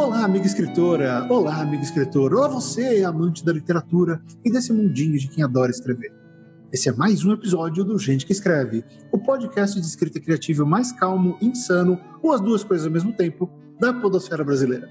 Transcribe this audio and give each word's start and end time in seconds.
Olá, 0.00 0.24
amiga 0.24 0.46
escritora! 0.46 1.26
Olá, 1.28 1.60
amigo 1.60 1.82
escritor! 1.82 2.32
Olá, 2.32 2.48
você, 2.48 3.04
amante 3.04 3.44
da 3.44 3.52
literatura 3.52 4.18
e 4.42 4.50
desse 4.50 4.72
mundinho 4.72 5.18
de 5.18 5.28
quem 5.28 5.44
adora 5.44 5.70
escrever. 5.70 6.10
Esse 6.72 6.88
é 6.88 6.92
mais 6.92 7.22
um 7.22 7.32
episódio 7.32 7.84
do 7.84 7.98
Gente 7.98 8.24
que 8.24 8.32
Escreve, 8.32 8.82
o 9.12 9.18
podcast 9.18 9.78
de 9.78 9.86
escrita 9.86 10.18
criativa 10.18 10.64
mais 10.64 10.90
calmo, 10.90 11.36
insano, 11.42 12.00
ou 12.22 12.32
as 12.32 12.40
duas 12.40 12.64
coisas 12.64 12.86
ao 12.86 12.92
mesmo 12.92 13.12
tempo, 13.12 13.50
da 13.78 13.92
podosfera 13.92 14.42
brasileira. 14.42 14.88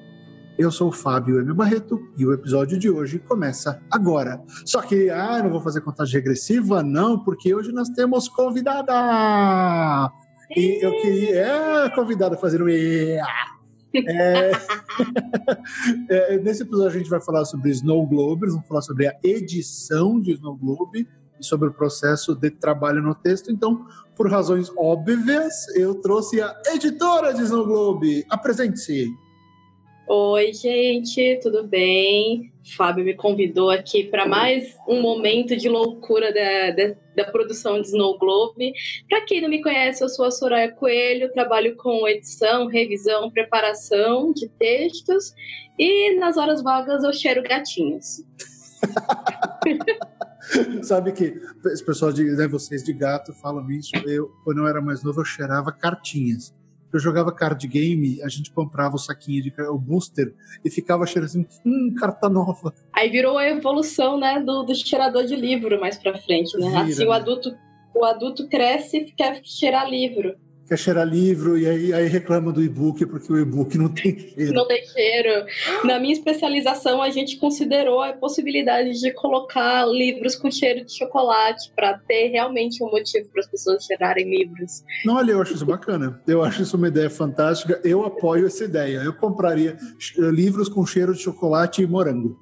Eu 0.59 0.72
sou 0.72 0.90
o 0.90 0.94
Fábio 0.94 1.39
M. 1.39 1.55
Barreto 1.55 2.00
e 2.16 2.23
o 2.23 2.32
episódio 2.32 2.78
de 2.78 2.88
hoje 2.88 3.18
começa 3.18 3.82
agora. 3.89 4.39
Só 4.64 4.80
que, 4.80 5.10
ah, 5.10 5.41
não 5.41 5.50
vou 5.50 5.62
fazer 5.62 5.82
contagem 5.82 6.14
regressiva, 6.14 6.84
não, 6.84 7.18
porque 7.18 7.55
hoje 7.55 7.71
nós 7.71 7.89
temos 7.89 8.30
convidada! 8.30 8.94
E 10.55 10.85
eu 10.85 10.91
queria. 11.02 11.35
É, 11.35 11.90
convidada 11.90 12.35
a 12.35 12.38
fazer 12.38 12.62
um. 12.62 12.68
É, 13.93 14.52
é, 16.09 16.38
nesse 16.39 16.63
episódio 16.63 16.95
a 16.95 16.99
gente 16.99 17.09
vai 17.09 17.21
falar 17.21 17.45
sobre 17.45 17.71
Snow 17.71 18.05
Globe, 18.05 18.48
vamos 18.48 18.67
falar 18.67 18.81
sobre 18.81 19.07
a 19.07 19.15
edição 19.23 20.20
de 20.20 20.34
Snow 20.34 20.55
Globe 20.55 21.07
e 21.39 21.45
sobre 21.45 21.70
o 21.70 21.73
processo 21.73 22.35
de 22.35 22.52
trabalho 22.52 23.02
no 23.02 23.15
texto. 23.15 23.52
Então, 23.52 23.85
por 24.15 24.29
razões 24.29 24.71
óbvias, 24.77 25.67
eu 25.75 25.95
trouxe 25.95 26.41
a 26.41 26.55
editora 26.73 27.34
de 27.34 27.43
Snow 27.43 27.65
Globe. 27.65 28.25
Apresente-se. 28.29 29.09
Oi, 30.12 30.54
gente, 30.54 31.40
tudo 31.40 31.68
bem? 31.68 32.52
Fábio 32.76 33.05
me 33.05 33.13
convidou 33.13 33.70
aqui 33.70 34.05
para 34.05 34.27
mais 34.27 34.76
um 34.88 35.04
momento 35.04 35.55
de 35.55 35.70
loucura 35.70 36.34
da, 36.34 36.72
da, 36.72 36.95
da 37.16 37.32
produção 37.32 37.80
de 37.80 37.90
Snow 37.90 38.18
Globe. 38.18 38.73
Para 39.08 39.22
quem 39.22 39.40
não 39.40 39.48
me 39.48 39.62
conhece, 39.62 40.04
eu 40.04 40.09
sou 40.09 40.26
a 40.26 40.32
Soraya 40.32 40.72
Coelho, 40.72 41.32
trabalho 41.32 41.76
com 41.76 42.07
edição, 42.07 42.65
revisão, 42.65 43.30
preparação 43.30 44.34
de 44.34 44.49
textos 44.49 45.32
e 45.77 46.15
nas 46.15 46.37
horas 46.37 46.63
vagas 46.63 47.04
eu 47.04 47.13
cheiro 47.13 47.43
gatinhos. 47.43 48.24
Sabe 50.82 51.12
que 51.12 51.40
esse 51.68 51.85
pessoal 51.85 52.12
de 52.12 52.24
né, 52.24 52.48
vocês 52.48 52.84
de 52.84 52.93
gato 52.93 53.32
falam 53.32 53.70
isso. 53.70 53.91
Eu, 54.07 54.32
quando 54.43 54.62
eu 54.62 54.68
era 54.68 54.82
mais 54.82 55.04
novo, 55.04 55.21
eu 55.21 55.26
cheirava 55.26 55.71
cartinhas 55.71 56.52
eu 56.91 56.99
jogava 56.99 57.32
card 57.32 57.68
game, 57.68 58.21
a 58.23 58.27
gente 58.27 58.51
comprava 58.51 58.95
o 58.95 58.99
saquinho 58.99 59.43
de 59.43 59.54
o 59.62 59.77
booster 59.77 60.34
e 60.63 60.70
ficava 60.70 61.05
cheirando 61.05 61.29
assim, 61.29 61.46
hum, 61.65 61.93
carta 61.98 62.29
nova. 62.29 62.73
Aí 62.93 63.09
virou 63.09 63.37
a 63.37 63.48
evolução, 63.48 64.19
né, 64.19 64.40
do, 64.40 64.63
do 64.63 64.75
cheirador 64.75 65.25
de 65.25 65.35
livro 65.35 65.79
mais 65.79 65.97
pra 65.97 66.18
frente, 66.18 66.57
né? 66.57 66.68
Vira, 66.68 66.81
assim, 66.84 67.03
né? 67.03 67.09
o 67.09 67.12
adulto, 67.12 67.56
o 67.94 68.03
adulto 68.06 68.47
cresce 68.47 68.97
e 68.97 69.12
quer 69.12 69.41
cheirar 69.44 69.90
livro 69.90 70.35
quer 70.69 70.78
cheirar 70.78 71.06
livro 71.06 71.57
e 71.57 71.67
aí, 71.67 71.91
aí 71.91 72.07
reclama 72.07 72.51
do 72.51 72.63
e-book 72.63 73.03
porque 73.07 73.34
o 73.34 73.39
e-book 73.39 73.75
não 73.75 73.89
tem 73.89 74.17
cheiro. 74.17 74.53
Não 74.53 74.67
tem 74.67 74.85
cheiro. 74.85 75.45
Na 75.84 76.00
minha 76.00 76.13
especialização, 76.13 77.01
a 77.01 77.09
gente 77.09 77.38
considerou 77.38 78.03
a 78.03 78.13
possibilidade 78.13 79.00
de 79.00 79.12
colocar 79.13 79.85
livros 79.88 80.35
com 80.35 80.51
cheiro 80.51 80.85
de 80.85 80.95
chocolate 80.95 81.72
para 81.75 81.97
ter 81.97 82.28
realmente 82.28 82.84
um 82.84 82.91
motivo 82.91 83.28
para 83.29 83.41
as 83.41 83.47
pessoas 83.50 83.84
cheirarem 83.84 84.29
livros. 84.29 84.84
Não, 85.03 85.16
olha, 85.16 85.31
eu 85.31 85.41
acho 85.41 85.56
isso 85.56 85.66
bacana. 85.66 86.22
Eu 86.28 86.44
acho 86.44 86.62
isso 86.62 86.78
uma 86.78 86.88
ideia 86.88 87.09
fantástica. 87.09 87.81
Eu 87.84 88.06
apoio 88.06 88.45
essa 88.45 88.63
ideia. 88.63 89.00
Eu 89.00 89.13
compraria 89.13 89.75
livros 90.17 90.69
com 90.69 90.85
cheiro 90.85 91.13
de 91.13 91.22
chocolate 91.22 91.81
e 91.81 91.88
morango. 91.88 92.38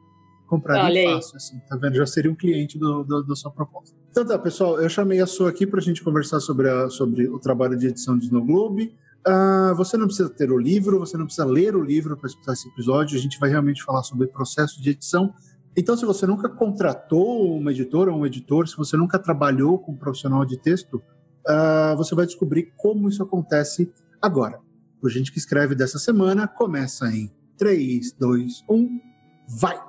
Compraria 0.47 1.13
fácil, 1.13 1.35
assim, 1.35 1.59
tá 1.69 1.77
vendo? 1.77 1.95
Já 1.95 2.05
seria 2.05 2.31
um 2.31 2.35
cliente 2.35 2.77
do, 2.77 3.03
do, 3.03 3.23
da 3.23 3.35
sua 3.35 3.51
proposta. 3.51 3.96
Então 4.09 4.25
tá, 4.25 4.37
pessoal, 4.39 4.79
eu 4.81 4.89
chamei 4.89 5.21
a 5.21 5.27
sua 5.27 5.49
aqui 5.49 5.67
para 5.67 5.79
a 5.79 5.83
gente 5.83 6.03
conversar 6.03 6.39
sobre, 6.39 6.69
a, 6.69 6.89
sobre 6.89 7.27
o 7.27 7.39
trabalho 7.39 7.77
de 7.77 7.87
edição 7.87 8.17
de 8.17 8.25
Snow 8.25 8.43
Globe. 8.43 8.95
Uh, 9.27 9.75
você 9.75 9.97
não 9.97 10.05
precisa 10.07 10.29
ter 10.29 10.51
o 10.51 10.57
livro, 10.57 10.99
você 10.99 11.17
não 11.17 11.25
precisa 11.25 11.45
ler 11.45 11.75
o 11.75 11.83
livro 11.83 12.15
para 12.15 12.27
escutar 12.27 12.53
esse 12.53 12.67
episódio. 12.69 13.17
A 13.17 13.21
gente 13.21 13.39
vai 13.39 13.49
realmente 13.49 13.83
falar 13.83 14.03
sobre 14.03 14.25
o 14.25 14.29
processo 14.29 14.81
de 14.81 14.91
edição. 14.91 15.33
Então, 15.75 15.95
se 15.95 16.05
você 16.05 16.25
nunca 16.25 16.49
contratou 16.49 17.57
uma 17.57 17.71
editora 17.71 18.11
ou 18.11 18.19
um 18.19 18.25
editor, 18.25 18.67
se 18.67 18.75
você 18.75 18.97
nunca 18.97 19.19
trabalhou 19.19 19.77
com 19.77 19.91
um 19.91 19.97
profissional 19.97 20.43
de 20.45 20.57
texto, 20.57 20.95
uh, 21.45 21.95
você 21.95 22.15
vai 22.15 22.25
descobrir 22.25 22.73
como 22.75 23.09
isso 23.09 23.21
acontece 23.21 23.91
agora. 24.21 24.59
O 25.01 25.09
Gente 25.09 25.31
que 25.31 25.37
Escreve 25.37 25.75
dessa 25.75 25.99
semana 25.99 26.47
começa 26.47 27.07
em 27.07 27.31
3, 27.57 28.13
2, 28.13 28.63
1, 28.67 28.99
vai! 29.59 29.86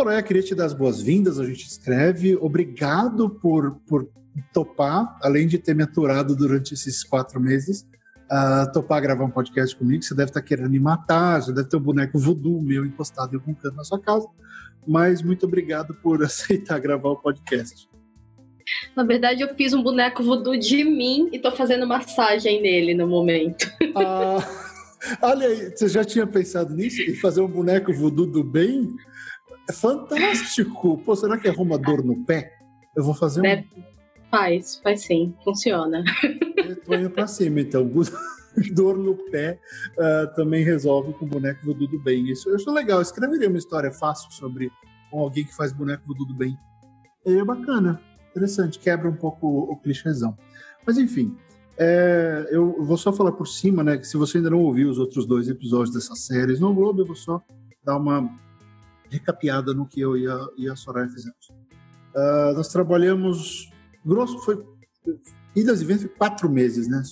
Soraya, 0.00 0.22
queria 0.22 0.42
te 0.42 0.54
dar 0.54 0.64
as 0.64 0.72
boas-vindas, 0.72 1.38
a 1.38 1.44
gente 1.44 1.66
escreve. 1.66 2.34
Obrigado 2.34 3.28
por, 3.28 3.72
por 3.86 4.08
topar, 4.50 5.18
além 5.20 5.46
de 5.46 5.58
ter 5.58 5.74
me 5.74 5.82
aturado 5.82 6.34
durante 6.34 6.72
esses 6.72 7.04
quatro 7.04 7.38
meses, 7.38 7.86
uh, 8.32 8.72
topar 8.72 9.02
gravar 9.02 9.26
um 9.26 9.30
podcast 9.30 9.76
comigo. 9.76 10.02
Você 10.02 10.14
deve 10.14 10.30
estar 10.30 10.40
querendo 10.40 10.70
me 10.70 10.80
matar, 10.80 11.42
já 11.42 11.52
deve 11.52 11.68
ter 11.68 11.76
um 11.76 11.82
boneco 11.82 12.18
voodoo 12.18 12.62
meu 12.62 12.86
encostado 12.86 13.34
em 13.34 13.36
algum 13.38 13.52
canto 13.52 13.76
na 13.76 13.84
sua 13.84 14.00
casa. 14.00 14.26
Mas 14.88 15.20
muito 15.20 15.44
obrigado 15.44 15.92
por 15.92 16.22
aceitar 16.24 16.80
gravar 16.80 17.10
o 17.10 17.16
podcast. 17.16 17.86
Na 18.96 19.04
verdade, 19.04 19.42
eu 19.42 19.54
fiz 19.54 19.74
um 19.74 19.82
boneco 19.82 20.22
voodoo 20.22 20.58
de 20.58 20.82
mim 20.82 21.28
e 21.30 21.38
tô 21.38 21.52
fazendo 21.52 21.86
massagem 21.86 22.62
nele 22.62 22.94
no 22.94 23.06
momento. 23.06 23.70
Ah, 23.94 24.38
olha 25.20 25.46
aí, 25.46 25.76
você 25.76 25.90
já 25.90 26.02
tinha 26.06 26.26
pensado 26.26 26.74
nisso? 26.74 27.02
Em 27.02 27.14
fazer 27.16 27.42
um 27.42 27.48
boneco 27.48 27.92
voodoo 27.92 28.24
do 28.24 28.42
bem? 28.42 28.96
É 29.70 29.72
fantástico! 29.72 30.98
Pô, 30.98 31.14
será 31.14 31.38
que 31.38 31.48
arruma 31.48 31.78
dor 31.78 32.04
no 32.04 32.24
pé? 32.24 32.52
Eu 32.96 33.04
vou 33.04 33.14
fazer 33.14 33.40
um. 33.40 33.64
Faz, 34.28 34.80
faz 34.82 35.02
sim, 35.02 35.32
funciona. 35.44 36.02
Eu 36.56 36.74
tô 36.82 36.92
indo 36.94 37.08
pra 37.08 37.28
cima, 37.28 37.60
então. 37.60 37.88
dor 38.74 38.98
no 38.98 39.14
pé 39.30 39.60
uh, 39.92 40.34
também 40.34 40.64
resolve 40.64 41.12
com 41.12 41.24
o 41.24 41.28
boneco 41.28 41.72
do 41.72 41.98
bem. 42.00 42.28
Isso 42.28 42.48
eu 42.48 42.56
acho 42.56 42.68
legal. 42.72 42.98
Eu 42.98 43.02
escreveria 43.02 43.48
uma 43.48 43.58
história 43.58 43.92
fácil 43.92 44.28
sobre 44.32 44.72
alguém 45.12 45.44
que 45.44 45.54
faz 45.54 45.72
boneco 45.72 46.12
do 46.14 46.34
bem. 46.34 46.58
É 47.24 47.44
bacana, 47.44 48.02
interessante, 48.30 48.76
quebra 48.76 49.08
um 49.08 49.14
pouco 49.14 49.46
o, 49.46 49.72
o 49.72 49.76
clichêzão. 49.76 50.36
Mas 50.84 50.98
enfim, 50.98 51.36
é, 51.78 52.48
eu 52.50 52.82
vou 52.82 52.96
só 52.96 53.12
falar 53.12 53.32
por 53.32 53.46
cima, 53.46 53.84
né? 53.84 53.98
Que 53.98 54.06
se 54.06 54.16
você 54.16 54.38
ainda 54.38 54.50
não 54.50 54.64
ouviu 54.64 54.90
os 54.90 54.98
outros 54.98 55.26
dois 55.26 55.48
episódios 55.48 55.94
dessa 55.94 56.16
série 56.16 56.58
no 56.58 56.74
Globo, 56.74 57.02
eu 57.02 57.06
vou 57.06 57.14
só 57.14 57.40
dar 57.84 57.96
uma 57.96 58.28
recapeada 59.10 59.74
no 59.74 59.86
que 59.86 60.00
eu 60.00 60.16
e 60.16 60.26
a, 60.26 60.48
e 60.56 60.68
a 60.68 60.76
Soraya 60.76 61.08
fizemos. 61.08 61.50
Uh, 62.14 62.54
nós 62.54 62.68
trabalhamos, 62.68 63.70
grosso 64.04 64.38
foi, 64.40 64.64
idas 65.54 65.82
e 65.82 65.84
vindas, 65.84 66.08
quatro 66.16 66.48
meses, 66.48 66.88
né? 66.88 67.02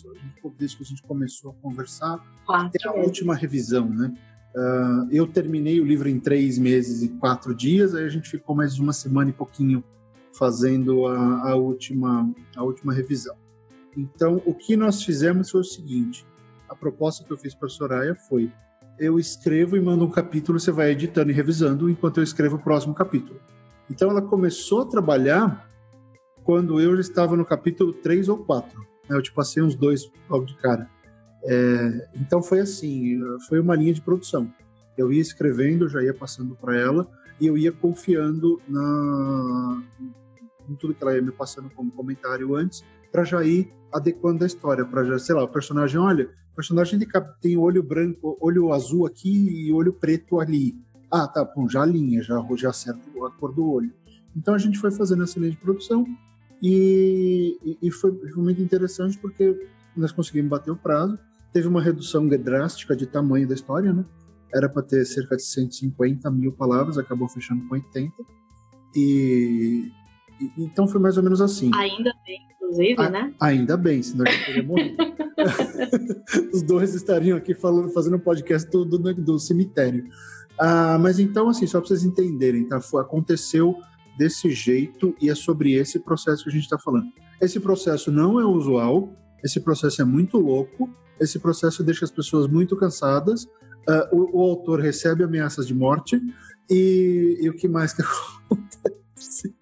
Desde 0.56 0.76
que 0.76 0.82
a 0.82 0.86
gente 0.86 1.02
começou 1.02 1.50
a 1.50 1.54
conversar 1.62 2.18
quatro 2.46 2.68
até 2.68 2.88
a 2.88 2.92
última 2.92 3.34
revisão, 3.34 3.88
né? 3.88 4.14
Uh, 4.54 5.08
eu 5.10 5.26
terminei 5.26 5.80
o 5.80 5.84
livro 5.84 6.08
em 6.08 6.18
três 6.18 6.58
meses 6.58 7.02
e 7.02 7.08
quatro 7.08 7.54
dias, 7.54 7.94
aí 7.94 8.04
a 8.04 8.08
gente 8.08 8.28
ficou 8.28 8.56
mais 8.56 8.78
uma 8.78 8.92
semana 8.92 9.30
e 9.30 9.32
pouquinho 9.32 9.84
fazendo 10.32 11.06
a, 11.06 11.50
a, 11.50 11.54
última, 11.56 12.32
a 12.56 12.62
última 12.62 12.92
revisão. 12.92 13.36
Então, 13.96 14.40
o 14.46 14.54
que 14.54 14.76
nós 14.76 15.02
fizemos 15.02 15.50
foi 15.50 15.60
o 15.60 15.64
seguinte: 15.64 16.26
a 16.68 16.74
proposta 16.74 17.24
que 17.24 17.32
eu 17.32 17.36
fiz 17.36 17.54
para 17.54 17.66
a 17.66 17.70
Soraya 17.70 18.14
foi 18.14 18.50
eu 18.98 19.18
escrevo 19.18 19.76
e 19.76 19.80
mando 19.80 20.04
um 20.04 20.10
capítulo, 20.10 20.58
você 20.58 20.70
vai 20.70 20.90
editando 20.90 21.30
e 21.30 21.34
revisando 21.34 21.88
enquanto 21.88 22.18
eu 22.18 22.24
escrevo 22.24 22.56
o 22.56 22.62
próximo 22.62 22.94
capítulo. 22.94 23.40
Então 23.90 24.10
ela 24.10 24.22
começou 24.22 24.82
a 24.82 24.86
trabalhar 24.86 25.68
quando 26.44 26.80
eu 26.80 26.94
já 26.94 27.00
estava 27.00 27.36
no 27.36 27.44
capítulo 27.44 27.92
3 27.92 28.28
ou 28.28 28.38
4. 28.38 28.78
Né? 29.08 29.16
Eu 29.16 29.22
te 29.22 29.32
passei 29.32 29.62
uns 29.62 29.74
dois 29.74 30.10
logo 30.28 30.44
de 30.44 30.56
cara. 30.56 30.88
É, 31.44 32.08
então 32.16 32.42
foi 32.42 32.60
assim, 32.60 33.18
foi 33.48 33.60
uma 33.60 33.76
linha 33.76 33.94
de 33.94 34.00
produção. 34.00 34.52
Eu 34.96 35.12
ia 35.12 35.20
escrevendo, 35.20 35.88
já 35.88 36.02
ia 36.02 36.12
passando 36.12 36.56
para 36.56 36.76
ela 36.76 37.08
e 37.40 37.46
eu 37.46 37.56
ia 37.56 37.70
confiando 37.70 38.60
na 38.68 39.82
em 40.68 40.74
tudo 40.74 40.94
que 40.94 41.02
ela 41.02 41.14
ia 41.14 41.22
me 41.22 41.32
passando 41.32 41.70
como 41.70 41.90
comentário 41.90 42.54
antes, 42.54 42.84
para 43.10 43.24
já 43.24 43.42
ir 43.42 43.72
adequando 43.90 44.44
a 44.44 44.46
história, 44.46 44.84
para 44.84 45.02
já, 45.02 45.18
sei 45.18 45.34
lá, 45.34 45.42
o 45.42 45.48
personagem, 45.48 45.98
olha, 45.98 46.28
personagem 46.58 46.98
tem 47.40 47.56
olho 47.56 47.84
branco, 47.84 48.36
olho 48.40 48.72
azul 48.72 49.06
aqui 49.06 49.30
e 49.68 49.72
olho 49.72 49.92
preto 49.92 50.40
ali. 50.40 50.76
Ah, 51.08 51.28
tá, 51.28 51.44
bom, 51.44 51.68
já 51.68 51.82
alinha, 51.82 52.20
já, 52.20 52.44
já 52.56 52.70
acerta 52.70 53.00
a 53.24 53.30
cor 53.30 53.54
do 53.54 53.64
olho. 53.64 53.92
Então 54.36 54.54
a 54.54 54.58
gente 54.58 54.76
foi 54.76 54.90
fazendo 54.90 55.22
essa 55.22 55.38
linha 55.38 55.52
de 55.52 55.56
produção 55.56 56.04
e, 56.60 57.56
e, 57.64 57.78
e 57.80 57.90
foi, 57.92 58.12
foi 58.30 58.42
muito 58.42 58.60
interessante 58.60 59.16
porque 59.18 59.56
nós 59.96 60.10
conseguimos 60.10 60.50
bater 60.50 60.72
o 60.72 60.76
prazo. 60.76 61.16
Teve 61.52 61.68
uma 61.68 61.80
redução 61.80 62.26
drástica 62.26 62.96
de 62.96 63.06
tamanho 63.06 63.46
da 63.46 63.54
história, 63.54 63.92
né? 63.92 64.04
Era 64.52 64.68
para 64.68 64.82
ter 64.82 65.04
cerca 65.04 65.36
de 65.36 65.44
150 65.44 66.28
mil 66.32 66.52
palavras, 66.52 66.98
acabou 66.98 67.28
fechando 67.28 67.68
com 67.68 67.74
80. 67.76 68.12
E, 68.96 69.92
e 69.92 69.92
então 70.56 70.86
foi 70.86 71.00
mais 71.00 71.16
ou 71.16 71.22
menos 71.22 71.40
assim. 71.40 71.70
Ainda 71.74 72.12
bem 72.24 72.48
inclusive, 72.68 73.00
a, 73.00 73.10
né? 73.10 73.34
Ainda 73.40 73.76
bem, 73.76 74.02
senão 74.02 74.26
a 74.26 74.30
gente 74.30 74.46
teria 74.46 74.62
morrido. 74.62 74.96
Os 76.52 76.62
dois 76.62 76.94
estariam 76.94 77.38
aqui 77.38 77.54
falando, 77.54 77.90
fazendo 77.90 78.16
um 78.16 78.20
podcast 78.20 78.68
do, 78.70 78.84
do, 78.84 79.14
do 79.14 79.38
cemitério. 79.38 80.04
Ah, 80.58 80.98
mas 81.00 81.18
então, 81.18 81.48
assim, 81.48 81.66
só 81.66 81.80
para 81.80 81.88
vocês 81.88 82.04
entenderem, 82.04 82.68
tá? 82.68 82.78
Aconteceu 83.00 83.76
desse 84.16 84.50
jeito 84.50 85.14
e 85.20 85.30
é 85.30 85.34
sobre 85.34 85.74
esse 85.74 85.98
processo 86.00 86.44
que 86.44 86.50
a 86.50 86.52
gente 86.52 86.64
está 86.64 86.78
falando. 86.78 87.06
Esse 87.40 87.60
processo 87.60 88.10
não 88.10 88.40
é 88.40 88.44
usual, 88.44 89.12
esse 89.44 89.60
processo 89.60 90.02
é 90.02 90.04
muito 90.04 90.38
louco, 90.38 90.90
esse 91.20 91.38
processo 91.38 91.84
deixa 91.84 92.04
as 92.04 92.10
pessoas 92.10 92.48
muito 92.48 92.76
cansadas, 92.76 93.44
uh, 93.44 94.08
o, 94.12 94.38
o, 94.38 94.42
autor 94.42 94.80
recebe 94.80 95.22
ameaças 95.22 95.68
de 95.68 95.74
morte 95.74 96.20
e, 96.68 97.38
e 97.40 97.48
o 97.48 97.54
que 97.54 97.68
mais 97.68 97.92
que 97.92 98.02
acontece? 98.50 99.54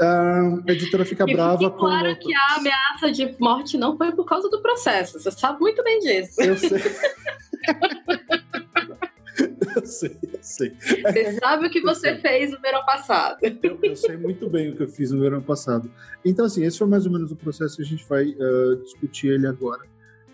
Uh, 0.00 0.62
a 0.66 0.72
editora 0.72 1.04
fica 1.04 1.24
e 1.26 1.32
brava 1.32 1.70
com. 1.70 1.78
Claro 1.78 2.16
que 2.18 2.34
a 2.34 2.56
ameaça 2.56 3.10
de 3.10 3.34
morte 3.40 3.78
não 3.78 3.96
foi 3.96 4.12
por 4.12 4.24
causa 4.24 4.48
do 4.48 4.60
processo. 4.60 5.18
Você 5.18 5.30
sabe 5.30 5.60
muito 5.60 5.82
bem 5.82 6.00
disso. 6.00 6.42
Eu 6.42 6.56
sei. 6.56 6.78
eu 9.76 9.86
sei, 9.86 10.18
eu 10.22 10.38
sei. 10.40 10.76
Você 11.02 11.38
sabe 11.38 11.66
o 11.66 11.70
que 11.70 11.80
você 11.80 12.16
fez 12.16 12.50
no 12.50 12.60
verão 12.60 12.84
passado. 12.84 13.38
Eu, 13.42 13.78
eu, 13.82 13.96
sei 13.96 14.16
muito 14.16 14.48
bem 14.48 14.70
o 14.70 14.76
que 14.76 14.82
eu 14.82 14.88
fiz 14.88 15.10
no 15.10 15.20
verão 15.20 15.42
passado. 15.42 15.90
Então, 16.24 16.44
assim, 16.44 16.64
esse 16.64 16.78
foi 16.78 16.86
mais 16.86 17.06
ou 17.06 17.12
menos 17.12 17.32
o 17.32 17.36
processo 17.36 17.76
que 17.76 17.82
a 17.82 17.86
gente 17.86 18.06
vai 18.08 18.26
uh, 18.26 18.76
discutir 18.82 19.28
ele 19.28 19.46
agora. 19.46 19.82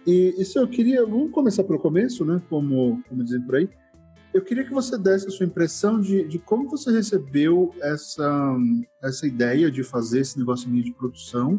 E 0.07 0.35
isso 0.39 0.59
eu 0.59 0.67
queria. 0.67 1.05
Vamos 1.05 1.31
começar 1.31 1.65
pelo 1.65 1.79
começo, 1.79 2.25
né? 2.25 2.41
Como, 2.49 3.03
como 3.09 3.25
dizem 3.25 3.43
por 3.43 3.57
aí. 3.57 3.69
Eu 4.33 4.43
queria 4.43 4.65
que 4.65 4.73
você 4.73 4.97
desse 4.97 5.27
a 5.29 5.31
sua 5.31 5.45
impressão 5.45 6.01
de, 6.01 6.25
de 6.25 6.39
como 6.39 6.69
você 6.69 6.91
recebeu 6.91 7.75
essa, 7.83 8.57
essa 9.03 9.27
ideia 9.27 9.71
de 9.71 9.85
fazer 9.85 10.21
esse 10.21 10.39
negócio 10.39 10.71
de 10.71 10.93
produção. 10.95 11.57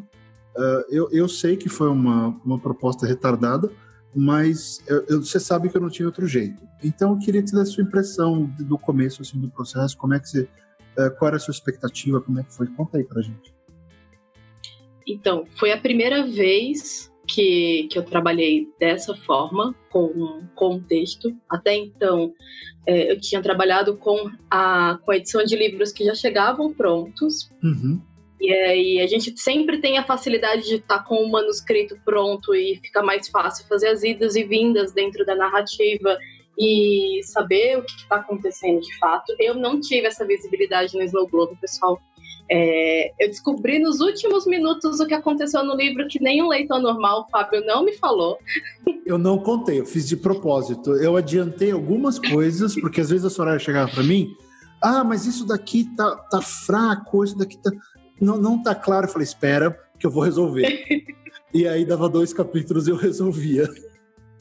Uh, 0.56 0.84
eu, 0.90 1.10
eu 1.12 1.30
sei 1.30 1.56
que 1.56 1.70
foi 1.70 1.90
uma, 1.90 2.30
uma 2.44 2.60
proposta 2.60 3.06
retardada, 3.06 3.72
mas 4.16 4.84
eu, 4.88 5.06
eu, 5.08 5.24
você 5.24 5.40
sabe 5.40 5.70
que 5.70 5.78
eu 5.78 5.82
não 5.82 5.90
tinha 5.90 6.08
outro 6.08 6.28
jeito. 6.28 6.64
Então 6.84 7.12
eu 7.12 7.20
queria 7.20 7.44
que 7.44 7.50
você 7.50 7.56
desse 7.56 7.62
a 7.62 7.66
sua 7.66 7.84
impressão 7.84 8.46
do 8.60 8.78
começo 8.78 9.22
assim, 9.22 9.40
do 9.40 9.50
processo, 9.50 9.96
como 9.96 10.16
é 10.16 10.20
que 10.20 10.30
você, 10.30 10.42
uh, 10.42 11.16
qual 11.20 11.28
era 11.28 11.38
a 11.38 11.40
sua 11.40 11.52
expectativa, 11.52 12.22
como 12.22 12.40
é 12.40 12.44
que 12.44 12.54
foi? 12.54 12.66
Conta 12.68 12.98
aí 12.98 13.04
pra 13.04 13.22
gente. 13.22 13.54
Então, 15.06 15.46
foi 15.58 15.72
a 15.72 15.78
primeira 15.80 16.26
vez 16.26 17.13
que, 17.28 17.88
que 17.90 17.98
eu 17.98 18.04
trabalhei 18.04 18.68
dessa 18.80 19.16
forma, 19.16 19.76
com 19.90 20.06
um 20.06 20.48
contexto. 20.56 21.36
Até 21.50 21.76
então, 21.76 22.34
é, 22.86 23.12
eu 23.12 23.20
tinha 23.20 23.42
trabalhado 23.42 23.96
com 23.98 24.30
a, 24.50 25.00
com 25.04 25.12
a 25.12 25.18
edição 25.18 25.44
de 25.44 25.56
livros 25.56 25.92
que 25.92 26.04
já 26.04 26.16
chegavam 26.16 26.74
prontos. 26.74 27.50
Uhum. 27.64 28.02
E 28.42 28.52
aí 28.52 29.00
a 29.00 29.08
gente 29.08 29.40
sempre 29.40 29.80
tem 29.80 29.98
a 29.98 30.04
facilidade 30.04 30.64
de 30.64 30.76
estar 30.76 31.00
tá 31.00 31.04
com 31.04 31.16
o 31.16 31.32
manuscrito 31.32 31.98
pronto 32.04 32.54
e 32.54 32.78
fica 32.84 33.02
mais 33.02 33.30
fácil 33.30 33.66
fazer 33.68 33.88
as 33.88 34.04
idas 34.04 34.36
e 34.36 34.44
vindas 34.44 34.92
dentro 34.94 35.26
da 35.26 35.34
narrativa 35.34 36.18
e 36.60 37.22
saber 37.24 37.80
o 37.80 37.84
que 37.84 37.94
está 37.94 38.18
acontecendo 38.18 38.82
de 38.82 38.98
fato. 38.98 39.34
Eu 39.40 39.56
não 39.56 39.80
tive 39.80 40.08
essa 40.08 40.26
visibilidade 40.26 40.94
no 40.96 41.04
Slow 41.04 41.28
Globe, 41.28 41.58
pessoal. 41.60 42.00
É, 42.50 43.14
eu 43.20 43.30
descobri 43.30 43.80
nos 43.80 44.00
últimos 44.02 44.46
minutos 44.46 45.00
o 45.00 45.08
que 45.08 45.14
aconteceu 45.14 45.64
no 45.64 45.76
livro 45.76 46.08
que 46.08 46.22
nem 46.22 46.44
um 46.44 46.48
leitor 46.48 46.82
normal, 46.82 47.22
o 47.22 47.32
Fábio, 47.32 47.66
não 47.66 47.84
me 47.84 47.94
falou. 47.94 48.38
Eu 49.06 49.18
não 49.18 49.38
contei, 49.40 49.80
eu 49.80 49.86
fiz 49.86 50.08
de 50.08 50.18
propósito. 50.18 50.92
Eu 50.96 51.16
adiantei 51.16 51.72
algumas 51.72 52.20
coisas, 52.20 52.76
porque 52.76 53.02
às 53.02 53.10
vezes 53.10 53.26
a 53.26 53.30
Soraya 53.30 53.60
chegava 53.60 53.92
para 53.92 54.04
mim, 54.04 54.36
ah, 54.82 55.04
mas 55.04 55.26
isso 55.26 55.46
daqui 55.46 55.86
tá, 55.96 56.16
tá 56.30 56.42
fraco, 56.42 57.24
isso 57.24 57.38
daqui 57.38 57.58
tá... 57.58 57.72
Não, 58.20 58.38
não 58.38 58.62
tá 58.62 58.76
claro. 58.76 59.08
Eu 59.08 59.12
falei, 59.12 59.26
espera, 59.26 59.78
que 59.98 60.06
eu 60.06 60.12
vou 60.12 60.24
resolver. 60.24 60.68
e 61.54 61.68
aí 61.68 61.86
dava 61.86 62.10
dois 62.10 62.34
capítulos 62.34 62.88
e 62.88 62.92
eu 62.92 62.98
resolvia. 62.98 63.70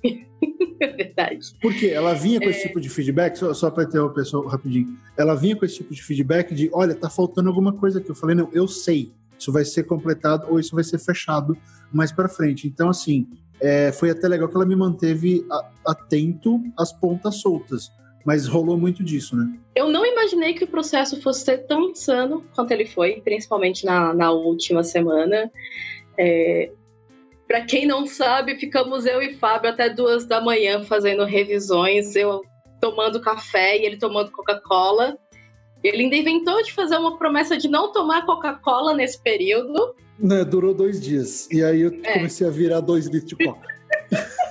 É 0.81 0.87
verdade. 0.89 1.39
Porque 1.61 1.87
ela 1.87 2.13
vinha 2.13 2.41
com 2.41 2.47
é... 2.47 2.51
esse 2.51 2.63
tipo 2.63 2.81
de 2.81 2.89
feedback, 2.89 3.37
só, 3.37 3.55
só 3.55 3.71
para 3.71 3.87
ter 3.87 4.01
o 4.01 4.11
pessoal 4.11 4.45
rapidinho, 4.47 4.99
ela 5.17 5.37
vinha 5.37 5.55
com 5.55 5.65
esse 5.65 5.77
tipo 5.77 5.95
de 5.95 6.03
feedback 6.03 6.53
de, 6.53 6.69
olha, 6.73 6.93
tá 6.93 7.09
faltando 7.09 7.49
alguma 7.49 7.73
coisa 7.73 8.01
aqui. 8.01 8.11
Eu 8.11 8.15
falei, 8.17 8.35
não, 8.35 8.49
eu 8.53 8.67
sei, 8.67 9.13
isso 9.39 9.53
vai 9.53 9.65
ser 9.65 9.85
completado 9.85 10.49
ou 10.51 10.59
isso 10.59 10.75
vai 10.75 10.83
ser 10.83 10.99
fechado 10.99 11.57
mais 11.93 12.11
para 12.11 12.29
frente. 12.29 12.67
Então, 12.67 12.89
assim, 12.89 13.29
é, 13.61 13.93
foi 13.93 14.11
até 14.11 14.27
legal 14.27 14.49
que 14.49 14.57
ela 14.57 14.67
me 14.67 14.75
manteve 14.75 15.47
atento 15.87 16.61
às 16.77 16.93
pontas 16.93 17.37
soltas. 17.37 17.91
Mas 18.25 18.47
rolou 18.47 18.77
muito 18.77 19.03
disso, 19.03 19.37
né? 19.37 19.53
Eu 19.75 19.89
não 19.89 20.07
imaginei 20.07 20.55
que 20.55 20.65
o 20.65 20.69
processo 20.69 21.21
fosse 21.21 21.45
ser 21.45 21.59
tão 21.67 21.91
insano 21.91 22.45
quanto 22.55 22.71
ele 22.71 22.87
foi, 22.87 23.21
principalmente 23.21 23.85
na, 23.85 24.15
na 24.15 24.31
última 24.31 24.85
semana. 24.85 25.51
É, 26.17 26.71
para 27.53 27.67
quem 27.67 27.85
não 27.85 28.07
sabe, 28.07 28.59
ficamos 28.59 29.05
eu 29.05 29.21
e 29.21 29.35
Fábio 29.35 29.69
até 29.69 29.91
duas 29.91 30.25
da 30.25 30.41
manhã 30.41 30.83
fazendo 30.85 31.23
revisões, 31.27 32.17
eu 32.17 32.41
tomando 32.81 33.21
café 33.21 33.77
e 33.77 33.85
ele 33.85 33.99
tomando 33.99 34.31
Coca-Cola. 34.31 35.19
Ele 35.85 36.05
ainda 36.05 36.17
inventou 36.17 36.63
de 36.63 36.73
fazer 36.73 36.97
uma 36.97 37.19
promessa 37.19 37.59
de 37.59 37.69
não 37.69 37.93
tomar 37.93 38.25
Coca-Cola 38.25 38.95
nesse 38.95 39.23
período. 39.23 39.95
Né, 40.19 40.47
durou 40.47 40.73
dois 40.73 40.99
dias. 40.99 41.47
E 41.51 41.63
aí 41.63 41.83
eu 41.83 41.91
é. 42.03 42.15
comecei 42.15 42.47
a 42.47 42.51
virar 42.51 42.81
dois 42.81 43.05
litros 43.05 43.37
de 43.37 43.45
Coca. 43.45 43.69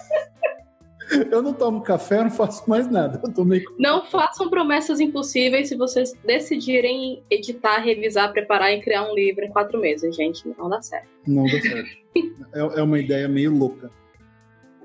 Eu 1.31 1.41
não 1.41 1.53
tomo 1.53 1.81
café, 1.81 2.23
não 2.23 2.31
faço 2.31 2.69
mais 2.69 2.89
nada. 2.89 3.21
Eu 3.23 3.33
tomei... 3.33 3.63
Não 3.77 4.05
façam 4.05 4.49
promessas 4.49 4.99
impossíveis 4.99 5.67
se 5.67 5.75
vocês 5.75 6.13
decidirem 6.25 7.21
editar, 7.29 7.79
revisar, 7.79 8.31
preparar 8.31 8.73
e 8.73 8.81
criar 8.81 9.09
um 9.09 9.13
livro 9.13 9.43
em 9.43 9.49
quatro 9.49 9.79
meses, 9.79 10.15
gente. 10.15 10.47
Não 10.57 10.69
dá 10.69 10.81
certo. 10.81 11.07
Não 11.27 11.43
dá 11.43 11.59
certo. 11.61 11.89
é, 12.53 12.79
é 12.79 12.83
uma 12.83 12.99
ideia 12.99 13.27
meio 13.27 13.53
louca. 13.53 13.91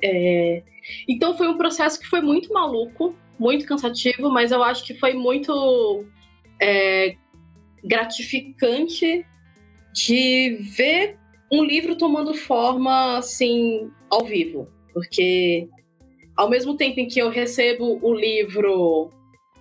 É... 0.03 0.63
Então 1.09 1.37
foi 1.37 1.49
um 1.49 1.57
processo 1.57 1.99
que 1.99 2.07
foi 2.07 2.21
muito 2.21 2.53
maluco, 2.53 3.15
muito 3.39 3.67
cansativo, 3.67 4.31
mas 4.31 4.53
eu 4.53 4.63
acho 4.63 4.85
que 4.85 4.95
foi 4.95 5.15
muito 5.15 6.05
é, 6.61 7.17
gratificante 7.85 9.25
de 9.93 10.59
ver 10.77 11.19
um 11.51 11.65
livro 11.65 11.97
tomando 11.97 12.35
forma 12.35 13.19
assim 13.19 13.91
ao 14.11 14.25
vivo, 14.25 14.69
porque 14.93 15.69
ao 16.37 16.49
mesmo 16.49 16.77
tempo 16.77 17.01
em 17.01 17.09
que 17.09 17.19
eu 17.19 17.31
recebo 17.31 17.99
o 18.03 18.15
livro, 18.15 19.11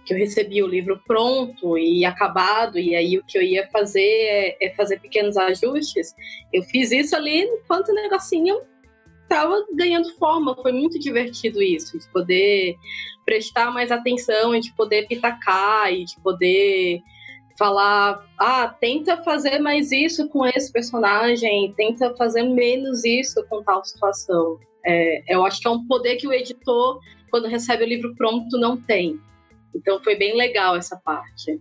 que 0.05 0.13
eu 0.13 0.17
recebi 0.17 0.61
o 0.61 0.67
livro 0.67 1.01
pronto 1.07 1.77
e 1.77 2.03
acabado, 2.03 2.77
e 2.77 2.95
aí 2.95 3.17
o 3.17 3.23
que 3.23 3.37
eu 3.37 3.41
ia 3.41 3.67
fazer 3.69 4.01
é, 4.01 4.57
é 4.61 4.69
fazer 4.75 4.99
pequenos 4.99 5.37
ajustes, 5.37 6.13
eu 6.51 6.61
fiz 6.63 6.91
isso 6.91 7.15
ali 7.15 7.43
enquanto 7.43 7.89
o 7.89 7.95
negocinho 7.95 8.59
estava 9.23 9.65
ganhando 9.73 10.13
forma. 10.15 10.55
Foi 10.61 10.71
muito 10.71 10.99
divertido 10.99 11.61
isso, 11.61 11.97
de 11.97 12.07
poder 12.09 12.75
prestar 13.25 13.71
mais 13.71 13.91
atenção, 13.91 14.57
de 14.59 14.73
poder 14.73 15.07
pitacar, 15.07 15.91
e 15.91 16.05
de 16.05 16.19
poder 16.21 17.01
falar, 17.57 18.25
ah, 18.37 18.67
tenta 18.67 19.23
fazer 19.23 19.59
mais 19.59 19.91
isso 19.91 20.27
com 20.29 20.45
esse 20.45 20.71
personagem, 20.71 21.73
tenta 21.75 22.13
fazer 22.15 22.43
menos 22.43 23.03
isso 23.03 23.43
com 23.47 23.63
tal 23.63 23.83
situação. 23.83 24.59
É, 24.85 25.33
eu 25.33 25.45
acho 25.45 25.59
que 25.59 25.67
é 25.67 25.71
um 25.71 25.85
poder 25.87 26.17
que 26.17 26.27
o 26.27 26.33
editor, 26.33 26.99
quando 27.31 27.47
recebe 27.47 27.83
o 27.83 27.87
livro 27.87 28.15
pronto, 28.15 28.57
não 28.59 28.77
tem. 28.77 29.19
Então 29.73 30.01
foi 30.03 30.15
bem 30.15 30.37
legal 30.37 30.75
essa 30.75 30.95
parte. 30.97 31.59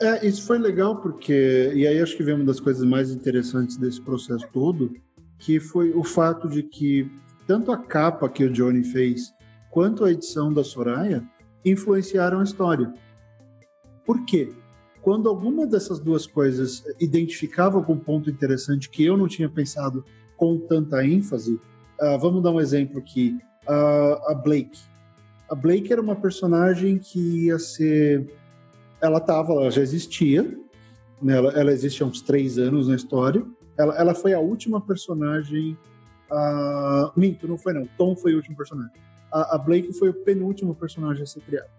É, 0.00 0.26
isso 0.26 0.46
foi 0.46 0.58
legal 0.58 1.00
porque, 1.00 1.72
e 1.74 1.86
aí 1.86 2.00
acho 2.00 2.16
que 2.16 2.22
vem 2.22 2.34
uma 2.34 2.44
das 2.44 2.60
coisas 2.60 2.84
mais 2.84 3.10
interessantes 3.10 3.76
desse 3.76 4.00
processo 4.00 4.46
todo, 4.52 4.92
que 5.38 5.58
foi 5.58 5.90
o 5.90 6.04
fato 6.04 6.48
de 6.48 6.62
que 6.62 7.10
tanto 7.46 7.72
a 7.72 7.76
capa 7.76 8.28
que 8.28 8.44
o 8.44 8.52
Johnny 8.52 8.84
fez, 8.84 9.32
quanto 9.70 10.04
a 10.04 10.10
edição 10.10 10.52
da 10.52 10.62
Soraya, 10.62 11.22
influenciaram 11.64 12.40
a 12.40 12.44
história. 12.44 12.92
Por 14.04 14.24
quê? 14.24 14.52
Quando 15.00 15.28
alguma 15.28 15.66
dessas 15.66 15.98
duas 15.98 16.26
coisas 16.26 16.84
identificava 17.00 17.76
algum 17.76 17.96
ponto 17.96 18.30
interessante 18.30 18.88
que 18.88 19.04
eu 19.04 19.16
não 19.16 19.26
tinha 19.26 19.48
pensado 19.48 20.04
com 20.36 20.58
tanta 20.58 21.04
ênfase, 21.04 21.60
Uh, 22.02 22.18
vamos 22.18 22.42
dar 22.42 22.50
um 22.50 22.60
exemplo 22.60 22.98
aqui. 22.98 23.38
Uh, 23.62 24.30
a 24.30 24.34
Blake. 24.34 24.80
A 25.48 25.54
Blake 25.54 25.92
era 25.92 26.02
uma 26.02 26.16
personagem 26.16 26.98
que 26.98 27.46
ia 27.46 27.60
ser. 27.60 28.28
Ela 29.00 29.20
tava, 29.20 29.52
ela 29.52 29.70
já 29.70 29.82
existia. 29.82 30.42
Né? 31.22 31.36
Ela, 31.36 31.52
ela 31.52 31.72
existe 31.72 32.02
há 32.02 32.06
uns 32.06 32.20
três 32.20 32.58
anos 32.58 32.88
na 32.88 32.96
história. 32.96 33.44
Ela, 33.78 33.96
ela 33.96 34.14
foi 34.14 34.34
a 34.34 34.40
última 34.40 34.80
personagem. 34.80 35.78
Uh... 36.28 37.12
Minto, 37.16 37.46
não 37.46 37.56
foi 37.56 37.72
não. 37.72 37.86
Tom 37.96 38.16
foi 38.16 38.32
o 38.32 38.36
último 38.36 38.56
personagem. 38.56 38.92
A, 39.32 39.54
a 39.54 39.58
Blake 39.58 39.92
foi 39.92 40.08
o 40.08 40.14
penúltimo 40.24 40.74
personagem 40.74 41.22
a 41.22 41.26
ser 41.26 41.40
criado. 41.42 41.70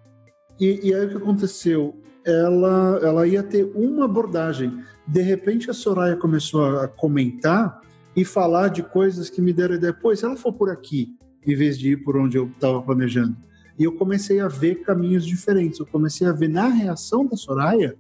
E, 0.58 0.88
e 0.88 0.94
aí 0.94 1.06
o 1.06 1.10
que 1.10 1.18
aconteceu? 1.18 2.02
Ela, 2.26 3.00
ela 3.04 3.28
ia 3.28 3.44
ter 3.44 3.66
uma 3.76 4.06
abordagem. 4.06 4.82
De 5.06 5.22
repente 5.22 5.70
a 5.70 5.74
Soraya 5.74 6.16
começou 6.16 6.80
a 6.80 6.88
comentar 6.88 7.83
e 8.16 8.24
falar 8.24 8.70
de 8.70 8.84
coisas 8.84 9.30
que 9.30 9.42
me 9.42 9.54
deram 9.54 9.76
ideia. 9.76 9.94
Pô, 9.94 10.16
se 10.16 10.26
ela 10.26 10.36
for 10.36 10.54
por 10.54 10.70
aqui, 10.70 11.16
em 11.46 11.56
vez 11.56 11.78
de 11.78 11.92
ir 11.92 12.04
por 12.04 12.18
onde 12.18 12.38
eu 12.38 12.48
estava 12.48 12.82
planejando. 12.82 13.36
E 13.78 13.84
eu 13.84 13.94
comecei 13.94 14.40
a 14.40 14.48
ver 14.48 14.84
caminhos 14.84 15.26
diferentes. 15.26 15.80
Eu 15.80 15.86
comecei 15.86 16.28
a 16.28 16.32
ver 16.32 16.48
na 16.48 16.68
reação 16.68 17.26
da 17.26 17.36
Soraya 17.36 17.96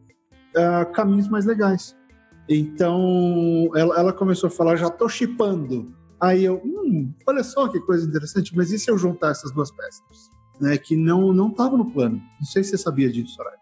uh, 0.55 0.91
caminhos 0.91 1.27
mais 1.27 1.45
legais. 1.45 1.95
Então, 2.47 3.71
ela, 3.75 3.97
ela 3.99 4.13
começou 4.13 4.47
a 4.47 4.51
falar, 4.51 4.75
já 4.75 4.89
tô 4.89 5.09
chipando. 5.09 5.93
Aí 6.21 6.45
eu, 6.45 6.61
hum, 6.63 7.11
olha 7.25 7.43
só 7.43 7.67
que 7.67 7.79
coisa 7.79 8.07
interessante, 8.07 8.55
mas 8.55 8.71
e 8.71 8.77
se 8.77 8.91
eu 8.91 8.97
juntar 8.97 9.31
essas 9.31 9.51
duas 9.51 9.71
peças? 9.71 10.33
né, 10.59 10.77
que 10.77 10.95
não 10.95 11.33
não 11.33 11.49
estava 11.49 11.77
no 11.77 11.91
plano. 11.91 12.21
Não 12.39 12.45
sei 12.45 12.63
se 12.63 12.71
você 12.71 12.77
sabia 12.77 13.11
disso, 13.11 13.35
Soraya. 13.35 13.57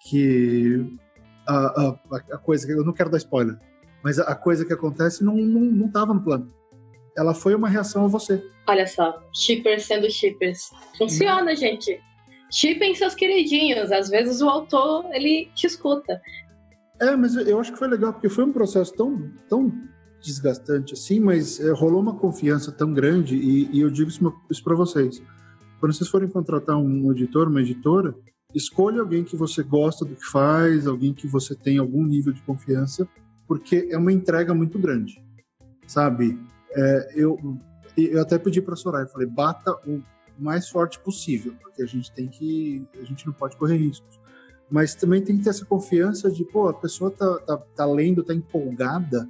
Que 0.00 0.98
a, 1.46 1.56
a, 1.56 1.98
a 2.32 2.38
coisa, 2.38 2.70
eu 2.70 2.84
não 2.84 2.92
quero 2.92 3.10
dar 3.10 3.18
spoiler, 3.18 3.58
mas 4.04 4.18
a, 4.18 4.34
coisa 4.34 4.66
que 4.66 4.72
acontece 4.72 5.24
não 5.24 5.34
não 5.34 5.62
não 5.62 5.86
estava 5.86 6.12
no 6.12 6.22
plano. 6.22 6.52
Ela 7.16 7.32
foi 7.32 7.54
uma 7.54 7.68
reação 7.68 8.04
a 8.04 8.08
você. 8.08 8.44
Olha 8.68 8.86
só, 8.86 9.22
shippers 9.32 9.86
sendo 9.86 10.10
shippers. 10.10 10.70
Funciona, 10.98 11.52
hum. 11.52 11.56
gente. 11.56 11.98
Shippem 12.50 12.94
seus 12.94 13.14
queridinhos. 13.14 13.90
Às 13.90 14.10
vezes 14.10 14.42
o 14.42 14.48
autor, 14.48 15.06
ele 15.12 15.48
te 15.54 15.66
escuta. 15.66 16.20
É, 17.00 17.16
mas 17.16 17.34
eu 17.34 17.58
acho 17.58 17.72
que 17.72 17.78
foi 17.78 17.88
legal, 17.88 18.12
porque 18.12 18.28
foi 18.28 18.44
um 18.44 18.52
processo 18.52 18.94
tão, 18.94 19.30
tão 19.48 19.72
desgastante 20.22 20.94
assim, 20.94 21.18
mas 21.18 21.58
é, 21.60 21.72
rolou 21.72 22.00
uma 22.00 22.16
confiança 22.16 22.70
tão 22.70 22.92
grande, 22.92 23.36
e, 23.36 23.68
e 23.72 23.80
eu 23.80 23.90
digo 23.90 24.08
isso, 24.08 24.32
isso 24.50 24.62
para 24.62 24.76
vocês. 24.76 25.20
Quando 25.80 25.92
vocês 25.92 26.08
forem 26.08 26.28
contratar 26.28 26.76
um 26.76 27.10
editor, 27.10 27.48
uma 27.48 27.60
editora, 27.60 28.14
escolha 28.54 29.00
alguém 29.00 29.24
que 29.24 29.36
você 29.36 29.62
gosta 29.62 30.04
do 30.04 30.14
que 30.14 30.24
faz, 30.24 30.86
alguém 30.86 31.12
que 31.12 31.26
você 31.26 31.54
tem 31.54 31.78
algum 31.78 32.04
nível 32.04 32.32
de 32.32 32.40
confiança, 32.42 33.08
porque 33.46 33.88
é 33.90 33.98
uma 33.98 34.12
entrega 34.12 34.54
muito 34.54 34.78
grande, 34.78 35.22
sabe? 35.86 36.38
É, 36.72 37.12
eu, 37.14 37.38
eu 37.96 38.20
até 38.20 38.38
pedi 38.38 38.60
para 38.60 38.74
a 38.74 38.76
Soraya, 38.76 39.06
falei, 39.06 39.26
bata 39.26 39.72
o 39.86 40.02
mais 40.38 40.68
forte 40.68 40.98
possível, 40.98 41.54
porque 41.62 41.82
a 41.82 41.86
gente 41.86 42.12
tem 42.12 42.28
que, 42.28 42.86
a 43.00 43.04
gente 43.04 43.26
não 43.26 43.32
pode 43.32 43.56
correr 43.56 43.76
riscos. 43.76 44.20
Mas 44.70 44.94
também 44.94 45.22
tem 45.22 45.36
que 45.36 45.44
ter 45.44 45.50
essa 45.50 45.64
confiança 45.64 46.30
de, 46.30 46.44
pô, 46.44 46.68
a 46.68 46.74
pessoa 46.74 47.10
tá, 47.10 47.38
tá, 47.40 47.58
tá 47.58 47.86
lendo, 47.86 48.24
tá 48.24 48.34
empolgada 48.34 49.28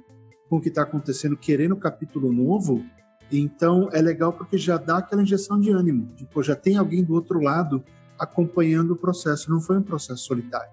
com 0.49 0.57
o 0.57 0.61
que 0.61 0.69
está 0.69 0.83
acontecendo, 0.83 1.35
querendo 1.35 1.75
capítulo 1.75 2.31
novo, 2.31 2.83
então 3.31 3.89
é 3.91 4.01
legal 4.01 4.31
porque 4.31 4.57
já 4.57 4.77
dá 4.77 4.97
aquela 4.97 5.23
injeção 5.23 5.59
de 5.59 5.71
ânimo, 5.71 6.13
tipo, 6.15 6.41
já 6.43 6.55
tem 6.55 6.77
alguém 6.77 7.03
do 7.03 7.13
outro 7.13 7.41
lado 7.41 7.83
acompanhando 8.17 8.91
o 8.91 8.95
processo, 8.95 9.49
não 9.49 9.59
foi 9.59 9.77
um 9.77 9.83
processo 9.83 10.23
solitário. 10.23 10.71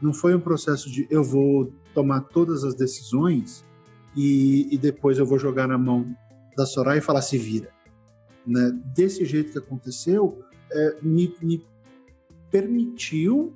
Não 0.00 0.12
foi 0.12 0.34
um 0.34 0.40
processo 0.40 0.90
de 0.90 1.06
eu 1.10 1.22
vou 1.22 1.72
tomar 1.94 2.20
todas 2.20 2.64
as 2.64 2.74
decisões 2.74 3.64
e, 4.16 4.68
e 4.72 4.78
depois 4.78 5.18
eu 5.18 5.26
vou 5.26 5.38
jogar 5.38 5.66
na 5.66 5.78
mão 5.78 6.14
da 6.56 6.66
Soraya 6.66 6.98
e 6.98 7.02
falar 7.02 7.22
se 7.22 7.38
vira. 7.38 7.70
Né? 8.46 8.72
Desse 8.94 9.24
jeito 9.24 9.52
que 9.52 9.58
aconteceu, 9.58 10.42
é, 10.72 10.96
me, 11.02 11.34
me 11.42 11.66
permitiu 12.50 13.54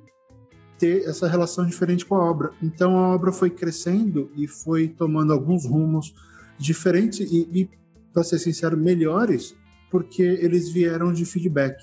ter 0.78 1.04
essa 1.04 1.28
relação 1.28 1.64
diferente 1.64 2.04
com 2.04 2.16
a 2.16 2.30
obra. 2.30 2.50
Então 2.62 2.98
a 2.98 3.14
obra 3.14 3.32
foi 3.32 3.50
crescendo 3.50 4.30
e 4.36 4.48
foi 4.48 4.88
tomando 4.88 5.32
alguns 5.32 5.64
rumos 5.64 6.14
diferentes 6.58 7.30
e, 7.30 7.48
e 7.52 7.70
para 8.12 8.24
ser 8.24 8.38
sincero, 8.38 8.76
melhores, 8.76 9.56
porque 9.90 10.22
eles 10.22 10.70
vieram 10.70 11.12
de 11.12 11.24
feedback. 11.24 11.76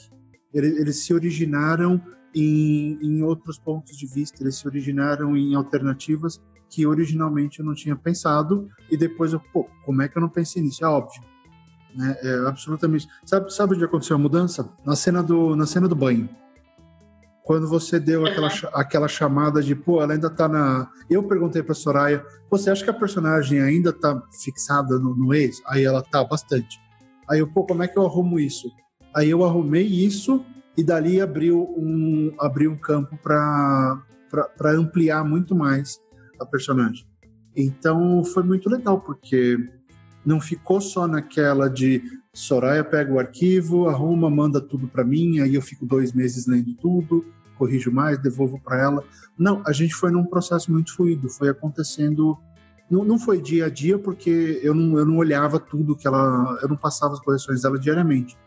Eles, 0.54 0.78
eles 0.78 1.06
se 1.06 1.14
originaram 1.14 2.02
em, 2.36 2.98
em, 3.02 3.24
outros 3.24 3.58
pontos 3.58 3.98
de 3.98 4.06
vista, 4.08 4.44
eles 4.44 4.56
se 4.56 4.68
originaram 4.68 5.36
em 5.36 5.56
alternativas 5.56 6.42
que 6.70 6.86
originalmente 6.86 7.60
eu 7.60 7.66
não 7.66 7.74
tinha 7.74 7.96
pensado 7.96 8.70
e 8.92 8.96
depois 8.96 9.34
eu, 9.34 9.40
pô, 9.40 9.68
como 9.86 10.02
é 10.02 10.08
que 10.08 10.18
eu 10.18 10.22
não 10.22 10.30
pensei 10.30 10.62
nisso? 10.62 10.84
É 10.84 10.88
óbvio. 10.88 11.22
Né? 11.96 12.16
É 12.22 12.48
absolutamente. 12.48 13.08
Sabe, 13.26 13.52
sabe 13.52 13.76
onde 13.76 13.84
aconteceu 13.84 14.16
a 14.16 14.20
mudança? 14.20 14.70
Na 14.86 14.96
cena 14.96 15.24
do, 15.24 15.56
na 15.56 15.66
cena 15.66 15.88
do 15.88 15.96
banho 15.96 16.30
quando 17.50 17.68
você 17.68 18.00
deu 18.00 18.28
aquela, 18.28 18.48
aquela 18.76 19.08
chamada 19.08 19.60
de, 19.64 19.74
pô, 19.74 20.04
ela 20.04 20.14
ainda 20.14 20.30
tá 20.30 20.48
na. 20.48 20.88
Eu 21.10 21.24
perguntei 21.24 21.64
pra 21.64 21.74
Soraya, 21.74 22.24
você 22.48 22.70
acha 22.70 22.84
que 22.84 22.92
a 22.92 22.94
personagem 22.94 23.60
ainda 23.60 23.92
tá 23.92 24.22
fixada 24.44 25.00
no, 25.00 25.16
no 25.16 25.34
ex? 25.34 25.60
Aí 25.66 25.84
ela 25.84 26.04
tá, 26.04 26.24
bastante. 26.24 26.80
Aí 27.28 27.40
eu, 27.40 27.48
pô, 27.48 27.66
como 27.66 27.82
é 27.82 27.88
que 27.88 27.98
eu 27.98 28.06
arrumo 28.06 28.40
isso? 28.40 28.70
Aí 29.16 29.32
eu 29.32 29.44
arrumei 29.44 29.82
isso 29.82 30.46
e 30.78 30.84
dali 30.84 31.20
abriu 31.22 31.62
um, 31.78 32.34
abriu 32.40 32.72
um 32.72 32.78
campo 32.78 33.18
para 33.18 34.02
ampliar 34.72 35.24
muito 35.24 35.56
mais 35.56 36.00
a 36.40 36.46
personagem. 36.46 37.06
Então 37.56 38.24
foi 38.24 38.44
muito 38.44 38.70
legal, 38.70 39.02
porque 39.02 39.58
não 40.26 40.40
ficou 40.40 40.80
só 40.80 41.08
naquela 41.08 41.70
de 41.70 42.02
Soraya 42.34 42.84
pega 42.84 43.12
o 43.12 43.20
arquivo, 43.20 43.90
arruma, 43.90 44.30
manda 44.30 44.62
tudo 44.62 44.88
para 44.88 45.04
mim, 45.04 45.40
aí 45.40 45.56
eu 45.56 45.62
fico 45.62 45.86
dois 45.86 46.14
meses 46.14 46.46
lendo 46.46 46.74
tudo 46.76 47.26
corrijo 47.60 47.92
mais, 47.92 48.18
devolvo 48.18 48.58
para 48.58 48.82
ela. 48.82 49.04
Não, 49.38 49.62
a 49.68 49.74
gente 49.74 49.94
foi 49.94 50.10
num 50.10 50.24
processo 50.24 50.72
muito 50.72 50.96
fluido, 50.96 51.30
foi 51.30 51.50
acontecendo. 51.50 52.38
Não, 52.90 53.04
não 53.04 53.20
foi 53.20 53.42
dia 53.42 53.66
a 53.66 53.70
dia, 53.70 54.00
porque 54.00 54.62
eu 54.64 54.74
não, 54.74 54.98
eu 54.98 55.06
não 55.06 55.18
olhava 55.18 55.60
tudo 55.60 55.96
que 55.96 56.08
ela. 56.08 56.58
Eu 56.62 56.70
não 56.70 56.78
passava 56.78 57.14
as 57.14 57.20
correções 57.20 57.62
dela 57.62 57.78
diariamente. 57.78 58.38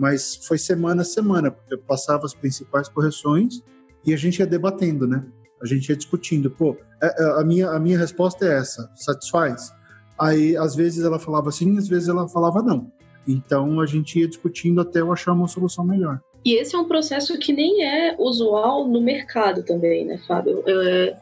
Mas 0.00 0.34
foi 0.46 0.56
semana 0.56 1.02
a 1.02 1.04
semana, 1.04 1.50
porque 1.50 1.74
eu 1.74 1.78
passava 1.78 2.24
as 2.24 2.32
principais 2.32 2.88
correções 2.88 3.62
e 4.02 4.14
a 4.14 4.16
gente 4.16 4.38
ia 4.38 4.46
debatendo, 4.46 5.06
né? 5.06 5.22
A 5.62 5.66
gente 5.66 5.90
ia 5.90 5.96
discutindo. 5.96 6.50
Pô, 6.50 6.74
é, 7.02 7.22
é, 7.22 7.38
a 7.38 7.44
minha, 7.44 7.68
a 7.68 7.78
minha 7.78 7.98
resposta 7.98 8.46
é 8.46 8.56
essa: 8.56 8.90
satisfaz? 8.96 9.70
Aí, 10.18 10.56
às 10.56 10.74
vezes 10.74 11.04
ela 11.04 11.18
falava 11.18 11.52
sim, 11.52 11.76
às 11.76 11.86
vezes 11.86 12.08
ela 12.08 12.26
falava 12.26 12.62
não. 12.62 12.90
Então 13.28 13.78
a 13.78 13.84
gente 13.84 14.18
ia 14.18 14.26
discutindo 14.26 14.80
até 14.80 15.02
eu 15.02 15.12
achar 15.12 15.34
uma 15.34 15.46
solução 15.46 15.84
melhor. 15.84 16.18
E 16.42 16.54
esse 16.54 16.74
é 16.74 16.78
um 16.78 16.88
processo 16.88 17.38
que 17.38 17.52
nem 17.52 17.84
é 17.84 18.16
usual 18.18 18.88
no 18.88 19.02
mercado 19.02 19.62
também, 19.62 20.06
né, 20.06 20.18
Fábio? 20.26 20.62
Eu, 20.66 20.80
é, 20.80 21.14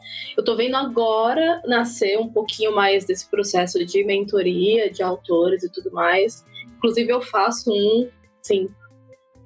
tô 0.45 0.55
vendo 0.55 0.77
agora 0.77 1.61
nascer 1.65 2.17
um 2.17 2.29
pouquinho 2.29 2.73
mais 2.73 3.03
desse 3.03 3.29
processo 3.29 3.83
de 3.83 4.05
mentoria 4.05 4.89
de 4.89 5.03
autores 5.03 5.63
e 5.63 5.69
tudo 5.69 5.91
mais. 5.91 6.45
Inclusive, 6.77 7.11
eu 7.11 7.21
faço 7.21 7.69
um, 7.69 8.07
sim, 8.41 8.67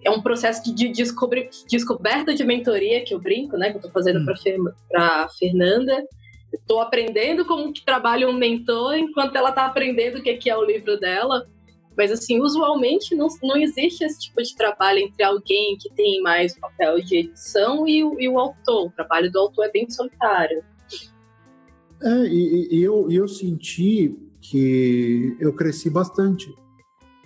é 0.03 0.11
um 0.11 0.21
processo 0.21 0.73
de 0.73 0.89
descobri, 0.89 1.49
descoberta 1.69 2.33
de 2.33 2.43
mentoria 2.43 3.03
que 3.03 3.13
eu 3.13 3.19
brinco, 3.19 3.57
né, 3.57 3.71
que 3.71 3.77
eu 3.77 3.81
tô 3.81 3.89
fazendo 3.89 4.19
hum. 4.19 4.65
para 4.89 5.29
Fernanda. 5.39 6.03
Estou 6.51 6.81
aprendendo 6.81 7.45
como 7.45 7.73
que 7.73 7.83
trabalha 7.83 8.27
um 8.27 8.33
mentor 8.33 8.95
enquanto 8.95 9.35
ela 9.35 9.49
está 9.49 9.65
aprendendo 9.65 10.19
o 10.19 10.21
que 10.21 10.49
é 10.49 10.57
o 10.57 10.63
livro 10.63 10.99
dela. 10.99 11.47
Mas, 11.95 12.11
assim, 12.11 12.39
usualmente 12.41 13.15
não, 13.15 13.27
não 13.41 13.55
existe 13.55 14.03
esse 14.03 14.19
tipo 14.19 14.41
de 14.41 14.55
trabalho 14.55 14.99
entre 14.99 15.23
alguém 15.23 15.77
que 15.77 15.93
tem 15.93 16.21
mais 16.21 16.55
o 16.55 16.59
papel 16.59 17.01
de 17.01 17.17
edição 17.17 17.87
e 17.87 18.03
o, 18.03 18.19
e 18.19 18.27
o 18.27 18.39
autor. 18.39 18.87
O 18.87 18.91
trabalho 18.91 19.31
do 19.31 19.39
autor 19.39 19.65
é 19.65 19.71
bem 19.71 19.89
solitário. 19.89 20.63
É, 22.01 22.25
e, 22.25 22.67
e 22.71 22.83
eu, 22.83 23.09
eu 23.11 23.27
senti 23.27 24.15
que 24.41 25.37
eu 25.39 25.53
cresci 25.53 25.89
bastante 25.89 26.53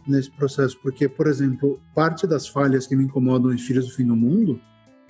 nesse 0.08 0.32
processo, 0.32 0.80
porque, 0.82 1.08
por 1.10 1.28
exemplo, 1.28 1.80
parte 1.94 2.26
das 2.26 2.48
falhas 2.48 2.88
que 2.88 2.96
me 2.96 3.04
incomodam 3.04 3.54
em 3.54 3.58
Filhos 3.58 3.88
do 3.88 3.94
Fim 3.94 4.06
do 4.06 4.16
Mundo 4.16 4.60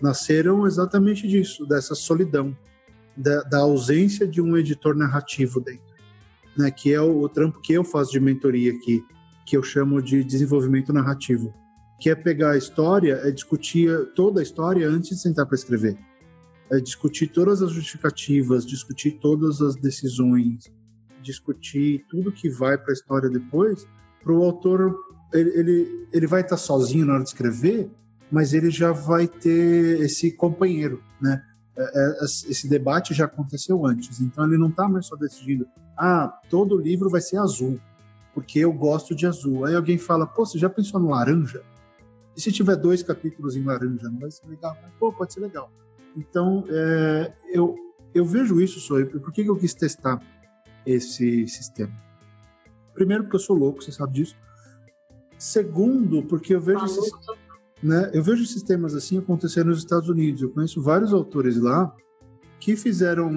nasceram 0.02 0.66
exatamente 0.66 1.28
disso, 1.28 1.66
dessa 1.66 1.96
solidão, 1.96 2.56
da, 3.16 3.42
da 3.44 3.60
ausência 3.60 4.28
de 4.28 4.42
um 4.42 4.56
editor 4.58 4.96
narrativo 4.96 5.60
dentro, 5.60 5.82
né, 6.58 6.70
que 6.70 6.94
é 6.94 7.02
o, 7.02 7.22
o 7.22 7.30
trampo 7.30 7.60
que 7.62 7.74
eu 7.74 7.84
faço 7.84 8.12
de 8.12 8.20
mentoria 8.20 8.72
aqui 8.72 9.04
que 9.48 9.56
eu 9.56 9.64
chamo 9.64 10.02
de 10.02 10.26
desenvolvimento 10.26 10.92
narrativo, 10.92 11.54
que 12.02 12.10
é 12.10 12.16
pegar 12.16 12.52
a 12.52 12.58
história, 12.58 13.14
é 13.24 13.32
discutir 13.32 13.90
toda 14.14 14.42
a 14.42 14.44
história 14.44 14.88
antes 14.88 15.12
de 15.12 15.22
sentar 15.22 15.46
para 15.46 15.56
escrever. 15.56 15.98
É 16.70 16.82
discutir 16.82 17.28
todas 17.28 17.62
as 17.62 17.72
justificativas, 17.72 18.66
discutir 18.66 19.14
todas 19.22 19.62
as 19.62 19.78
decisões, 19.78 20.66
discutir 21.22 22.06
tudo 22.10 22.30
que 22.30 22.50
vai 22.50 22.78
para 22.78 22.92
a 22.92 22.94
história 22.94 23.30
depois, 23.30 23.88
para 24.28 24.36
o 24.36 24.44
autor, 24.44 24.94
ele, 25.34 25.50
ele, 25.52 26.08
ele 26.12 26.28
vai 26.28 26.42
estar 26.42 26.58
tá 26.58 26.58
sozinho 26.58 27.06
na 27.06 27.14
hora 27.14 27.24
de 27.24 27.30
escrever, 27.30 27.90
mas 28.30 28.54
ele 28.54 28.70
já 28.70 28.92
vai 28.92 29.26
ter 29.26 30.02
esse 30.02 30.34
companheiro, 30.34 31.02
né? 31.22 31.42
É, 31.78 31.84
é, 31.84 32.24
esse 32.26 32.68
debate 32.68 33.14
já 33.14 33.24
aconteceu 33.24 33.86
antes, 33.86 34.20
então 34.20 34.46
ele 34.46 34.58
não 34.58 34.68
está 34.68 34.90
mais 34.90 35.06
só 35.06 35.16
decidindo, 35.16 35.66
ah, 35.96 36.28
todo 36.50 36.76
livro 36.76 37.10
vai 37.10 37.22
ser 37.22 37.38
azul 37.38 37.80
porque 38.34 38.60
eu 38.60 38.72
gosto 38.72 39.16
de 39.16 39.26
azul. 39.26 39.66
Aí 39.66 39.74
alguém 39.74 39.98
fala, 39.98 40.28
pô, 40.28 40.46
você 40.46 40.60
já 40.60 40.70
pensou 40.70 41.00
no 41.00 41.10
laranja? 41.10 41.64
E 42.36 42.42
se 42.42 42.52
tiver 42.52 42.76
dois 42.76 43.02
capítulos 43.02 43.56
em 43.56 43.64
laranja, 43.64 44.08
não 44.12 44.20
vai 44.20 44.30
ser 44.30 44.46
legal? 44.48 44.78
Pô, 45.00 45.12
pode 45.12 45.34
ser 45.34 45.40
legal. 45.40 45.72
Então, 46.16 46.64
é, 46.70 47.34
eu, 47.52 47.76
eu 48.14 48.24
vejo 48.24 48.62
isso, 48.62 48.80
só 48.80 49.04
por 49.06 49.34
que 49.34 49.42
eu 49.42 49.56
quis 49.56 49.74
testar 49.74 50.22
esse 50.86 51.48
sistema? 51.48 52.07
Primeiro, 52.98 53.24
porque 53.24 53.36
eu 53.36 53.42
sou 53.42 53.56
louco, 53.56 53.84
você 53.84 53.92
sabe 53.92 54.14
disso. 54.14 54.36
Segundo, 55.38 56.24
porque 56.24 56.56
eu 56.56 56.62
vejo, 56.62 56.84
esses, 56.84 57.12
né, 57.82 58.10
eu 58.12 58.24
vejo 58.24 58.46
sistemas 58.46 58.96
assim 58.96 59.20
acontecer 59.20 59.64
nos 59.64 59.78
Estados 59.78 60.10
Unidos. 60.10 60.42
Eu 60.42 60.50
conheço 60.50 60.82
vários 60.82 61.14
autores 61.14 61.58
lá 61.58 61.94
que 62.60 62.76
fizeram 62.76 63.32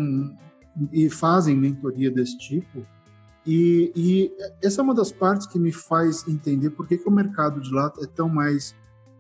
e 0.93 1.11
fazem 1.11 1.57
mentoria 1.57 2.11
desse 2.11 2.38
tipo 2.38 2.87
e, 3.47 3.90
e, 3.97 4.33
essa 4.62 4.81
é 4.81 4.85
uma 4.85 4.95
das 4.95 5.11
partes 5.11 5.47
que 5.47 5.59
me 5.59 5.73
faz 5.73 6.26
entender 6.29 6.71
por 6.71 6.87
que, 6.87 6.99
que 6.99 7.09
o 7.09 7.12
mercado 7.12 7.61
de 7.61 7.73
lá 7.73 7.93
é 8.02 8.07
tão 8.07 8.29
mais 8.29 8.75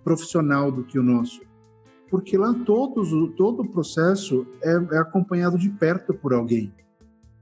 profissional 0.04 0.70
do 0.70 0.84
que 0.84 0.98
o 0.98 1.02
nosso. 1.02 1.40
Porque 2.10 2.36
lá 2.36 2.52
todos, 2.64 3.10
todo 3.36 3.62
o 3.62 3.70
processo 3.70 4.46
é, 4.62 4.72
é 4.96 4.98
acompanhado 4.98 5.56
de 5.56 5.70
perto 5.70 6.12
por 6.12 6.34
alguém. 6.34 6.72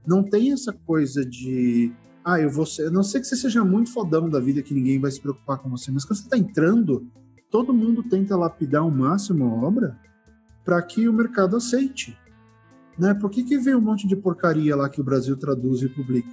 Não 0.05 0.23
tem 0.23 0.53
essa 0.53 0.71
coisa 0.71 1.25
de 1.25 1.91
ah, 2.29 2.39
eu 2.39 2.49
vou 2.49 2.65
ser. 2.65 2.87
A 2.87 2.91
não 2.91 3.03
sei 3.03 3.21
que 3.21 3.27
você 3.27 3.35
seja 3.35 3.63
muito 3.63 3.91
fodão 3.91 4.29
da 4.29 4.39
vida 4.39 4.61
que 4.61 4.73
ninguém 4.73 4.99
vai 4.99 5.11
se 5.11 5.21
preocupar 5.21 5.57
com 5.57 5.69
você, 5.69 5.91
mas 5.91 6.05
quando 6.05 6.17
você 6.17 6.23
está 6.25 6.37
entrando, 6.37 7.07
todo 7.49 7.73
mundo 7.73 8.03
tenta 8.03 8.35
lapidar 8.35 8.81
ao 8.81 8.91
máximo 8.91 9.45
a 9.45 9.67
obra 9.67 9.99
para 10.63 10.81
que 10.81 11.07
o 11.07 11.13
mercado 11.13 11.55
aceite. 11.55 12.17
Né? 12.97 13.13
Por 13.13 13.29
que, 13.29 13.43
que 13.43 13.57
vem 13.57 13.75
um 13.75 13.81
monte 13.81 14.07
de 14.07 14.15
porcaria 14.15 14.75
lá 14.75 14.89
que 14.89 15.01
o 15.01 15.03
Brasil 15.03 15.35
traduz 15.37 15.81
e 15.81 15.89
publica? 15.89 16.29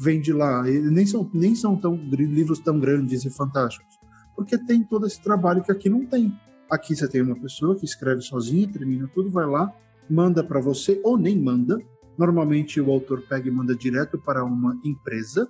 Vem 0.00 0.20
de 0.20 0.32
lá, 0.32 0.62
nem 0.62 1.06
são, 1.06 1.28
nem 1.34 1.54
são 1.54 1.76
tão, 1.76 1.94
livros 1.94 2.60
tão 2.60 2.78
grandes 2.80 3.24
e 3.24 3.30
fantásticos, 3.30 3.94
porque 4.34 4.56
tem 4.56 4.82
todo 4.82 5.06
esse 5.06 5.20
trabalho 5.20 5.62
que 5.62 5.72
aqui 5.72 5.88
não 5.88 6.06
tem. 6.06 6.32
Aqui 6.70 6.94
você 6.94 7.08
tem 7.08 7.20
uma 7.22 7.38
pessoa 7.38 7.76
que 7.76 7.84
escreve 7.84 8.22
sozinha, 8.22 8.70
termina 8.70 9.08
tudo, 9.14 9.30
vai 9.30 9.46
lá, 9.46 9.72
manda 10.08 10.42
para 10.42 10.60
você, 10.60 11.00
ou 11.04 11.18
nem 11.18 11.38
manda. 11.38 11.78
Normalmente 12.18 12.80
o 12.80 12.90
autor 12.90 13.22
pega 13.22 13.48
e 13.48 13.52
manda 13.52 13.76
direto 13.76 14.18
para 14.18 14.44
uma 14.44 14.76
empresa, 14.84 15.48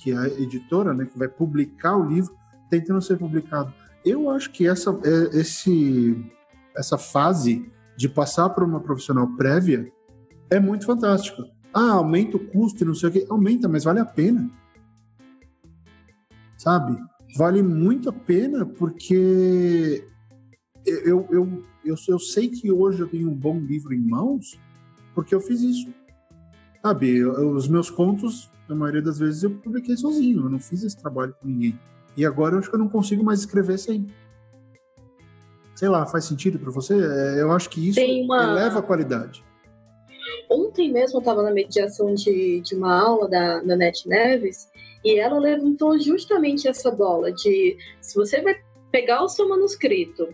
que 0.00 0.10
é 0.10 0.18
a 0.18 0.26
editora, 0.26 0.92
né, 0.92 1.06
que 1.06 1.16
vai 1.16 1.28
publicar 1.28 1.96
o 1.96 2.04
livro, 2.04 2.34
tentando 2.68 3.00
ser 3.00 3.16
publicado. 3.16 3.72
Eu 4.04 4.28
acho 4.28 4.50
que 4.50 4.66
essa, 4.66 4.90
é, 5.04 5.38
esse, 5.38 6.20
essa 6.76 6.98
fase 6.98 7.70
de 7.96 8.08
passar 8.08 8.50
para 8.50 8.64
uma 8.64 8.80
profissional 8.80 9.28
prévia 9.36 9.92
é 10.50 10.58
muito 10.58 10.86
fantástica. 10.86 11.44
Ah, 11.72 11.92
aumenta 11.92 12.36
o 12.36 12.46
custo 12.48 12.82
e 12.82 12.86
não 12.86 12.94
sei 12.94 13.08
o 13.08 13.12
que. 13.12 13.26
Aumenta, 13.30 13.68
mas 13.68 13.84
vale 13.84 14.00
a 14.00 14.04
pena. 14.04 14.50
Sabe? 16.56 16.98
Vale 17.36 17.62
muito 17.62 18.08
a 18.08 18.12
pena 18.12 18.66
porque 18.66 20.04
eu, 20.84 21.26
eu, 21.30 21.64
eu, 21.84 21.96
eu 22.08 22.18
sei 22.18 22.48
que 22.48 22.72
hoje 22.72 23.00
eu 23.00 23.08
tenho 23.08 23.30
um 23.30 23.34
bom 23.34 23.58
livro 23.60 23.94
em 23.94 24.00
mãos 24.00 24.58
porque 25.14 25.34
eu 25.34 25.40
fiz 25.40 25.60
isso. 25.60 25.92
Sabe? 26.82 27.18
Eu, 27.18 27.50
os 27.54 27.68
meus 27.68 27.90
contos, 27.90 28.50
na 28.68 28.74
maioria 28.74 29.02
das 29.02 29.18
vezes, 29.18 29.42
eu 29.42 29.50
publiquei 29.50 29.96
sozinho. 29.96 30.46
Eu 30.46 30.50
não 30.50 30.58
fiz 30.58 30.82
esse 30.82 30.96
trabalho 30.96 31.34
com 31.40 31.46
ninguém. 31.46 31.78
E 32.16 32.26
agora 32.26 32.54
eu 32.54 32.58
acho 32.58 32.68
que 32.68 32.74
eu 32.74 32.80
não 32.80 32.88
consigo 32.88 33.24
mais 33.24 33.40
escrever 33.40 33.78
sem. 33.78 34.06
Sei 35.74 35.88
lá, 35.88 36.04
faz 36.06 36.24
sentido 36.24 36.58
para 36.58 36.70
você? 36.70 36.94
É, 36.94 37.40
eu 37.40 37.50
acho 37.52 37.70
que 37.70 37.88
isso 37.88 38.00
uma... 38.00 38.42
eleva 38.42 38.80
a 38.80 38.82
qualidade. 38.82 39.42
Ontem 40.50 40.92
mesmo 40.92 41.16
eu 41.16 41.20
estava 41.20 41.42
na 41.42 41.50
mediação 41.50 42.14
de, 42.14 42.60
de 42.60 42.74
uma 42.74 43.00
aula 43.00 43.28
da, 43.28 43.60
da 43.60 43.76
Net 43.76 44.06
Neves 44.06 44.68
e 45.04 45.18
ela 45.18 45.38
levantou 45.38 45.98
justamente 45.98 46.68
essa 46.68 46.90
bola 46.90 47.32
de 47.32 47.76
se 48.00 48.14
você 48.14 48.40
vai 48.42 48.54
pegar 48.90 49.22
o 49.22 49.28
seu 49.28 49.48
manuscrito 49.48 50.28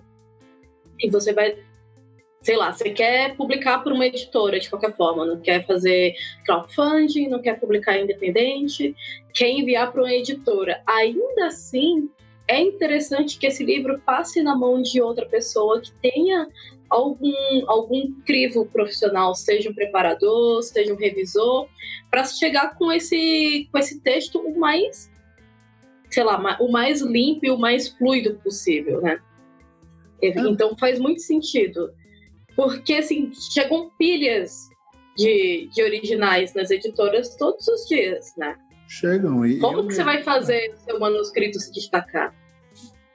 e 0.99 1.09
você 1.09 1.33
vai 1.33 1.57
sei 2.41 2.57
lá, 2.57 2.73
você 2.73 2.91
quer 2.91 3.37
publicar 3.37 3.79
por 3.79 3.93
uma 3.93 4.07
editora 4.07 4.59
de 4.59 4.71
qualquer 4.71 4.97
forma, 4.97 5.27
não 5.27 5.41
quer 5.41 5.67
fazer 5.67 6.15
crowdfunding, 6.45 7.29
não 7.29 7.41
quer 7.41 7.59
publicar 7.59 7.99
independente, 7.99 8.95
quer 9.35 9.51
enviar 9.51 9.93
para 9.93 10.03
uma 10.03 10.13
editora. 10.13 10.83
Ainda 10.87 11.47
assim, 11.47 12.09
é 12.47 12.61
interessante 12.61 13.39
que 13.39 13.47
esse 13.47 13.65
livro 13.65 14.01
passe 14.01 14.43
na 14.43 14.57
mão 14.57 14.81
de 14.81 15.01
outra 15.03 15.27
pessoa 15.27 15.81
que 15.81 15.93
tenha 16.01 16.49
algum, 16.89 17.35
algum 17.67 18.13
crivo 18.23 18.67
profissional, 18.67 19.35
seja 19.35 19.71
um 19.71 19.75
preparador, 19.75 20.63
seja 20.63 20.93
um 20.93 20.97
revisor, 20.97 21.69
para 22.11 22.25
chegar 22.25 22.77
com 22.77 22.91
esse, 22.91 23.69
com 23.71 23.79
esse 23.79 24.01
texto 24.01 24.39
o 24.39 24.59
mais, 24.59 25.11
sei 26.09 26.25
lá, 26.25 26.57
o 26.61 26.71
mais 26.71 27.03
limpo 27.03 27.45
e 27.45 27.51
o 27.51 27.59
mais 27.59 27.89
fluido 27.89 28.37
possível, 28.37 29.03
né? 29.03 29.21
Então 30.23 30.77
faz 30.77 30.99
muito 30.99 31.21
sentido. 31.21 31.93
Porque, 32.59 32.95
assim, 32.95 33.31
chegam 33.33 33.89
pilhas 33.97 34.69
de, 35.17 35.71
de 35.73 35.81
originais 35.81 36.53
nas 36.55 36.73
editoras 36.73 37.37
todos 37.37 37.69
os 37.69 37.87
dias, 37.87 38.35
né? 38.37 38.57
Chegam. 38.89 39.47
E 39.47 39.61
Como 39.61 39.87
que 39.87 39.95
você 39.95 40.03
vai 40.03 40.25
fazer 40.25 40.75
o 40.75 40.77
seu 40.79 40.99
manuscrito 40.99 41.61
se 41.61 41.71
destacar? 41.71 42.35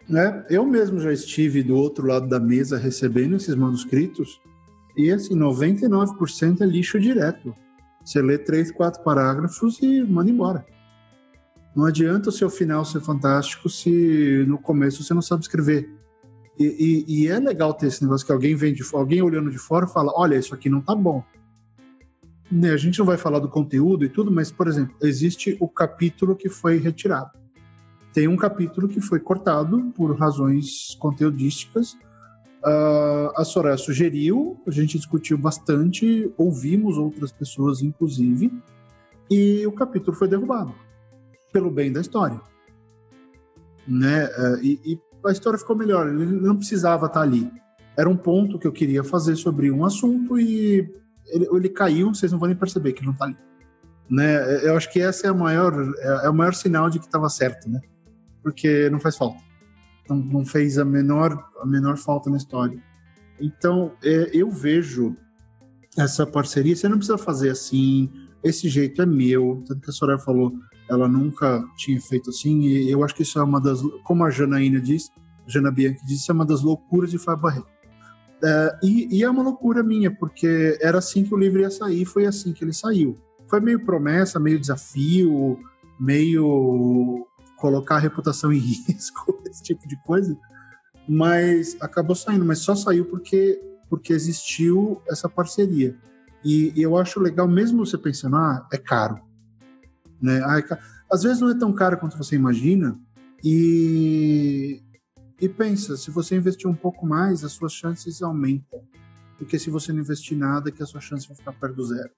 É, 0.09 0.45
eu 0.49 0.65
mesmo 0.65 0.97
já 0.97 1.11
estive 1.11 1.61
do 1.61 1.75
outro 1.75 2.07
lado 2.07 2.25
da 2.25 2.39
mesa 2.39 2.77
recebendo 2.77 3.35
esses 3.35 3.53
manuscritos 3.53 4.39
e, 4.95 5.11
assim, 5.11 5.35
99% 5.35 6.61
é 6.61 6.65
lixo 6.65 6.97
direto. 6.97 7.53
Você 8.01 8.21
lê 8.21 8.37
três, 8.37 8.71
quatro 8.71 9.03
parágrafos 9.03 9.77
e 9.81 10.03
manda 10.03 10.31
embora. 10.31 10.65
Não 11.75 11.83
adianta 11.83 12.29
o 12.29 12.31
seu 12.31 12.49
final 12.49 12.85
ser 12.85 13.01
fantástico 13.01 13.67
se 13.67 14.45
no 14.47 14.57
começo 14.57 15.03
você 15.03 15.13
não 15.13 15.21
sabe 15.21 15.41
escrever. 15.41 15.89
E, 16.59 17.05
e, 17.07 17.23
e 17.23 17.27
é 17.27 17.39
legal 17.39 17.73
ter 17.73 17.87
esse 17.87 18.03
negócio 18.03 18.25
que 18.25 18.31
alguém 18.31 18.55
vem 18.55 18.73
de 18.73 18.83
alguém 18.93 19.21
olhando 19.21 19.49
de 19.49 19.57
fora 19.57 19.87
fala: 19.87 20.11
olha, 20.15 20.35
isso 20.35 20.53
aqui 20.53 20.69
não 20.69 20.81
tá 20.81 20.95
bom. 20.95 21.23
Né, 22.51 22.71
a 22.71 22.77
gente 22.77 22.99
não 22.99 23.05
vai 23.05 23.17
falar 23.17 23.39
do 23.39 23.49
conteúdo 23.49 24.05
e 24.05 24.09
tudo, 24.09 24.31
mas, 24.31 24.51
por 24.51 24.67
exemplo, 24.67 24.95
existe 25.01 25.57
o 25.59 25.67
capítulo 25.67 26.35
que 26.35 26.49
foi 26.49 26.77
retirado. 26.77 27.31
Tem 28.13 28.27
um 28.27 28.37
capítulo 28.37 28.87
que 28.87 29.01
foi 29.01 29.19
cortado 29.19 29.91
por 29.95 30.15
razões 30.15 30.95
conteudísticas. 30.99 31.93
Uh, 32.63 33.33
a 33.35 33.43
Soraya 33.43 33.75
sugeriu, 33.75 34.61
a 34.67 34.71
gente 34.71 34.97
discutiu 34.97 35.35
bastante, 35.37 36.31
ouvimos 36.37 36.97
outras 36.97 37.31
pessoas, 37.31 37.81
inclusive, 37.81 38.53
e 39.29 39.65
o 39.65 39.71
capítulo 39.71 40.15
foi 40.15 40.27
derrubado 40.27 40.73
pelo 41.51 41.71
bem 41.71 41.91
da 41.91 42.01
história. 42.01 42.39
Né? 43.87 44.25
Uh, 44.27 44.63
e, 44.63 44.79
e 44.85 44.99
a 45.25 45.31
história 45.31 45.59
ficou 45.59 45.75
melhor, 45.75 46.07
ele 46.07 46.25
não 46.25 46.55
precisava 46.55 47.05
estar 47.05 47.21
ali. 47.21 47.51
Era 47.95 48.09
um 48.09 48.17
ponto 48.17 48.57
que 48.57 48.67
eu 48.67 48.71
queria 48.71 49.03
fazer 49.03 49.35
sobre 49.35 49.69
um 49.71 49.85
assunto 49.85 50.39
e 50.39 50.89
ele, 51.27 51.47
ele 51.51 51.69
caiu, 51.69 52.13
vocês 52.13 52.31
não 52.31 52.39
vão 52.39 52.47
nem 52.47 52.57
perceber 52.57 52.93
que 52.93 53.05
não 53.05 53.13
está 53.13 53.25
ali. 53.25 53.37
Né? 54.09 54.67
Eu 54.67 54.75
acho 54.75 54.91
que 54.91 54.99
essa 54.99 55.27
é 55.27 55.29
a 55.29 55.33
maior 55.33 55.73
é, 55.97 56.25
é 56.25 56.29
o 56.29 56.33
maior 56.33 56.53
sinal 56.53 56.89
de 56.89 56.99
que 56.99 57.05
estava 57.05 57.29
certo, 57.29 57.69
né? 57.69 57.79
Porque 58.41 58.89
não 58.89 58.99
faz 58.99 59.15
falta. 59.15 59.39
Não, 60.09 60.17
não 60.17 60.45
fez 60.45 60.77
a 60.77 60.83
menor 60.83 61.37
a 61.61 61.65
menor 61.65 61.97
falta 61.97 62.29
na 62.29 62.37
história. 62.37 62.77
Então, 63.39 63.93
é, 64.03 64.29
eu 64.33 64.49
vejo 64.49 65.15
essa 65.97 66.25
parceria, 66.25 66.75
você 66.75 66.87
não 66.89 66.97
precisa 66.97 67.17
fazer 67.17 67.49
assim, 67.49 68.11
esse 68.43 68.67
jeito 68.67 69.01
é 69.01 69.05
meu, 69.05 69.63
tanto 69.67 69.81
que 69.81 69.89
a 69.89 69.93
Soraya 69.93 70.19
falou, 70.19 70.53
ela 70.93 71.07
nunca 71.07 71.63
tinha 71.75 71.99
feito 71.99 72.29
assim, 72.29 72.61
e 72.61 72.89
eu 72.89 73.03
acho 73.03 73.15
que 73.15 73.23
isso 73.23 73.39
é 73.39 73.43
uma 73.43 73.59
das, 73.59 73.81
como 74.03 74.23
a 74.23 74.29
Janaína 74.29 74.79
diz, 74.79 75.11
Jana 75.47 75.71
Bianchi 75.71 75.99
isso 76.13 76.31
é 76.31 76.33
uma 76.33 76.45
das 76.45 76.61
loucuras 76.61 77.11
de 77.11 77.17
Fábio 77.17 77.43
Barreto. 77.43 77.73
É, 78.43 78.79
e, 78.83 79.19
e, 79.19 79.23
é 79.23 79.29
uma 79.29 79.43
loucura 79.43 79.81
minha, 79.81 80.11
porque 80.11 80.77
era 80.81 80.97
assim 80.97 81.23
que 81.23 81.33
o 81.33 81.37
livro 81.37 81.61
ia 81.61 81.69
sair, 81.69 82.05
foi 82.05 82.25
assim 82.25 82.51
que 82.51 82.63
ele 82.63 82.73
saiu. 82.73 83.17
Foi 83.47 83.59
meio 83.59 83.85
promessa, 83.85 84.39
meio 84.39 84.59
desafio, 84.59 85.57
meio 85.99 87.25
colocar 87.57 87.95
a 87.95 87.99
reputação 87.99 88.51
em 88.51 88.59
risco, 88.59 89.41
esse 89.49 89.63
tipo 89.63 89.87
de 89.87 89.95
coisa, 90.03 90.37
mas 91.07 91.77
acabou 91.79 92.15
saindo, 92.15 92.43
mas 92.43 92.59
só 92.59 92.75
saiu 92.75 93.05
porque, 93.05 93.61
porque 93.89 94.11
existiu 94.11 95.01
essa 95.09 95.29
parceria. 95.29 95.97
E, 96.43 96.73
e 96.75 96.81
eu 96.81 96.97
acho 96.97 97.21
legal, 97.21 97.47
mesmo 97.47 97.85
você 97.85 97.97
pensando, 97.97 98.35
ah, 98.35 98.67
é 98.73 98.77
caro, 98.77 99.21
né? 100.23 100.41
Às 101.11 101.23
vezes 101.23 101.41
não 101.41 101.49
é 101.49 101.55
tão 101.55 101.73
caro 101.73 101.97
quanto 101.97 102.17
você 102.17 102.35
imagina 102.35 102.97
e, 103.43 104.81
e 105.39 105.49
pensa, 105.49 105.97
se 105.97 106.09
você 106.09 106.37
investir 106.37 106.69
um 106.69 106.73
pouco 106.73 107.05
mais, 107.05 107.43
as 107.43 107.51
suas 107.51 107.73
chances 107.73 108.21
aumentam. 108.21 108.81
Porque 109.37 109.59
se 109.59 109.69
você 109.69 109.91
não 109.91 109.99
investir 109.99 110.37
nada, 110.37 110.71
que 110.71 110.81
a 110.81 110.85
sua 110.85 111.01
chance 111.01 111.27
vai 111.27 111.35
ficar 111.35 111.51
perto 111.51 111.75
do 111.75 111.85
zero. 111.85 112.09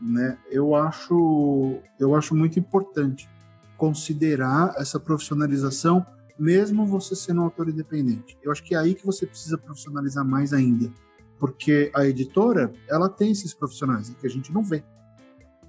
Né? 0.00 0.38
Eu 0.50 0.74
acho 0.74 1.78
eu 2.00 2.14
acho 2.14 2.34
muito 2.34 2.58
importante 2.58 3.28
considerar 3.76 4.74
essa 4.78 4.98
profissionalização 4.98 6.04
mesmo 6.38 6.86
você 6.86 7.14
sendo 7.14 7.40
um 7.40 7.44
autor 7.44 7.68
independente. 7.68 8.36
Eu 8.42 8.52
acho 8.52 8.62
que 8.62 8.74
é 8.74 8.78
aí 8.78 8.94
que 8.94 9.04
você 9.04 9.26
precisa 9.26 9.56
profissionalizar 9.56 10.24
mais 10.24 10.52
ainda, 10.52 10.92
porque 11.38 11.90
a 11.94 12.06
editora, 12.06 12.72
ela 12.88 13.08
tem 13.08 13.30
esses 13.30 13.54
profissionais 13.54 14.10
que 14.20 14.26
a 14.26 14.30
gente 14.30 14.52
não 14.52 14.62
vê. 14.62 14.84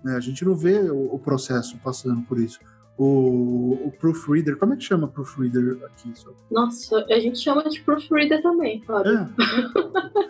Né? 0.07 0.15
A 0.15 0.21
gente 0.21 0.45
não 0.45 0.55
vê 0.55 0.79
o, 0.89 1.15
o 1.15 1.19
processo 1.19 1.77
passando 1.79 2.21
por 2.21 2.39
isso. 2.39 2.59
O, 2.97 3.73
o, 3.87 3.91
proofreader, 3.99 4.57
como 4.57 4.73
é 4.73 4.77
que 4.77 4.83
chama 4.83 5.07
proofreader 5.07 5.77
aqui? 5.83 6.13
Nossa, 6.49 7.05
a 7.09 7.19
gente 7.19 7.37
chama 7.37 7.69
de 7.69 7.81
proofreader 7.81 8.41
também, 8.41 8.79
claro. 8.79 9.09
É. 9.09 9.29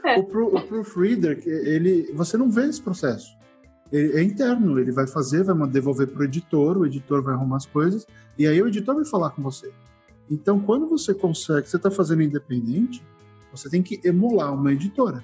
é. 0.15 0.19
O, 0.19 0.23
pro, 0.25 0.47
o, 0.47 0.61
proofreader, 0.63 1.41
ele, 1.45 2.11
você 2.13 2.37
não 2.37 2.49
vê 2.49 2.65
esse 2.65 2.81
processo. 2.81 3.37
Ele 3.91 4.17
é 4.17 4.23
interno, 4.23 4.79
ele 4.79 4.91
vai 4.91 5.05
fazer, 5.05 5.43
vai 5.43 5.69
devolver 5.69 6.07
para 6.07 6.21
o 6.21 6.25
editor, 6.25 6.77
o 6.79 6.85
editor 6.85 7.21
vai 7.21 7.35
arrumar 7.35 7.57
as 7.57 7.65
coisas, 7.67 8.05
e 8.37 8.47
aí 8.47 8.59
o 8.61 8.67
editor 8.67 8.95
vai 8.95 9.05
falar 9.05 9.29
com 9.29 9.43
você. 9.43 9.71
Então, 10.29 10.59
quando 10.59 10.89
você 10.89 11.13
consegue, 11.13 11.69
você 11.69 11.77
está 11.77 11.91
fazendo 11.91 12.23
independente, 12.23 13.01
você 13.49 13.69
tem 13.69 13.83
que 13.83 14.01
emular 14.03 14.53
uma 14.53 14.73
editora. 14.73 15.23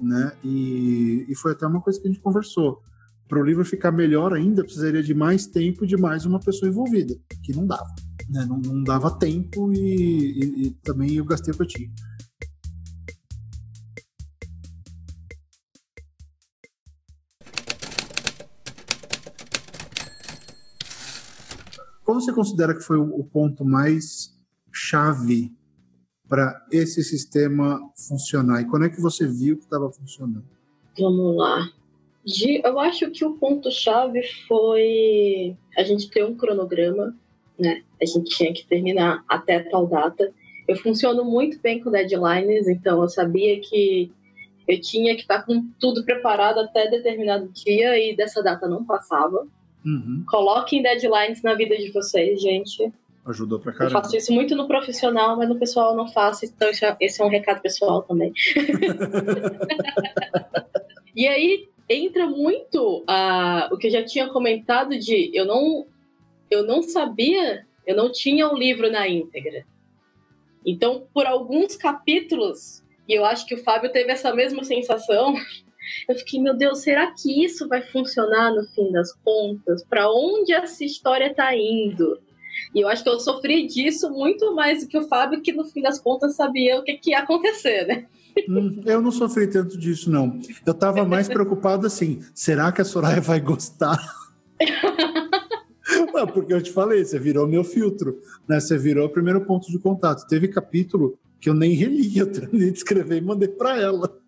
Né? 0.00 0.32
E, 0.42 1.26
e 1.28 1.34
foi 1.34 1.52
até 1.52 1.66
uma 1.66 1.82
coisa 1.82 2.00
que 2.00 2.06
a 2.06 2.10
gente 2.10 2.22
conversou 2.22 2.80
para 3.28 3.40
o 3.40 3.44
livro 3.44 3.64
ficar 3.64 3.90
melhor 3.90 4.32
ainda, 4.32 4.62
precisaria 4.62 5.02
de 5.02 5.14
mais 5.14 5.46
tempo 5.46 5.84
e 5.84 5.88
de 5.88 5.96
mais 5.96 6.24
uma 6.24 6.38
pessoa 6.38 6.68
envolvida, 6.68 7.16
que 7.42 7.54
não 7.54 7.66
dava. 7.66 7.94
Né? 8.28 8.44
Não, 8.44 8.58
não, 8.58 8.82
dava 8.82 9.10
tempo 9.18 9.72
e, 9.72 9.78
e, 9.78 10.66
e, 10.66 10.70
também 10.82 11.14
eu 11.14 11.24
gastei 11.24 11.52
o 11.52 11.56
que 11.56 11.62
eu 11.62 11.66
tinha. 11.66 11.90
Qual 22.04 22.20
você 22.20 22.32
considera 22.32 22.72
que 22.72 22.82
foi 22.82 22.98
o, 22.98 23.24
ponto 23.24 23.64
mais 23.64 24.32
chave 24.72 25.52
para 26.28 26.64
esse 26.70 27.02
sistema 27.02 27.80
funcionar? 28.08 28.60
E 28.60 28.66
quando 28.66 28.84
é 28.84 28.88
que 28.88 29.00
você 29.00 29.26
viu 29.26 29.56
que 29.56 29.64
estava 29.64 29.90
funcionando? 29.90 30.44
Vamos 30.96 31.36
lá. 31.36 31.68
Eu 32.64 32.80
acho 32.80 33.08
que 33.10 33.24
o 33.24 33.34
ponto-chave 33.34 34.20
foi 34.48 35.56
a 35.76 35.84
gente 35.84 36.10
ter 36.10 36.24
um 36.24 36.34
cronograma, 36.34 37.14
né? 37.56 37.82
A 38.02 38.04
gente 38.04 38.36
tinha 38.36 38.52
que 38.52 38.66
terminar 38.66 39.22
até 39.28 39.60
tal 39.60 39.86
data. 39.86 40.32
Eu 40.66 40.76
funciono 40.76 41.24
muito 41.24 41.60
bem 41.60 41.80
com 41.80 41.90
deadlines, 41.90 42.66
então 42.66 43.00
eu 43.00 43.08
sabia 43.08 43.60
que 43.60 44.10
eu 44.66 44.80
tinha 44.80 45.14
que 45.14 45.20
estar 45.20 45.42
com 45.42 45.70
tudo 45.78 46.04
preparado 46.04 46.58
até 46.58 46.90
determinado 46.90 47.48
dia 47.52 47.96
e 47.96 48.16
dessa 48.16 48.42
data 48.42 48.66
não 48.66 48.84
passava. 48.84 49.46
Uhum. 49.84 50.24
Coloquem 50.28 50.82
deadlines 50.82 51.40
na 51.42 51.54
vida 51.54 51.76
de 51.76 51.92
vocês, 51.92 52.42
gente. 52.42 52.92
Ajudou 53.24 53.60
pra 53.60 53.72
caramba. 53.72 53.98
Eu 53.98 54.02
faço 54.02 54.16
isso 54.16 54.32
muito 54.32 54.56
no 54.56 54.66
profissional, 54.66 55.36
mas 55.36 55.48
no 55.48 55.56
pessoal 55.56 55.92
eu 55.92 55.96
não 55.96 56.08
faço, 56.08 56.44
então 56.44 56.68
é, 56.68 56.96
esse 57.00 57.22
é 57.22 57.24
um 57.24 57.28
recado 57.28 57.62
pessoal 57.62 58.02
também. 58.02 58.32
e 61.14 61.28
aí 61.28 61.68
entra 61.88 62.26
muito 62.26 63.04
uh, 63.08 63.72
o 63.72 63.78
que 63.78 63.86
eu 63.86 63.90
já 63.90 64.04
tinha 64.04 64.28
comentado 64.28 64.98
de 64.98 65.30
eu 65.32 65.44
não, 65.44 65.86
eu 66.50 66.64
não 66.64 66.82
sabia, 66.82 67.66
eu 67.86 67.96
não 67.96 68.10
tinha 68.10 68.48
o 68.48 68.56
livro 68.56 68.90
na 68.90 69.08
íntegra. 69.08 69.64
Então, 70.64 71.06
por 71.14 71.26
alguns 71.26 71.76
capítulos, 71.76 72.84
e 73.08 73.14
eu 73.14 73.24
acho 73.24 73.46
que 73.46 73.54
o 73.54 73.62
Fábio 73.62 73.92
teve 73.92 74.10
essa 74.10 74.34
mesma 74.34 74.64
sensação. 74.64 75.34
Eu 76.08 76.16
fiquei, 76.16 76.40
meu 76.40 76.56
Deus, 76.56 76.80
será 76.80 77.12
que 77.12 77.44
isso 77.44 77.68
vai 77.68 77.80
funcionar 77.80 78.52
no 78.52 78.64
fim 78.64 78.90
das 78.90 79.12
contas? 79.24 79.84
Para 79.84 80.10
onde 80.10 80.52
essa 80.52 80.84
história 80.84 81.28
está 81.28 81.54
indo? 81.54 82.20
E 82.74 82.80
eu 82.80 82.88
acho 82.88 83.04
que 83.04 83.08
eu 83.08 83.20
sofri 83.20 83.66
disso 83.66 84.10
muito 84.10 84.52
mais 84.52 84.82
do 84.82 84.88
que 84.88 84.98
o 84.98 85.06
Fábio, 85.06 85.40
que 85.40 85.52
no 85.52 85.64
fim 85.64 85.82
das 85.82 86.00
contas 86.00 86.34
sabia 86.34 86.80
o 86.80 86.82
que, 86.82 86.94
que 86.94 87.10
ia 87.10 87.20
acontecer, 87.20 87.86
né? 87.86 88.06
Hum, 88.48 88.82
eu 88.84 89.00
não 89.00 89.10
sofri 89.10 89.46
tanto 89.46 89.78
disso, 89.78 90.10
não. 90.10 90.38
Eu 90.64 90.72
estava 90.72 91.04
mais 91.04 91.28
preocupado 91.28 91.86
assim: 91.86 92.20
será 92.34 92.70
que 92.70 92.80
a 92.80 92.84
Soraya 92.84 93.20
vai 93.20 93.40
gostar? 93.40 93.98
porque 96.32 96.52
eu 96.52 96.62
te 96.62 96.72
falei, 96.72 97.04
você 97.04 97.18
virou 97.18 97.46
meu 97.46 97.62
filtro, 97.62 98.20
né? 98.48 98.58
Você 98.58 98.78
virou 98.78 99.06
o 99.06 99.10
primeiro 99.10 99.44
ponto 99.44 99.70
de 99.70 99.78
contato. 99.78 100.26
Teve 100.26 100.48
capítulo 100.48 101.18
que 101.40 101.48
eu 101.48 101.54
nem 101.54 101.72
reli, 101.72 102.16
eu 102.18 102.30
terminei 102.30 102.70
de 102.70 102.78
escrever 102.78 103.18
e 103.18 103.20
mandei 103.20 103.48
para 103.48 103.80
ela. 103.80 104.18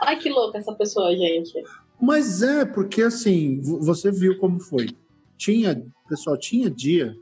Ai, 0.00 0.18
que 0.18 0.28
louca 0.28 0.58
essa 0.58 0.72
pessoa, 0.74 1.14
gente. 1.16 1.62
Mas 2.00 2.42
é, 2.42 2.64
porque 2.64 3.02
assim, 3.02 3.60
você 3.60 4.10
viu 4.10 4.38
como 4.38 4.60
foi. 4.60 4.88
Tinha, 5.36 5.82
pessoal, 6.08 6.36
tinha 6.36 6.70
dia 6.70 7.16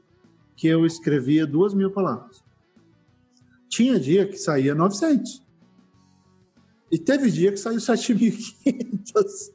que 0.56 0.68
eu 0.68 0.84
escrevia 0.84 1.46
duas 1.46 1.74
mil 1.74 1.90
palavras. 1.90 2.43
Tinha 3.74 3.98
dia 3.98 4.24
que 4.24 4.36
saía 4.36 4.72
900. 4.72 5.42
E 6.92 6.96
teve 6.96 7.28
dia 7.28 7.50
que 7.50 7.56
saiu 7.56 7.78
7.500. 7.78 9.50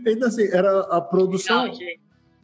Ainda 0.06 0.28
assim, 0.28 0.44
era 0.44 0.80
a 0.84 0.98
produção. 0.98 1.66
Não, 1.66 1.74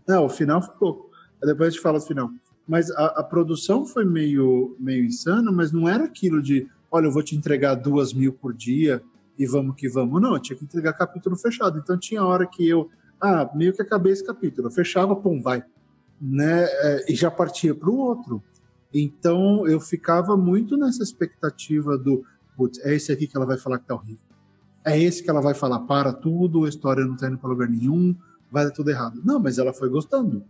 Não, 0.06 0.26
o 0.26 0.28
final 0.28 0.60
foi 0.60 0.74
pouco. 0.74 1.10
Depois 1.40 1.68
a 1.68 1.70
gente 1.70 1.80
fala 1.80 1.98
do 1.98 2.04
final. 2.04 2.30
Mas 2.68 2.90
a, 2.90 3.06
a, 3.20 3.24
produção 3.24 3.86
foi 3.86 4.04
meio, 4.04 4.76
meio 4.78 5.06
insana, 5.06 5.50
mas 5.50 5.72
não 5.72 5.88
era 5.88 6.04
aquilo 6.04 6.42
de, 6.42 6.68
olha, 6.90 7.06
eu 7.06 7.12
vou 7.12 7.22
te 7.22 7.34
entregar 7.34 7.76
duas 7.76 8.12
mil 8.12 8.34
por 8.34 8.52
dia 8.52 9.02
e 9.38 9.46
vamos 9.46 9.74
que 9.74 9.88
vamos. 9.88 10.20
Não, 10.20 10.34
eu 10.34 10.40
tinha 10.40 10.58
que 10.58 10.64
entregar 10.64 10.92
capítulo 10.92 11.34
fechado. 11.34 11.78
Então 11.78 11.98
tinha 11.98 12.22
hora 12.22 12.46
que 12.46 12.68
eu, 12.68 12.90
ah, 13.18 13.50
meio 13.54 13.72
que 13.72 13.80
acabei 13.80 14.12
esse 14.12 14.26
capítulo. 14.26 14.68
Eu 14.68 14.72
fechava, 14.72 15.16
pum, 15.16 15.40
vai. 15.40 15.64
Né? 16.20 16.64
É, 16.64 17.06
e 17.10 17.14
já 17.14 17.30
partia 17.30 17.74
para 17.74 17.88
o 17.88 17.96
outro. 17.96 18.42
Então 18.92 19.66
eu 19.66 19.80
ficava 19.80 20.36
muito 20.36 20.76
nessa 20.76 21.02
expectativa 21.02 21.98
do, 21.98 22.24
putz, 22.56 22.78
é 22.84 22.94
esse 22.94 23.12
aqui 23.12 23.26
que 23.26 23.36
ela 23.36 23.46
vai 23.46 23.58
falar 23.58 23.78
que 23.78 23.86
tá 23.86 23.94
horrível. 23.94 24.24
É 24.84 24.98
esse 24.98 25.22
que 25.22 25.28
ela 25.28 25.40
vai 25.40 25.52
falar, 25.52 25.80
para 25.80 26.12
tudo, 26.12 26.64
a 26.64 26.68
história 26.68 27.04
não 27.04 27.16
tá 27.16 27.26
indo 27.28 27.38
para 27.38 27.50
lugar 27.50 27.68
nenhum, 27.68 28.14
vai 28.50 28.64
dar 28.64 28.70
tudo 28.70 28.88
errado. 28.88 29.20
Não, 29.24 29.40
mas 29.40 29.58
ela 29.58 29.72
foi 29.72 29.88
gostando. 29.88 30.44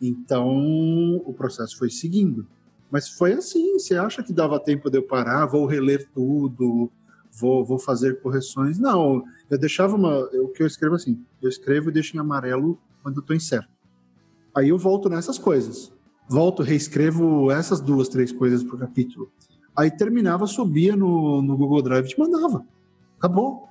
Então, 0.00 1.16
o 1.24 1.32
processo 1.32 1.76
foi 1.78 1.88
seguindo. 1.88 2.46
Mas 2.90 3.08
foi 3.08 3.32
assim, 3.32 3.78
você 3.78 3.96
acha 3.96 4.22
que 4.22 4.32
dava 4.32 4.60
tempo 4.60 4.90
de 4.90 4.98
eu 4.98 5.02
parar, 5.02 5.46
vou 5.46 5.66
reler 5.66 6.08
tudo, 6.14 6.90
vou, 7.32 7.64
vou 7.64 7.78
fazer 7.78 8.20
correções? 8.20 8.78
Não, 8.78 9.24
eu 9.50 9.58
deixava 9.58 9.96
uma... 9.96 10.18
O 10.18 10.48
que 10.48 10.62
eu 10.62 10.66
escrevo 10.66 10.94
assim, 10.94 11.22
eu 11.42 11.48
escrevo 11.48 11.88
e 11.88 11.92
deixo 11.92 12.16
em 12.16 12.20
amarelo 12.20 12.78
quando 13.02 13.16
eu 13.16 13.20
estou 13.20 13.34
incerto. 13.36 13.70
Aí 14.54 14.68
eu 14.68 14.78
volto 14.78 15.08
nessas 15.08 15.38
coisas. 15.38 15.92
Volto, 16.28 16.62
reescrevo 16.62 17.50
essas 17.50 17.80
duas, 17.80 18.08
três 18.08 18.30
coisas 18.30 18.62
por 18.62 18.78
capítulo. 18.78 19.30
Aí 19.76 19.90
terminava, 19.90 20.46
subia 20.46 20.94
no, 20.94 21.40
no 21.40 21.56
Google 21.56 21.82
Drive 21.82 22.06
e 22.06 22.08
te 22.08 22.18
mandava. 22.18 22.64
Acabou. 23.16 23.68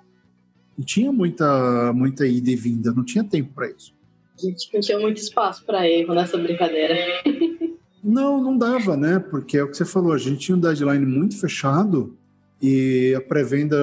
Não 0.78 0.86
tinha 0.86 1.12
muita, 1.12 1.91
muita 1.93 2.26
ida 2.26 2.50
e 2.50 2.56
vinda, 2.56 2.91
não 2.91 3.04
tinha 3.04 3.24
tempo 3.24 3.54
para 3.54 3.70
isso. 3.70 3.93
A 4.38 4.41
gente 4.41 4.70
não 4.74 4.82
tinha 4.82 5.00
muito 5.00 5.17
espaço 5.17 5.65
para 5.65 5.88
erro 5.89 6.13
nessa 6.13 6.38
brincadeira. 6.38 6.96
Não, 8.04 8.41
não 8.41 8.58
dava, 8.58 8.96
né? 8.96 9.20
Porque 9.20 9.58
é 9.58 9.63
o 9.63 9.70
que 9.70 9.76
você 9.76 9.84
falou, 9.84 10.13
a 10.13 10.17
gente 10.17 10.38
tinha 10.38 10.56
um 10.56 10.62
deadline 10.62 11.06
muito 11.06 11.38
fechado 11.38 12.15
e 12.62 13.13
a 13.17 13.20
pré-venda 13.20 13.78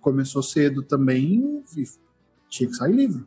começou 0.00 0.42
cedo 0.42 0.82
também 0.82 1.62
e 1.76 1.84
tinha 2.48 2.68
que 2.68 2.74
sair 2.74 2.92
livro, 2.92 3.24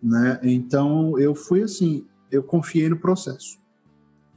né? 0.00 0.38
Então 0.44 1.18
eu 1.18 1.34
fui 1.34 1.62
assim, 1.62 2.06
eu 2.30 2.42
confiei 2.42 2.88
no 2.88 2.98
processo. 2.98 3.59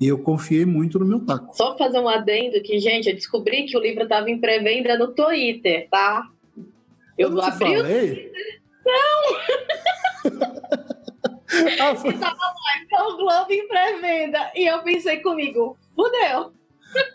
E 0.03 0.07
eu 0.09 0.17
confiei 0.19 0.65
muito 0.65 0.99
no 0.99 1.05
meu 1.05 1.21
taco. 1.21 1.55
Só 1.55 1.77
fazer 1.77 1.97
um 1.97 2.09
adendo 2.09 2.61
que, 2.61 2.77
gente, 2.77 3.07
eu 3.07 3.15
descobri 3.15 3.63
que 3.63 3.77
o 3.77 3.79
livro 3.79 4.03
estava 4.03 4.29
em 4.29 4.37
pré-venda 4.37 4.97
no 4.97 5.13
Twitter, 5.13 5.87
tá? 5.89 6.27
Eu, 7.17 7.31
eu 7.31 7.41
abri 7.41 7.57
falei? 7.57 8.31
Não! 8.85 9.23
Ah, 11.79 11.93
foi... 11.95 12.13
Tava 12.13 12.35
lá, 12.35 12.81
então 12.83 13.09
o 13.09 13.17
Globo 13.17 13.51
em 13.51 13.67
pré-venda. 13.67 14.51
E 14.55 14.65
eu 14.65 14.81
pensei 14.81 15.17
comigo, 15.17 15.77
fudeu. 15.95 16.51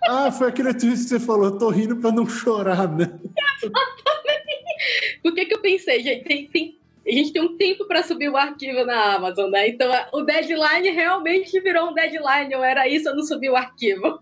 Ah, 0.08 0.30
foi 0.30 0.48
aquele 0.48 0.72
tweet 0.72 0.96
que 0.96 1.08
você 1.08 1.20
falou, 1.20 1.58
tô 1.58 1.68
rindo 1.68 1.96
pra 1.96 2.10
não 2.10 2.26
chorar, 2.26 2.88
né? 2.88 3.04
Exatamente. 3.62 5.20
Por 5.22 5.34
que 5.34 5.46
que 5.46 5.54
eu 5.54 5.60
pensei, 5.60 6.02
gente? 6.02 6.24
Tem, 6.24 6.46
tem, 6.46 6.78
a 7.08 7.12
gente 7.12 7.32
tem 7.32 7.42
um 7.42 7.56
tempo 7.56 7.86
para 7.86 8.02
subir 8.02 8.28
o 8.28 8.36
arquivo 8.36 8.84
na 8.84 9.16
Amazon, 9.16 9.50
né? 9.50 9.68
Então 9.68 9.90
o 10.12 10.22
deadline 10.22 10.90
realmente 10.90 11.58
virou 11.60 11.90
um 11.90 11.94
deadline. 11.94 12.54
Ou 12.54 12.62
era 12.62 12.86
isso, 12.86 13.08
eu 13.08 13.16
não 13.16 13.24
subi 13.24 13.48
o 13.48 13.56
arquivo. 13.56 14.20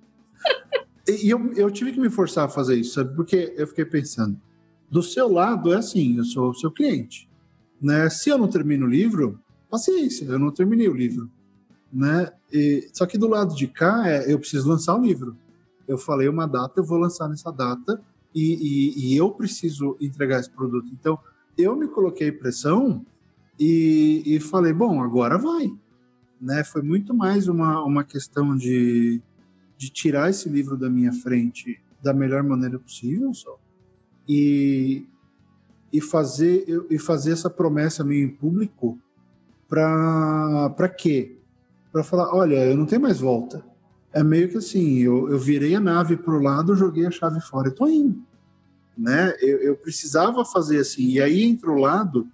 E 1.08 1.30
eu, 1.30 1.52
eu 1.54 1.70
tive 1.70 1.92
que 1.92 2.00
me 2.00 2.10
forçar 2.10 2.46
a 2.46 2.48
fazer 2.48 2.76
isso, 2.76 2.94
sabe? 2.94 3.14
Porque 3.14 3.54
eu 3.56 3.66
fiquei 3.66 3.84
pensando, 3.84 4.40
do 4.90 5.02
seu 5.02 5.30
lado 5.30 5.72
é 5.72 5.76
assim, 5.76 6.16
eu 6.16 6.24
sou 6.24 6.50
o 6.50 6.54
seu 6.54 6.70
cliente. 6.70 7.28
Né? 7.80 8.08
Se 8.08 8.30
eu 8.30 8.38
não 8.38 8.48
termino 8.48 8.86
o 8.86 8.88
livro, 8.88 9.40
paciência, 9.70 10.24
eu 10.24 10.38
não 10.38 10.52
terminei 10.52 10.88
o 10.88 10.94
livro. 10.94 11.30
Né? 11.92 12.30
E, 12.52 12.88
só 12.92 13.06
que 13.06 13.18
do 13.18 13.28
lado 13.28 13.54
de 13.54 13.66
cá, 13.66 14.08
é, 14.08 14.32
eu 14.32 14.38
preciso 14.38 14.68
lançar 14.68 14.96
o 14.96 15.02
livro. 15.02 15.36
Eu 15.86 15.98
falei 15.98 16.28
uma 16.28 16.46
data, 16.46 16.80
eu 16.80 16.84
vou 16.84 16.98
lançar 16.98 17.28
nessa 17.28 17.52
data 17.52 18.00
e, 18.34 18.54
e, 18.54 19.12
e 19.12 19.16
eu 19.16 19.30
preciso 19.30 19.96
entregar 20.00 20.40
esse 20.40 20.50
produto. 20.50 20.88
Então, 20.92 21.18
eu 21.56 21.76
me 21.76 21.88
coloquei 21.88 22.30
pressão 22.30 23.04
e, 23.58 24.22
e 24.26 24.40
falei, 24.40 24.72
bom, 24.72 25.02
agora 25.02 25.38
vai. 25.38 25.72
Né? 26.40 26.62
Foi 26.64 26.82
muito 26.82 27.14
mais 27.14 27.48
uma, 27.48 27.82
uma 27.82 28.04
questão 28.04 28.56
de, 28.56 29.20
de 29.76 29.90
tirar 29.90 30.30
esse 30.30 30.48
livro 30.48 30.76
da 30.76 30.90
minha 30.90 31.12
frente 31.12 31.80
da 32.02 32.12
melhor 32.12 32.42
maneira 32.42 32.78
possível, 32.78 33.32
só. 33.32 33.58
E, 34.28 35.06
e 35.92 36.00
fazer 36.00 36.64
e 36.90 36.98
fazer 36.98 37.32
essa 37.32 37.48
promessa 37.48 38.04
meio 38.04 38.26
em 38.26 38.28
público 38.28 38.98
para 39.68 40.88
quê? 40.88 41.38
Para 41.92 42.04
falar, 42.04 42.34
olha, 42.34 42.56
eu 42.66 42.76
não 42.76 42.86
tenho 42.86 43.00
mais 43.00 43.20
volta. 43.20 43.64
É 44.12 44.22
meio 44.22 44.48
que 44.48 44.56
assim, 44.56 44.98
eu, 44.98 45.30
eu 45.30 45.38
virei 45.38 45.74
a 45.74 45.80
nave 45.80 46.16
para 46.16 46.34
o 46.34 46.42
lado, 46.42 46.76
joguei 46.76 47.06
a 47.06 47.10
chave 47.10 47.40
fora, 47.40 47.68
eu 47.68 47.74
tô 47.74 47.86
indo. 47.86 48.22
Né? 48.96 49.34
Eu, 49.40 49.58
eu 49.58 49.76
precisava 49.76 50.44
fazer 50.44 50.78
assim. 50.78 51.08
E 51.08 51.20
aí 51.20 51.42
entra 51.42 51.70
o 51.70 51.78
lado 51.78 52.28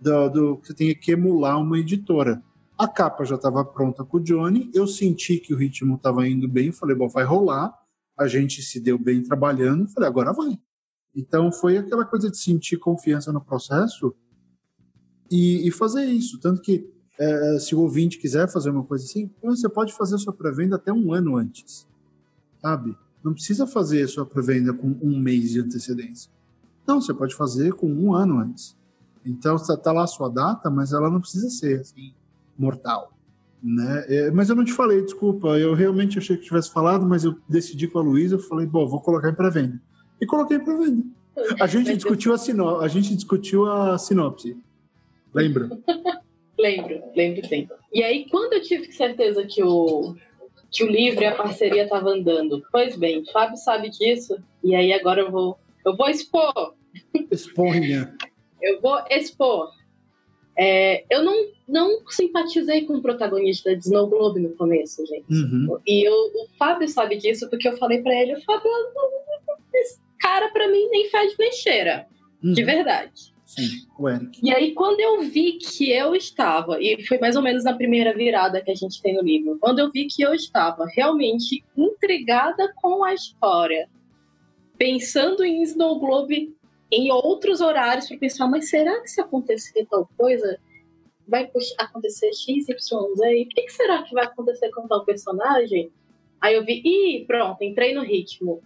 do, 0.00 0.28
do 0.28 0.56
que 0.58 0.72
tem 0.74 0.94
que 0.94 1.12
emular 1.12 1.60
uma 1.60 1.78
editora. 1.78 2.42
A 2.78 2.86
capa 2.86 3.24
já 3.24 3.34
estava 3.34 3.64
pronta 3.64 4.04
com 4.04 4.18
o 4.18 4.22
Johnny, 4.22 4.70
eu 4.72 4.86
senti 4.86 5.38
que 5.38 5.52
o 5.52 5.56
ritmo 5.56 5.96
estava 5.96 6.28
indo 6.28 6.48
bem, 6.48 6.70
falei, 6.70 6.94
bom, 6.94 7.08
vai 7.08 7.24
rolar. 7.24 7.76
A 8.16 8.26
gente 8.28 8.62
se 8.62 8.80
deu 8.80 8.98
bem 8.98 9.22
trabalhando, 9.22 9.88
falei, 9.88 10.08
agora 10.08 10.32
vai. 10.32 10.58
Então 11.14 11.50
foi 11.50 11.76
aquela 11.76 12.04
coisa 12.04 12.30
de 12.30 12.38
sentir 12.38 12.76
confiança 12.76 13.32
no 13.32 13.40
processo 13.40 14.14
e, 15.28 15.66
e 15.66 15.70
fazer 15.72 16.04
isso. 16.04 16.38
Tanto 16.38 16.62
que, 16.62 16.88
é, 17.18 17.58
se 17.58 17.74
o 17.74 17.80
ouvinte 17.80 18.18
quiser 18.18 18.48
fazer 18.48 18.70
uma 18.70 18.84
coisa 18.84 19.04
assim, 19.04 19.28
você 19.42 19.68
pode 19.68 19.92
fazer 19.92 20.16
sua 20.18 20.32
pré-venda 20.32 20.76
até 20.76 20.92
um 20.92 21.12
ano 21.12 21.36
antes, 21.36 21.86
sabe? 22.62 22.96
Não 23.22 23.32
precisa 23.32 23.66
fazer 23.66 24.02
a 24.02 24.08
sua 24.08 24.24
pré-venda 24.24 24.72
com 24.72 24.96
um 25.02 25.18
mês 25.18 25.50
de 25.50 25.60
antecedência. 25.60 26.30
Não, 26.86 27.00
você 27.00 27.12
pode 27.12 27.34
fazer 27.34 27.72
com 27.74 27.86
um 27.86 28.14
ano 28.14 28.38
antes. 28.38 28.76
Então, 29.24 29.56
está 29.56 29.76
tá 29.76 29.92
lá 29.92 30.04
a 30.04 30.06
sua 30.06 30.28
data, 30.28 30.70
mas 30.70 30.92
ela 30.92 31.10
não 31.10 31.20
precisa 31.20 31.50
ser 31.50 31.80
assim, 31.80 32.14
mortal. 32.56 33.12
Né? 33.62 34.04
É, 34.08 34.30
mas 34.30 34.48
eu 34.48 34.56
não 34.56 34.64
te 34.64 34.72
falei, 34.72 35.02
desculpa. 35.02 35.58
Eu 35.58 35.74
realmente 35.74 36.18
achei 36.18 36.36
que 36.36 36.44
tivesse 36.44 36.72
falado, 36.72 37.04
mas 37.04 37.24
eu 37.24 37.36
decidi 37.48 37.88
com 37.88 37.98
a 37.98 38.02
Luísa. 38.02 38.36
Eu 38.36 38.40
falei, 38.40 38.66
bom, 38.66 38.86
vou 38.86 39.00
colocar 39.00 39.28
em 39.28 39.34
pré-venda. 39.34 39.80
E 40.20 40.26
coloquei 40.26 40.56
em 40.56 40.64
pré-venda. 40.64 41.04
A 41.60 41.66
gente 41.66 41.94
discutiu 41.94 42.32
a, 42.32 42.38
sino... 42.38 42.80
a 42.80 42.88
gente 42.88 43.14
discutiu 43.14 43.70
a 43.70 43.98
sinopse. 43.98 44.56
Lembra? 45.34 45.68
lembro, 46.58 47.02
lembro 47.14 47.46
sim. 47.46 47.68
E 47.92 48.02
aí, 48.02 48.26
quando 48.30 48.54
eu 48.54 48.62
tive 48.62 48.92
certeza 48.92 49.44
que 49.44 49.62
o, 49.62 50.16
que 50.70 50.84
o 50.84 50.90
livro 50.90 51.22
e 51.22 51.26
a 51.26 51.34
parceria 51.34 51.84
estavam 51.84 52.12
andando, 52.12 52.62
pois 52.70 52.96
bem, 52.96 53.24
Fábio 53.32 53.56
sabe 53.56 53.90
disso, 53.90 54.38
e 54.62 54.74
aí 54.74 54.92
agora 54.92 55.22
eu 55.22 55.30
vou, 55.30 55.58
eu 55.84 55.96
vou 55.96 56.08
expor. 56.08 56.74
Exponha. 57.30 58.14
eu 58.60 58.80
vou 58.80 58.98
expor. 59.10 59.72
É, 60.60 61.04
eu 61.08 61.22
não, 61.22 61.46
não 61.68 62.02
simpatizei 62.08 62.84
com 62.84 62.94
o 62.94 63.02
protagonista 63.02 63.76
de 63.76 63.84
Snow 63.84 64.08
Globe 64.08 64.40
no 64.40 64.50
começo, 64.56 65.06
gente. 65.06 65.32
Uhum. 65.32 65.78
E 65.86 66.06
eu, 66.06 66.12
o 66.12 66.48
Fábio 66.58 66.88
sabe 66.88 67.16
disso 67.16 67.48
porque 67.48 67.68
eu 67.68 67.76
falei 67.76 68.02
para 68.02 68.14
ele, 68.14 68.40
Fábio, 68.42 68.70
esse 69.72 70.00
cara 70.18 70.48
para 70.48 70.68
mim 70.68 70.88
nem 70.90 71.08
faz 71.10 71.36
nem 71.38 71.52
cheira, 71.52 72.06
uhum. 72.42 72.52
de 72.52 72.64
verdade. 72.64 73.37
Sim, 73.48 73.86
o 73.98 74.06
Eric. 74.06 74.38
E 74.42 74.54
aí, 74.54 74.74
quando 74.74 75.00
eu 75.00 75.22
vi 75.22 75.52
que 75.54 75.90
eu 75.90 76.14
estava, 76.14 76.78
e 76.82 77.02
foi 77.06 77.18
mais 77.18 77.34
ou 77.34 77.40
menos 77.40 77.64
na 77.64 77.72
primeira 77.72 78.14
virada 78.14 78.60
que 78.60 78.70
a 78.70 78.74
gente 78.74 79.00
tem 79.00 79.14
no 79.14 79.22
livro, 79.22 79.56
quando 79.58 79.78
eu 79.78 79.90
vi 79.90 80.06
que 80.06 80.20
eu 80.20 80.34
estava 80.34 80.84
realmente 80.84 81.64
intrigada 81.74 82.70
com 82.76 83.02
a 83.02 83.14
história, 83.14 83.88
pensando 84.76 85.42
em 85.42 85.62
Snow 85.62 85.98
Globe 85.98 86.54
em 86.92 87.10
outros 87.10 87.62
horários 87.62 88.06
para 88.06 88.18
pensar, 88.18 88.46
mas 88.48 88.68
será 88.68 89.00
que 89.00 89.08
se 89.08 89.18
acontecer 89.18 89.86
tal 89.86 90.06
coisa, 90.18 90.60
vai 91.26 91.50
acontecer 91.78 92.30
X, 92.34 92.68
Y, 92.68 93.14
Z? 93.16 93.32
E 93.34 93.44
o 93.44 93.48
que, 93.48 93.70
será 93.70 94.02
que 94.02 94.12
vai 94.12 94.26
acontecer 94.26 94.70
com 94.72 94.86
tal 94.86 95.06
personagem? 95.06 95.90
Aí 96.38 96.54
eu 96.54 96.66
vi, 96.66 96.82
ih, 96.84 97.24
pronto, 97.24 97.64
entrei 97.64 97.94
no 97.94 98.02
ritmo. 98.02 98.60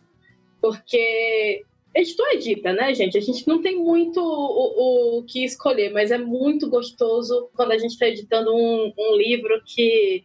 Porque 0.60 1.64
editor 1.94 2.26
edita, 2.32 2.72
né, 2.72 2.94
gente? 2.94 3.18
A 3.18 3.20
gente 3.20 3.46
não 3.46 3.60
tem 3.60 3.76
muito 3.76 4.20
o, 4.20 5.18
o 5.18 5.22
que 5.24 5.44
escolher, 5.44 5.92
mas 5.92 6.10
é 6.10 6.18
muito 6.18 6.68
gostoso 6.68 7.50
quando 7.54 7.72
a 7.72 7.78
gente 7.78 7.92
está 7.92 8.06
editando 8.06 8.54
um, 8.54 8.92
um 8.96 9.16
livro 9.16 9.62
que 9.64 10.24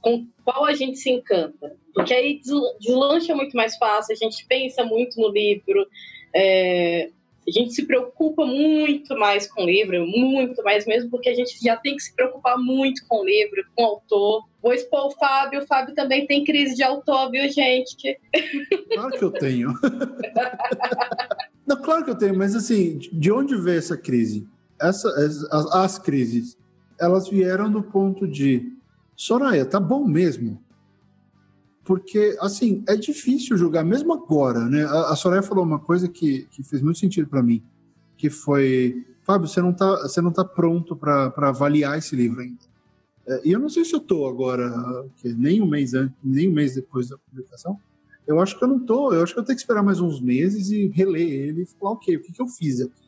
com 0.00 0.24
qual 0.44 0.64
a 0.64 0.72
gente 0.72 0.98
se 0.98 1.10
encanta. 1.10 1.76
Porque 1.92 2.14
aí 2.14 2.40
deslancha 2.78 3.34
muito 3.34 3.56
mais 3.56 3.76
fácil, 3.76 4.12
a 4.12 4.16
gente 4.16 4.46
pensa 4.46 4.84
muito 4.84 5.20
no 5.20 5.28
livro, 5.28 5.86
é, 6.32 7.10
a 7.46 7.50
gente 7.50 7.72
se 7.72 7.86
preocupa 7.86 8.44
muito 8.44 9.16
mais 9.18 9.50
com 9.50 9.62
o 9.62 9.66
livro, 9.66 10.06
muito 10.06 10.62
mais 10.62 10.86
mesmo, 10.86 11.10
porque 11.10 11.28
a 11.28 11.34
gente 11.34 11.58
já 11.62 11.76
tem 11.76 11.96
que 11.96 12.02
se 12.02 12.14
preocupar 12.14 12.58
muito 12.58 13.06
com 13.08 13.20
o 13.20 13.24
livro, 13.24 13.64
com 13.74 13.82
o 13.82 13.86
autor. 13.86 14.44
Vou 14.66 14.74
expor 14.74 15.06
o 15.06 15.10
Fábio, 15.12 15.62
o 15.62 15.66
Fábio 15.68 15.94
também 15.94 16.26
tem 16.26 16.42
crise 16.42 16.74
de 16.74 16.82
autor, 16.82 17.30
viu, 17.30 17.48
gente? 17.48 18.18
Claro 18.92 19.10
que 19.12 19.24
eu 19.24 19.30
tenho. 19.30 19.72
Não, 21.64 21.80
claro 21.80 22.04
que 22.04 22.10
eu 22.10 22.18
tenho, 22.18 22.36
mas 22.36 22.52
assim, 22.56 22.98
de 22.98 23.30
onde 23.30 23.54
veio 23.54 23.78
essa 23.78 23.96
crise? 23.96 24.44
Essa, 24.80 25.08
as, 25.08 25.72
as 25.72 25.98
crises, 26.00 26.58
elas 26.98 27.28
vieram 27.28 27.70
do 27.70 27.80
ponto 27.80 28.26
de 28.26 28.72
Soraya, 29.14 29.64
tá 29.64 29.78
bom 29.78 30.04
mesmo? 30.04 30.60
porque, 31.84 32.36
assim, 32.40 32.82
é 32.88 32.96
difícil 32.96 33.56
julgar, 33.56 33.84
mesmo 33.84 34.12
agora, 34.12 34.64
né? 34.64 34.84
A, 34.84 35.12
a 35.12 35.16
Soraya 35.16 35.44
falou 35.44 35.64
uma 35.64 35.78
coisa 35.78 36.08
que, 36.08 36.48
que 36.50 36.64
fez 36.64 36.82
muito 36.82 36.98
sentido 36.98 37.28
para 37.28 37.40
mim, 37.40 37.62
que 38.16 38.28
foi, 38.28 39.06
Fábio, 39.22 39.46
você 39.46 39.62
não 39.62 39.72
tá, 39.72 40.02
você 40.02 40.20
não 40.20 40.32
tá 40.32 40.44
pronto 40.44 40.96
para 40.96 41.32
avaliar 41.36 41.96
esse 41.96 42.16
livro 42.16 42.40
ainda. 42.40 42.75
É, 43.26 43.40
e 43.44 43.52
eu 43.52 43.58
não 43.58 43.68
sei 43.68 43.84
se 43.84 43.94
eu 43.94 44.00
tô 44.00 44.26
agora, 44.26 44.70
nem 45.24 45.60
um 45.60 45.66
mês 45.66 45.94
antes, 45.94 46.16
nem 46.22 46.48
um 46.48 46.52
mês 46.52 46.74
depois 46.74 47.08
da 47.08 47.18
publicação, 47.18 47.78
eu 48.26 48.40
acho 48.40 48.58
que 48.58 48.64
eu 48.64 48.68
não 48.68 48.80
tô, 48.80 49.12
eu 49.12 49.22
acho 49.22 49.32
que 49.32 49.40
eu 49.40 49.44
tenho 49.44 49.56
que 49.56 49.62
esperar 49.62 49.82
mais 49.82 50.00
uns 50.00 50.20
meses 50.20 50.70
e 50.70 50.88
reler 50.88 51.28
ele 51.28 51.62
e 51.62 51.66
falar, 51.66 51.92
ok, 51.92 52.16
o 52.16 52.22
que, 52.22 52.32
que 52.32 52.42
eu 52.42 52.48
fiz 52.48 52.80
aqui? 52.80 53.06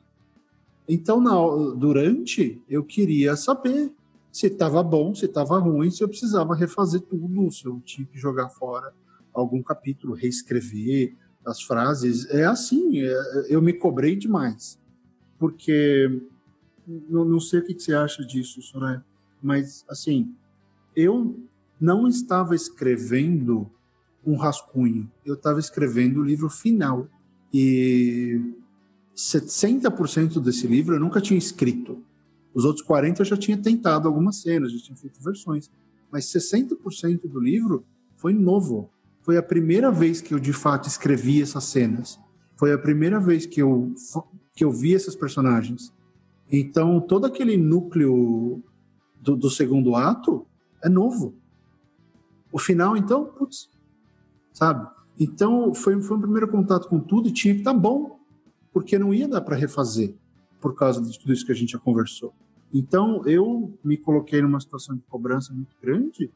Então, 0.89 1.21
na, 1.21 1.35
durante, 1.75 2.63
eu 2.69 2.83
queria 2.85 3.37
saber 3.37 3.93
se 4.31 4.47
estava 4.47 4.83
bom, 4.83 5.15
se 5.15 5.27
estava 5.27 5.59
ruim, 5.59 5.91
se 5.91 6.03
eu 6.03 6.09
precisava 6.09 6.55
refazer 6.55 7.01
tudo, 7.01 7.51
se 7.51 7.67
eu 7.67 7.81
tinha 7.85 8.07
que 8.07 8.19
jogar 8.19 8.49
fora 8.49 8.93
algum 9.33 9.63
capítulo, 9.63 10.15
reescrever 10.15 11.15
as 11.45 11.63
frases. 11.63 12.29
É 12.31 12.45
assim, 12.45 13.03
é, 13.03 13.47
eu 13.49 13.61
me 13.61 13.73
cobrei 13.73 14.17
demais. 14.17 14.79
Porque 15.39 16.23
não, 16.87 17.25
não 17.25 17.41
sei 17.41 17.61
o 17.61 17.65
que, 17.65 17.75
que 17.75 17.83
você 17.83 17.95
acha 17.95 18.25
disso, 18.25 18.63
Soraya, 18.63 19.05
mas 19.43 19.85
assim, 19.89 20.35
eu 20.95 21.39
não 21.81 22.09
estava 22.09 22.55
escrevendo 22.55 23.71
um 24.27 24.37
rascunho, 24.37 25.11
eu 25.25 25.35
estava 25.35 25.61
escrevendo 25.61 26.21
o 26.21 26.25
livro 26.25 26.51
final. 26.51 27.09
E 27.53 28.41
60% 29.17 30.41
desse 30.41 30.67
livro 30.67 30.95
eu 30.95 31.01
nunca 31.01 31.21
tinha 31.21 31.39
escrito. 31.39 32.05
Os 32.55 32.65
outros 32.65 32.85
40 32.85 33.23
eu 33.23 33.27
já 33.27 33.37
tinha 33.37 33.57
tentado 33.57 34.09
algumas 34.09 34.43
cenas, 34.43 34.73
já 34.73 34.79
tinha 34.79 34.97
feito 34.97 35.23
versões. 35.23 35.71
Mas 36.11 36.27
60% 36.27 37.29
do 37.29 37.41
livro 37.41 37.85
foi 38.17 38.33
novo. 38.33 38.91
Foi 39.23 39.37
a 39.37 39.43
primeira 39.43 39.91
vez 39.91 40.21
que 40.21 40.35
eu 40.35 40.39
de 40.39 40.53
fato 40.53 40.89
escrevi 40.89 41.43
essas 41.43 41.65
cenas. 41.65 42.19
Foi 42.57 42.73
a 42.73 42.79
primeira 42.79 43.21
vez 43.21 43.47
que 43.47 43.61
eu 43.63 43.95
que 44.55 44.65
eu 44.65 44.73
vi 44.73 44.93
esses 44.93 45.15
personagens. 45.15 45.93
Então, 46.51 47.01
todo 47.01 47.27
aquele 47.27 47.57
núcleo 47.57 48.61
do, 49.21 49.37
do 49.37 49.51
segundo 49.51 49.95
ato 49.95 50.47
é 50.83 50.89
novo. 50.89 51.35
O 52.53 52.59
final, 52.59 52.97
então, 52.97 53.25
putz, 53.27 53.69
sabe? 54.53 54.89
Então, 55.19 55.75
foi, 55.75 56.01
foi 56.01 56.17
um 56.17 56.21
primeiro 56.21 56.49
contato 56.49 56.89
com 56.89 57.01
tudo 57.01 57.29
e 57.29 57.33
tinha 57.33 57.55
que 57.55 57.61
estar 57.61 57.75
tá 57.75 57.79
bom, 57.79 58.21
porque 58.73 58.99
não 58.99 59.13
ia 59.13 59.29
dar 59.29 59.41
para 59.41 59.57
refazer 59.57 60.15
por 60.61 60.75
causa 60.75 61.03
de 61.03 61.19
tudo 61.19 61.33
isso 61.33 61.45
que 61.45 61.53
a 61.53 61.55
gente 61.55 61.73
já 61.73 61.79
conversou. 61.79 62.33
Então, 62.73 63.23
eu 63.27 63.73
me 63.83 63.97
coloquei 63.97 64.41
numa 64.43 64.61
situação 64.61 64.95
de 64.95 65.03
cobrança 65.09 65.53
muito 65.53 65.75
grande 65.83 66.31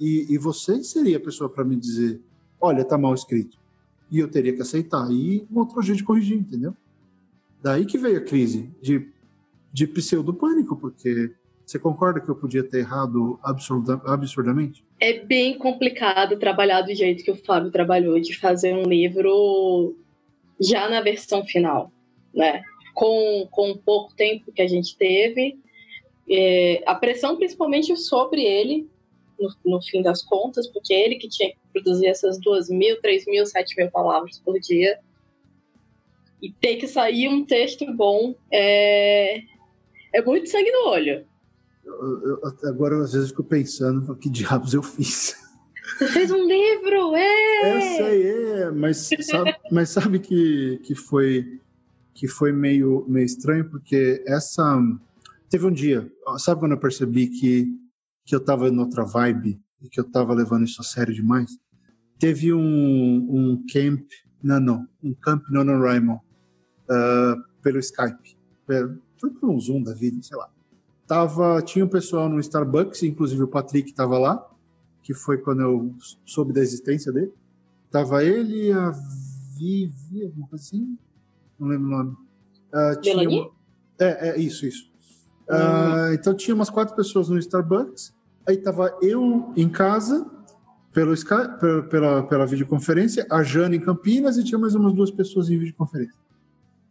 e, 0.00 0.26
e 0.28 0.38
você 0.38 0.82
seria 0.82 1.16
a 1.16 1.20
pessoa 1.20 1.48
para 1.48 1.64
me 1.64 1.76
dizer: 1.76 2.20
olha, 2.60 2.84
tá 2.84 2.96
mal 2.98 3.14
escrito. 3.14 3.58
E 4.10 4.18
eu 4.18 4.28
teria 4.28 4.54
que 4.54 4.62
aceitar 4.62 5.10
e 5.10 5.46
um 5.50 5.58
outro 5.58 5.82
jeito 5.82 5.98
de 5.98 6.04
corrigir, 6.04 6.38
entendeu? 6.38 6.74
Daí 7.62 7.84
que 7.84 7.98
veio 7.98 8.18
a 8.18 8.24
crise 8.24 8.70
de, 8.80 9.12
de 9.72 9.86
pseudo-pânico, 9.86 10.76
porque 10.76 11.34
você 11.66 11.80
concorda 11.80 12.20
que 12.20 12.28
eu 12.28 12.36
podia 12.36 12.62
ter 12.62 12.78
errado 12.78 13.40
absurda, 13.42 14.00
absurdamente? 14.06 14.84
É 15.00 15.18
bem 15.18 15.58
complicado 15.58 16.38
trabalhar 16.38 16.82
do 16.82 16.94
jeito 16.94 17.24
que 17.24 17.30
o 17.32 17.36
Fábio 17.36 17.72
trabalhou, 17.72 18.20
de 18.20 18.38
fazer 18.38 18.72
um 18.72 18.84
livro 18.84 19.96
já 20.60 20.88
na 20.88 21.00
versão 21.00 21.44
final, 21.44 21.90
né? 22.32 22.62
Com, 22.94 23.48
com 23.50 23.76
pouco 23.76 24.14
tempo 24.14 24.52
que 24.52 24.62
a 24.62 24.68
gente 24.68 24.96
teve, 24.96 25.58
é, 26.30 26.84
a 26.86 26.94
pressão 26.94 27.36
principalmente 27.36 27.96
sobre 27.96 28.42
ele, 28.42 28.88
no, 29.38 29.72
no, 29.72 29.82
fim 29.82 30.02
das 30.02 30.22
contas, 30.22 30.68
porque 30.68 30.94
ele 30.94 31.16
que 31.16 31.28
tinha 31.28 31.50
que 31.50 31.58
produzir 31.72 32.06
essas 32.06 32.40
duas 32.40 32.70
mil, 32.70 33.00
três 33.02 33.26
mil, 33.26 33.44
sete 33.44 33.76
mil 33.76 33.90
palavras 33.90 34.38
por 34.38 34.58
dia. 34.60 35.00
E 36.40 36.52
ter 36.52 36.76
que 36.76 36.86
sair 36.86 37.28
um 37.28 37.44
texto 37.44 37.84
bom 37.92 38.36
é, 38.52 39.40
é 40.14 40.22
muito 40.22 40.48
sangue 40.48 40.70
no 40.70 40.90
olho. 40.90 41.26
Eu, 41.86 42.22
eu, 42.22 42.40
agora, 42.64 43.00
às 43.02 43.12
vezes, 43.12 43.30
fico 43.30 43.44
pensando 43.44 44.12
o 44.12 44.16
que 44.16 44.28
diabos 44.28 44.74
eu 44.74 44.82
fiz. 44.82 45.36
Você 45.98 46.08
fez 46.08 46.30
um 46.30 46.46
livro, 46.46 47.14
é! 47.14 47.76
Eu 47.76 47.80
sei, 47.80 48.26
é, 48.26 48.70
mas 48.72 49.08
sabe, 49.22 49.54
mas 49.70 49.88
sabe 49.88 50.18
que, 50.18 50.80
que 50.84 50.94
foi 50.94 51.60
que 52.12 52.26
foi 52.26 52.50
meio, 52.50 53.04
meio 53.06 53.26
estranho, 53.26 53.68
porque 53.68 54.24
essa 54.26 54.80
Teve 55.48 55.66
um 55.66 55.72
dia, 55.72 56.10
sabe 56.38 56.60
quando 56.60 56.72
eu 56.72 56.80
percebi 56.80 57.28
que, 57.28 57.66
que 58.24 58.34
eu 58.34 58.44
tava 58.44 58.68
em 58.68 58.78
outra 58.78 59.04
vibe 59.04 59.60
e 59.80 59.88
que 59.88 60.00
eu 60.00 60.04
tava 60.04 60.34
levando 60.34 60.64
isso 60.64 60.80
a 60.80 60.84
sério 60.84 61.14
demais? 61.14 61.50
Teve 62.18 62.52
um, 62.52 62.60
um 62.60 63.64
camp, 63.72 64.04
não, 64.42 64.58
não, 64.58 64.88
um 65.02 65.14
camp 65.14 65.44
NaNoWriMo 65.48 66.14
uh, 66.14 67.62
pelo 67.62 67.78
Skype. 67.78 68.36
Foi 69.20 69.30
por 69.30 69.50
um 69.50 69.60
Zoom 69.60 69.82
da 69.82 69.94
vida, 69.94 70.20
sei 70.20 70.36
lá. 70.36 70.50
Tava, 71.06 71.62
tinha 71.62 71.84
um 71.84 71.88
pessoal 71.88 72.28
no 72.28 72.40
Starbucks, 72.40 73.02
inclusive 73.04 73.42
o 73.42 73.48
Patrick 73.48 73.92
tava 73.92 74.18
lá, 74.18 74.44
que 75.02 75.14
foi 75.14 75.38
quando 75.38 75.62
eu 75.62 75.94
soube 76.24 76.52
da 76.52 76.60
existência 76.60 77.12
dele. 77.12 77.32
Tava 77.90 78.24
ele, 78.24 78.72
a 78.72 78.90
Vivi, 79.56 80.24
alguma 80.24 80.48
coisa 80.48 80.64
assim, 80.64 80.98
não 81.58 81.68
lembro 81.68 81.86
o 81.86 81.90
nome. 81.90 82.16
Uh, 82.74 83.00
tinha 83.00 83.16
uma... 83.16 83.50
É, 83.98 84.30
é, 84.30 84.40
isso, 84.40 84.66
isso. 84.66 84.90
Uh, 85.48 86.12
então 86.12 86.34
tinha 86.34 86.54
umas 86.54 86.68
quatro 86.68 86.96
pessoas 86.96 87.28
no 87.28 87.38
Starbucks. 87.38 88.12
Aí 88.48 88.56
tava 88.56 88.96
eu 89.00 89.52
em 89.56 89.68
casa, 89.68 90.28
pelo 90.92 91.12
Skype, 91.12 91.60
pela, 91.60 91.82
pela, 91.84 92.22
pela 92.24 92.46
videoconferência, 92.46 93.26
a 93.30 93.42
Jane 93.42 93.76
em 93.76 93.80
Campinas 93.80 94.36
e 94.38 94.44
tinha 94.44 94.58
mais 94.58 94.74
umas 94.74 94.92
duas 94.92 95.10
pessoas 95.10 95.48
em 95.48 95.58
videoconferência. 95.58 96.18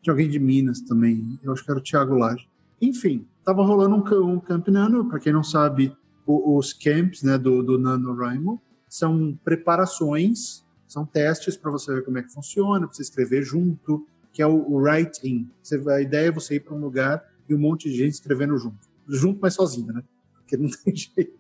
Tinha 0.02 0.14
alguém 0.14 0.30
de 0.30 0.40
Minas 0.40 0.80
também, 0.82 1.40
eu 1.44 1.52
acho 1.52 1.66
que 1.66 1.72
era 1.72 1.80
o 1.80 1.84
Thiago 1.84 2.16
Lage. 2.16 2.48
Enfim, 2.82 3.26
tava 3.46 3.64
rolando 3.64 3.96
um, 3.96 4.34
um 4.34 4.40
Camp 4.40 4.68
Nano, 4.70 5.08
para 5.08 5.20
quem 5.20 5.32
não 5.32 5.44
sabe, 5.44 5.96
os 6.26 6.74
camps 6.74 7.22
né, 7.22 7.38
do, 7.38 7.62
do 7.62 7.78
NaNoWriMo 7.78 8.60
são 8.90 9.38
preparações, 9.44 10.66
são 10.88 11.06
testes 11.06 11.56
para 11.56 11.70
você 11.70 11.94
ver 11.94 12.04
como 12.04 12.18
é 12.18 12.24
que 12.24 12.34
funciona, 12.34 12.88
para 12.88 12.96
você 12.96 13.04
escrever 13.04 13.44
junto, 13.44 14.08
que 14.34 14.42
é 14.42 14.48
o, 14.48 14.68
o 14.68 14.78
writing. 14.78 15.48
a 15.88 16.02
ideia 16.02 16.30
é 16.30 16.32
você 16.32 16.56
ir 16.56 16.62
para 16.62 16.74
um 16.74 16.80
lugar 16.80 17.24
e 17.48 17.54
um 17.54 17.60
monte 17.60 17.90
de 17.90 17.96
gente 17.96 18.14
escrevendo 18.14 18.58
junto. 18.58 18.88
Junto, 19.08 19.40
mas 19.40 19.54
sozinho, 19.54 19.94
né? 19.94 20.04
Porque 20.40 20.58
não 20.58 20.70
tem 20.84 20.96
jeito. 20.96 21.34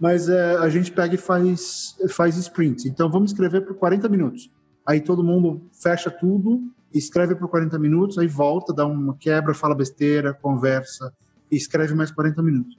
Mas 0.00 0.28
é, 0.28 0.56
a 0.56 0.68
gente 0.68 0.90
pega 0.90 1.14
e 1.14 1.18
faz, 1.18 1.96
faz 2.08 2.36
sprints. 2.36 2.86
Então 2.86 3.10
vamos 3.10 3.30
escrever 3.30 3.60
por 3.60 3.76
40 3.76 4.08
minutos. 4.08 4.50
Aí 4.84 5.00
todo 5.00 5.22
mundo 5.22 5.62
fecha 5.72 6.10
tudo, 6.10 6.60
escreve 6.92 7.36
por 7.36 7.48
40 7.48 7.78
minutos, 7.78 8.18
aí 8.18 8.26
volta, 8.26 8.72
dá 8.72 8.84
uma 8.84 9.16
quebra, 9.16 9.54
fala 9.54 9.74
besteira, 9.74 10.34
conversa, 10.34 11.12
e 11.52 11.56
escreve 11.56 11.94
mais 11.94 12.10
40 12.10 12.42
minutos. 12.42 12.78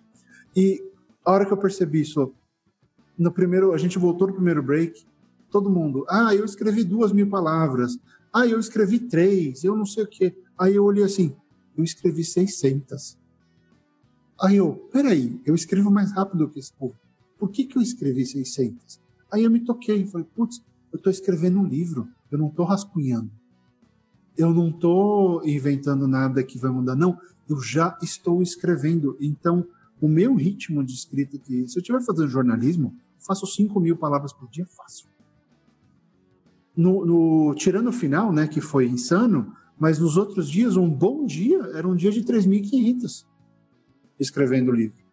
E 0.56 0.84
a 1.24 1.32
hora 1.32 1.46
que 1.46 1.54
eu 1.54 1.58
percebi 1.58 2.02
isso, 2.02 2.34
no 3.18 3.32
primeiro, 3.32 3.72
a 3.72 3.78
gente 3.78 4.00
voltou 4.00 4.28
no 4.28 4.34
primeiro 4.34 4.64
break, 4.64 5.06
todo 5.52 5.70
mundo, 5.70 6.04
ah, 6.10 6.34
eu 6.34 6.44
escrevi 6.44 6.84
duas 6.84 7.12
mil 7.12 7.30
palavras, 7.30 8.00
ah, 8.34 8.48
eu 8.48 8.60
escrevi 8.60 9.00
três, 9.00 9.64
eu 9.64 9.76
não 9.76 9.86
sei 9.86 10.04
o 10.04 10.08
quê. 10.08 10.36
Aí 10.58 10.76
eu 10.76 10.84
olhei 10.84 11.04
assim, 11.04 11.36
eu 11.78 11.84
escrevi 11.84 12.24
600. 12.24 13.18
Aí 14.42 14.58
eu, 14.58 14.90
peraí, 14.92 15.40
eu 15.46 15.54
escrevo 15.54 15.92
mais 15.92 16.12
rápido 16.12 16.50
que 16.50 16.60
esse 16.60 16.74
povo. 16.74 16.96
Por 17.38 17.52
que, 17.52 17.66
que 17.66 17.78
eu 17.78 17.82
escrevi 17.82 18.26
600? 18.26 19.00
Aí 19.32 19.44
eu 19.44 19.52
me 19.52 19.60
toquei, 19.60 20.06
falei, 20.08 20.28
putz, 20.36 20.64
eu 20.92 20.98
estou 20.98 21.12
escrevendo 21.12 21.60
um 21.60 21.66
livro, 21.66 22.08
eu 22.32 22.38
não 22.38 22.48
estou 22.48 22.66
rascunhando. 22.66 23.32
Eu 24.36 24.52
não 24.52 24.70
estou 24.70 25.46
inventando 25.48 26.08
nada 26.08 26.44
que 26.44 26.58
vai 26.58 26.72
mudar, 26.72 26.96
não. 26.96 27.18
Eu 27.50 27.62
já 27.62 27.98
estou 28.02 28.42
escrevendo. 28.42 29.18
Então, 29.20 29.66
o 30.02 30.08
meu 30.08 30.36
ritmo 30.36 30.84
de 30.84 30.94
escrita, 30.94 31.38
que 31.38 31.68
se 31.68 31.78
eu 31.78 31.82
estiver 31.82 32.02
fazendo 32.02 32.28
jornalismo, 32.28 32.96
faço 33.20 33.46
5 33.46 33.80
mil 33.80 33.98
palavras 33.98 34.34
por 34.34 34.50
dia, 34.50 34.66
fácil. 34.66 35.08
No, 36.76 37.06
no, 37.06 37.56
tirando 37.56 37.88
o 37.88 37.94
final, 37.94 38.34
né, 38.34 38.48
que 38.48 38.60
foi 38.60 38.88
insano, 38.88 39.56
mas 39.78 40.00
nos 40.00 40.18
outros 40.18 40.50
dias, 40.50 40.76
um 40.76 40.90
bom 40.90 41.26
dia 41.26 41.60
era 41.74 41.88
um 41.88 41.96
dia 41.96 42.12
de 42.12 42.24
3.500 42.24 43.26
escrevendo 44.20 44.72
o 44.72 44.76
livro. 44.76 45.04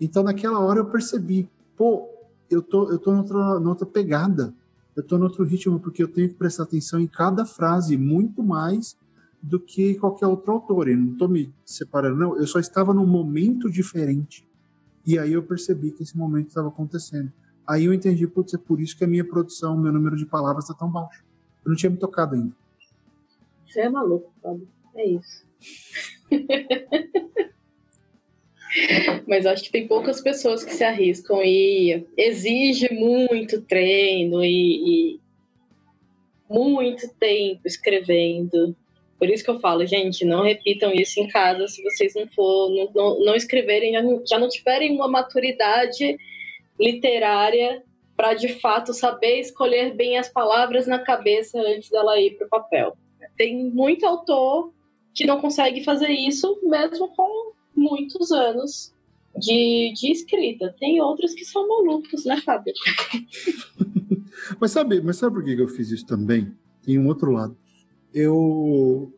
Então, 0.00 0.22
naquela 0.22 0.58
hora 0.58 0.80
eu 0.80 0.86
percebi, 0.86 1.48
pô, 1.76 2.08
eu 2.48 2.62
tô, 2.62 2.90
eu 2.90 2.98
tô 2.98 3.12
noutra, 3.12 3.60
noutra 3.60 3.86
pegada, 3.86 4.54
eu 4.96 5.02
tô 5.02 5.18
outro 5.18 5.44
ritmo, 5.44 5.78
porque 5.78 6.02
eu 6.02 6.08
tenho 6.08 6.28
que 6.28 6.34
prestar 6.34 6.64
atenção 6.64 6.98
em 6.98 7.06
cada 7.06 7.44
frase, 7.44 7.96
muito 7.96 8.42
mais 8.42 8.96
do 9.42 9.58
que 9.58 9.94
qualquer 9.94 10.26
outro 10.26 10.52
autor. 10.52 10.88
Eu 10.88 10.96
não 10.98 11.16
tô 11.16 11.28
me 11.28 11.52
separando, 11.64 12.16
não, 12.16 12.36
eu 12.36 12.46
só 12.46 12.58
estava 12.58 12.92
num 12.92 13.06
momento 13.06 13.70
diferente. 13.70 14.46
E 15.06 15.18
aí 15.18 15.32
eu 15.32 15.42
percebi 15.42 15.90
que 15.92 16.02
esse 16.02 16.16
momento 16.16 16.48
estava 16.48 16.68
acontecendo. 16.68 17.32
Aí 17.66 17.84
eu 17.84 17.94
entendi, 17.94 18.26
putz, 18.26 18.54
é 18.54 18.58
por 18.58 18.80
isso 18.80 18.96
que 18.96 19.04
a 19.04 19.06
minha 19.06 19.24
produção, 19.24 19.76
meu 19.76 19.92
número 19.92 20.16
de 20.16 20.26
palavras 20.26 20.64
está 20.64 20.74
tão 20.74 20.90
baixo. 20.90 21.24
Eu 21.64 21.70
não 21.70 21.76
tinha 21.76 21.90
me 21.90 21.96
tocado 21.96 22.34
ainda. 22.34 22.52
Você 23.66 23.80
é 23.80 23.88
maluco, 23.88 24.32
Fábio. 24.42 24.68
É 24.94 25.06
isso. 25.08 25.46
Mas 29.26 29.46
acho 29.46 29.64
que 29.64 29.72
tem 29.72 29.86
poucas 29.86 30.20
pessoas 30.20 30.64
que 30.64 30.72
se 30.72 30.84
arriscam 30.84 31.42
e 31.42 32.06
exige 32.16 32.92
muito 32.92 33.62
treino 33.62 34.44
e, 34.44 35.16
e 35.16 35.20
muito 36.48 37.08
tempo 37.14 37.62
escrevendo. 37.64 38.74
Por 39.20 39.28
isso 39.28 39.44
que 39.44 39.50
eu 39.50 39.60
falo, 39.60 39.84
gente, 39.84 40.24
não 40.24 40.42
repitam 40.42 40.90
isso 40.94 41.20
em 41.20 41.28
casa 41.28 41.68
se 41.68 41.82
vocês 41.82 42.14
não 42.14 42.26
for, 42.28 42.70
não, 42.70 42.90
não, 42.94 43.24
não 43.26 43.34
escreverem, 43.34 43.92
já 43.92 44.02
não, 44.02 44.22
já 44.26 44.38
não 44.38 44.48
tiverem 44.48 44.96
uma 44.96 45.06
maturidade 45.06 46.16
literária 46.80 47.82
para 48.16 48.32
de 48.32 48.48
fato 48.48 48.94
saber 48.94 49.38
escolher 49.40 49.94
bem 49.94 50.16
as 50.16 50.30
palavras 50.30 50.86
na 50.86 50.98
cabeça 50.98 51.60
antes 51.60 51.90
dela 51.90 52.18
ir 52.18 52.38
para 52.38 52.46
o 52.46 52.50
papel. 52.50 52.96
Tem 53.36 53.62
muito 53.62 54.06
autor 54.06 54.72
que 55.14 55.26
não 55.26 55.38
consegue 55.38 55.84
fazer 55.84 56.08
isso 56.08 56.58
mesmo 56.62 57.14
com 57.14 57.52
muitos 57.76 58.32
anos 58.32 58.94
de, 59.36 59.92
de 59.94 60.12
escrita. 60.12 60.74
Tem 60.80 60.98
outros 60.98 61.34
que 61.34 61.44
são 61.44 61.68
malucos, 61.68 62.24
né, 62.24 62.40
Fábio? 62.40 62.72
mas 64.58 64.70
sabe, 64.70 65.02
mas 65.02 65.18
sabe 65.18 65.34
por 65.34 65.44
que 65.44 65.60
eu 65.60 65.68
fiz 65.68 65.90
isso 65.90 66.06
também? 66.06 66.50
Tem 66.82 66.98
um 66.98 67.06
outro 67.06 67.30
lado. 67.30 67.54
Eu 68.12 69.12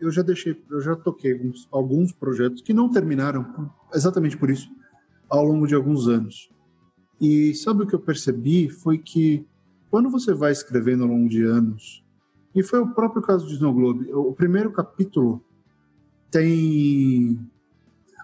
eu 0.00 0.10
já 0.12 0.22
deixei, 0.22 0.56
eu 0.70 0.80
já 0.80 0.94
toquei 0.94 1.32
alguns, 1.32 1.68
alguns 1.72 2.12
projetos 2.12 2.62
que 2.62 2.72
não 2.72 2.88
terminaram 2.88 3.72
exatamente 3.92 4.36
por 4.36 4.48
isso 4.48 4.70
ao 5.28 5.44
longo 5.44 5.66
de 5.66 5.74
alguns 5.74 6.06
anos. 6.06 6.50
E 7.20 7.52
sabe 7.54 7.82
o 7.82 7.86
que 7.86 7.94
eu 7.94 8.00
percebi 8.00 8.68
foi 8.68 8.98
que 8.98 9.44
quando 9.90 10.08
você 10.08 10.32
vai 10.32 10.52
escrevendo 10.52 11.02
ao 11.02 11.08
longo 11.08 11.28
de 11.28 11.42
anos, 11.42 12.04
e 12.54 12.62
foi 12.62 12.78
o 12.78 12.94
próprio 12.94 13.22
caso 13.22 13.46
de 13.46 13.54
Snow 13.54 13.74
Globe, 13.74 14.12
o 14.12 14.32
primeiro 14.32 14.70
capítulo 14.70 15.42
tem 16.30 17.38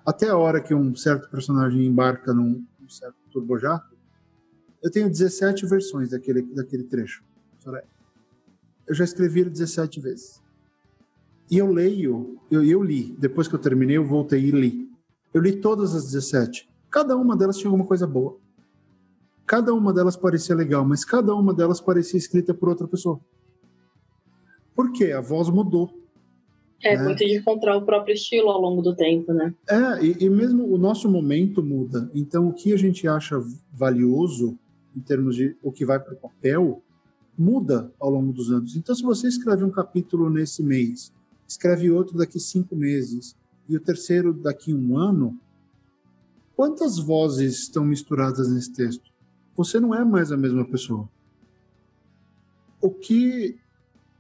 até 0.05 0.29
a 0.29 0.37
hora 0.37 0.61
que 0.61 0.75
um 0.75 0.95
certo 0.95 1.29
personagem 1.31 1.85
embarca 1.85 2.33
num, 2.33 2.65
num 2.79 2.89
certo 2.89 3.17
turbojato, 3.31 3.97
eu 4.83 4.91
tenho 4.91 5.09
17 5.09 5.67
versões 5.67 6.11
daquele, 6.11 6.43
daquele 6.43 6.85
trecho. 6.85 7.25
Eu 8.87 8.95
já 8.95 9.05
escrevi 9.05 9.41
ele 9.41 9.51
17 9.51 10.01
vezes. 10.01 10.43
E 11.51 11.59
eu 11.59 11.71
leio, 11.71 12.39
eu, 12.51 12.65
eu 12.65 12.83
li, 12.83 13.15
depois 13.19 13.47
que 13.47 13.55
eu 13.55 13.59
terminei, 13.59 13.97
eu 13.97 14.05
voltei 14.05 14.41
e 14.41 14.51
li. 14.51 14.89
Eu 15.33 15.43
li 15.43 15.57
todas 15.57 15.95
as 15.95 16.05
17. 16.05 16.69
Cada 16.91 17.17
uma 17.17 17.37
delas 17.37 17.57
tinha 17.57 17.69
alguma 17.69 17.87
coisa 17.87 18.07
boa. 18.07 18.39
Cada 19.47 19.75
uma 19.75 19.93
delas 19.93 20.17
parecia 20.17 20.55
legal, 20.55 20.85
mas 20.85 21.05
cada 21.05 21.35
uma 21.35 21.53
delas 21.53 21.81
parecia 21.81 22.19
escrita 22.19 22.55
por 22.55 22.69
outra 22.69 22.89
pessoa. 22.89 23.21
Por 24.75 24.93
quê? 24.93 25.13
A 25.13 25.21
voz 25.21 25.51
mudou. 25.51 25.91
É, 26.83 26.97
né? 26.97 27.05
muito 27.05 27.19
de 27.19 27.37
encontrar 27.39 27.77
o 27.77 27.85
próprio 27.85 28.15
estilo 28.15 28.51
ao 28.51 28.61
longo 28.61 28.83
do 28.83 28.95
tempo, 28.95 29.33
né? 29.33 29.55
É, 29.69 30.05
e, 30.05 30.25
e, 30.25 30.31
mesmo 30.31 30.73
o 30.73 30.77
nosso 30.77 31.09
momento 31.09 31.63
muda. 31.63 32.11
Então, 32.15 32.49
o 32.49 32.53
que 32.53 32.73
a 32.73 32.77
gente 32.77 33.09
acha 33.09 33.43
valioso, 33.73 34.59
em 34.95 35.01
termos 35.01 35.35
de 35.35 35.57
o 35.63 35.73
que 35.73 35.85
vai 35.85 35.99
para 35.99 36.15
o 36.15 36.17
papel, 36.17 36.83
muda 37.37 37.93
ao 37.99 38.11
longo 38.11 38.33
dos 38.33 38.51
anos. 38.51 38.77
Então, 38.77 38.95
se 38.95 39.03
você 39.03 39.29
escreve 39.29 39.65
um 39.65 39.71
capítulo 39.71 40.31
nesse 40.31 40.63
mês, 40.63 41.13
escreve 41.47 41.91
outro 41.91 42.17
daqui 42.17 42.39
cinco 42.39 42.77
meses, 42.77 43.37
e 43.69 43.77
o 43.77 43.81
terceiro 43.81 44.33
daqui 44.33 44.75
um 44.75 44.97
ano, 44.97 45.39
quantas 46.55 46.99
vozes 46.99 47.61
estão 47.61 47.85
misturadas 47.85 48.49
nesse 48.49 48.73
texto? 48.73 49.11
Você 49.57 49.81
não 49.81 49.95
é 49.95 50.05
mais 50.05 50.33
a 50.33 50.37
mesma 50.37 50.65
pessoa. 50.65 51.09
O 52.81 52.91
que. 52.91 53.59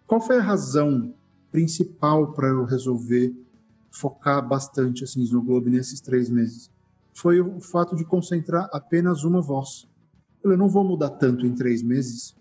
Qual 0.07 0.21
foi 0.21 0.39
a 0.39 0.43
razão 0.43 1.15
principal 1.51 2.33
para 2.33 2.49
eu 2.49 2.65
resolver 2.65 3.35
focar 3.91 4.47
bastante 4.47 5.05
assim 5.05 5.25
no 5.31 5.41
Globo 5.41 5.71
nesses 5.71 6.01
três 6.01 6.29
meses 6.29 6.69
foi 7.13 7.41
o 7.41 7.61
fato 7.61 7.95
de 7.95 8.05
concentrar 8.05 8.69
apenas 8.73 9.23
uma 9.23 9.41
voz. 9.41 9.89
Eu 10.43 10.57
não 10.57 10.69
vou 10.69 10.83
mudar 10.83 11.11
tanto 11.11 11.47
em 11.47 11.55
três 11.55 11.81
meses 11.81 12.35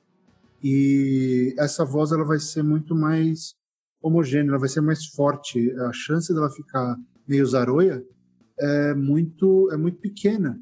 e 0.63 1.53
essa 1.57 1.83
voz 1.83 2.13
ela 2.13 2.23
vai 2.23 2.39
ser 2.39 2.63
muito 2.63 2.95
mais 2.95 3.53
homogênea, 4.01 4.51
ela 4.51 4.59
vai 4.59 4.69
ser 4.69 4.79
mais 4.79 5.05
forte. 5.07 5.71
A 5.71 5.91
chance 5.91 6.33
dela 6.33 6.49
ficar 6.49 6.95
meio 7.27 7.45
zaroia 7.45 8.01
é 8.57 8.93
muito 8.93 9.69
é 9.71 9.77
muito 9.77 9.99
pequena. 9.99 10.57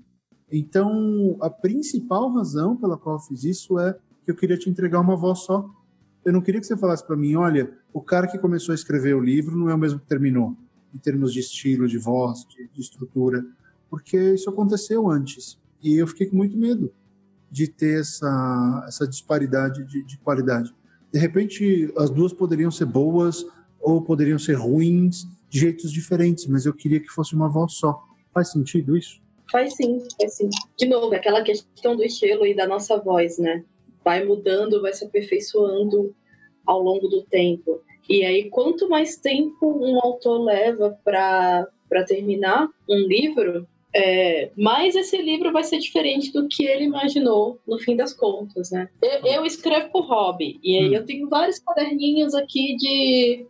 Então, 0.51 1.37
a 1.39 1.49
principal 1.49 2.33
razão 2.33 2.75
pela 2.75 2.97
qual 2.97 3.17
eu 3.17 3.21
fiz 3.21 3.43
isso 3.43 3.79
é 3.79 3.93
que 4.25 4.31
eu 4.31 4.35
queria 4.35 4.57
te 4.57 4.69
entregar 4.69 4.99
uma 4.99 5.15
voz 5.15 5.39
só. 5.39 5.69
Eu 6.25 6.33
não 6.33 6.41
queria 6.41 6.59
que 6.59 6.67
você 6.67 6.75
falasse 6.75 7.05
para 7.05 7.15
mim, 7.15 7.35
olha, 7.35 7.71
o 7.93 8.01
cara 8.01 8.27
que 8.27 8.37
começou 8.37 8.73
a 8.73 8.75
escrever 8.75 9.15
o 9.15 9.21
livro 9.21 9.55
não 9.55 9.69
é 9.69 9.75
o 9.75 9.77
mesmo 9.77 9.99
que 9.99 10.07
terminou, 10.07 10.55
em 10.93 10.97
termos 10.97 11.31
de 11.31 11.39
estilo, 11.39 11.87
de 11.87 11.97
voz, 11.97 12.45
de, 12.49 12.67
de 12.67 12.81
estrutura, 12.81 13.43
porque 13.89 14.33
isso 14.33 14.49
aconteceu 14.49 15.09
antes. 15.09 15.57
E 15.81 15.95
eu 15.95 16.05
fiquei 16.05 16.27
com 16.27 16.35
muito 16.35 16.57
medo 16.57 16.91
de 17.51 17.67
ter 17.67 17.99
essa, 17.99 18.85
essa 18.87 19.07
disparidade 19.07 19.83
de, 19.83 20.03
de 20.03 20.17
qualidade. 20.19 20.73
De 21.11 21.19
repente, 21.19 21.91
as 21.97 22.09
duas 22.09 22.31
poderiam 22.31 22.71
ser 22.71 22.85
boas 22.85 23.45
ou 23.79 24.01
poderiam 24.01 24.39
ser 24.39 24.53
ruins 24.53 25.27
de 25.49 25.59
jeitos 25.59 25.91
diferentes, 25.91 26.47
mas 26.47 26.65
eu 26.65 26.73
queria 26.73 26.99
que 26.99 27.09
fosse 27.09 27.35
uma 27.35 27.49
voz 27.49 27.73
só. 27.73 28.01
Faz 28.33 28.51
sentido 28.51 28.95
isso? 28.95 29.21
Faz 29.51 29.75
sim, 29.75 29.99
faz 30.17 30.35
sim. 30.35 30.49
De 30.77 30.87
novo, 30.87 31.13
aquela 31.13 31.43
questão 31.43 31.97
do 31.97 32.03
estilo 32.03 32.45
e 32.45 32.55
da 32.55 32.65
nossa 32.65 32.97
voz, 32.97 33.37
né? 33.37 33.65
Vai 34.03 34.23
mudando, 34.23 34.81
vai 34.81 34.93
se 34.93 35.03
aperfeiçoando 35.03 36.15
ao 36.65 36.81
longo 36.81 37.09
do 37.09 37.21
tempo. 37.23 37.81
E 38.07 38.23
aí, 38.23 38.49
quanto 38.49 38.87
mais 38.87 39.17
tempo 39.17 39.67
um 39.85 39.99
autor 40.01 40.41
leva 40.43 40.97
para 41.03 41.67
terminar 42.07 42.69
um 42.89 43.07
livro, 43.07 43.67
é, 43.93 44.51
mais 44.57 44.95
esse 44.95 45.17
livro 45.17 45.51
vai 45.51 45.63
ser 45.63 45.79
diferente 45.79 46.31
do 46.31 46.47
que 46.47 46.65
ele 46.65 46.85
imaginou 46.85 47.59
no 47.67 47.77
fim 47.79 47.95
das 47.95 48.13
contas, 48.13 48.71
né? 48.71 48.89
Eu, 49.01 49.25
eu 49.25 49.45
escrevo 49.45 49.89
por 49.91 50.05
hobby, 50.05 50.59
e 50.63 50.77
aí 50.77 50.89
hum. 50.89 50.93
eu 50.93 51.05
tenho 51.05 51.27
vários 51.27 51.59
caderninhos 51.59 52.33
aqui 52.33 52.75
de, 52.75 53.45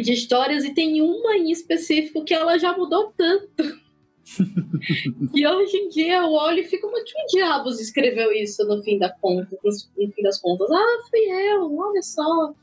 de 0.00 0.12
histórias, 0.12 0.64
e 0.64 0.74
tem 0.74 1.00
uma 1.02 1.36
em 1.36 1.50
específico 1.50 2.24
que 2.24 2.34
ela 2.34 2.58
já 2.58 2.76
mudou 2.76 3.12
tanto 3.16 3.82
e 5.34 5.46
hoje 5.46 5.76
em 5.76 5.88
dia 5.88 6.22
eu 6.22 6.30
olho 6.30 6.60
e 6.60 6.64
fico, 6.64 6.90
mas 6.90 7.02
que 7.04 7.36
diabos 7.36 7.80
escreveu 7.80 8.32
isso 8.32 8.64
no 8.66 8.82
fim, 8.82 8.98
da 8.98 9.10
conta, 9.10 9.56
no 9.62 10.12
fim 10.12 10.22
das 10.22 10.40
contas? 10.40 10.70
Ah, 10.70 11.02
fui 11.10 11.20
eu, 11.20 11.76
olha 11.76 12.02
só. 12.02 12.54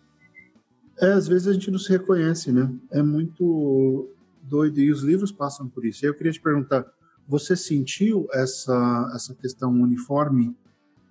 É, 1.01 1.11
às 1.11 1.27
vezes 1.27 1.47
a 1.47 1.53
gente 1.53 1.71
não 1.71 1.79
se 1.79 1.89
reconhece, 1.89 2.51
né? 2.51 2.71
É 2.91 3.01
muito 3.01 4.09
doido 4.41 4.79
e 4.79 4.91
os 4.91 5.01
livros 5.01 5.31
passam 5.31 5.67
por 5.67 5.85
isso. 5.85 6.05
Eu 6.05 6.13
queria 6.13 6.31
te 6.31 6.41
perguntar, 6.41 6.85
você 7.29 7.55
sentiu 7.55 8.27
essa 8.33 9.11
essa 9.15 9.35
questão 9.35 9.71
uniforme 9.71 10.55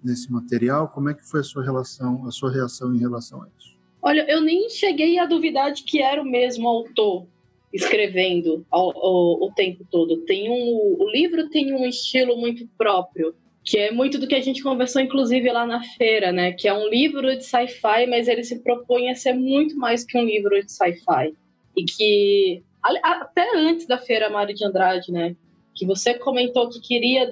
nesse 0.03 0.31
material? 0.33 0.89
Como 0.89 1.09
é 1.09 1.15
que 1.15 1.25
foi 1.25 1.41
a 1.41 1.45
sua 1.45 1.63
relação, 1.63 2.27
a 2.27 2.33
sua 2.33 2.53
reação 2.53 2.93
em 2.93 2.99
relação 2.99 3.41
a 3.43 3.47
isso? 3.57 3.79
Olha, 4.03 4.27
eu 4.29 4.41
nem 4.41 4.69
cheguei 4.69 5.19
a 5.19 5.27
duvidar 5.27 5.73
de 5.73 5.85
que 5.85 6.03
era 6.03 6.21
o 6.21 6.25
mesmo 6.25 6.67
autor 6.67 7.27
escrevendo 7.73 8.67
ao, 8.71 8.97
ao, 8.97 9.43
o 9.45 9.53
tempo 9.55 9.87
todo. 9.91 10.25
Tem 10.25 10.51
um, 10.51 10.97
o 10.99 11.11
livro 11.11 11.49
tem 11.51 11.73
um 11.73 11.87
estilo 11.87 12.37
muito 12.37 12.67
próprio, 12.77 13.35
que 13.65 13.79
é 13.79 13.91
muito 13.93 14.19
do 14.19 14.27
que 14.27 14.35
a 14.35 14.41
gente 14.41 14.63
conversou, 14.63 15.03
inclusive, 15.03 15.53
lá 15.53 15.67
na 15.67 15.83
feira, 15.83 16.33
né? 16.33 16.53
Que 16.53 16.67
é 16.67 16.75
um 16.75 16.89
livro 16.89 17.37
de 17.37 17.45
sci-fi, 17.45 18.07
mas 18.09 18.27
ele 18.27 18.43
se 18.43 18.61
propõe 18.61 19.11
a 19.11 19.15
ser 19.15 19.35
muito 19.35 19.77
mais 19.77 20.05
que 20.05 20.19
um 20.19 20.25
livro 20.25 20.59
de 20.65 20.73
sci-fi. 20.73 21.35
E 21.77 21.85
que, 21.85 22.63
até 22.83 23.57
antes 23.57 23.87
da 23.87 23.99
feira 23.99 24.31
Mário 24.31 24.55
de 24.55 24.65
Andrade, 24.65 25.13
né? 25.13 25.37
Que 25.79 25.87
você 25.87 26.15
comentou 26.15 26.69
que 26.69 26.81
queria 26.81 27.31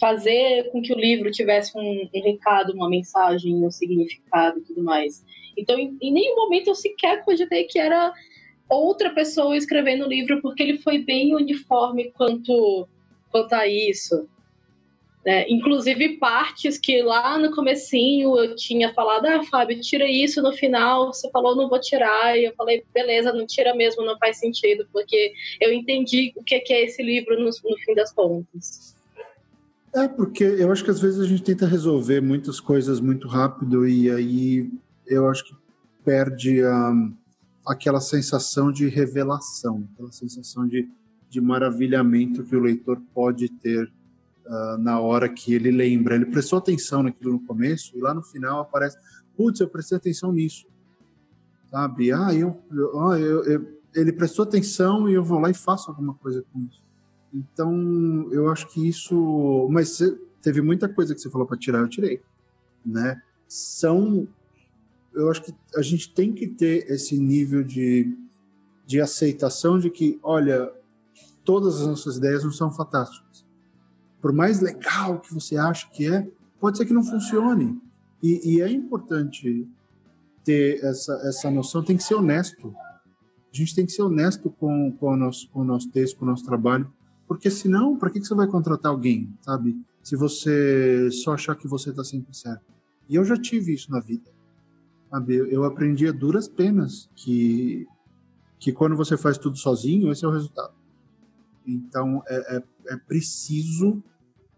fazer 0.00 0.70
com 0.70 0.80
que 0.80 0.92
o 0.92 0.98
livro 0.98 1.30
tivesse 1.30 1.76
um, 1.76 2.08
um 2.14 2.22
recado, 2.22 2.72
uma 2.72 2.88
mensagem, 2.88 3.54
um 3.54 3.70
significado 3.70 4.58
e 4.58 4.62
tudo 4.62 4.82
mais. 4.82 5.24
Então, 5.56 5.78
em, 5.78 5.96
em 6.00 6.12
nenhum 6.12 6.36
momento 6.36 6.68
eu 6.68 6.74
sequer 6.74 7.24
cogitei 7.24 7.64
que 7.64 7.78
era 7.78 8.12
outra 8.68 9.10
pessoa 9.10 9.56
escrevendo 9.56 10.04
o 10.04 10.08
livro, 10.08 10.40
porque 10.42 10.62
ele 10.62 10.78
foi 10.78 10.98
bem 10.98 11.34
uniforme 11.34 12.12
quanto, 12.12 12.86
quanto 13.30 13.52
a 13.54 13.66
isso. 13.66 14.28
É, 15.26 15.52
inclusive 15.52 16.18
partes 16.18 16.78
que 16.78 17.02
lá 17.02 17.36
no 17.36 17.50
comecinho 17.52 18.38
eu 18.38 18.54
tinha 18.54 18.94
falado, 18.94 19.26
ah, 19.26 19.42
Fábio, 19.42 19.80
tira 19.80 20.08
isso 20.08 20.40
no 20.40 20.52
final, 20.52 21.12
você 21.12 21.28
falou, 21.30 21.56
não 21.56 21.68
vou 21.68 21.80
tirar, 21.80 22.38
e 22.38 22.44
eu 22.44 22.54
falei, 22.54 22.84
beleza, 22.94 23.32
não 23.32 23.44
tira 23.44 23.74
mesmo, 23.74 24.04
não 24.04 24.16
faz 24.18 24.38
sentido, 24.38 24.86
porque 24.92 25.32
eu 25.60 25.72
entendi 25.72 26.32
o 26.36 26.44
que 26.44 26.54
é 26.54 26.84
esse 26.84 27.02
livro 27.02 27.36
no, 27.40 27.46
no 27.46 27.78
fim 27.84 27.94
das 27.96 28.12
contas. 28.12 28.94
É, 29.96 30.06
porque 30.06 30.44
eu 30.44 30.70
acho 30.70 30.84
que 30.84 30.90
às 30.92 31.00
vezes 31.00 31.18
a 31.18 31.26
gente 31.26 31.42
tenta 31.42 31.66
resolver 31.66 32.20
muitas 32.20 32.60
coisas 32.60 33.00
muito 33.00 33.26
rápido 33.26 33.88
e 33.88 34.08
aí 34.08 34.70
eu 35.08 35.28
acho 35.28 35.44
que 35.44 35.54
perde 36.04 36.62
a, 36.62 36.92
aquela 37.66 38.00
sensação 38.00 38.70
de 38.70 38.86
revelação, 38.88 39.88
aquela 39.92 40.12
sensação 40.12 40.68
de, 40.68 40.88
de 41.28 41.40
maravilhamento 41.40 42.44
que 42.44 42.54
o 42.54 42.60
leitor 42.60 43.02
pode 43.12 43.48
ter 43.48 43.90
uh, 44.46 44.78
na 44.78 45.00
hora 45.00 45.28
que 45.28 45.54
ele 45.54 45.70
lembra. 45.70 46.14
Ele 46.14 46.26
prestou 46.26 46.58
atenção 46.58 47.02
naquilo 47.02 47.32
no 47.32 47.40
começo 47.40 47.96
e 47.96 48.00
lá 48.00 48.14
no 48.14 48.22
final 48.22 48.60
aparece, 48.60 48.98
putz, 49.36 49.60
eu 49.60 49.68
prestei 49.68 49.98
atenção 49.98 50.32
nisso, 50.32 50.66
sabe? 51.70 52.12
Ah, 52.12 52.34
eu, 52.34 52.56
eu, 52.70 53.12
eu, 53.14 53.44
eu 53.44 53.76
ele 53.96 54.12
prestou 54.12 54.44
atenção 54.44 55.08
e 55.08 55.14
eu 55.14 55.24
vou 55.24 55.38
lá 55.38 55.50
e 55.50 55.54
faço 55.54 55.90
alguma 55.90 56.14
coisa 56.14 56.44
com 56.52 56.60
isso. 56.60 56.84
Então, 57.32 58.28
eu 58.30 58.48
acho 58.48 58.68
que 58.68 58.86
isso. 58.86 59.66
Mas 59.70 59.98
teve 60.42 60.60
muita 60.60 60.88
coisa 60.88 61.14
que 61.14 61.20
você 61.20 61.30
falou 61.30 61.46
para 61.46 61.56
tirar, 61.56 61.80
eu 61.80 61.88
tirei. 61.88 62.20
Né? 62.84 63.20
São. 63.48 64.28
Eu 65.14 65.30
acho 65.30 65.42
que 65.42 65.54
a 65.74 65.82
gente 65.82 66.12
tem 66.12 66.32
que 66.32 66.46
ter 66.46 66.90
esse 66.90 67.18
nível 67.18 67.62
de, 67.64 68.14
de 68.86 69.00
aceitação 69.00 69.78
de 69.78 69.88
que, 69.88 70.20
olha, 70.22 70.70
todas 71.42 71.80
as 71.80 71.86
nossas 71.86 72.18
ideias 72.18 72.44
não 72.44 72.52
são 72.52 72.70
fantásticas. 72.70 73.25
Por 74.26 74.32
mais 74.32 74.60
legal 74.60 75.20
que 75.20 75.32
você 75.32 75.56
acha 75.56 75.88
que 75.88 76.12
é, 76.12 76.28
pode 76.58 76.76
ser 76.76 76.84
que 76.84 76.92
não 76.92 77.04
funcione. 77.04 77.80
E, 78.20 78.56
e 78.56 78.60
é 78.60 78.68
importante 78.68 79.68
ter 80.42 80.84
essa, 80.84 81.12
essa 81.28 81.48
noção, 81.48 81.80
tem 81.80 81.96
que 81.96 82.02
ser 82.02 82.16
honesto. 82.16 82.74
A 82.74 83.56
gente 83.56 83.72
tem 83.72 83.86
que 83.86 83.92
ser 83.92 84.02
honesto 84.02 84.50
com, 84.50 84.90
com, 84.98 85.12
o, 85.12 85.16
nosso, 85.16 85.48
com 85.50 85.60
o 85.60 85.64
nosso 85.64 85.88
texto, 85.92 86.16
com 86.18 86.24
o 86.24 86.28
nosso 86.28 86.44
trabalho, 86.44 86.92
porque 87.28 87.48
senão, 87.48 87.96
para 87.96 88.10
que, 88.10 88.18
que 88.18 88.26
você 88.26 88.34
vai 88.34 88.48
contratar 88.48 88.90
alguém, 88.90 89.32
sabe? 89.42 89.80
Se 90.02 90.16
você 90.16 91.08
só 91.12 91.34
achar 91.34 91.54
que 91.54 91.68
você 91.68 91.90
está 91.90 92.02
sempre 92.02 92.36
certo. 92.36 92.64
E 93.08 93.14
eu 93.14 93.24
já 93.24 93.36
tive 93.36 93.74
isso 93.74 93.92
na 93.92 94.00
vida. 94.00 94.28
Sabe? 95.08 95.36
Eu 95.36 95.62
aprendi 95.62 96.08
a 96.08 96.10
duras 96.10 96.48
penas 96.48 97.08
que, 97.14 97.86
que 98.58 98.72
quando 98.72 98.96
você 98.96 99.16
faz 99.16 99.38
tudo 99.38 99.56
sozinho, 99.56 100.10
esse 100.10 100.24
é 100.24 100.28
o 100.28 100.32
resultado. 100.32 100.74
Então, 101.64 102.24
é, 102.26 102.56
é, 102.56 102.62
é 102.88 102.96
preciso 102.96 104.02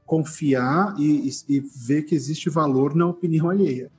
confiar 0.08 0.98
e, 0.98 1.28
e, 1.28 1.56
e, 1.56 1.60
ver 1.60 2.02
que 2.04 2.14
existe 2.14 2.48
valor 2.48 2.94
na 2.94 3.06
opinião 3.06 3.50
alheia, 3.50 3.92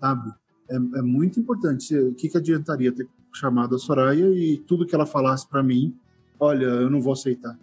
sabe? 0.00 0.32
É, 0.70 0.76
é 0.76 1.02
muito 1.02 1.40
importante. 1.40 1.98
O 1.98 2.14
que, 2.14 2.28
que 2.28 2.38
adiantaria 2.38 2.92
ter 2.92 3.08
chamado 3.32 3.74
a 3.74 3.78
Soraya 3.78 4.30
e 4.30 4.58
tudo 4.58 4.86
que 4.86 4.94
ela 4.94 5.04
falasse 5.04 5.48
para 5.48 5.60
mim, 5.60 5.96
olha, 6.38 6.64
eu 6.64 6.88
não 6.88 7.00
vou 7.00 7.12
aceitar. 7.12 7.58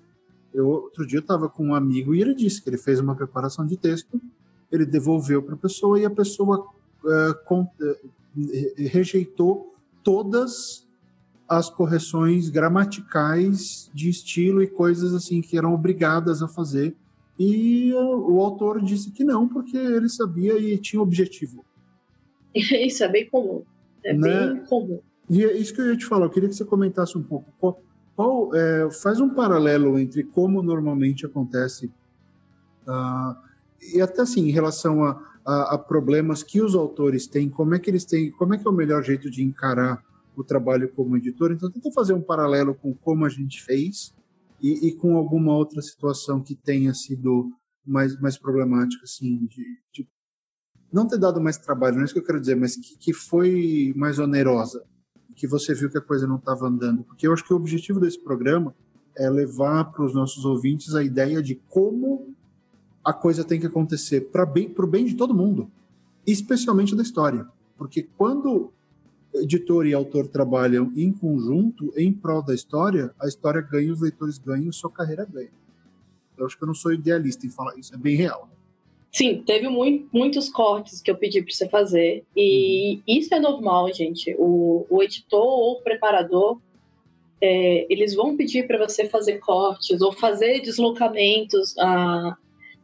Eu, 0.54 0.68
outro 0.68 1.08
dia 1.08 1.20
eu 1.20 1.22
estava 1.22 1.48
com 1.48 1.68
um 1.68 1.74
amigo 1.74 2.14
e 2.14 2.20
ele 2.20 2.36
disse 2.36 2.62
que 2.62 2.70
ele 2.70 2.78
fez 2.78 3.00
uma 3.00 3.16
preparação 3.16 3.66
de 3.66 3.78
texto, 3.78 4.22
ele 4.70 4.86
devolveu 4.86 5.42
para 5.42 5.56
a 5.56 5.58
pessoa 5.58 5.98
e 5.98 6.06
a 6.06 6.10
pessoa 6.10 6.68
com, 7.46 7.62
uh, 7.62 8.12
rejeitou 8.76 9.74
todas 10.04 10.86
as 11.48 11.70
correções 11.70 12.50
gramaticais 12.50 13.90
de 13.94 14.10
estilo 14.10 14.62
e 14.62 14.68
coisas 14.68 15.14
assim 15.14 15.42
que 15.42 15.58
eram 15.58 15.74
obrigadas 15.74 16.42
a 16.42 16.48
fazer. 16.48 16.94
E 17.38 17.94
o 17.94 18.40
autor 18.40 18.82
disse 18.82 19.12
que 19.12 19.24
não, 19.24 19.48
porque 19.48 19.76
ele 19.76 20.08
sabia 20.08 20.58
e 20.58 20.78
tinha 20.78 21.02
objetivo. 21.02 21.66
Isso 22.56 23.04
é 23.04 23.10
bem 23.10 23.30
comum. 23.30 23.64
É 24.04 24.14
né? 24.14 24.48
bem 24.48 24.66
comum. 24.66 25.00
E 25.30 25.44
é 25.44 25.58
isso 25.58 25.74
que 25.74 25.82
eu 25.82 25.90
ia 25.90 25.98
te 25.98 26.06
falar. 26.06 26.28
Eu 26.28 26.30
queria 26.30 26.48
que 26.48 26.56
você 26.56 26.64
comentasse 26.64 27.18
um 27.18 27.24
pouco. 27.24 27.52
Qual, 27.60 27.82
qual, 28.16 28.56
é, 28.56 28.90
faz 28.92 29.20
um 29.20 29.30
paralelo 29.30 29.98
entre 29.98 30.24
como 30.24 30.62
normalmente 30.62 31.26
acontece 31.26 31.92
uh, 32.88 33.36
e 33.94 34.00
até 34.00 34.22
assim 34.22 34.48
em 34.48 34.52
relação 34.52 35.04
a, 35.04 35.20
a, 35.44 35.74
a, 35.74 35.78
problemas 35.78 36.44
que 36.44 36.62
os 36.62 36.76
autores 36.76 37.26
têm, 37.26 37.50
como 37.50 37.74
é 37.74 37.80
que 37.80 37.90
eles 37.90 38.06
têm, 38.06 38.30
como 38.32 38.54
é 38.54 38.58
que 38.58 38.68
é 38.68 38.70
o 38.70 38.74
melhor 38.74 39.04
jeito 39.04 39.30
de 39.30 39.44
encarar 39.44 40.04
o 40.36 40.44
trabalho 40.44 40.90
como 40.96 41.18
editor. 41.18 41.52
Então 41.52 41.72
tenta 41.72 41.92
fazer 41.92 42.14
um 42.14 42.22
paralelo 42.22 42.76
com 42.76 42.94
como 42.94 43.26
a 43.26 43.30
gente 43.30 43.64
fez 43.64 44.14
e, 44.66 44.88
e 44.88 44.96
com 44.96 45.16
alguma 45.16 45.56
outra 45.56 45.80
situação 45.80 46.42
que 46.42 46.56
tenha 46.56 46.92
sido 46.92 47.52
mais, 47.86 48.20
mais 48.20 48.36
problemática, 48.36 49.04
assim, 49.04 49.46
de, 49.46 49.64
de 49.94 50.10
não 50.92 51.08
ter 51.08 51.20
dado 51.20 51.40
mais 51.40 51.56
trabalho, 51.56 51.96
não 51.96 52.02
é 52.02 52.06
isso 52.06 52.16
que 52.16 52.20
eu 52.20 52.26
quero 52.26 52.40
dizer, 52.40 52.56
mas 52.56 52.76
que, 52.76 52.98
que 52.98 53.14
foi 53.14 53.94
mais 53.96 54.18
onerosa 54.18 54.84
que 55.36 55.46
você 55.46 55.76
viu 55.76 55.92
que 55.92 55.98
a 55.98 56.02
coisa 56.02 56.26
não 56.26 56.38
estava 56.38 56.66
andando? 56.66 57.04
Porque 57.04 57.28
eu 57.28 57.34
acho 57.34 57.44
que 57.44 57.54
o 57.54 57.58
objetivo 57.58 58.00
desse 58.00 58.20
programa 58.20 58.74
é 59.16 59.30
levar 59.30 59.92
para 59.92 60.04
os 60.04 60.16
nossos 60.16 60.46
ouvintes 60.46 60.96
a 60.96 61.04
ideia 61.04 61.44
de 61.44 61.56
como 61.70 62.34
a 63.04 63.14
coisa 63.14 63.44
tem 63.44 63.60
que 63.60 63.68
acontecer 63.68 64.32
para 64.32 64.46
bem, 64.46 64.74
o 64.76 64.88
bem 64.88 65.06
de 65.06 65.16
todo 65.16 65.36
mundo, 65.36 65.70
especialmente 66.26 66.96
da 66.96 67.04
história. 67.04 67.46
Porque 67.78 68.02
quando 68.18 68.74
editor 69.42 69.86
e 69.86 69.94
autor 69.94 70.28
trabalham 70.28 70.92
em 70.96 71.12
conjunto, 71.12 71.94
em 71.96 72.12
prol 72.12 72.42
da 72.42 72.54
história, 72.54 73.14
a 73.20 73.28
história 73.28 73.62
ganha, 73.62 73.92
os 73.92 74.02
leitores 74.02 74.38
ganham, 74.38 74.72
sua 74.72 74.92
carreira 74.92 75.26
ganha. 75.26 75.52
Eu 76.38 76.46
acho 76.46 76.58
que 76.58 76.64
eu 76.64 76.68
não 76.68 76.76
sou 76.76 76.94
idealista 76.94 77.46
em 77.46 77.50
falar 77.50 77.78
isso, 77.78 77.94
é 77.94 77.98
bem 77.98 78.16
real. 78.16 78.50
Sim, 79.12 79.42
teve 79.46 79.70
muito, 79.70 80.10
muitos 80.12 80.50
cortes 80.50 81.02
que 81.02 81.10
eu 81.10 81.16
pedi 81.16 81.42
para 81.42 81.54
você 81.54 81.70
fazer. 81.70 82.26
E 82.36 82.96
uhum. 82.96 83.02
isso 83.08 83.34
é 83.34 83.40
normal, 83.40 83.94
gente. 83.94 84.36
O, 84.38 84.86
o 84.90 85.02
editor 85.02 85.40
ou 85.40 85.72
o 85.74 85.82
preparador, 85.82 86.60
é, 87.40 87.88
eles 87.90 88.14
vão 88.14 88.36
pedir 88.36 88.68
para 88.68 88.78
você 88.78 89.08
fazer 89.08 89.40
cortes 89.40 90.02
ou 90.02 90.12
fazer 90.12 90.60
deslocamentos 90.60 91.78
ah, 91.78 92.36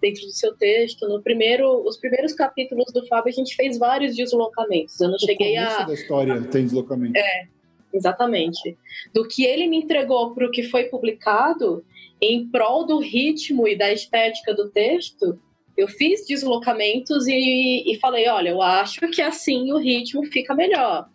dentro 0.02 0.26
do 0.26 0.32
seu 0.32 0.56
texto. 0.56 1.08
No 1.08 1.22
primeiro, 1.22 1.88
os 1.88 1.98
primeiros 1.98 2.34
capítulos 2.34 2.92
do 2.92 3.06
Fábio, 3.08 3.30
a 3.30 3.36
gente 3.36 3.56
fez 3.56 3.78
vários 3.78 4.16
deslocamentos. 4.16 5.00
Eu 5.00 5.10
não 5.10 5.16
o 5.16 5.20
cheguei 5.20 5.56
a. 5.58 5.84
da 5.84 5.94
história 5.94 6.42
tem 6.44 6.66
deslocamento. 6.66 7.18
É, 7.18 7.48
exatamente. 7.94 8.78
Do 9.14 9.28
que 9.28 9.46
ele 9.46 9.68
me 9.68 9.78
entregou 9.78 10.34
para 10.34 10.48
o 10.48 10.52
que 10.52 10.64
foi 10.64 10.86
publicado, 10.86 11.86
em 12.22 12.48
prol 12.48 12.86
do 12.86 13.00
ritmo 13.00 13.68
e 13.68 13.78
da 13.78 13.92
estética 13.92 14.54
do 14.54 14.70
texto 14.70 15.40
eu 15.78 15.88
fiz 15.88 16.26
deslocamentos 16.26 17.28
e, 17.28 17.84
e 17.92 17.98
falei, 18.00 18.28
olha, 18.28 18.50
eu 18.50 18.62
acho 18.62 19.00
que 19.10 19.22
assim 19.22 19.72
o 19.72 19.78
ritmo 19.78 20.24
fica 20.26 20.54
melhor. 20.54 21.08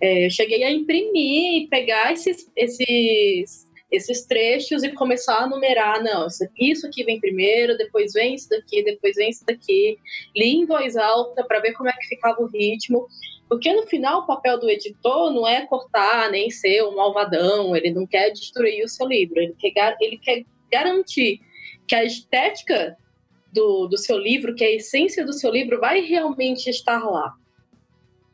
É, 0.00 0.26
eu 0.26 0.30
cheguei 0.30 0.62
a 0.62 0.70
imprimir 0.70 1.62
e 1.62 1.66
pegar 1.68 2.12
esses, 2.12 2.50
esses, 2.54 3.65
esses 3.90 4.26
trechos 4.26 4.82
e 4.82 4.90
começar 4.90 5.44
a 5.44 5.46
numerar, 5.46 6.02
não, 6.02 6.26
isso 6.58 6.86
aqui 6.86 7.04
vem 7.04 7.20
primeiro, 7.20 7.76
depois 7.76 8.12
vem 8.12 8.34
isso 8.34 8.48
daqui, 8.48 8.82
depois 8.82 9.14
vem 9.16 9.30
isso 9.30 9.44
daqui. 9.46 9.98
Li 10.34 10.56
em 10.56 10.66
voz 10.66 10.96
alta 10.96 11.44
para 11.44 11.60
ver 11.60 11.72
como 11.74 11.88
é 11.88 11.92
que 11.92 12.08
ficava 12.08 12.42
o 12.42 12.46
ritmo. 12.46 13.06
Porque 13.48 13.72
no 13.72 13.86
final 13.86 14.22
o 14.22 14.26
papel 14.26 14.58
do 14.58 14.68
editor 14.68 15.32
não 15.32 15.46
é 15.46 15.64
cortar 15.66 16.30
nem 16.30 16.50
ser 16.50 16.82
um 16.82 16.96
malvadão, 16.96 17.76
ele 17.76 17.92
não 17.92 18.04
quer 18.04 18.30
destruir 18.30 18.84
o 18.84 18.88
seu 18.88 19.06
livro, 19.06 19.38
ele 19.38 19.54
quer, 19.58 19.96
ele 20.00 20.18
quer 20.18 20.44
garantir 20.70 21.40
que 21.86 21.94
a 21.94 22.02
estética 22.02 22.96
do, 23.52 23.86
do 23.86 23.96
seu 23.96 24.18
livro, 24.18 24.54
que 24.54 24.64
a 24.64 24.70
essência 24.72 25.24
do 25.24 25.32
seu 25.32 25.52
livro 25.52 25.78
vai 25.78 26.00
realmente 26.00 26.68
estar 26.68 27.04
lá. 27.04 27.34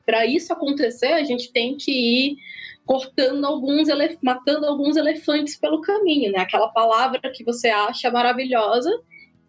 Para 0.07 0.27
isso 0.27 0.53
acontecer, 0.53 1.13
a 1.13 1.23
gente 1.23 1.53
tem 1.53 1.77
que 1.77 1.93
ir 1.93 2.37
cortando 2.85 3.45
alguns, 3.45 3.89
matando 4.23 4.67
alguns 4.67 4.97
elefantes 4.97 5.57
pelo 5.57 5.81
caminho, 5.81 6.33
né? 6.33 6.39
Aquela 6.39 6.69
palavra 6.69 7.21
que 7.33 7.45
você 7.45 7.69
acha 7.69 8.11
maravilhosa, 8.11 8.91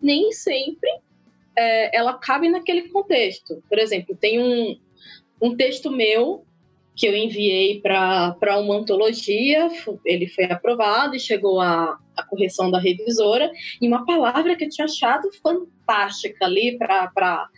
nem 0.01 0.31
sempre 0.31 0.89
é, 1.55 1.95
ela 1.97 2.13
cabe 2.13 2.49
naquele 2.49 2.89
contexto. 2.89 3.63
Por 3.67 3.79
exemplo, 3.79 4.15
tem 4.15 4.39
um, 4.39 4.77
um 5.41 5.55
texto 5.55 5.91
meu 5.91 6.45
que 6.95 7.07
eu 7.07 7.15
enviei 7.15 7.81
para 7.81 8.59
uma 8.59 8.75
antologia, 8.75 9.67
ele 10.05 10.27
foi 10.27 10.45
aprovado 10.45 11.15
e 11.15 11.19
chegou 11.19 11.59
à, 11.59 11.97
à 12.15 12.23
correção 12.23 12.69
da 12.69 12.79
revisora, 12.79 13.51
e 13.81 13.87
uma 13.87 14.05
palavra 14.05 14.55
que 14.55 14.65
eu 14.65 14.69
tinha 14.69 14.85
achado 14.85 15.27
fantástica 15.41 16.45
ali 16.45 16.77
para 16.77 17.49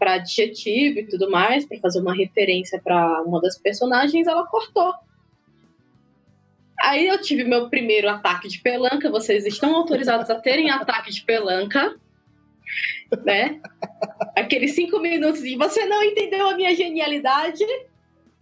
adjetivo 0.00 1.00
e 1.00 1.06
tudo 1.06 1.30
mais, 1.30 1.64
para 1.64 1.78
fazer 1.80 2.00
uma 2.00 2.14
referência 2.14 2.80
para 2.82 3.22
uma 3.22 3.40
das 3.40 3.58
personagens, 3.58 4.26
ela 4.26 4.46
cortou. 4.46 4.94
Aí 6.80 7.06
eu 7.06 7.20
tive 7.20 7.44
meu 7.44 7.70
primeiro 7.70 8.08
ataque 8.08 8.48
de 8.48 8.60
pelanca, 8.60 9.10
vocês 9.10 9.46
estão 9.46 9.74
autorizados 9.74 10.28
a 10.28 10.34
terem 10.34 10.70
ataque 10.70 11.10
de 11.10 11.22
pelanca, 11.22 11.96
né? 13.24 13.60
Aqueles 14.36 14.74
cinco 14.74 14.98
minutos 14.98 15.40
de 15.42 15.56
você 15.56 15.86
não 15.86 16.02
entendeu 16.02 16.48
a 16.48 16.56
minha 16.56 16.74
genialidade, 16.74 17.64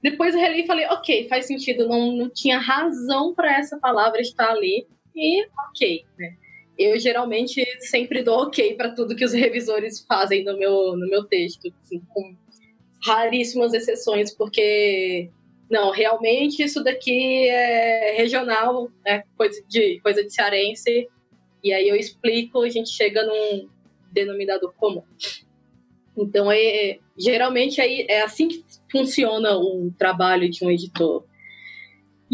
depois 0.03 0.35
eu 0.35 0.41
reli 0.41 0.63
e 0.63 0.67
falei, 0.67 0.87
ok, 0.89 1.29
faz 1.29 1.47
sentido, 1.47 1.89
não, 1.89 2.13
não 2.13 2.29
tinha 2.29 2.59
razão 2.59 3.35
para 3.35 3.57
essa 3.57 3.79
palavra 3.79 4.21
estar 4.21 4.51
ali. 4.51 4.87
E 5.17 5.47
ok, 5.69 6.05
né? 6.19 6.37
Eu 6.79 6.99
geralmente 6.99 7.65
sempre 7.81 8.23
dou 8.23 8.43
ok 8.43 8.75
para 8.75 8.95
tudo 8.95 9.15
que 9.15 9.25
os 9.25 9.33
revisores 9.33 10.05
fazem 10.07 10.45
no 10.45 10.57
meu, 10.59 10.97
no 10.97 11.09
meu 11.09 11.25
texto, 11.25 11.73
assim, 11.83 12.01
com 12.09 12.37
raríssimas 13.07 13.73
exceções, 13.75 14.35
porque 14.35 15.31
não, 15.71 15.91
realmente 15.91 16.63
isso 16.63 16.83
daqui 16.83 17.49
é 17.49 18.17
regional, 18.17 18.91
é 19.07 19.23
coisa 19.37 19.63
de, 19.69 20.01
coisa 20.01 20.23
de 20.23 20.33
cearense, 20.33 21.09
e 21.63 21.73
aí 21.73 21.89
eu 21.89 21.97
explico, 21.97 22.63
a 22.63 22.69
gente 22.69 22.91
chega 22.91 23.25
num 23.25 23.69
denominador 24.13 24.73
comum. 24.75 25.03
Então, 26.17 26.51
é, 26.51 26.99
geralmente 27.19 27.81
é, 27.81 28.13
é 28.13 28.23
assim 28.23 28.49
que 28.49 28.65
funciona 28.91 29.57
o 29.57 29.93
trabalho 29.99 30.49
de 30.49 30.65
um 30.65 30.71
editor. 30.71 31.25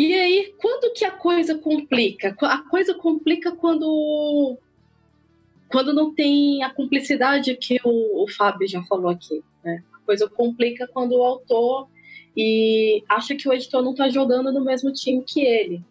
E 0.01 0.15
aí, 0.15 0.55
quando 0.57 0.95
que 0.95 1.05
a 1.05 1.11
coisa 1.11 1.59
complica? 1.59 2.35
A 2.41 2.63
coisa 2.71 2.95
complica 2.95 3.53
quando 3.53 4.57
quando 5.69 5.93
não 5.93 6.15
tem 6.15 6.63
a 6.63 6.71
cumplicidade 6.71 7.55
que 7.55 7.79
o, 7.85 8.25
o 8.25 8.27
Fábio 8.27 8.67
já 8.67 8.83
falou 8.85 9.11
aqui. 9.11 9.45
Né? 9.63 9.85
A 9.93 9.99
coisa 9.99 10.27
complica 10.27 10.89
quando 10.89 11.13
o 11.13 11.23
autor 11.23 11.87
e 12.35 13.05
acha 13.11 13.37
que 13.37 13.47
o 13.47 13.53
editor 13.53 13.83
não 13.83 13.91
está 13.91 14.09
jogando 14.09 14.51
no 14.51 14.65
mesmo 14.65 14.91
time 14.91 15.23
que 15.23 15.43
ele. 15.43 15.85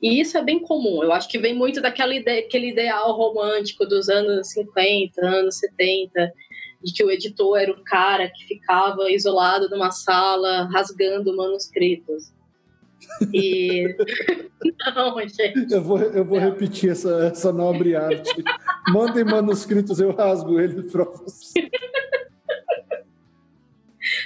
E 0.00 0.20
isso 0.20 0.38
é 0.38 0.42
bem 0.44 0.60
comum. 0.60 1.02
Eu 1.02 1.12
acho 1.12 1.28
que 1.28 1.36
vem 1.36 1.52
muito 1.52 1.82
daquela 1.82 2.14
ideia, 2.14 2.46
aquele 2.46 2.68
ideal 2.68 3.10
romântico 3.10 3.84
dos 3.84 4.08
anos 4.08 4.50
50, 4.50 5.20
anos 5.20 5.56
70, 5.56 6.32
de 6.80 6.92
que 6.92 7.02
o 7.02 7.10
editor 7.10 7.58
era 7.58 7.72
o 7.72 7.82
cara 7.82 8.30
que 8.30 8.44
ficava 8.44 9.10
isolado 9.10 9.68
numa 9.68 9.90
sala 9.90 10.68
rasgando 10.72 11.36
manuscritos. 11.36 12.30
E. 13.32 13.96
Não, 14.94 15.18
gente. 15.20 15.72
Eu 15.72 15.82
vou, 15.82 16.00
eu 16.00 16.24
vou 16.24 16.38
repetir 16.38 16.90
essa, 16.90 17.26
essa 17.26 17.52
nobre 17.52 17.96
arte. 17.96 18.44
Mandem 18.88 19.24
manuscritos, 19.24 20.00
eu 20.00 20.12
rasgo 20.12 20.60
eles 20.60 20.90
para 20.92 21.04
você. 21.04 21.70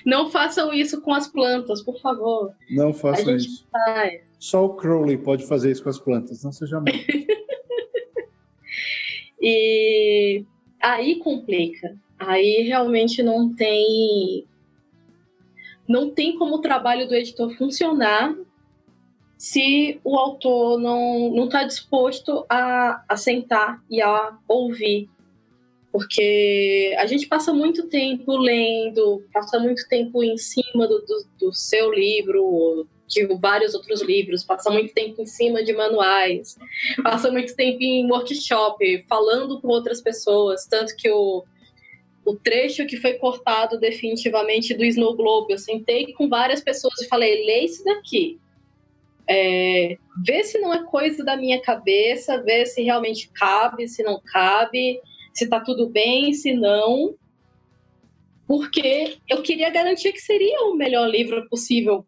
Não 0.04 0.30
façam 0.30 0.72
isso 0.72 1.00
com 1.00 1.12
as 1.12 1.26
plantas, 1.26 1.82
por 1.82 2.00
favor. 2.00 2.52
Não 2.70 2.92
façam 2.92 3.36
isso. 3.36 3.66
Faz. 3.70 4.22
Só 4.38 4.64
o 4.64 4.74
Crowley 4.74 5.16
pode 5.16 5.46
fazer 5.46 5.72
isso 5.72 5.82
com 5.82 5.88
as 5.88 5.98
plantas, 5.98 6.44
não 6.44 6.52
seja 6.52 6.80
mal. 6.80 6.86
e 9.40 10.44
aí 10.80 11.16
complica 11.16 11.96
aí 12.18 12.64
realmente 12.66 13.22
não 13.22 13.54
tem 13.54 14.46
não 15.86 16.10
tem 16.10 16.36
como 16.36 16.56
o 16.56 16.60
trabalho 16.60 17.06
do 17.06 17.14
editor 17.14 17.54
funcionar 17.56 18.34
se 19.36 20.00
o 20.02 20.16
autor 20.16 20.78
não 20.78 21.44
está 21.44 21.64
disposto 21.64 22.44
a, 22.48 23.04
a 23.08 23.16
sentar 23.16 23.82
e 23.90 24.00
a 24.00 24.36
ouvir 24.48 25.08
porque 25.96 26.94
a 26.98 27.06
gente 27.06 27.26
passa 27.26 27.54
muito 27.54 27.88
tempo 27.88 28.36
lendo, 28.36 29.24
passa 29.32 29.58
muito 29.58 29.88
tempo 29.88 30.22
em 30.22 30.36
cima 30.36 30.86
do, 30.86 30.98
do, 30.98 31.26
do, 31.38 31.52
seu 31.54 31.90
livro, 31.90 32.86
de 33.08 33.24
vários 33.40 33.74
outros 33.74 34.02
livros, 34.02 34.44
passa 34.44 34.70
muito 34.70 34.92
tempo 34.92 35.22
em 35.22 35.26
cima 35.26 35.64
de 35.64 35.72
manuais, 35.72 36.58
passa 37.02 37.30
muito 37.30 37.56
tempo 37.56 37.78
em 37.80 38.10
workshop, 38.10 39.06
falando 39.08 39.58
com 39.58 39.68
outras 39.68 40.02
pessoas, 40.02 40.66
tanto 40.66 40.94
que 40.96 41.10
o, 41.10 41.44
o 42.26 42.36
trecho 42.36 42.84
que 42.84 42.98
foi 42.98 43.14
cortado 43.14 43.80
definitivamente 43.80 44.74
do 44.74 44.84
Snow 44.84 45.16
Globe. 45.16 45.54
Eu 45.54 45.58
sentei 45.58 46.12
com 46.12 46.28
várias 46.28 46.60
pessoas 46.60 47.00
e 47.00 47.08
falei: 47.08 47.42
lê 47.46 47.60
isso 47.60 47.82
daqui. 47.82 48.38
É, 49.28 49.96
vê 50.24 50.44
se 50.44 50.58
não 50.58 50.72
é 50.72 50.84
coisa 50.84 51.24
da 51.24 51.36
minha 51.36 51.60
cabeça, 51.60 52.42
vê 52.42 52.64
se 52.66 52.82
realmente 52.82 53.30
cabe, 53.32 53.88
se 53.88 54.02
não 54.02 54.20
cabe, 54.24 55.00
se 55.34 55.48
tá 55.48 55.60
tudo 55.60 55.88
bem, 55.88 56.32
se 56.32 56.52
não. 56.54 57.14
Porque 58.46 59.16
eu 59.28 59.42
queria 59.42 59.70
garantir 59.70 60.12
que 60.12 60.20
seria 60.20 60.62
o 60.62 60.76
melhor 60.76 61.08
livro 61.08 61.48
possível 61.48 62.06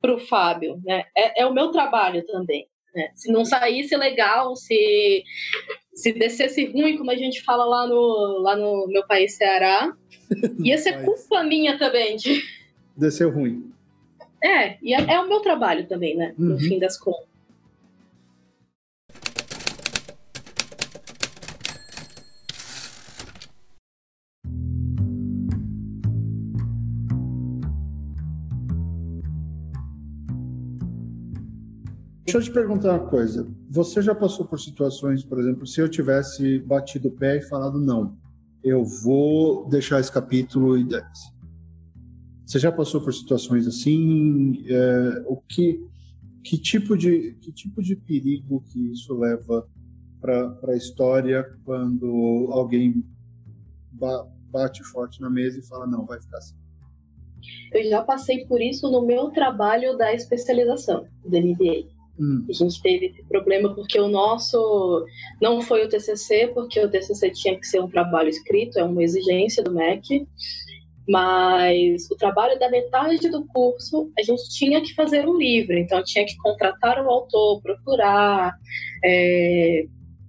para 0.00 0.14
o 0.14 0.18
Fábio. 0.18 0.80
Né? 0.84 1.04
É, 1.16 1.42
é 1.42 1.46
o 1.46 1.52
meu 1.52 1.70
trabalho 1.70 2.24
também. 2.24 2.68
Né? 2.94 3.10
Se 3.14 3.30
não 3.32 3.44
saísse 3.44 3.96
legal, 3.96 4.54
se 4.54 5.24
se 5.98 6.12
descesse 6.12 6.64
ruim, 6.66 6.96
como 6.96 7.10
a 7.10 7.16
gente 7.16 7.42
fala 7.42 7.64
lá 7.64 7.84
no, 7.88 8.38
lá 8.40 8.54
no 8.54 8.86
meu 8.86 9.04
país, 9.04 9.36
Ceará, 9.36 9.92
ia 10.62 10.78
ser 10.78 11.02
culpa 11.04 11.42
minha 11.42 11.76
também 11.76 12.16
de. 12.16 12.40
Desceu 12.96 13.30
ruim. 13.30 13.72
É, 14.42 14.78
e 14.82 14.94
é, 14.94 15.14
é, 15.14 15.20
o 15.20 15.28
meu 15.28 15.40
trabalho 15.40 15.86
também, 15.86 16.16
né? 16.16 16.34
No 16.38 16.52
uhum. 16.52 16.58
fim 16.58 16.78
das 16.78 16.96
contas. 16.96 17.28
Deixa 32.24 32.36
eu 32.36 32.42
te 32.42 32.50
perguntar 32.50 32.90
uma 32.90 33.06
coisa. 33.08 33.48
Você 33.70 34.02
já 34.02 34.14
passou 34.14 34.44
por 34.44 34.60
situações, 34.60 35.24
por 35.24 35.40
exemplo, 35.40 35.66
se 35.66 35.80
eu 35.80 35.88
tivesse 35.88 36.58
batido 36.58 37.08
o 37.08 37.10
pé 37.10 37.38
e 37.38 37.40
falado 37.40 37.80
não, 37.80 38.18
eu 38.62 38.84
vou 38.84 39.66
deixar 39.66 39.98
esse 39.98 40.12
capítulo 40.12 40.76
e 40.76 40.84
desce. 40.84 41.37
Você 42.48 42.58
já 42.58 42.72
passou 42.72 43.02
por 43.02 43.12
situações 43.12 43.66
assim? 43.66 44.64
É, 44.66 45.22
o 45.26 45.36
que, 45.36 45.86
que 46.42 46.56
tipo 46.56 46.96
de 46.96 47.34
que 47.42 47.52
tipo 47.52 47.82
de 47.82 47.94
perigo 47.94 48.64
que 48.72 48.90
isso 48.90 49.14
leva 49.18 49.68
para 50.18 50.56
a 50.68 50.74
história 50.74 51.44
quando 51.62 52.48
alguém 52.50 53.04
ba 53.92 54.26
bate 54.50 54.82
forte 54.82 55.20
na 55.20 55.28
mesa 55.28 55.58
e 55.58 55.62
fala 55.62 55.86
não, 55.86 56.06
vai 56.06 56.22
ficar 56.22 56.38
assim? 56.38 56.56
Eu 57.70 57.84
já 57.90 58.02
passei 58.02 58.46
por 58.46 58.62
isso 58.62 58.90
no 58.90 59.04
meu 59.04 59.28
trabalho 59.30 59.94
da 59.98 60.14
especialização 60.14 61.06
do 61.22 61.36
MBA. 61.36 61.86
Hum. 62.18 62.46
A 62.48 62.52
gente 62.52 62.80
teve 62.80 63.06
esse 63.08 63.22
problema 63.24 63.74
porque 63.74 64.00
o 64.00 64.08
nosso 64.08 65.04
não 65.38 65.60
foi 65.60 65.84
o 65.84 65.88
TCC, 65.88 66.50
porque 66.54 66.80
o 66.80 66.90
TCC 66.90 67.30
tinha 67.30 67.60
que 67.60 67.66
ser 67.66 67.82
um 67.82 67.90
trabalho 67.90 68.30
escrito, 68.30 68.78
é 68.78 68.84
uma 68.84 69.02
exigência 69.02 69.62
do 69.62 69.70
MEC, 69.70 70.26
mas 71.08 72.10
o 72.10 72.16
trabalho 72.16 72.58
da 72.58 72.70
metade 72.70 73.30
do 73.30 73.44
curso 73.46 74.12
a 74.18 74.22
gente 74.22 74.48
tinha 74.50 74.80
que 74.82 74.94
fazer 74.94 75.26
um 75.26 75.36
livro, 75.36 75.76
então 75.78 76.02
tinha 76.04 76.26
que 76.26 76.36
contratar 76.36 77.02
o 77.02 77.08
autor, 77.08 77.62
procurar, 77.62 78.54
é, 79.04 79.84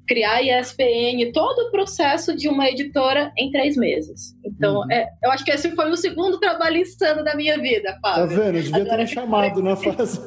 criar 0.08 0.42
ISBN, 0.42 1.32
todo 1.34 1.68
o 1.68 1.72
processo 1.72 2.36
de 2.36 2.48
uma 2.48 2.68
editora 2.68 3.32
em 3.38 3.52
três 3.52 3.76
meses. 3.76 4.36
Então, 4.44 4.82
uhum. 4.82 4.92
é, 4.92 5.08
eu 5.24 5.32
acho 5.32 5.46
que 5.46 5.52
esse 5.52 5.70
foi 5.76 5.92
o 5.92 5.98
segundo 5.98 6.40
trabalho 6.40 6.78
insano 6.78 7.24
da 7.24 7.36
minha 7.36 7.58
vida, 7.60 7.98
Fábio. 8.02 8.28
Tá 8.28 8.44
vendo? 8.44 8.58
Eu 8.58 8.64
devia 8.64 8.76
Agora, 8.78 8.98
ter 8.98 9.04
me 9.04 9.08
chamado 9.08 9.62
na 9.62 9.76
fase. 9.76 10.20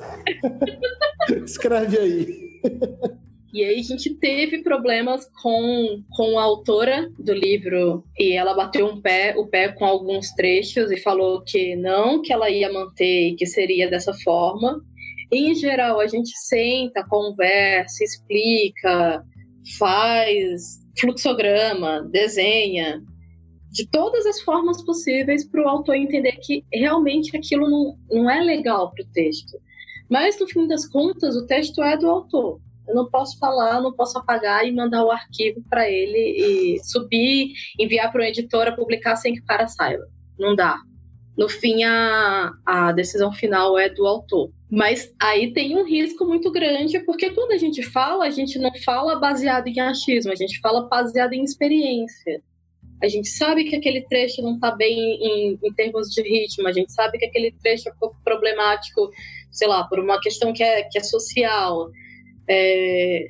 Escreve 1.45 1.99
aí. 1.99 2.53
E 3.53 3.63
aí 3.63 3.81
a 3.81 3.83
gente 3.83 4.15
teve 4.15 4.63
problemas 4.63 5.29
com, 5.43 6.03
com 6.11 6.39
a 6.39 6.43
autora 6.43 7.11
do 7.19 7.35
livro 7.35 8.03
e 8.19 8.33
ela 8.33 8.55
bateu 8.55 8.87
um 8.87 9.01
pé, 9.01 9.35
o 9.37 9.47
pé 9.47 9.69
com 9.69 9.85
alguns 9.85 10.31
trechos 10.31 10.91
e 10.91 10.97
falou 10.97 11.43
que 11.43 11.77
não, 11.77 12.23
que 12.23 12.33
ela 12.33 12.49
ia 12.49 12.73
manter 12.73 13.29
e 13.29 13.37
que 13.37 13.45
seria 13.45 13.91
dessa 13.91 14.15
forma. 14.25 14.81
Em 15.31 15.55
geral, 15.55 16.01
a 16.01 16.07
gente 16.07 16.31
senta, 16.35 17.07
conversa, 17.07 18.03
explica, 18.03 19.23
faz 19.79 20.81
fluxograma, 20.99 22.03
desenha, 22.11 23.03
de 23.71 23.87
todas 23.89 24.27
as 24.27 24.41
formas 24.43 24.83
possíveis 24.83 25.47
para 25.49 25.63
o 25.63 25.69
autor 25.69 25.95
entender 25.95 26.33
que 26.43 26.65
realmente 26.73 27.37
aquilo 27.37 27.69
não, 27.69 27.99
não 28.11 28.31
é 28.31 28.41
legal 28.43 28.93
para 28.93 29.05
o 29.05 29.09
texto. 29.13 29.59
Mas, 30.11 30.39
no 30.39 30.47
fim 30.47 30.67
das 30.67 30.87
contas, 30.87 31.37
o 31.37 31.47
texto 31.47 31.83
é 31.83 31.97
do 31.97 32.09
autor. 32.09 32.61
Eu 32.87 32.95
não 32.95 33.09
posso 33.09 33.39
falar, 33.39 33.81
não 33.81 33.93
posso 33.93 34.19
apagar 34.19 34.67
e 34.67 34.73
mandar 34.73 35.05
o 35.05 35.11
arquivo 35.11 35.63
para 35.69 35.89
ele 35.89 36.19
e 36.19 36.85
subir, 36.85 37.53
enviar 37.79 38.11
para 38.11 38.23
uma 38.23 38.29
editora, 38.29 38.75
publicar 38.75 39.17
sem 39.17 39.35
que 39.35 39.41
o 39.41 39.45
cara 39.45 39.69
saiba. 39.69 40.05
Não 40.39 40.55
dá. 40.55 40.79
No 41.37 41.49
fim, 41.49 41.83
a, 41.85 42.53
a 42.67 42.93
decisão 42.93 43.33
final 43.33 43.79
é 43.79 43.89
do 43.89 44.07
autor. 44.07 44.51
Mas 44.71 45.13
aí 45.21 45.53
tem 45.53 45.77
um 45.77 45.85
risco 45.85 46.25
muito 46.25 46.51
grande, 46.51 46.99
porque 47.01 47.31
quando 47.31 47.53
a 47.53 47.59
gente 47.59 47.83
fala, 47.83 48.25
a 48.25 48.31
gente 48.31 48.59
não 48.59 48.73
fala 48.85 49.19
baseado 49.19 49.67
em 49.67 49.81
achismo, 49.81 50.33
a 50.33 50.35
gente 50.35 50.59
fala 50.61 50.89
baseado 50.89 51.33
em 51.33 51.43
experiência. 51.43 52.43
A 53.03 53.09
gente 53.09 53.29
sabe 53.29 53.65
que 53.65 53.75
aquele 53.75 54.03
trecho 54.03 54.41
não 54.43 54.55
está 54.55 54.71
bem 54.71 54.97
em, 54.97 55.59
em, 55.63 55.73
termos 55.75 56.09
de 56.09 56.23
ritmo, 56.23 56.69
a 56.69 56.73
gente 56.73 56.93
sabe 56.93 57.19
que 57.19 57.27
aquele 57.27 57.51
trecho 57.63 57.89
é 57.89 57.93
um 57.93 57.97
pouco 57.97 58.17
problemático, 58.23 59.11
sei 59.51 59.67
lá, 59.67 59.85
por 59.85 59.99
uma 59.99 60.21
questão 60.21 60.53
que 60.53 60.63
é, 60.63 60.85
que 60.85 60.99
é 60.99 61.03
social. 61.03 61.91
É, 62.49 63.29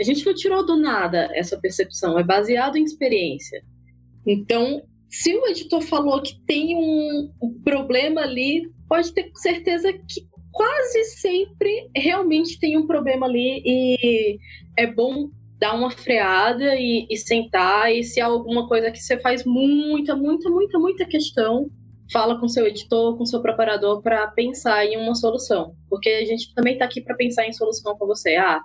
a 0.00 0.02
gente 0.02 0.24
não 0.24 0.34
tirou 0.34 0.64
do 0.64 0.76
nada 0.76 1.28
essa 1.34 1.58
percepção, 1.58 2.18
é 2.18 2.22
baseado 2.22 2.76
em 2.76 2.84
experiência. 2.84 3.62
Então, 4.26 4.82
se 5.08 5.34
o 5.34 5.46
editor 5.46 5.80
falou 5.82 6.22
que 6.22 6.38
tem 6.46 6.76
um, 6.76 7.32
um 7.42 7.62
problema 7.62 8.22
ali, 8.22 8.70
pode 8.88 9.12
ter 9.12 9.30
certeza 9.34 9.92
que 9.92 10.26
quase 10.52 11.04
sempre 11.04 11.88
realmente 11.94 12.58
tem 12.58 12.76
um 12.76 12.86
problema 12.86 13.26
ali 13.26 13.62
e 13.64 14.38
é 14.76 14.86
bom 14.86 15.30
dar 15.58 15.74
uma 15.74 15.90
freada 15.90 16.76
e, 16.76 17.06
e, 17.10 17.16
sentar. 17.16 17.92
E 17.92 18.04
se 18.04 18.20
há 18.20 18.26
alguma 18.26 18.68
coisa 18.68 18.90
que 18.90 18.98
você 18.98 19.18
faz 19.18 19.44
muita, 19.44 20.14
muita, 20.14 20.48
muita, 20.48 20.78
muita 20.78 21.04
questão, 21.04 21.70
fala 22.12 22.38
com 22.38 22.48
seu 22.48 22.66
editor, 22.66 23.16
com 23.16 23.26
seu 23.26 23.42
preparador 23.42 24.02
para 24.02 24.26
pensar 24.28 24.84
em 24.86 24.96
uma 24.96 25.14
solução. 25.14 25.74
Porque 25.88 26.08
a 26.08 26.24
gente 26.24 26.54
também 26.54 26.74
está 26.74 26.84
aqui 26.84 27.00
para 27.00 27.14
pensar 27.14 27.46
em 27.46 27.52
solução 27.52 27.96
com 27.96 28.06
você. 28.06 28.36
Ah, 28.36 28.60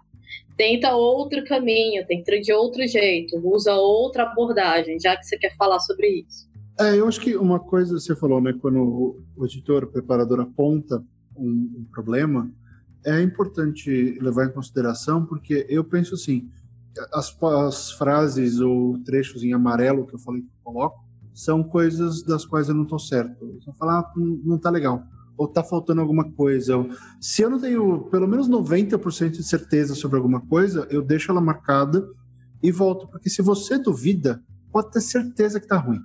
tenta 0.57 0.95
outro 0.95 1.43
caminho, 1.45 2.05
tenta 2.07 2.39
de 2.39 2.53
outro 2.53 2.85
jeito, 2.87 3.37
usa 3.43 3.73
outra 3.73 4.23
abordagem, 4.23 4.99
já 4.99 5.15
que 5.15 5.25
você 5.25 5.37
quer 5.37 5.55
falar 5.55 5.79
sobre 5.79 6.25
isso. 6.27 6.51
É, 6.79 6.97
eu 6.97 7.07
acho 7.07 7.21
que 7.21 7.35
uma 7.35 7.59
coisa 7.59 7.99
você 7.99 8.15
falou, 8.15 8.41
né, 8.41 8.53
quando 8.59 9.23
o 9.35 9.45
editor, 9.45 9.83
o 9.83 9.91
preparador 9.91 10.39
aponta 10.39 11.03
um, 11.37 11.81
um 11.81 11.85
problema, 11.91 12.51
é 13.05 13.21
importante 13.21 14.17
levar 14.19 14.45
em 14.45 14.51
consideração, 14.51 15.25
porque 15.25 15.65
eu 15.69 15.83
penso 15.83 16.15
assim, 16.15 16.49
as, 17.13 17.35
as, 17.41 17.91
frases 17.91 18.59
ou 18.59 18.97
trechos 19.03 19.43
em 19.43 19.53
amarelo 19.53 20.07
que 20.07 20.15
eu 20.15 20.19
falei 20.19 20.41
que 20.41 20.47
eu 20.47 20.73
coloco 20.73 21.03
são 21.33 21.63
coisas 21.63 22.23
das 22.23 22.45
quais 22.45 22.69
eu 22.69 22.75
não 22.75 22.83
estou 22.83 22.99
certo. 22.99 23.59
Você 23.59 23.71
falar, 23.73 23.99
ah, 23.99 24.13
não 24.15 24.55
está 24.55 24.69
legal, 24.69 25.03
ou 25.37 25.47
está 25.47 25.63
faltando 25.63 26.01
alguma 26.01 26.31
coisa. 26.31 26.85
Se 27.19 27.41
eu 27.41 27.49
não 27.49 27.59
tenho 27.59 28.03
pelo 28.09 28.27
menos 28.27 28.49
90% 28.49 29.31
de 29.31 29.43
certeza 29.43 29.95
sobre 29.95 30.17
alguma 30.17 30.41
coisa, 30.41 30.87
eu 30.89 31.01
deixo 31.01 31.31
ela 31.31 31.41
marcada 31.41 32.07
e 32.61 32.71
volto, 32.71 33.07
porque 33.07 33.29
se 33.29 33.41
você 33.41 33.77
duvida, 33.77 34.41
pode 34.71 34.91
ter 34.91 35.01
certeza 35.01 35.59
que 35.59 35.65
está 35.65 35.77
ruim. 35.77 35.99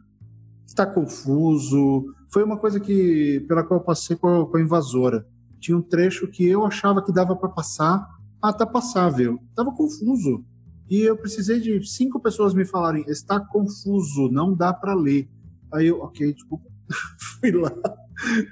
Está 0.66 0.86
confuso. 0.86 2.04
Foi 2.32 2.42
uma 2.42 2.58
coisa 2.58 2.80
que 2.80 3.44
pela 3.48 3.62
qual 3.62 3.80
eu 3.80 3.84
passei 3.84 4.16
com 4.16 4.42
a, 4.42 4.50
com 4.50 4.56
a 4.56 4.60
invasora. 4.60 5.26
Tinha 5.60 5.76
um 5.76 5.82
trecho 5.82 6.28
que 6.28 6.46
eu 6.46 6.64
achava 6.64 7.02
que 7.02 7.12
dava 7.12 7.34
para 7.36 7.48
passar, 7.48 8.06
ah, 8.40 8.52
tá 8.52 8.66
passável. 8.66 9.38
Tava 9.54 9.72
confuso 9.72 10.44
e 10.90 11.00
eu 11.00 11.16
precisei 11.16 11.60
de 11.60 11.84
cinco 11.86 12.20
pessoas 12.20 12.54
me 12.54 12.64
falarem: 12.64 13.04
está 13.08 13.40
confuso, 13.40 14.30
não 14.30 14.54
dá 14.54 14.72
para 14.72 14.94
ler. 14.94 15.28
Aí 15.72 15.86
eu, 15.88 16.00
ok, 16.00 16.32
desculpa, 16.32 16.64
fui 17.40 17.52
lá 17.52 17.72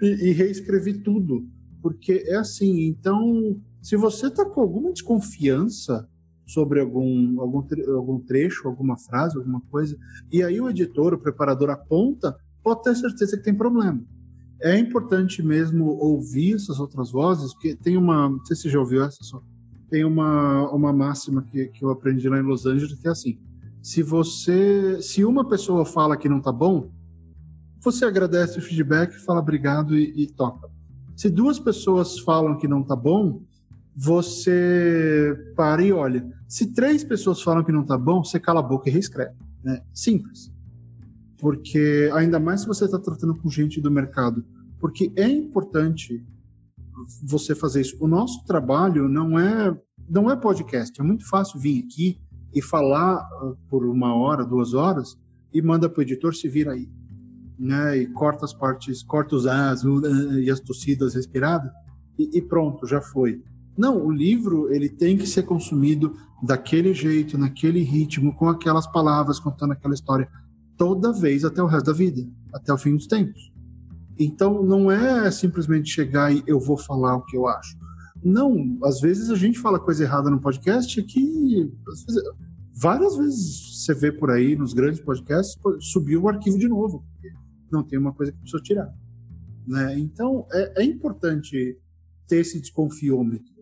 e, 0.00 0.28
e, 0.28 0.32
reescrevi 0.32 0.94
tudo. 0.94 1.46
Porque 1.82 2.24
é 2.26 2.36
assim, 2.36 2.86
então, 2.86 3.60
se 3.82 3.96
você 3.96 4.26
está 4.26 4.44
com 4.44 4.60
alguma 4.60 4.92
desconfiança 4.92 6.08
sobre 6.46 6.80
algum, 6.80 7.40
algum, 7.40 7.64
algum 7.94 8.20
trecho, 8.20 8.68
alguma 8.68 8.96
frase, 8.96 9.36
alguma 9.36 9.60
coisa, 9.70 9.96
e 10.32 10.42
aí 10.42 10.60
o 10.60 10.68
editor, 10.70 11.14
o 11.14 11.18
preparador 11.18 11.70
aponta, 11.70 12.36
pode 12.62 12.82
ter 12.82 12.94
certeza 12.96 13.36
que 13.36 13.42
tem 13.42 13.54
problema. 13.54 14.02
É 14.60 14.78
importante 14.78 15.42
mesmo 15.42 15.86
ouvir 15.86 16.54
essas 16.54 16.80
outras 16.80 17.10
vozes, 17.10 17.52
porque 17.52 17.76
tem 17.76 17.96
uma, 17.96 18.28
não 18.28 18.44
sei 18.44 18.56
se 18.56 18.62
você 18.62 18.70
já 18.70 18.80
ouviu 18.80 19.02
essa, 19.02 19.22
só 19.22 19.42
tem 19.88 20.04
uma, 20.04 20.70
uma 20.70 20.92
máxima 20.92 21.42
que, 21.42 21.66
que 21.68 21.84
eu 21.84 21.90
aprendi 21.90 22.28
lá 22.28 22.38
em 22.38 22.42
Los 22.42 22.66
Angeles 22.66 22.98
que 22.98 23.06
é 23.06 23.10
assim: 23.10 23.38
se 23.82 24.02
você, 24.02 25.00
se 25.00 25.24
uma 25.24 25.48
pessoa 25.48 25.84
fala 25.84 26.16
que 26.16 26.28
não 26.28 26.40
tá 26.40 26.52
bom, 26.52 26.90
você 27.86 28.04
agradece 28.04 28.58
o 28.58 28.62
feedback, 28.62 29.12
fala 29.24 29.40
obrigado 29.40 29.96
e, 29.96 30.22
e 30.22 30.26
toca. 30.26 30.68
Se 31.14 31.30
duas 31.30 31.58
pessoas 31.58 32.18
falam 32.18 32.58
que 32.58 32.68
não 32.68 32.82
tá 32.82 32.94
bom, 32.94 33.42
você 33.94 35.34
para 35.56 35.82
e 35.82 35.92
olha. 35.92 36.28
Se 36.46 36.74
três 36.74 37.02
pessoas 37.02 37.40
falam 37.40 37.64
que 37.64 37.72
não 37.72 37.84
tá 37.84 37.96
bom, 37.96 38.22
você 38.22 38.38
cala 38.38 38.60
a 38.60 38.62
boca 38.62 38.88
e 38.88 38.92
reescreve. 38.92 39.34
Né? 39.64 39.82
Simples. 39.94 40.52
Porque 41.38 42.10
ainda 42.12 42.38
mais 42.38 42.62
se 42.62 42.66
você 42.66 42.84
está 42.84 42.98
tratando 42.98 43.34
com 43.34 43.48
gente 43.48 43.80
do 43.80 43.90
mercado, 43.90 44.44
porque 44.78 45.12
é 45.16 45.28
importante 45.28 46.24
você 47.22 47.54
fazer 47.54 47.80
isso. 47.82 47.96
O 48.00 48.08
nosso 48.08 48.44
trabalho 48.44 49.08
não 49.08 49.38
é 49.38 49.76
não 50.08 50.30
é 50.30 50.36
podcast. 50.36 51.00
É 51.00 51.04
muito 51.04 51.26
fácil 51.28 51.58
vir 51.58 51.84
aqui 51.84 52.20
e 52.54 52.60
falar 52.62 53.16
ah, 53.16 53.54
por 53.68 53.86
uma 53.86 54.14
hora, 54.14 54.44
duas 54.44 54.74
horas 54.74 55.18
e 55.52 55.62
manda 55.62 55.88
para 55.88 56.00
o 56.00 56.02
editor 56.02 56.34
se 56.34 56.48
vira 56.48 56.72
aí, 56.72 56.88
né? 57.58 57.98
E 57.98 58.06
corta 58.06 58.44
as 58.44 58.52
partes, 58.52 59.02
corta 59.02 59.34
os 59.34 59.46
as 59.46 59.82
e 60.42 60.50
as 60.50 60.60
tossidas 60.60 61.14
respiradas 61.14 61.70
e, 62.18 62.38
e 62.38 62.42
pronto, 62.42 62.86
já 62.86 63.00
foi. 63.00 63.42
Não, 63.76 64.04
o 64.04 64.10
livro 64.10 64.72
ele 64.72 64.88
tem 64.88 65.16
que 65.16 65.26
ser 65.26 65.42
consumido 65.42 66.16
daquele 66.42 66.94
jeito, 66.94 67.36
naquele 67.36 67.80
ritmo, 67.80 68.34
com 68.34 68.48
aquelas 68.48 68.86
palavras, 68.86 69.38
contando 69.38 69.72
aquela 69.72 69.94
história 69.94 70.28
toda 70.76 71.12
vez 71.12 71.44
até 71.44 71.62
o 71.62 71.66
resto 71.66 71.86
da 71.86 71.92
vida, 71.92 72.26
até 72.52 72.72
o 72.72 72.78
fim 72.78 72.94
dos 72.94 73.06
tempos. 73.06 73.52
Então, 74.18 74.62
não 74.62 74.90
é 74.90 75.30
simplesmente 75.30 75.90
chegar 75.90 76.34
e 76.34 76.42
eu 76.46 76.58
vou 76.58 76.78
falar 76.78 77.16
o 77.16 77.24
que 77.24 77.36
eu 77.36 77.46
acho. 77.46 77.76
Não, 78.24 78.78
às 78.82 79.00
vezes 79.00 79.30
a 79.30 79.36
gente 79.36 79.58
fala 79.58 79.78
coisa 79.78 80.04
errada 80.04 80.30
no 80.30 80.40
podcast 80.40 81.02
que 81.02 81.70
vezes, 81.86 82.22
várias 82.74 83.16
vezes 83.16 83.84
você 83.84 83.94
vê 83.94 84.10
por 84.10 84.30
aí 84.30 84.56
nos 84.56 84.72
grandes 84.72 85.00
podcasts 85.00 85.58
subiu 85.80 86.22
o 86.22 86.28
arquivo 86.28 86.58
de 86.58 86.66
novo, 86.66 87.04
não 87.70 87.82
tem 87.82 87.98
uma 87.98 88.12
coisa 88.12 88.32
que 88.32 88.38
precisa 88.38 88.62
tirar. 88.62 88.94
Né? 89.66 89.98
Então, 89.98 90.46
é, 90.52 90.82
é 90.82 90.84
importante 90.84 91.78
ter 92.26 92.36
esse 92.36 92.60
desconfiômetro. 92.60 93.54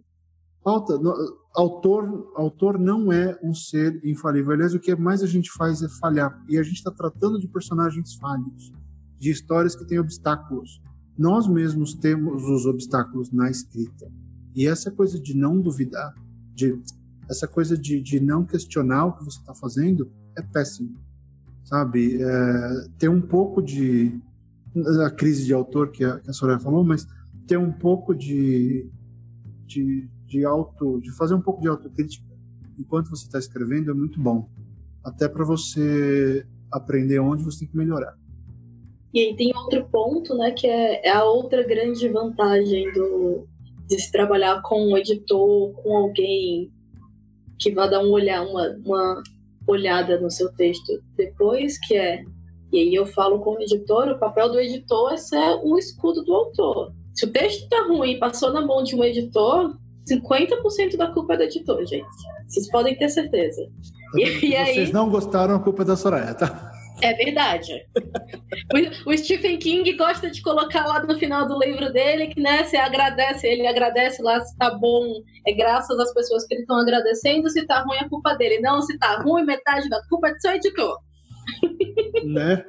Alta, 0.64 0.98
no, 0.98 1.12
autor, 1.54 2.32
autor 2.34 2.78
não 2.78 3.12
é 3.12 3.38
um 3.42 3.54
ser 3.54 4.00
infalível. 4.04 4.52
Aliás, 4.52 4.74
o 4.74 4.80
que 4.80 4.94
mais 4.96 5.22
a 5.22 5.26
gente 5.26 5.50
faz 5.52 5.82
é 5.82 5.88
falhar. 6.00 6.42
E 6.48 6.58
a 6.58 6.62
gente 6.62 6.76
está 6.76 6.90
tratando 6.90 7.38
de 7.38 7.48
personagens 7.48 8.14
falhos 8.14 8.72
de 9.18 9.30
histórias 9.30 9.76
que 9.76 9.86
têm 9.86 9.98
obstáculos. 9.98 10.80
Nós 11.16 11.46
mesmos 11.46 11.94
temos 11.94 12.42
os 12.44 12.66
obstáculos 12.66 13.30
na 13.30 13.50
escrita. 13.50 14.10
E 14.54 14.66
essa 14.66 14.90
coisa 14.90 15.20
de 15.20 15.36
não 15.36 15.60
duvidar, 15.60 16.14
de 16.54 16.80
essa 17.28 17.48
coisa 17.48 17.76
de, 17.76 18.00
de 18.00 18.20
não 18.20 18.44
questionar 18.44 19.06
o 19.06 19.16
que 19.16 19.24
você 19.24 19.38
está 19.38 19.54
fazendo 19.54 20.10
é 20.36 20.42
péssimo, 20.42 20.98
sabe? 21.64 22.22
É, 22.22 22.88
tem 22.98 23.08
um 23.08 23.20
pouco 23.20 23.60
de 23.60 24.20
a 25.04 25.10
crise 25.10 25.44
de 25.44 25.52
autor 25.52 25.90
que 25.90 26.04
a, 26.04 26.18
que 26.18 26.30
a 26.30 26.32
Soraya 26.32 26.58
falou, 26.58 26.84
mas 26.84 27.06
ter 27.46 27.56
um 27.56 27.72
pouco 27.72 28.14
de, 28.14 28.88
de, 29.66 30.08
de 30.26 30.44
auto, 30.44 31.00
de 31.00 31.10
fazer 31.12 31.34
um 31.34 31.40
pouco 31.40 31.60
de 31.60 31.68
autocrítica 31.68 32.24
enquanto 32.78 33.10
você 33.10 33.24
está 33.26 33.38
escrevendo 33.38 33.90
é 33.90 33.94
muito 33.94 34.20
bom, 34.20 34.48
até 35.04 35.28
para 35.28 35.44
você 35.44 36.44
aprender 36.72 37.20
onde 37.20 37.44
você 37.44 37.60
tem 37.60 37.68
que 37.68 37.76
melhorar. 37.76 38.16
E 39.12 39.20
aí 39.20 39.36
tem 39.36 39.52
outro 39.56 39.88
ponto, 39.90 40.36
né, 40.36 40.50
que 40.50 40.66
é, 40.66 41.06
é 41.06 41.12
a 41.12 41.24
outra 41.24 41.62
grande 41.62 42.08
vantagem 42.08 42.92
do, 42.92 43.46
de 43.86 44.00
se 44.00 44.10
trabalhar 44.10 44.60
com 44.62 44.90
um 44.90 44.98
editor, 44.98 45.72
com 45.74 45.96
alguém 45.96 46.72
que 47.60 47.70
vai 47.72 47.88
dar 47.88 48.00
um 48.00 48.10
olhar, 48.10 48.42
uma, 48.42 48.76
uma 48.84 49.22
olhada 49.66 50.20
no 50.20 50.30
seu 50.30 50.52
texto 50.54 51.02
depois, 51.16 51.78
que 51.86 51.94
é, 51.94 52.22
e 52.72 52.78
aí 52.78 52.94
eu 52.94 53.06
falo 53.06 53.38
como 53.40 53.60
editor, 53.60 54.08
o 54.08 54.18
papel 54.18 54.50
do 54.50 54.58
editor 54.58 55.12
é 55.12 55.16
ser 55.16 55.60
o 55.62 55.78
escudo 55.78 56.22
do 56.24 56.34
autor. 56.34 56.92
Se 57.14 57.24
o 57.24 57.30
texto 57.30 57.68
tá 57.68 57.86
ruim 57.86 58.12
e 58.12 58.18
passou 58.18 58.52
na 58.52 58.60
mão 58.60 58.82
de 58.82 58.96
um 58.96 59.04
editor, 59.04 59.76
50% 60.10 60.96
da 60.96 61.12
culpa 61.12 61.34
é 61.34 61.36
do 61.36 61.42
editor, 61.44 61.84
gente. 61.86 62.06
Vocês 62.48 62.68
podem 62.70 62.96
ter 62.96 63.08
certeza. 63.08 63.62
E, 64.16 64.46
e 64.46 64.56
aí... 64.56 64.74
vocês 64.74 64.92
não 64.92 65.08
gostaram, 65.08 65.54
a 65.54 65.60
culpa 65.60 65.82
é 65.82 65.86
da 65.86 65.96
Soraya, 65.96 66.34
tá? 66.34 66.73
É 67.04 67.12
verdade. 67.12 67.86
o, 69.06 69.10
o, 69.10 69.18
Stephen 69.18 69.58
King 69.58 69.92
gosta 69.92 70.30
de 70.30 70.40
colocar 70.40 70.86
lá 70.86 71.04
no 71.04 71.18
final 71.18 71.46
do 71.46 71.58
livro 71.58 71.92
dele 71.92 72.28
que, 72.28 72.40
né, 72.40 72.64
você 72.64 72.78
agradece, 72.78 73.46
ele 73.46 73.66
agradece 73.66 74.22
lá 74.22 74.40
se 74.40 74.56
tá 74.56 74.70
bom, 74.74 75.20
é 75.46 75.52
graças 75.52 75.98
às 75.98 76.14
pessoas 76.14 76.46
que 76.46 76.54
ele 76.54 76.62
estão 76.62 76.78
agradecendo, 76.78 77.50
se 77.50 77.66
tá 77.66 77.82
ruim 77.82 77.98
é 77.98 78.08
culpa 78.08 78.32
dele. 78.32 78.58
Não, 78.60 78.80
se 78.80 78.96
tá 78.96 79.18
ruim, 79.20 79.44
metade 79.44 79.86
da 79.90 80.00
culpa 80.08 80.28
é 80.28 80.32
do 80.32 80.40
seu 80.40 80.52
editor. 80.52 80.96
Né? 82.24 82.64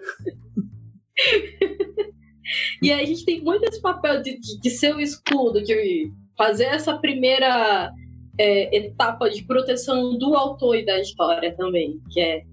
e 2.82 2.92
aí 2.92 3.04
a 3.04 3.06
gente 3.06 3.24
tem 3.24 3.42
muito 3.42 3.64
esse 3.64 3.82
papel 3.82 4.22
de, 4.22 4.38
de, 4.38 4.60
de 4.60 4.70
ser 4.70 4.94
o 4.94 5.00
escudo, 5.00 5.64
de 5.64 6.12
fazer 6.38 6.66
essa 6.66 6.98
primeira 6.98 7.90
é, 8.38 8.76
etapa 8.76 9.30
de 9.30 9.46
proteção 9.46 10.18
do 10.18 10.36
autor 10.36 10.76
e 10.76 10.86
da 10.86 11.00
história 11.00 11.56
também, 11.56 12.02
que 12.12 12.20
é 12.20 12.44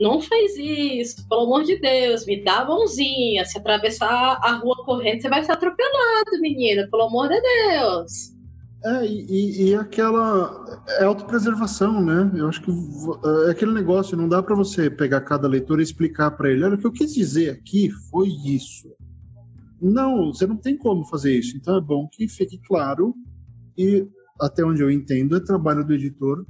não 0.00 0.20
faz 0.20 0.56
isso, 0.56 1.26
pelo 1.28 1.42
amor 1.42 1.64
de 1.64 1.78
Deus, 1.78 2.26
me 2.26 2.42
dá 2.42 2.60
a 2.60 2.64
mãozinha. 2.64 3.44
Se 3.44 3.58
atravessar 3.58 4.38
a 4.42 4.52
rua 4.56 4.76
correndo, 4.84 5.22
você 5.22 5.28
vai 5.28 5.44
ser 5.44 5.52
atropelado, 5.52 6.40
menina, 6.40 6.88
pelo 6.90 7.04
amor 7.04 7.28
de 7.28 7.40
Deus. 7.40 8.34
É, 8.84 9.06
e, 9.06 9.68
e 9.68 9.74
aquela 9.74 10.78
é 10.98 11.04
autopreservação, 11.04 12.04
né? 12.04 12.30
Eu 12.34 12.48
acho 12.48 12.60
que 12.60 12.70
é 13.46 13.50
aquele 13.50 13.72
negócio, 13.72 14.16
não 14.16 14.28
dá 14.28 14.42
para 14.42 14.54
você 14.54 14.90
pegar 14.90 15.22
cada 15.22 15.48
leitor 15.48 15.80
e 15.80 15.82
explicar 15.82 16.32
para 16.32 16.50
ele, 16.50 16.64
olha, 16.64 16.74
o 16.74 16.78
que 16.78 16.86
eu 16.86 16.92
quis 16.92 17.14
dizer 17.14 17.50
aqui 17.50 17.88
foi 18.10 18.28
isso. 18.28 18.92
Não, 19.80 20.32
você 20.32 20.46
não 20.46 20.56
tem 20.56 20.76
como 20.76 21.04
fazer 21.06 21.38
isso. 21.38 21.56
Então 21.56 21.78
é 21.78 21.80
bom 21.80 22.06
que 22.10 22.28
fique 22.28 22.58
claro 22.58 23.14
e 23.78 24.06
até 24.40 24.64
onde 24.64 24.82
eu 24.82 24.90
entendo 24.90 25.36
é 25.36 25.40
trabalho 25.40 25.84
do 25.84 25.94
editor 25.94 26.44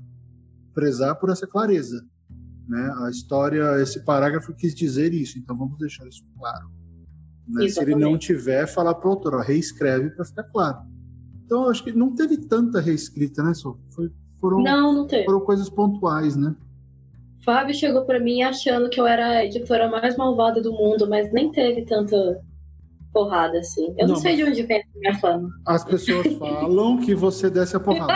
prezar 0.74 1.14
por 1.16 1.30
essa 1.30 1.47
clareza. 1.47 2.05
Né? 2.68 2.94
A 3.04 3.10
história, 3.10 3.80
esse 3.82 4.04
parágrafo 4.04 4.54
quis 4.54 4.74
dizer 4.74 5.12
isso, 5.12 5.38
então 5.38 5.56
vamos 5.56 5.78
deixar 5.78 6.06
isso 6.06 6.24
claro. 6.38 6.70
Né? 7.46 7.68
Se 7.68 7.80
ele 7.80 7.94
não 7.94 8.16
tiver, 8.16 8.66
falar 8.66 8.94
para 8.94 9.08
o 9.08 9.12
autor, 9.12 9.34
ó, 9.34 9.40
reescreve 9.40 10.10
para 10.10 10.24
ficar 10.24 10.44
claro. 10.44 10.78
Então, 11.44 11.68
acho 11.68 11.84
que 11.84 11.92
não 11.92 12.14
teve 12.14 12.38
tanta 12.38 12.80
reescrita, 12.80 13.42
né, 13.42 13.52
Só? 13.52 13.76
Foi, 13.90 14.10
foram, 14.40 14.62
não, 14.62 14.92
não 14.92 15.06
teve. 15.06 15.24
Foram 15.24 15.40
coisas 15.40 15.68
pontuais, 15.68 16.36
né? 16.36 16.54
Fábio 17.44 17.74
chegou 17.74 18.06
para 18.06 18.18
mim 18.18 18.42
achando 18.42 18.88
que 18.88 18.98
eu 18.98 19.06
era 19.06 19.26
a 19.26 19.44
editora 19.44 19.88
mais 19.90 20.16
malvada 20.16 20.62
do 20.62 20.72
mundo, 20.72 21.06
mas 21.06 21.30
nem 21.30 21.52
teve 21.52 21.82
tanta 21.82 22.40
porrada, 23.14 23.60
assim. 23.60 23.94
Eu 23.96 24.08
não, 24.08 24.14
não 24.14 24.16
sei 24.16 24.34
de 24.34 24.42
onde 24.42 24.62
vem 24.64 24.82
a 24.82 24.98
minha 24.98 25.18
fama. 25.20 25.48
As 25.64 25.84
pessoas 25.84 26.26
falam 26.34 26.98
que 26.98 27.14
você 27.14 27.48
desce 27.48 27.76
a 27.76 27.80
porrada. 27.80 28.12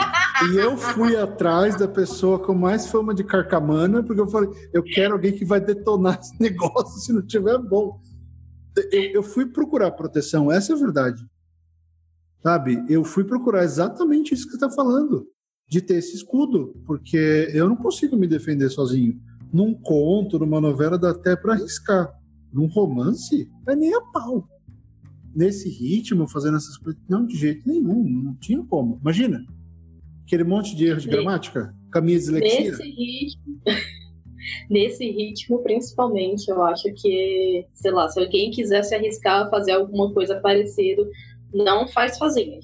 e 0.51 0.57
eu 0.57 0.77
fui 0.77 1.15
atrás 1.15 1.77
da 1.77 1.87
pessoa 1.87 2.37
com 2.37 2.53
mais 2.53 2.87
fama 2.87 3.15
de 3.15 3.23
carcamana, 3.23 4.03
porque 4.03 4.19
eu 4.19 4.27
falei, 4.27 4.49
eu 4.73 4.83
quero 4.83 5.13
alguém 5.13 5.31
que 5.31 5.45
vai 5.45 5.61
detonar 5.61 6.19
esse 6.19 6.37
negócio 6.39 6.99
se 6.99 7.13
não 7.13 7.25
tiver 7.25 7.57
bom. 7.57 7.99
Eu, 8.91 9.01
eu 9.13 9.23
fui 9.23 9.45
procurar 9.45 9.91
proteção, 9.91 10.51
essa 10.51 10.73
é 10.73 10.75
a 10.75 10.79
verdade. 10.79 11.25
Sabe? 12.43 12.83
Eu 12.89 13.03
fui 13.03 13.23
procurar 13.23 13.63
exatamente 13.63 14.33
isso 14.33 14.45
que 14.45 14.51
você 14.51 14.65
está 14.65 14.69
falando, 14.69 15.27
de 15.67 15.81
ter 15.81 15.95
esse 15.95 16.15
escudo, 16.15 16.73
porque 16.85 17.49
eu 17.53 17.67
não 17.69 17.75
consigo 17.75 18.17
me 18.17 18.27
defender 18.27 18.69
sozinho. 18.69 19.19
Num 19.51 19.73
conto, 19.73 20.37
numa 20.37 20.61
novela, 20.61 20.97
dá 20.97 21.11
até 21.11 21.35
para 21.35 21.53
arriscar. 21.53 22.13
Num 22.51 22.67
romance, 22.67 23.49
é 23.67 23.75
nem 23.75 23.93
a 23.93 24.01
pau 24.01 24.47
nesse 25.35 25.69
ritmo, 25.69 26.27
fazendo 26.27 26.57
essas 26.57 26.77
coisas. 26.77 27.01
Não, 27.07 27.25
de 27.25 27.35
jeito 27.35 27.67
nenhum, 27.67 28.03
não 28.03 28.35
tinha 28.35 28.63
como. 28.65 28.99
Imagina, 29.01 29.45
aquele 30.25 30.43
monte 30.43 30.75
de 30.75 30.85
erro 30.85 30.99
de 30.99 31.07
gramática, 31.07 31.73
caminho 31.91 32.19
dislexia. 32.19 32.71
Nesse 32.71 32.83
ritmo, 32.83 33.61
nesse 34.69 35.11
ritmo, 35.11 35.63
principalmente, 35.63 36.49
eu 36.49 36.63
acho 36.63 36.91
que, 36.95 37.65
sei 37.73 37.91
lá, 37.91 38.07
se 38.09 38.19
alguém 38.19 38.51
quiser 38.51 38.83
se 38.83 38.95
arriscar 38.95 39.45
a 39.45 39.49
fazer 39.49 39.71
alguma 39.71 40.13
coisa 40.13 40.39
parecida, 40.39 41.03
não 41.53 41.87
faz 41.87 42.17
sozinho. 42.17 42.59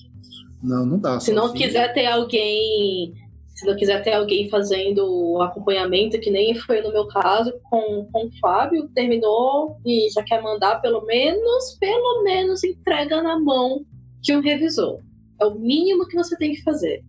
Não, 0.61 0.86
não 0.86 0.99
dá. 0.99 1.20
Se 1.20 1.32
não 1.32 1.53
quiser 1.53 1.93
ter 1.93 2.07
alguém 2.07 3.13
se 3.56 3.66
não 3.66 3.76
quiser 3.76 4.03
ter 4.03 4.12
alguém 4.12 4.49
fazendo 4.49 4.99
o 5.06 5.41
acompanhamento, 5.41 6.20
que 6.20 6.30
nem 6.30 6.53
foi 6.56 6.82
no 6.82 6.91
meu 6.91 7.08
caso 7.08 7.53
com, 7.64 8.06
com 8.12 8.28
o 8.28 8.39
Fábio, 8.39 8.89
terminou 8.93 9.78
e 9.86 10.10
já 10.12 10.22
quer 10.22 10.43
mandar 10.43 10.82
pelo 10.82 11.06
menos, 11.06 11.78
pelo 11.80 12.24
menos 12.24 12.64
entrega 12.66 13.24
na 13.24 13.39
mão 13.39 13.86
de 14.20 14.36
um 14.36 14.41
revisor. 14.41 14.99
É 15.39 15.45
o 15.45 15.56
mínimo 15.56 16.06
que 16.06 16.18
você 16.18 16.36
tem 16.36 16.51
que 16.51 16.62
fazer. 16.64 17.01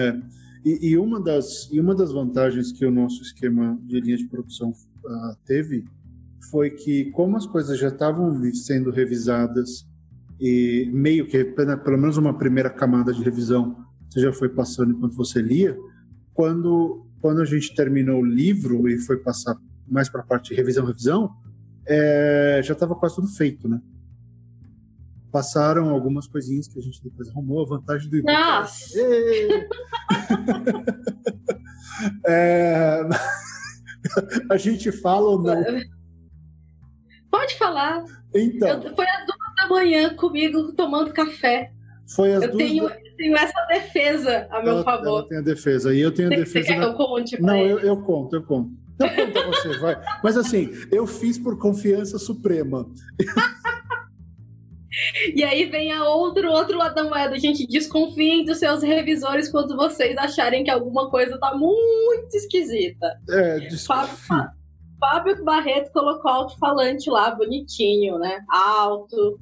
É. 0.00 0.20
E, 0.64 0.90
e, 0.90 0.98
uma 0.98 1.20
das, 1.20 1.68
e 1.72 1.80
uma 1.80 1.94
das 1.94 2.12
vantagens 2.12 2.72
que 2.72 2.84
o 2.84 2.90
nosso 2.90 3.22
esquema 3.22 3.78
de 3.82 4.00
linha 4.00 4.16
de 4.16 4.28
produção 4.28 4.70
uh, 4.70 5.36
teve 5.44 5.84
foi 6.50 6.70
que, 6.70 7.10
como 7.12 7.36
as 7.36 7.46
coisas 7.46 7.78
já 7.78 7.88
estavam 7.88 8.32
sendo 8.52 8.90
revisadas 8.90 9.86
e 10.40 10.90
meio 10.92 11.26
que, 11.26 11.44
pelo 11.44 11.98
menos 11.98 12.16
uma 12.16 12.36
primeira 12.36 12.68
camada 12.68 13.12
de 13.12 13.22
revisão 13.22 13.76
você 14.12 14.20
já 14.20 14.32
foi 14.32 14.50
passando 14.50 14.92
enquanto 14.92 15.16
você 15.16 15.40
lia. 15.40 15.74
Quando, 16.34 17.06
quando 17.20 17.40
a 17.40 17.46
gente 17.46 17.74
terminou 17.74 18.20
o 18.20 18.24
livro 18.24 18.86
e 18.88 18.98
foi 18.98 19.16
passar 19.16 19.56
mais 19.88 20.10
para 20.10 20.20
a 20.20 20.24
parte 20.24 20.50
de 20.50 20.54
revisão, 20.54 20.84
revisão, 20.84 21.34
é, 21.86 22.60
já 22.62 22.74
estava 22.74 22.94
quase 22.94 23.14
tudo 23.16 23.28
feito, 23.28 23.66
né? 23.68 23.80
Passaram 25.30 25.88
algumas 25.88 26.26
coisinhas 26.26 26.68
que 26.68 26.78
a 26.78 26.82
gente 26.82 27.02
depois 27.02 27.28
arrumou, 27.30 27.64
a 27.64 27.68
vantagem 27.68 28.10
do 28.10 28.18
e-book. 28.18 28.32
Nossa! 28.34 29.00
é, 32.26 33.00
a 34.50 34.56
gente 34.58 34.92
fala 34.92 35.30
ou 35.30 35.42
não? 35.42 35.64
Pode 37.30 37.56
falar. 37.56 38.04
Então. 38.34 38.82
Eu, 38.82 38.94
foi 38.94 39.06
às 39.06 39.26
duas 39.26 39.54
da 39.56 39.68
manhã 39.68 40.14
comigo 40.16 40.74
tomando 40.74 41.14
café. 41.14 41.72
Foi 42.14 42.34
as 42.34 42.42
eu 42.42 42.50
duas. 42.52 42.62
Tenho, 42.62 42.90
tenho 43.22 43.36
essa 43.36 43.66
defesa 43.68 44.48
a 44.50 44.60
meu 44.60 44.72
ela, 44.72 44.84
favor. 44.84 45.06
Ela 45.06 45.28
tem 45.28 45.38
a 45.38 45.42
defesa. 45.42 45.94
E 45.94 46.00
eu 46.00 46.12
tenho 46.12 46.28
a 46.28 46.36
defesa. 46.36 46.66
Você 46.66 46.72
quer 46.74 46.80
que 46.80 46.84
eu 46.84 46.94
conte 46.94 47.40
Não, 47.40 47.56
eu, 47.56 47.78
eu, 47.78 47.96
conto, 48.02 48.34
eu 48.34 48.42
conto. 48.42 48.70
Eu 48.98 49.08
conto 49.08 49.38
a 49.38 49.46
você, 49.46 49.78
vai. 49.78 50.00
Mas 50.22 50.36
assim, 50.36 50.70
eu 50.90 51.06
fiz 51.06 51.38
por 51.38 51.58
confiança 51.58 52.18
suprema. 52.18 52.86
E 55.34 55.42
aí 55.42 55.64
vem 55.64 55.90
a 55.90 56.04
outro, 56.04 56.50
outro 56.50 56.76
lado 56.76 56.94
da 56.94 57.04
moeda. 57.04 57.38
Gente, 57.38 57.66
desconfiem 57.66 58.44
dos 58.44 58.58
seus 58.58 58.82
revisores 58.82 59.50
quando 59.50 59.74
vocês 59.74 60.16
acharem 60.18 60.64
que 60.64 60.70
alguma 60.70 61.08
coisa 61.08 61.38
tá 61.38 61.56
muito 61.56 62.34
esquisita. 62.34 63.18
É, 63.30 63.58
desconfie. 63.60 64.34
Fábio 65.00 65.42
Barreto 65.42 65.90
colocou 65.92 66.30
alto-falante 66.30 67.08
lá, 67.08 67.34
bonitinho, 67.34 68.18
né? 68.18 68.44
Alto, 68.50 69.40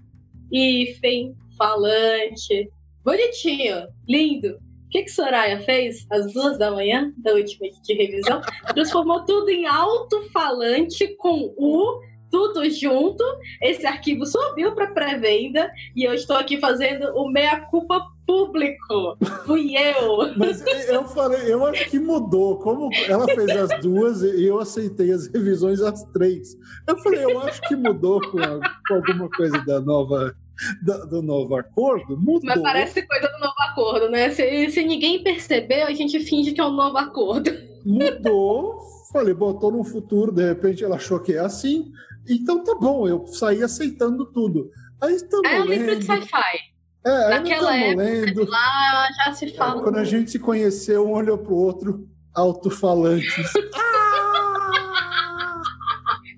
hífen, 0.52 1.34
falante. 1.58 2.70
Bonitinho, 3.04 3.88
lindo. 4.08 4.58
O 4.86 4.90
que, 4.90 5.04
que 5.04 5.10
Soraya 5.10 5.60
fez 5.60 6.04
às 6.10 6.32
duas 6.32 6.58
da 6.58 6.70
manhã 6.70 7.12
da 7.18 7.32
última 7.32 7.68
de 7.82 7.94
revisão? 7.94 8.40
Transformou 8.74 9.24
tudo 9.24 9.48
em 9.48 9.66
alto-falante 9.66 11.16
com 11.16 11.54
U, 11.56 12.00
tudo 12.30 12.68
junto. 12.70 13.24
Esse 13.62 13.86
arquivo 13.86 14.26
subiu 14.26 14.74
para 14.74 14.92
pré-venda 14.92 15.70
e 15.94 16.04
eu 16.04 16.12
estou 16.12 16.36
aqui 16.36 16.58
fazendo 16.58 17.06
o 17.14 17.30
meia-culpa 17.30 18.04
público. 18.26 19.16
Fui 19.46 19.76
eu. 19.76 20.36
Mas 20.36 20.64
eu 20.88 21.04
falei, 21.04 21.52
eu 21.52 21.64
acho 21.66 21.88
que 21.90 21.98
mudou. 21.98 22.58
Como 22.58 22.90
ela 23.08 23.26
fez 23.26 23.50
as 23.50 23.80
duas 23.80 24.22
e 24.22 24.44
eu 24.44 24.58
aceitei 24.58 25.12
as 25.12 25.26
revisões 25.28 25.80
às 25.80 26.04
três. 26.12 26.56
Eu 26.86 26.98
falei, 26.98 27.24
eu 27.24 27.40
acho 27.40 27.60
que 27.62 27.74
mudou 27.74 28.20
com, 28.30 28.38
a, 28.38 28.60
com 28.88 28.94
alguma 28.94 29.28
coisa 29.30 29.58
da 29.64 29.80
nova 29.80 30.34
do, 30.82 31.06
do, 31.06 31.22
novo 31.22 31.56
acordo, 31.56 32.16
mudou. 32.16 32.42
Mas 32.44 32.62
parece 32.62 33.02
coisa 33.06 33.28
do 33.28 33.38
novo 33.38 33.54
acordo, 33.70 34.10
né? 34.10 34.30
Se, 34.30 34.70
se 34.70 34.84
ninguém 34.84 35.22
percebeu, 35.22 35.86
a 35.86 35.92
gente 35.92 36.20
finge 36.20 36.52
que 36.52 36.60
é 36.60 36.64
um 36.64 36.72
novo 36.72 36.98
acordo. 36.98 37.50
Mudou, 37.84 38.80
falei, 39.12 39.34
botou 39.34 39.72
no 39.72 39.84
futuro, 39.84 40.32
de 40.32 40.46
repente 40.46 40.84
ela 40.84 40.96
achou 40.96 41.20
que 41.20 41.34
é 41.34 41.38
assim. 41.38 41.90
Então 42.28 42.62
tá 42.62 42.74
bom, 42.74 43.08
eu 43.08 43.26
saí 43.26 43.62
aceitando 43.62 44.26
tudo. 44.26 44.70
Aí 45.00 45.14
estamos 45.14 45.50
É 45.50 45.60
um 45.60 45.64
livro 45.64 45.96
de 45.96 46.04
sci-fi. 46.04 46.70
É, 47.04 47.30
Naquela 47.30 47.74
época, 47.74 48.02
lendo. 48.02 48.50
lá 48.50 49.08
já 49.16 49.32
se 49.32 49.48
fala. 49.54 49.80
É, 49.80 49.82
quando 49.82 49.96
a 49.96 50.04
gente 50.04 50.30
se 50.30 50.38
conheceu, 50.38 51.08
um 51.08 51.12
olhou 51.12 51.38
pro 51.38 51.54
outro, 51.54 52.06
alto-falantes. 52.34 53.50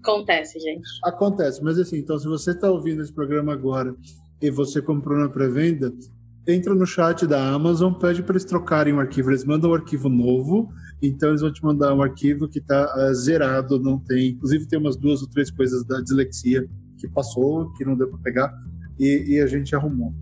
Acontece, 0.02 0.58
gente. 0.58 0.82
Acontece, 1.04 1.62
mas 1.62 1.78
assim, 1.78 1.98
então 1.98 2.18
se 2.18 2.26
você 2.26 2.50
está 2.50 2.70
ouvindo 2.70 3.02
esse 3.02 3.12
programa 3.12 3.52
agora 3.52 3.94
e 4.40 4.50
você 4.50 4.82
comprou 4.82 5.16
na 5.16 5.28
pré-venda, 5.28 5.92
entra 6.46 6.74
no 6.74 6.84
chat 6.84 7.26
da 7.26 7.52
Amazon, 7.52 7.92
pede 7.94 8.22
para 8.22 8.32
eles 8.32 8.44
trocarem 8.44 8.92
o 8.92 9.00
arquivo. 9.00 9.30
Eles 9.30 9.44
mandam 9.44 9.70
um 9.70 9.74
arquivo 9.74 10.08
novo, 10.08 10.68
então 11.00 11.28
eles 11.28 11.40
vão 11.40 11.52
te 11.52 11.62
mandar 11.62 11.94
um 11.94 12.02
arquivo 12.02 12.48
que 12.48 12.58
está 12.58 12.84
uh, 12.84 13.00
ah, 13.00 13.14
zerado, 13.14 13.78
não 13.78 13.98
tem. 13.98 14.30
Inclusive 14.30 14.66
tem 14.66 14.78
umas 14.78 14.96
duas 14.96 15.22
ou 15.22 15.28
três 15.28 15.50
coisas 15.50 15.84
da 15.84 16.00
dislexia 16.00 16.68
que 16.98 17.08
passou, 17.08 17.72
que 17.74 17.84
não 17.84 17.96
deu 17.96 18.08
para 18.08 18.18
pegar, 18.18 18.52
e, 18.98 19.34
e 19.34 19.40
a 19.40 19.46
gente 19.46 19.74
arrumou. 19.74 20.12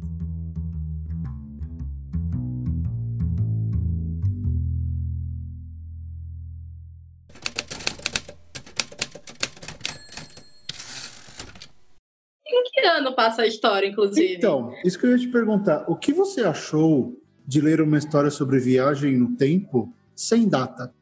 Passa 13.20 13.42
a 13.42 13.46
história, 13.46 13.86
inclusive? 13.86 14.34
Então, 14.34 14.74
isso 14.82 14.98
que 14.98 15.04
eu 15.04 15.10
ia 15.10 15.18
te 15.18 15.28
perguntar. 15.28 15.84
O 15.86 15.94
que 15.94 16.10
você 16.10 16.40
achou 16.40 17.20
de 17.46 17.60
ler 17.60 17.82
uma 17.82 17.98
história 17.98 18.30
sobre 18.30 18.58
viagem 18.58 19.18
no 19.18 19.36
tempo 19.36 19.92
sem 20.16 20.48
data? 20.48 20.94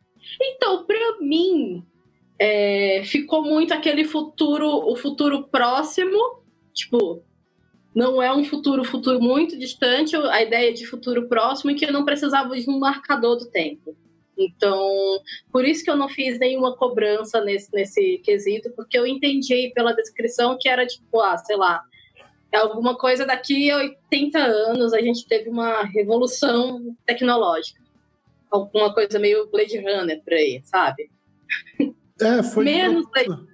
Então, 0.43 0.85
para 0.85 1.21
mim, 1.21 1.85
é, 2.37 3.03
ficou 3.05 3.45
muito 3.45 3.73
aquele 3.73 4.05
futuro, 4.05 4.67
o 4.67 4.97
futuro 4.97 5.45
próximo, 5.45 6.43
tipo, 6.75 7.23
não 7.95 8.21
é 8.21 8.35
um 8.35 8.43
futuro, 8.43 8.83
futuro 8.83 9.21
muito 9.21 9.57
distante, 9.57 10.17
a 10.17 10.43
ideia 10.43 10.75
de 10.75 10.87
futuro 10.87 11.29
próximo, 11.29 11.71
e 11.71 11.77
que 11.77 11.85
eu 11.85 11.93
não 11.93 12.05
precisava 12.05 12.59
de 12.59 12.69
um 12.69 12.81
marcador 12.81 13.37
do 13.37 13.49
tempo. 13.49 13.97
Então, 14.37 15.21
por 15.53 15.65
isso 15.65 15.85
que 15.85 15.91
eu 15.91 15.97
não 15.97 16.09
fiz 16.09 16.37
nenhuma 16.41 16.77
cobrança 16.77 17.41
nesse, 17.45 17.73
nesse 17.73 18.19
quesito, 18.25 18.73
porque 18.75 18.99
eu 18.99 19.07
entendi 19.07 19.71
pela 19.73 19.93
descrição 19.93 20.59
que 20.61 20.69
era 20.69 20.85
tipo, 20.85 21.21
ah, 21.21 21.39
sei 21.39 21.57
lá, 21.57 21.85
é 22.53 22.57
alguma 22.57 22.97
coisa 22.97 23.27
daqui 23.27 23.71
a 23.71 23.79
80 23.79 24.39
anos 24.39 24.93
a 24.93 25.01
gente 25.01 25.27
teve 25.27 25.51
uma 25.51 25.83
revolução 25.83 26.97
tecnológica. 27.07 27.81
Alguma 28.51 28.95
coisa 28.95 29.19
meio 29.19 29.51
Blade 29.51 29.79
Runner 29.79 30.23
por 30.23 30.33
aí, 30.33 30.61
sabe? 30.65 31.11
É, 32.21 32.43
foi. 32.43 32.65
Menos 32.65 33.07
Blade 33.11 33.47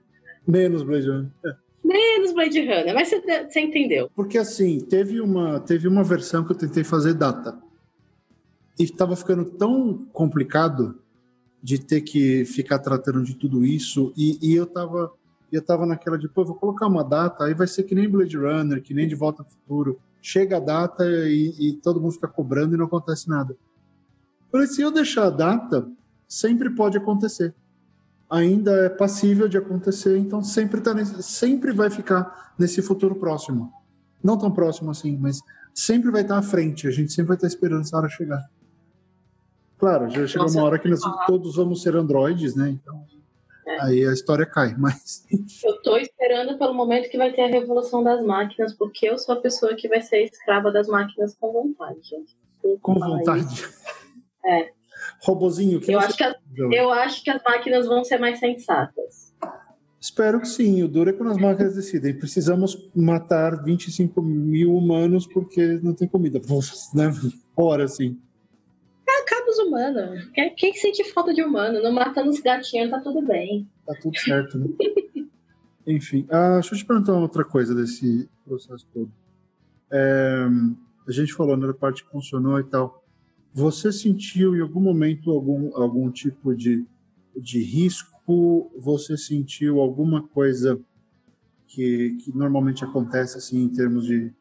Menos 0.46 0.82
Blade 0.82 1.08
Runner. 1.08 1.30
É. 1.44 1.54
Menos 1.84 2.32
Blade 2.32 2.60
Runner, 2.60 2.94
mas 2.94 3.08
você, 3.08 3.20
você 3.44 3.60
entendeu. 3.60 4.10
Porque 4.14 4.38
assim, 4.38 4.80
teve 4.80 5.20
uma, 5.20 5.60
teve 5.60 5.86
uma 5.86 6.02
versão 6.02 6.44
que 6.44 6.52
eu 6.52 6.56
tentei 6.56 6.82
fazer 6.82 7.12
data 7.14 7.58
e 8.78 8.84
estava 8.84 9.14
ficando 9.16 9.44
tão 9.44 10.06
complicado 10.12 10.98
de 11.62 11.78
ter 11.78 12.00
que 12.00 12.44
ficar 12.44 12.78
tratando 12.78 13.22
de 13.22 13.34
tudo 13.34 13.64
isso 13.64 14.12
e, 14.16 14.38
e 14.40 14.54
eu 14.54 14.64
estava 14.64 15.12
eu 15.56 15.62
tava 15.62 15.86
naquela 15.86 16.18
de, 16.18 16.28
pô, 16.28 16.44
vou 16.44 16.54
colocar 16.54 16.86
uma 16.86 17.04
data, 17.04 17.44
aí 17.44 17.54
vai 17.54 17.66
ser 17.66 17.84
que 17.84 17.94
nem 17.94 18.08
Blade 18.08 18.36
Runner, 18.36 18.82
que 18.82 18.94
nem 18.94 19.06
De 19.06 19.14
Volta 19.14 19.42
ao 19.42 19.48
Futuro. 19.48 20.00
Chega 20.20 20.56
a 20.56 20.60
data 20.60 21.04
e, 21.06 21.54
e 21.58 21.72
todo 21.74 22.00
mundo 22.00 22.12
fica 22.12 22.28
cobrando 22.28 22.74
e 22.74 22.78
não 22.78 22.86
acontece 22.86 23.28
nada. 23.28 23.56
Falei, 24.50 24.66
se 24.66 24.80
eu 24.80 24.90
deixar 24.90 25.26
a 25.26 25.30
data, 25.30 25.86
sempre 26.26 26.70
pode 26.70 26.96
acontecer. 26.96 27.54
Ainda 28.30 28.72
é 28.86 28.88
passível 28.88 29.48
de 29.48 29.58
acontecer, 29.58 30.16
então 30.18 30.42
sempre, 30.42 30.80
tá 30.80 30.94
nesse, 30.94 31.22
sempre 31.22 31.72
vai 31.72 31.90
ficar 31.90 32.54
nesse 32.58 32.80
futuro 32.80 33.14
próximo. 33.14 33.72
Não 34.22 34.38
tão 34.38 34.50
próximo 34.50 34.90
assim, 34.90 35.16
mas 35.18 35.40
sempre 35.74 36.10
vai 36.10 36.22
estar 36.22 36.38
à 36.38 36.42
frente. 36.42 36.88
A 36.88 36.90
gente 36.90 37.12
sempre 37.12 37.28
vai 37.28 37.36
estar 37.36 37.46
esperando 37.46 37.82
essa 37.82 37.96
hora 37.96 38.08
chegar. 38.08 38.42
Claro, 39.78 40.08
já 40.08 40.26
chegou 40.26 40.46
Nossa, 40.46 40.58
uma 40.58 40.66
hora 40.66 40.78
que 40.78 40.88
nós 40.88 41.00
todos 41.26 41.56
vamos 41.56 41.82
ser 41.82 41.94
androides, 41.94 42.54
né? 42.54 42.70
Então, 42.70 43.04
é. 43.66 43.82
aí 43.82 44.06
a 44.06 44.12
história 44.12 44.46
cai, 44.46 44.74
mas... 44.78 45.26
Eu 45.64 45.80
tô 45.82 45.96
esperando 45.96 46.58
pelo 46.58 46.74
momento 46.74 47.10
que 47.10 47.16
vai 47.16 47.32
ter 47.32 47.42
a 47.42 47.48
revolução 47.48 48.02
das 48.02 48.22
máquinas, 48.24 48.74
porque 48.74 49.08
eu 49.08 49.18
sou 49.18 49.34
a 49.34 49.40
pessoa 49.40 49.74
que 49.74 49.88
vai 49.88 50.00
ser 50.02 50.22
escrava 50.24 50.70
das 50.70 50.86
máquinas 50.88 51.34
com 51.34 51.52
vontade, 51.52 52.00
gente. 52.02 52.36
Com 52.80 52.94
vontade? 52.94 53.64
É. 54.44 54.70
Robozinho, 55.22 55.80
que 55.80 55.92
eu 55.92 55.98
acho 55.98 56.16
que, 56.16 56.24
as, 56.24 56.34
eu 56.72 56.90
acho 56.90 57.24
que 57.24 57.30
as 57.30 57.42
máquinas 57.42 57.86
vão 57.86 58.04
ser 58.04 58.18
mais 58.18 58.38
sensatas. 58.38 59.32
Espero 60.00 60.40
que 60.40 60.48
sim. 60.48 60.82
O 60.82 60.88
duro 60.88 61.10
é 61.10 61.12
quando 61.14 61.30
as 61.30 61.38
máquinas 61.38 61.74
decidem. 61.74 62.18
Precisamos 62.18 62.90
matar 62.94 63.62
25 63.64 64.20
mil 64.20 64.74
humanos 64.74 65.26
porque 65.26 65.80
não 65.82 65.94
tem 65.94 66.06
comida. 66.06 66.40
Né? 66.94 67.10
Hora, 67.56 67.88
sim 67.88 68.18
acaba 69.54 69.62
os 69.62 69.66
humanos. 69.66 70.24
Quem, 70.34 70.54
quem 70.54 70.74
sente 70.74 71.04
falta 71.12 71.32
de 71.32 71.42
humano? 71.42 71.82
Não 71.82 71.92
matando 71.92 72.30
os 72.30 72.40
gatinhos, 72.40 72.90
tá 72.90 73.00
tudo 73.00 73.22
bem. 73.22 73.68
Tá 73.86 73.94
tudo 74.00 74.18
certo, 74.18 74.58
né? 74.58 74.66
Enfim, 75.86 76.26
ah, 76.30 76.54
deixa 76.54 76.74
eu 76.74 76.78
te 76.78 76.84
perguntar 76.84 77.12
outra 77.12 77.44
coisa 77.44 77.74
desse 77.74 78.28
processo 78.44 78.86
todo. 78.92 79.12
É, 79.90 80.46
a 81.06 81.12
gente 81.12 81.34
falou, 81.34 81.56
né, 81.56 81.66
da 81.66 81.74
parte 81.74 82.02
que 82.02 82.10
funcionou 82.10 82.58
e 82.58 82.64
tal. 82.64 83.04
Você 83.52 83.92
sentiu 83.92 84.56
em 84.56 84.60
algum 84.60 84.80
momento 84.80 85.30
algum, 85.30 85.76
algum 85.76 86.10
tipo 86.10 86.54
de, 86.54 86.84
de 87.36 87.62
risco? 87.62 88.72
Você 88.78 89.16
sentiu 89.16 89.78
alguma 89.78 90.26
coisa 90.26 90.80
que, 91.68 92.16
que 92.24 92.34
normalmente 92.34 92.82
acontece 92.82 93.36
assim 93.36 93.64
em 93.64 93.68
termos 93.68 94.06
de, 94.06 94.32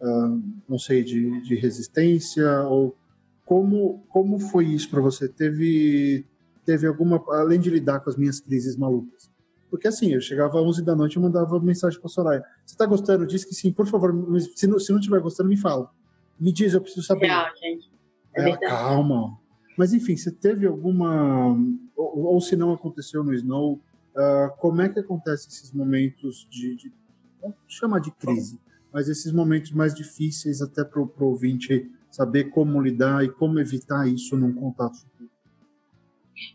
uh, 0.00 0.42
não 0.68 0.78
sei, 0.78 1.02
de, 1.02 1.42
de 1.42 1.56
resistência 1.56 2.62
ou 2.62 2.96
como, 3.44 4.04
como 4.08 4.38
foi 4.38 4.66
isso 4.66 4.88
para 4.90 5.00
você? 5.00 5.28
Teve, 5.28 6.24
teve 6.64 6.86
alguma. 6.86 7.22
Além 7.28 7.60
de 7.60 7.70
lidar 7.70 8.00
com 8.00 8.10
as 8.10 8.16
minhas 8.16 8.40
crises 8.40 8.76
malucas? 8.76 9.30
Porque 9.70 9.88
assim, 9.88 10.12
eu 10.12 10.20
chegava 10.20 10.58
às 10.58 10.64
11 10.64 10.84
da 10.84 10.94
noite 10.94 11.14
e 11.14 11.18
mandava 11.18 11.58
mensagem 11.58 11.98
para 11.98 12.08
Soraya: 12.08 12.44
Você 12.64 12.76
tá 12.76 12.86
gostando? 12.86 13.26
Diz 13.26 13.44
que 13.44 13.54
sim, 13.54 13.72
por 13.72 13.86
favor. 13.86 14.12
Se 14.54 14.66
não, 14.66 14.78
se 14.78 14.92
não 14.92 15.00
tiver 15.00 15.20
gostando, 15.20 15.48
me 15.48 15.56
fala. 15.56 15.90
Me 16.38 16.52
diz, 16.52 16.74
eu 16.74 16.80
preciso 16.80 17.06
saber. 17.06 17.26
Real, 17.26 17.46
gente. 17.56 17.90
É 18.34 18.48
Ela, 18.48 18.58
calma. 18.58 19.38
Mas 19.76 19.92
enfim, 19.92 20.16
você 20.16 20.30
teve 20.30 20.66
alguma. 20.66 21.56
Ou, 21.96 22.24
ou 22.24 22.40
se 22.40 22.56
não 22.56 22.72
aconteceu 22.72 23.24
no 23.24 23.34
Snow, 23.34 23.74
uh, 23.74 24.56
como 24.58 24.82
é 24.82 24.88
que 24.88 25.00
acontece 25.00 25.48
esses 25.48 25.72
momentos 25.72 26.46
de. 26.50 26.76
de 26.76 26.92
vamos 27.40 27.56
chamar 27.66 28.00
de 28.00 28.10
crise, 28.12 28.60
mas 28.92 29.08
esses 29.08 29.32
momentos 29.32 29.72
mais 29.72 29.94
difíceis 29.94 30.62
até 30.62 30.84
para 30.84 31.00
o 31.00 31.10
ouvinte 31.20 31.90
saber 32.12 32.50
como 32.50 32.80
lidar 32.80 33.24
e 33.24 33.28
como 33.28 33.58
evitar 33.58 34.06
isso 34.06 34.36
num 34.36 34.52
contato 34.52 34.98
futuro? 34.98 35.30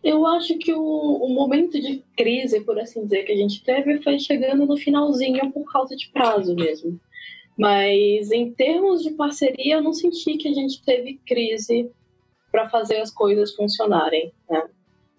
Eu 0.02 0.26
acho 0.26 0.56
que 0.58 0.72
o, 0.72 0.80
o, 0.80 1.28
momento 1.28 1.80
de 1.80 2.04
crise, 2.16 2.60
por 2.60 2.78
assim 2.78 3.04
dizer, 3.04 3.24
que 3.24 3.32
a 3.32 3.36
gente 3.36 3.62
teve 3.62 4.02
foi 4.02 4.18
chegando 4.18 4.66
no 4.66 4.76
finalzinho 4.76 5.50
por 5.50 5.70
causa 5.70 5.96
de 5.96 6.08
prazo 6.10 6.54
mesmo. 6.54 7.00
Mas 7.56 8.30
em 8.30 8.52
termos 8.52 9.02
de 9.02 9.10
parceria, 9.10 9.74
eu 9.74 9.82
não 9.82 9.92
senti 9.92 10.36
que 10.36 10.48
a 10.48 10.54
gente 10.54 10.82
teve 10.84 11.20
crise 11.26 11.90
para 12.52 12.68
fazer 12.68 12.98
as 12.98 13.10
coisas 13.10 13.54
funcionarem. 13.54 14.32
Né? 14.48 14.62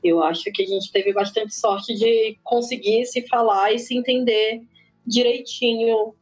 Eu 0.04 0.24
acho 0.24 0.46
que 0.54 0.64
a 0.64 0.66
gente 0.66 0.92
teve 0.92 1.12
bastante 1.12 1.54
sorte 1.54 1.94
de 1.96 2.38
conseguir 2.44 3.06
se 3.06 3.28
falar 3.28 3.74
e 3.74 3.80
se 3.80 3.98
entender 3.98 4.62
direitinho 5.06 6.14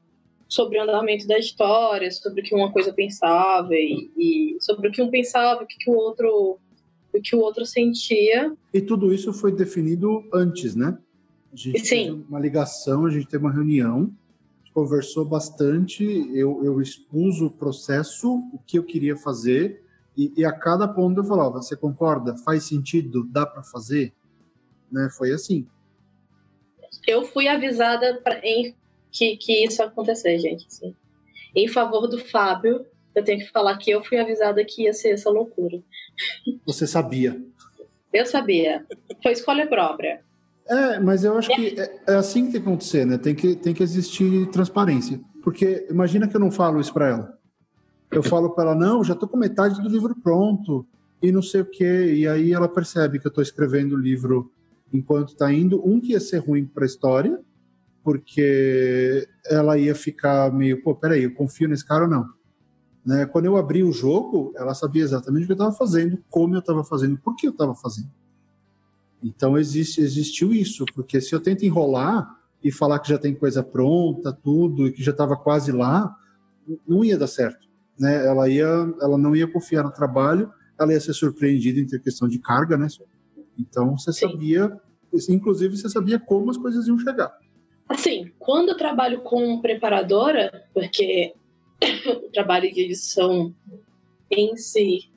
sobre 0.47 0.79
o 0.79 0.83
andamento 0.83 1.27
da 1.27 1.37
história, 1.37 2.09
sobre 2.11 2.41
o 2.41 2.43
que 2.43 2.55
uma 2.55 2.71
coisa 2.71 2.93
pensava 2.93 3.73
e, 3.73 4.11
e 4.17 4.57
sobre 4.61 4.87
o 4.87 4.91
que 4.91 5.01
um 5.01 5.09
pensava, 5.09 5.63
o 5.63 5.67
que, 5.67 5.77
que 5.77 5.89
o 5.89 5.95
outro 5.95 6.59
o 7.13 7.21
que 7.21 7.35
o 7.35 7.39
outro 7.39 7.65
sentia. 7.65 8.55
E 8.73 8.81
tudo 8.81 9.13
isso 9.13 9.33
foi 9.33 9.51
definido 9.51 10.23
antes, 10.33 10.75
né? 10.75 10.97
A 11.51 11.55
gente 11.55 11.79
Sim. 11.85 12.05
teve 12.05 12.25
uma 12.29 12.39
ligação, 12.39 13.05
a 13.05 13.09
gente 13.09 13.27
teve 13.27 13.43
uma 13.43 13.51
reunião, 13.51 14.13
conversou 14.73 15.25
bastante, 15.25 16.03
eu, 16.33 16.63
eu 16.63 16.79
expus 16.81 17.41
o 17.41 17.49
processo, 17.49 18.35
o 18.53 18.59
que 18.67 18.77
eu 18.77 18.83
queria 18.83 19.17
fazer, 19.17 19.81
e, 20.15 20.33
e 20.37 20.45
a 20.45 20.51
cada 20.51 20.87
ponto 20.87 21.19
eu 21.21 21.23
falava: 21.23 21.61
você 21.61 21.75
concorda? 21.75 22.35
Faz 22.37 22.63
sentido? 22.63 23.23
Dá 23.23 23.45
para 23.45 23.63
fazer? 23.63 24.13
Né? 24.91 25.09
Foi 25.17 25.31
assim. 25.31 25.67
Eu 27.07 27.23
fui 27.25 27.47
avisada 27.47 28.19
pra, 28.23 28.39
em 28.43 28.75
que, 29.17 29.37
que 29.37 29.65
isso 29.65 29.81
acontecer, 29.81 30.37
gente. 30.39 30.67
Assim. 30.67 30.95
Em 31.55 31.67
favor 31.67 32.07
do 32.07 32.19
Fábio, 32.19 32.85
eu 33.15 33.23
tenho 33.23 33.39
que 33.39 33.51
falar 33.51 33.77
que 33.77 33.89
eu 33.89 34.03
fui 34.03 34.17
avisada 34.19 34.63
que 34.63 34.83
ia 34.83 34.93
ser 34.93 35.09
essa 35.09 35.29
loucura. 35.29 35.81
Você 36.65 36.85
sabia? 36.85 37.41
Eu 38.13 38.25
sabia. 38.25 38.85
Foi 39.23 39.31
escolha 39.31 39.67
própria. 39.67 40.21
É, 40.67 40.99
mas 40.99 41.23
eu 41.23 41.37
acho 41.37 41.49
que 41.55 41.79
é, 41.79 41.99
é 42.07 42.15
assim 42.15 42.45
que 42.45 42.51
tem 42.51 42.61
que 42.61 42.67
acontecer, 42.67 43.05
né? 43.05 43.17
Tem 43.17 43.33
que, 43.33 43.55
tem 43.55 43.73
que 43.73 43.81
existir 43.81 44.47
transparência. 44.51 45.19
Porque 45.43 45.87
imagina 45.89 46.27
que 46.27 46.35
eu 46.35 46.39
não 46.39 46.51
falo 46.51 46.79
isso 46.79 46.93
para 46.93 47.07
ela. 47.07 47.37
Eu 48.11 48.21
falo 48.21 48.51
para 48.51 48.65
ela, 48.65 48.75
não, 48.75 49.03
já 49.03 49.15
tô 49.15 49.27
com 49.27 49.37
metade 49.37 49.81
do 49.81 49.89
livro 49.89 50.15
pronto 50.15 50.85
e 51.21 51.31
não 51.31 51.41
sei 51.41 51.61
o 51.61 51.65
quê. 51.65 52.13
E 52.13 52.27
aí 52.27 52.53
ela 52.53 52.67
percebe 52.67 53.19
que 53.19 53.27
eu 53.27 53.31
tô 53.31 53.41
escrevendo 53.41 53.95
o 53.95 53.99
livro 53.99 54.51
enquanto 54.93 55.35
tá 55.35 55.51
indo. 55.51 55.81
Um 55.85 55.99
que 55.99 56.11
ia 56.11 56.19
ser 56.19 56.39
ruim 56.39 56.65
para 56.65 56.83
a 56.83 56.85
história, 56.85 57.39
porque 58.07 59.27
ela 59.47 59.77
ia 59.77 59.93
ficar 59.93 60.49
meio, 60.53 60.81
pô, 60.81 60.95
peraí, 60.95 61.23
eu 61.23 61.33
confio 61.33 61.67
nesse 61.67 61.85
cara 61.85 62.05
ou 62.05 62.09
não? 62.09 62.25
Né? 63.05 63.25
Quando 63.25 63.47
eu 63.47 63.57
abri 63.57 63.83
o 63.83 63.91
jogo, 63.91 64.53
ela 64.55 64.73
sabia 64.73 65.03
exatamente 65.03 65.43
o 65.43 65.45
que 65.47 65.51
eu 65.51 65.55
estava 65.55 65.73
fazendo, 65.73 66.17
como 66.29 66.55
eu 66.55 66.59
estava 66.59 66.85
fazendo, 66.85 67.17
por 67.17 67.35
que 67.35 67.47
eu 67.47 67.51
estava 67.51 67.75
fazendo. 67.75 68.09
Então 69.21 69.57
existe, 69.57 69.99
existiu 69.99 70.53
isso, 70.53 70.85
porque 70.95 71.19
se 71.19 71.35
eu 71.35 71.41
tento 71.41 71.65
enrolar 71.65 72.33
e 72.63 72.71
falar 72.71 72.99
que 72.99 73.09
já 73.09 73.17
tem 73.17 73.35
coisa 73.35 73.61
pronta, 73.61 74.31
tudo, 74.31 74.87
e 74.87 74.93
que 74.93 75.03
já 75.03 75.11
estava 75.11 75.35
quase 75.35 75.73
lá, 75.73 76.15
não 76.87 77.03
ia 77.03 77.17
dar 77.17 77.27
certo. 77.27 77.67
Né? 77.99 78.25
Ela, 78.25 78.47
ia, 78.47 78.67
ela 79.01 79.17
não 79.17 79.35
ia 79.35 79.51
confiar 79.51 79.83
no 79.83 79.91
trabalho, 79.91 80.49
ela 80.79 80.93
ia 80.93 81.01
ser 81.01 81.11
surpreendida 81.11 81.77
em 81.77 81.85
ter 81.85 82.01
questão 82.01 82.25
de 82.25 82.39
carga, 82.39 82.77
né? 82.77 82.87
Então 83.59 83.97
você 83.97 84.13
Sim. 84.13 84.29
sabia, 84.29 84.79
inclusive 85.27 85.75
você 85.75 85.89
sabia 85.89 86.17
como 86.17 86.49
as 86.49 86.55
coisas 86.55 86.87
iam 86.87 86.97
chegar. 86.97 87.37
Assim, 87.87 88.31
quando 88.37 88.69
eu 88.69 88.77
trabalho 88.77 89.21
com 89.21 89.61
preparadora, 89.61 90.65
porque 90.73 91.33
o 92.07 92.29
trabalho 92.31 92.71
de 92.71 92.81
edição 92.81 93.53
em 94.29 94.57
si 94.57 95.09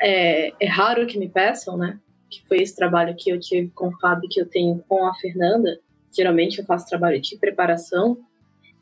é, 0.00 0.52
é, 0.60 0.68
raro 0.68 1.06
que 1.06 1.18
me 1.18 1.28
peçam, 1.28 1.76
né? 1.76 1.98
Que 2.30 2.46
foi 2.46 2.58
esse 2.58 2.76
trabalho 2.76 3.16
que 3.16 3.30
eu 3.30 3.40
tive 3.40 3.68
com 3.70 3.88
o 3.88 3.98
Fábio, 3.98 4.28
que 4.28 4.40
eu 4.40 4.46
tenho 4.46 4.82
com 4.88 5.04
a 5.06 5.14
Fernanda. 5.14 5.80
Geralmente 6.14 6.58
eu 6.58 6.64
faço 6.64 6.88
trabalho 6.88 7.20
de 7.20 7.36
preparação. 7.36 8.16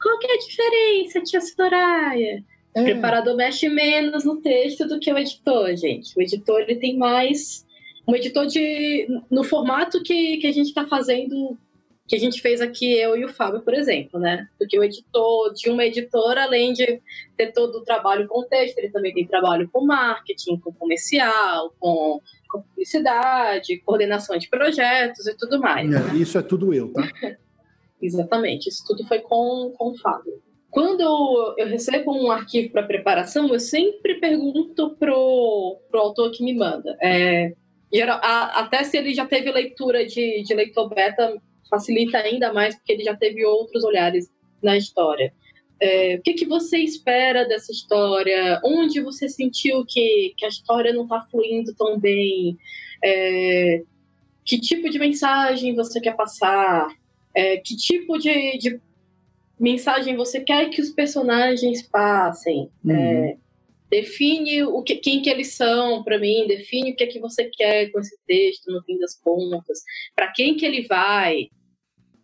qual 0.00 0.18
que 0.18 0.26
é 0.26 0.34
a 0.34 0.38
diferença, 0.38 1.22
tia 1.22 1.40
Soraya? 1.40 2.44
É. 2.74 2.80
O 2.80 2.84
preparador 2.84 3.34
mexe 3.34 3.68
menos 3.70 4.24
no 4.24 4.42
texto 4.42 4.86
do 4.86 5.00
que 5.00 5.10
o 5.10 5.16
editor, 5.16 5.74
gente. 5.74 6.12
O 6.16 6.20
editor 6.20 6.60
ele 6.60 6.76
tem 6.76 6.98
mais. 6.98 7.64
Um 8.06 8.14
editor 8.14 8.46
de. 8.46 9.08
no 9.30 9.42
formato 9.42 10.02
que, 10.02 10.36
que 10.36 10.46
a 10.46 10.52
gente 10.52 10.68
está 10.68 10.86
fazendo 10.86 11.56
que 12.06 12.14
a 12.14 12.18
gente 12.18 12.40
fez 12.40 12.60
aqui, 12.60 12.92
eu 12.92 13.16
e 13.16 13.24
o 13.24 13.28
Fábio, 13.28 13.62
por 13.62 13.74
exemplo, 13.74 14.20
né? 14.20 14.48
Porque 14.58 14.78
o 14.78 14.84
editor 14.84 15.52
de 15.52 15.68
uma 15.68 15.84
editora, 15.84 16.44
além 16.44 16.72
de 16.72 17.00
ter 17.36 17.52
todo 17.52 17.76
o 17.76 17.84
trabalho 17.84 18.28
com 18.28 18.44
texto, 18.44 18.78
ele 18.78 18.90
também 18.90 19.12
tem 19.12 19.26
trabalho 19.26 19.68
com 19.72 19.84
marketing, 19.84 20.58
com 20.58 20.72
comercial, 20.72 21.74
com, 21.80 22.20
com 22.48 22.62
publicidade, 22.62 23.78
coordenação 23.78 24.38
de 24.38 24.48
projetos 24.48 25.26
e 25.26 25.36
tudo 25.36 25.58
mais. 25.58 25.92
É, 25.92 25.98
né? 25.98 26.16
Isso 26.16 26.38
é 26.38 26.42
tudo 26.42 26.72
eu, 26.72 26.92
tá? 26.92 27.02
Exatamente, 28.00 28.68
isso 28.68 28.84
tudo 28.86 29.04
foi 29.06 29.20
com, 29.20 29.72
com 29.76 29.90
o 29.90 29.98
Fábio. 29.98 30.40
Quando 30.70 31.54
eu 31.56 31.66
recebo 31.66 32.12
um 32.12 32.30
arquivo 32.30 32.70
para 32.70 32.82
preparação, 32.82 33.48
eu 33.48 33.58
sempre 33.58 34.20
pergunto 34.20 34.90
pro, 34.96 35.80
pro 35.90 36.00
autor 36.00 36.30
que 36.30 36.44
me 36.44 36.54
manda. 36.54 36.96
É, 37.00 37.52
geral, 37.90 38.20
a, 38.22 38.60
até 38.60 38.84
se 38.84 38.96
ele 38.98 39.14
já 39.14 39.24
teve 39.24 39.50
leitura 39.50 40.04
de, 40.04 40.42
de 40.42 40.54
leitor 40.54 40.88
beta, 40.90 41.34
facilita 41.68 42.18
ainda 42.18 42.52
mais 42.52 42.74
porque 42.74 42.92
ele 42.92 43.04
já 43.04 43.16
teve 43.16 43.44
outros 43.44 43.84
olhares 43.84 44.30
na 44.62 44.76
história. 44.76 45.32
É, 45.80 46.16
o 46.16 46.22
que, 46.22 46.34
que 46.34 46.46
você 46.46 46.78
espera 46.78 47.44
dessa 47.46 47.70
história? 47.70 48.60
Onde 48.64 49.00
você 49.00 49.28
sentiu 49.28 49.84
que, 49.86 50.34
que 50.36 50.46
a 50.46 50.48
história 50.48 50.92
não 50.92 51.02
está 51.02 51.20
fluindo 51.30 51.74
tão 51.74 51.98
bem? 51.98 52.56
É, 53.04 53.82
que 54.44 54.58
tipo 54.58 54.88
de 54.88 54.98
mensagem 54.98 55.74
você 55.74 56.00
quer 56.00 56.16
passar? 56.16 56.88
É, 57.34 57.58
que 57.58 57.76
tipo 57.76 58.16
de, 58.16 58.56
de, 58.56 58.80
mensagem 59.58 60.16
você 60.16 60.40
quer 60.40 60.70
que 60.70 60.80
os 60.80 60.90
personagens 60.90 61.82
passem? 61.82 62.70
Uhum. 62.84 63.36
Define 63.90 64.64
o 64.64 64.82
que, 64.82 64.96
quem 64.96 65.22
que 65.22 65.30
eles 65.30 65.54
são 65.54 66.02
para 66.02 66.18
mim, 66.18 66.46
define 66.46 66.92
o 66.92 66.96
que 66.96 67.04
é 67.04 67.06
que 67.06 67.20
você 67.20 67.44
quer 67.44 67.90
com 67.90 68.00
esse 68.00 68.18
texto 68.26 68.70
no 68.72 68.82
fim 68.82 68.98
das 68.98 69.18
contas, 69.20 69.80
para 70.14 70.32
quem 70.32 70.56
que 70.56 70.66
ele 70.66 70.86
vai, 70.86 71.48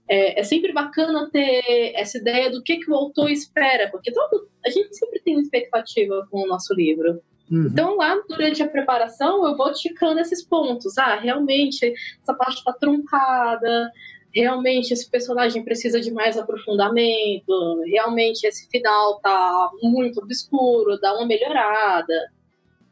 é, 0.08 0.40
é, 0.40 0.42
sempre 0.42 0.72
bacana 0.72 1.30
ter 1.30 1.92
essa 1.94 2.18
ideia 2.18 2.50
do 2.50 2.62
que, 2.62 2.76
que 2.78 2.90
o 2.90 2.94
autor 2.94 3.30
espera, 3.30 3.90
porque 3.90 4.12
todo, 4.12 4.48
a 4.64 4.70
gente 4.70 4.94
sempre 4.96 5.20
tem 5.20 5.38
expectativa 5.38 6.26
com 6.30 6.42
o 6.42 6.46
nosso 6.46 6.74
livro. 6.74 7.22
Uhum. 7.50 7.68
Então, 7.70 7.96
lá 7.96 8.20
durante 8.28 8.62
a 8.62 8.68
preparação, 8.68 9.46
eu 9.46 9.56
vou 9.56 9.72
ticando 9.72 10.20
esses 10.20 10.44
pontos. 10.44 10.98
Ah, 10.98 11.16
realmente, 11.16 11.92
essa 12.20 12.34
parte 12.34 12.58
está 12.58 12.72
truncada, 12.72 13.90
realmente 14.35 14.93
esse 14.93 15.09
personagem 15.11 15.64
precisa 15.64 16.01
de 16.01 16.11
mais 16.11 16.39
aprofundamento, 16.39 17.83
realmente 17.87 18.47
esse 18.47 18.68
final 18.68 19.20
tá 19.20 19.70
muito 19.83 20.20
obscuro, 20.20 20.99
dá 21.01 21.14
uma 21.14 21.26
melhorada. 21.26 22.14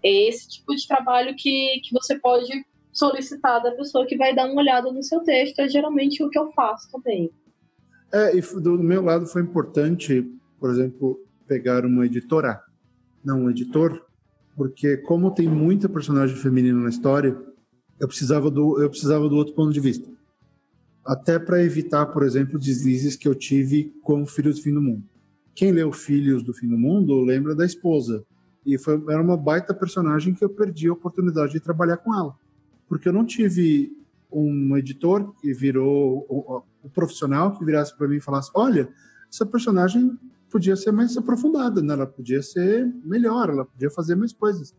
É 0.02 0.28
esse 0.28 0.48
tipo 0.48 0.74
de 0.74 0.86
trabalho 0.86 1.34
que, 1.36 1.80
que 1.80 1.92
você 1.92 2.18
pode 2.18 2.48
solicitar 2.92 3.62
da 3.62 3.72
pessoa 3.72 4.06
que 4.06 4.16
vai 4.16 4.34
dar 4.34 4.46
uma 4.46 4.60
olhada 4.60 4.90
no 4.92 5.02
seu 5.02 5.20
texto. 5.20 5.60
É 5.60 5.68
geralmente 5.68 6.22
o 6.22 6.28
que 6.28 6.38
eu 6.38 6.50
faço 6.52 6.90
também. 6.90 7.30
É, 8.12 8.36
e 8.36 8.40
do 8.40 8.78
meu 8.78 9.02
lado 9.02 9.26
foi 9.26 9.42
importante, 9.42 10.22
por 10.58 10.70
exemplo, 10.70 11.20
pegar 11.46 11.84
uma 11.84 12.06
editora, 12.06 12.60
não 13.24 13.44
um 13.44 13.50
editor, 13.50 14.04
porque 14.56 14.96
como 14.98 15.30
tem 15.30 15.48
muita 15.48 15.88
personagem 15.88 16.36
feminina 16.36 16.80
na 16.80 16.88
história, 16.88 17.36
eu 18.00 18.08
precisava 18.08 18.50
do 18.50 18.82
eu 18.82 18.90
precisava 18.90 19.28
do 19.28 19.36
outro 19.36 19.54
ponto 19.54 19.72
de 19.72 19.80
vista. 19.80 20.10
Até 21.04 21.38
para 21.38 21.62
evitar, 21.62 22.06
por 22.06 22.22
exemplo, 22.22 22.58
deslizes 22.58 23.16
que 23.16 23.26
eu 23.26 23.34
tive 23.34 23.92
com 24.02 24.26
Filhos 24.26 24.56
do 24.56 24.62
Fim 24.62 24.74
do 24.74 24.82
Mundo. 24.82 25.02
Quem 25.54 25.72
leu 25.72 25.92
Filhos 25.92 26.42
do 26.42 26.54
Fim 26.54 26.68
do 26.68 26.78
Mundo 26.78 27.20
lembra 27.20 27.54
da 27.54 27.64
esposa. 27.64 28.24
E 28.64 28.78
foi, 28.78 29.02
era 29.08 29.22
uma 29.22 29.36
baita 29.36 29.72
personagem 29.72 30.34
que 30.34 30.44
eu 30.44 30.50
perdi 30.50 30.88
a 30.88 30.92
oportunidade 30.92 31.52
de 31.52 31.60
trabalhar 31.60 31.96
com 31.96 32.14
ela 32.14 32.36
porque 32.90 33.08
eu 33.08 33.12
não 33.12 33.24
tive 33.24 33.96
um 34.32 34.76
editor 34.76 35.32
que 35.40 35.54
virou 35.54 36.26
o, 36.28 36.62
o 36.82 36.90
profissional 36.90 37.56
que 37.56 37.64
virasse 37.64 37.96
para 37.96 38.08
mim 38.08 38.16
e 38.16 38.20
falasse: 38.20 38.50
olha, 38.52 38.88
essa 39.32 39.46
personagem 39.46 40.18
podia 40.50 40.74
ser 40.74 40.90
mais 40.90 41.16
aprofundada, 41.16 41.80
né? 41.80 41.94
ela 41.94 42.06
podia 42.06 42.42
ser 42.42 42.92
melhor, 43.04 43.48
ela 43.48 43.64
podia 43.64 43.88
fazer 43.90 44.16
mais 44.16 44.32
coisas. 44.32 44.74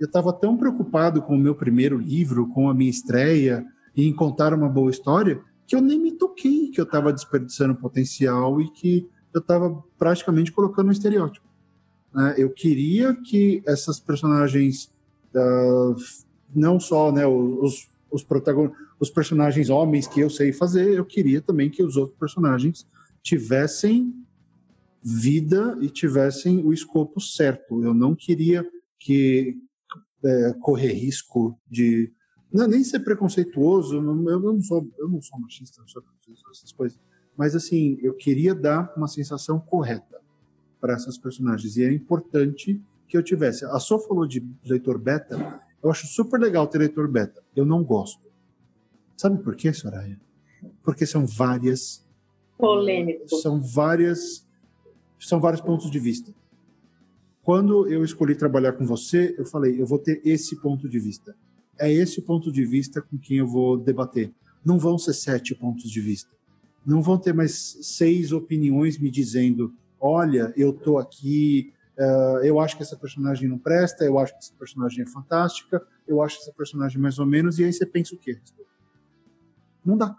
Eu 0.00 0.06
estava 0.06 0.32
tão 0.32 0.56
preocupado 0.56 1.22
com 1.22 1.36
o 1.36 1.38
meu 1.38 1.54
primeiro 1.54 1.96
livro, 1.96 2.48
com 2.48 2.68
a 2.68 2.74
minha 2.74 2.90
estreia 2.90 3.64
e 3.94 4.08
em 4.08 4.12
contar 4.12 4.52
uma 4.52 4.68
boa 4.68 4.90
história, 4.90 5.40
que 5.72 5.76
eu 5.76 5.80
nem 5.80 5.98
me 5.98 6.12
toquei 6.12 6.68
que 6.68 6.78
eu 6.78 6.84
estava 6.84 7.10
desperdiçando 7.10 7.74
potencial 7.74 8.60
e 8.60 8.70
que 8.72 9.08
eu 9.32 9.40
estava 9.40 9.82
praticamente 9.96 10.52
colocando 10.52 10.88
um 10.88 10.92
estereótipo. 10.92 11.48
Né? 12.12 12.34
Eu 12.36 12.50
queria 12.50 13.14
que 13.14 13.62
essas 13.64 13.98
personagens 13.98 14.92
uh, 15.34 15.96
não 16.54 16.78
só 16.78 17.10
né, 17.10 17.26
os, 17.26 17.88
os, 18.10 18.26
os 19.00 19.08
personagens 19.08 19.70
homens 19.70 20.06
que 20.06 20.20
eu 20.20 20.28
sei 20.28 20.52
fazer, 20.52 20.90
eu 20.90 21.06
queria 21.06 21.40
também 21.40 21.70
que 21.70 21.82
os 21.82 21.96
outros 21.96 22.18
personagens 22.18 22.86
tivessem 23.22 24.14
vida 25.02 25.78
e 25.80 25.88
tivessem 25.88 26.62
o 26.62 26.74
escopo 26.74 27.18
certo. 27.18 27.82
Eu 27.82 27.94
não 27.94 28.14
queria 28.14 28.62
que 29.00 29.56
é, 30.22 30.54
correr 30.60 30.92
risco 30.92 31.58
de 31.66 32.12
não, 32.52 32.66
nem 32.66 32.84
ser 32.84 33.00
preconceituoso. 33.00 33.96
Eu 33.96 34.02
não, 34.02 34.60
sou 34.60 34.86
eu 34.98 35.08
não 35.08 35.22
sou 35.22 35.40
machista, 35.40 35.80
não 35.80 35.88
sou 35.88 36.02
essas 36.50 36.72
coisas. 36.72 36.98
Mas 37.36 37.54
assim, 37.54 37.98
eu 38.02 38.14
queria 38.14 38.54
dar 38.54 38.92
uma 38.96 39.08
sensação 39.08 39.58
correta 39.58 40.20
para 40.80 40.94
essas 40.94 41.16
personagens 41.16 41.76
e 41.76 41.84
é 41.84 41.92
importante 41.92 42.80
que 43.08 43.16
eu 43.16 43.22
tivesse. 43.22 43.64
A 43.64 43.78
Sô 43.78 43.98
falou 43.98 44.26
de 44.26 44.44
leitor 44.64 44.98
beta. 44.98 45.60
Eu 45.82 45.90
acho 45.90 46.06
super 46.06 46.40
legal 46.40 46.66
ter 46.66 46.78
leitor 46.78 47.08
beta. 47.08 47.42
Eu 47.54 47.64
não 47.64 47.82
gosto. 47.82 48.22
Sabe 49.16 49.42
por 49.42 49.54
quê, 49.54 49.72
Soraya? 49.72 50.20
Porque 50.82 51.06
são 51.06 51.26
várias. 51.26 52.06
Polêmicos. 52.58 53.42
São 53.42 53.60
várias. 53.60 54.46
São 55.18 55.40
vários 55.40 55.60
pontos 55.60 55.90
de 55.90 55.98
vista. 55.98 56.34
Quando 57.42 57.88
eu 57.88 58.04
escolhi 58.04 58.34
trabalhar 58.34 58.72
com 58.72 58.86
você, 58.86 59.34
eu 59.36 59.44
falei, 59.44 59.80
eu 59.80 59.86
vou 59.86 59.98
ter 59.98 60.20
esse 60.24 60.60
ponto 60.60 60.88
de 60.88 60.98
vista. 60.98 61.36
É 61.78 61.90
esse 61.90 62.22
ponto 62.22 62.52
de 62.52 62.64
vista 62.64 63.00
com 63.00 63.18
quem 63.18 63.38
eu 63.38 63.46
vou 63.46 63.76
debater. 63.76 64.32
Não 64.64 64.78
vão 64.78 64.98
ser 64.98 65.12
sete 65.12 65.54
pontos 65.54 65.90
de 65.90 66.00
vista. 66.00 66.30
Não 66.84 67.02
vão 67.02 67.18
ter 67.18 67.32
mais 67.32 67.78
seis 67.82 68.32
opiniões 68.32 68.98
me 68.98 69.10
dizendo: 69.10 69.74
olha, 70.00 70.52
eu 70.56 70.72
tô 70.72 70.98
aqui 70.98 71.72
Uh, 71.98 72.42
eu 72.42 72.58
acho 72.58 72.76
que 72.76 72.82
essa 72.82 72.96
personagem 72.96 73.48
não 73.48 73.58
presta, 73.58 74.04
eu 74.04 74.18
acho 74.18 74.32
que 74.32 74.38
essa 74.38 74.54
personagem 74.58 75.02
é 75.02 75.06
fantástica, 75.06 75.82
eu 76.08 76.22
acho 76.22 76.38
essa 76.38 76.52
personagem 76.52 76.98
mais 76.98 77.18
ou 77.18 77.26
menos, 77.26 77.58
e 77.58 77.64
aí 77.64 77.72
você 77.72 77.84
pensa 77.84 78.14
o 78.14 78.18
quê? 78.18 78.40
Não 79.84 79.96
dá. 79.96 80.16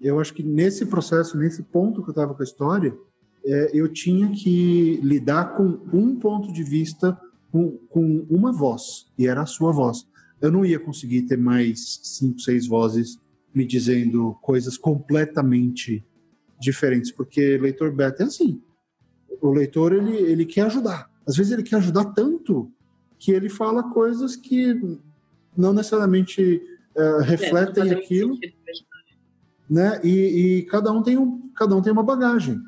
Eu 0.00 0.18
acho 0.18 0.34
que 0.34 0.42
nesse 0.42 0.84
processo, 0.84 1.38
nesse 1.38 1.62
ponto 1.62 2.02
que 2.02 2.08
eu 2.08 2.12
estava 2.12 2.34
com 2.34 2.42
a 2.42 2.44
história, 2.44 2.96
é, 3.44 3.70
eu 3.72 3.88
tinha 3.88 4.30
que 4.32 4.96
lidar 5.02 5.56
com 5.56 5.78
um 5.92 6.18
ponto 6.18 6.52
de 6.52 6.64
vista, 6.64 7.18
com, 7.52 7.78
com 7.88 8.26
uma 8.28 8.52
voz, 8.52 9.06
e 9.16 9.26
era 9.26 9.42
a 9.42 9.46
sua 9.46 9.70
voz. 9.70 10.06
Eu 10.44 10.52
não 10.52 10.64
ia 10.64 10.78
conseguir 10.78 11.22
ter 11.22 11.38
mais 11.38 12.00
cinco, 12.02 12.40
seis 12.40 12.66
vozes 12.66 13.18
me 13.54 13.64
dizendo 13.64 14.36
coisas 14.42 14.76
completamente 14.76 16.04
diferentes, 16.60 17.10
porque 17.10 17.56
leitor 17.56 17.92
beta 17.92 18.22
é 18.22 18.26
assim 18.26 18.60
o 19.40 19.52
leitor 19.52 19.92
ele, 19.92 20.16
ele 20.16 20.46
quer 20.46 20.62
ajudar. 20.62 21.10
Às 21.26 21.36
vezes 21.36 21.52
ele 21.52 21.62
quer 21.62 21.76
ajudar 21.76 22.06
tanto 22.06 22.72
que 23.18 23.30
ele 23.30 23.48
fala 23.48 23.90
coisas 23.90 24.36
que 24.36 24.98
não 25.56 25.72
necessariamente 25.72 26.62
uh, 26.96 27.22
refletem 27.22 27.90
é, 27.90 27.94
aquilo, 27.94 28.38
né? 29.68 30.00
E, 30.02 30.08
e, 30.58 30.62
cada 30.64 30.90
um 30.92 31.02
tem 31.02 31.18
um, 31.18 31.50
cada 31.54 31.76
um 31.76 31.82
tem 31.82 31.92
uma 31.92 32.02
bagagem. 32.02 32.60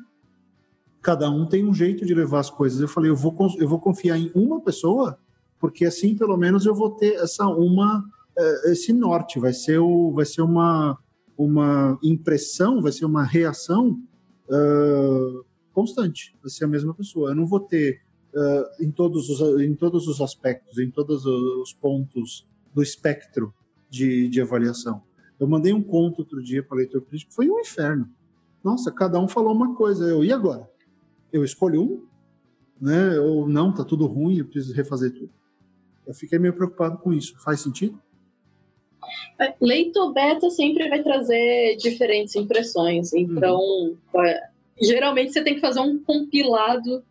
Cada 1.01 1.29
um 1.29 1.45
tem 1.45 1.65
um 1.65 1.73
jeito 1.73 2.05
de 2.05 2.13
levar 2.13 2.39
as 2.39 2.49
coisas. 2.49 2.79
Eu 2.79 2.87
falei, 2.87 3.09
eu 3.09 3.15
vou 3.15 3.35
eu 3.57 3.67
vou 3.67 3.79
confiar 3.79 4.17
em 4.17 4.31
uma 4.35 4.61
pessoa, 4.61 5.19
porque 5.59 5.85
assim 5.85 6.15
pelo 6.15 6.37
menos 6.37 6.65
eu 6.65 6.75
vou 6.75 6.91
ter 6.91 7.15
essa 7.15 7.47
uma 7.47 7.99
uh, 7.99 8.69
esse 8.69 8.93
norte. 8.93 9.39
Vai 9.39 9.53
ser 9.53 9.79
o 9.79 10.11
vai 10.11 10.25
ser 10.25 10.41
uma 10.41 10.97
uma 11.37 11.99
impressão, 12.03 12.81
vai 12.81 12.91
ser 12.91 13.05
uma 13.05 13.23
reação 13.23 13.99
uh, 14.49 15.45
constante, 15.71 16.35
vai 16.41 16.49
ser 16.49 16.65
a 16.65 16.67
mesma 16.67 16.93
pessoa. 16.93 17.29
Eu 17.29 17.35
não 17.35 17.45
vou 17.45 17.59
ter 17.59 18.01
uh, 18.33 18.83
em, 18.83 18.91
todos 18.91 19.29
os, 19.29 19.61
em 19.61 19.75
todos 19.75 20.07
os 20.07 20.19
aspectos, 20.19 20.79
em 20.79 20.89
todos 20.89 21.25
os 21.25 21.73
pontos 21.73 22.47
do 22.73 22.81
espectro 22.81 23.53
de, 23.89 24.27
de 24.29 24.41
avaliação. 24.41 25.03
Eu 25.39 25.47
mandei 25.47 25.71
um 25.73 25.83
conto 25.83 26.19
outro 26.19 26.41
dia 26.41 26.63
para 26.63 26.77
leitor 26.77 27.01
crítico, 27.01 27.33
foi 27.33 27.49
um 27.49 27.59
inferno. 27.59 28.09
Nossa, 28.63 28.91
cada 28.91 29.19
um 29.19 29.27
falou 29.27 29.53
uma 29.53 29.75
coisa. 29.75 30.05
Eu, 30.05 30.25
e 30.25 30.31
agora? 30.31 30.69
Eu 31.31 31.43
escolho 31.43 31.81
um? 31.81 32.05
Né? 32.81 33.19
Ou 33.19 33.47
não, 33.47 33.71
tá 33.71 33.83
tudo 33.83 34.07
ruim, 34.07 34.37
eu 34.37 34.45
preciso 34.45 34.73
refazer 34.73 35.13
tudo. 35.13 35.29
Eu 36.07 36.13
fiquei 36.13 36.39
meio 36.39 36.53
preocupado 36.53 36.97
com 36.97 37.13
isso. 37.13 37.37
Faz 37.43 37.61
sentido? 37.61 38.01
É, 39.39 39.53
leitor 39.61 40.13
beta 40.13 40.49
sempre 40.49 40.89
vai 40.89 41.03
trazer 41.03 41.75
diferentes 41.77 42.35
impressões. 42.35 43.13
Então, 43.13 43.59
uhum 43.59 43.97
geralmente 44.81 45.33
você 45.33 45.43
tem 45.43 45.55
que 45.55 45.61
fazer 45.61 45.79
um 45.79 46.01
compilado 46.03 47.03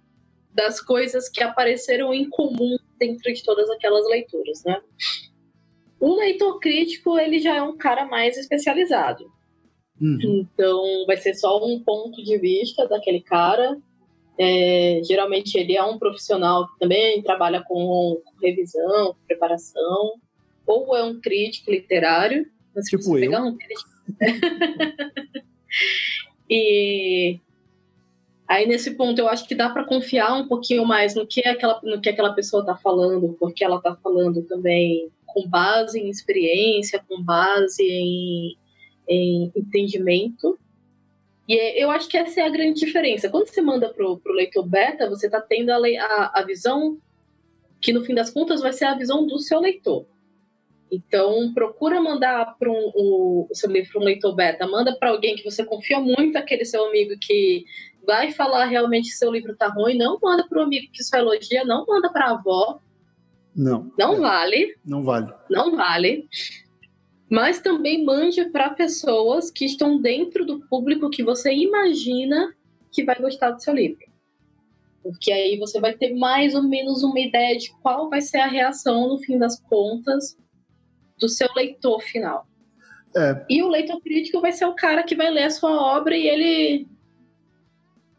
das 0.52 0.80
coisas 0.80 1.28
que 1.28 1.42
apareceram 1.42 2.14
em 2.14 2.28
comum 2.30 2.76
dentro 2.98 3.32
de 3.32 3.42
todas 3.42 3.68
aquelas 3.70 4.06
leituras, 4.08 4.62
né? 4.64 4.80
O 6.00 6.16
leitor 6.16 6.58
crítico, 6.60 7.18
ele 7.18 7.38
já 7.38 7.56
é 7.56 7.62
um 7.62 7.76
cara 7.76 8.06
mais 8.06 8.36
especializado. 8.36 9.24
Uhum. 10.00 10.18
Então, 10.22 11.04
vai 11.06 11.16
ser 11.16 11.34
só 11.34 11.62
um 11.64 11.82
ponto 11.82 12.22
de 12.22 12.38
vista 12.38 12.86
daquele 12.86 13.20
cara. 13.20 13.78
É, 14.38 15.00
geralmente, 15.04 15.56
ele 15.56 15.76
é 15.76 15.82
um 15.82 15.98
profissional 15.98 16.68
que 16.68 16.78
também 16.78 17.22
trabalha 17.22 17.62
com, 17.66 18.20
com 18.24 18.46
revisão, 18.46 19.14
com 19.14 19.26
preparação. 19.26 20.14
Ou 20.66 20.96
é 20.96 21.02
um 21.02 21.20
crítico 21.20 21.70
literário. 21.70 22.46
Tipo 22.88 23.18
eu. 23.18 23.42
Um 23.42 23.56
crítico... 23.56 23.90
e 26.50 27.40
aí, 28.46 28.66
nesse 28.66 28.92
ponto, 28.92 29.18
eu 29.18 29.28
acho 29.28 29.48
que 29.48 29.54
dá 29.54 29.70
para 29.70 29.84
confiar 29.84 30.34
um 30.34 30.46
pouquinho 30.46 30.84
mais 30.84 31.14
no 31.14 31.26
que 31.26 31.40
aquela, 31.46 31.80
no 31.82 32.00
que 32.00 32.10
aquela 32.10 32.34
pessoa 32.34 32.60
está 32.60 32.76
falando, 32.76 33.36
porque 33.40 33.64
ela 33.64 33.76
está 33.76 33.96
falando 33.96 34.42
também 34.42 35.10
com 35.26 35.48
base 35.48 35.98
em 35.98 36.08
experiência, 36.08 37.02
com 37.08 37.22
base 37.22 37.82
em, 37.82 38.56
em 39.08 39.52
entendimento. 39.56 40.58
E 41.48 41.56
é, 41.56 41.82
eu 41.82 41.90
acho 41.90 42.08
que 42.08 42.16
essa 42.16 42.40
é 42.40 42.44
a 42.44 42.50
grande 42.50 42.80
diferença. 42.80 43.28
Quando 43.28 43.48
você 43.48 43.60
manda 43.60 43.88
para 43.88 44.04
o 44.04 44.20
leitor 44.28 44.66
beta, 44.66 45.08
você 45.08 45.26
está 45.26 45.40
tendo 45.40 45.70
a, 45.70 45.76
a, 45.76 46.40
a, 46.40 46.42
visão 46.42 46.98
que, 47.80 47.92
no 47.92 48.04
fim 48.04 48.14
das 48.14 48.30
contas, 48.30 48.60
vai 48.60 48.72
ser 48.72 48.86
a 48.86 48.96
visão 48.96 49.26
do 49.26 49.38
seu 49.38 49.60
leitor. 49.60 50.06
Então, 50.90 51.52
procura 51.52 52.00
mandar 52.00 52.56
para 52.58 52.70
um, 52.70 52.92
o, 52.94 53.46
o, 53.50 53.54
seu 53.54 53.70
livro 53.70 53.92
para 53.92 54.00
um 54.00 54.04
leitor 54.04 54.34
beta. 54.34 54.66
Manda 54.66 54.96
para 54.96 55.10
alguém 55.10 55.36
que 55.36 55.44
você 55.44 55.64
confia 55.64 56.00
muito, 56.00 56.36
aquele 56.36 56.64
seu 56.64 56.86
amigo 56.86 57.14
que 57.20 57.64
vai 58.04 58.32
falar 58.32 58.66
realmente 58.66 59.10
que 59.10 59.16
seu 59.16 59.30
livro 59.30 59.52
está 59.52 59.68
ruim. 59.68 59.96
Não 59.96 60.18
manda 60.20 60.46
para 60.48 60.58
o 60.58 60.62
amigo 60.62 60.90
que 60.92 61.02
só 61.02 61.18
elogia, 61.18 61.64
não 61.64 61.84
manda 61.86 62.10
para 62.10 62.26
a 62.26 62.30
avó. 62.32 62.80
Não. 63.54 63.90
Não 63.98 64.14
é. 64.14 64.20
vale. 64.20 64.76
Não 64.84 65.02
vale. 65.02 65.32
Não 65.48 65.76
vale. 65.76 66.28
Mas 67.28 67.60
também 67.60 68.04
mande 68.04 68.44
para 68.46 68.70
pessoas 68.70 69.50
que 69.50 69.64
estão 69.64 70.00
dentro 70.00 70.44
do 70.44 70.60
público 70.68 71.10
que 71.10 71.24
você 71.24 71.52
imagina 71.52 72.54
que 72.92 73.04
vai 73.04 73.16
gostar 73.16 73.50
do 73.50 73.62
seu 73.62 73.74
livro. 73.74 74.04
Porque 75.02 75.32
aí 75.32 75.58
você 75.58 75.80
vai 75.80 75.94
ter 75.94 76.14
mais 76.14 76.54
ou 76.54 76.62
menos 76.62 77.02
uma 77.02 77.18
ideia 77.18 77.56
de 77.56 77.70
qual 77.80 78.08
vai 78.08 78.20
ser 78.20 78.38
a 78.38 78.46
reação, 78.46 79.08
no 79.08 79.18
fim 79.18 79.38
das 79.38 79.60
contas, 79.60 80.36
do 81.18 81.28
seu 81.28 81.48
leitor 81.54 82.00
final. 82.02 82.46
É. 83.16 83.44
E 83.48 83.62
o 83.62 83.68
leitor 83.68 84.00
crítico 84.00 84.40
vai 84.40 84.52
ser 84.52 84.66
o 84.66 84.74
cara 84.74 85.02
que 85.02 85.14
vai 85.14 85.30
ler 85.30 85.44
a 85.44 85.50
sua 85.50 85.70
obra 85.70 86.16
e 86.16 86.26
ele 86.28 86.88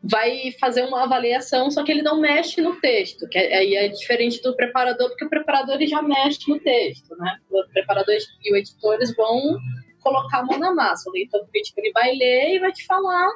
vai 0.09 0.51
fazer 0.59 0.83
uma 0.83 1.03
avaliação, 1.03 1.69
só 1.69 1.83
que 1.83 1.91
ele 1.91 2.01
não 2.01 2.19
mexe 2.19 2.61
no 2.61 2.79
texto, 2.79 3.27
que 3.27 3.37
aí 3.37 3.75
é, 3.75 3.85
é, 3.85 3.89
diferente 3.89 4.41
do 4.41 4.55
preparador, 4.55 5.09
porque 5.09 5.25
o 5.25 5.29
preparador 5.29 5.75
ele 5.75 5.87
já 5.87 6.01
mexe 6.01 6.49
no 6.49 6.59
texto, 6.59 7.15
né? 7.17 7.37
O 7.49 7.63
preparador 7.69 8.13
e 8.15 8.53
os 8.53 8.57
editores 8.57 9.15
vão 9.15 9.57
colocar 9.99 10.39
a 10.39 10.45
mão 10.45 10.57
na 10.57 10.73
massa. 10.73 11.09
O 11.09 11.13
leitor 11.13 11.45
crítico 11.51 11.79
ele 11.79 11.91
vai 11.91 12.15
ler 12.15 12.55
e 12.55 12.59
vai 12.59 12.71
te 12.71 12.85
falar 12.85 13.29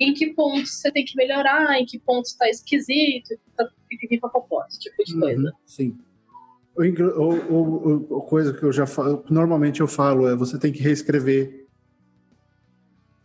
em 0.00 0.14
que 0.14 0.32
pontos 0.32 0.80
você 0.80 0.90
tem 0.90 1.04
que 1.04 1.16
melhorar, 1.16 1.78
em 1.78 1.84
que 1.84 1.98
pontos 1.98 2.30
está 2.30 2.48
esquisito, 2.48 3.36
tá, 3.56 3.68
esse 4.68 4.78
tipo 4.80 5.04
de 5.04 5.14
uhum, 5.14 5.20
coisa. 5.20 5.52
sim. 5.66 5.98
O, 6.76 8.22
coisa 8.22 8.54
que 8.54 8.62
eu 8.62 8.72
já 8.72 8.86
falo, 8.86 9.24
normalmente 9.28 9.80
eu 9.80 9.88
falo 9.88 10.28
é 10.28 10.36
você 10.36 10.56
tem 10.56 10.72
que 10.72 10.80
reescrever 10.80 11.67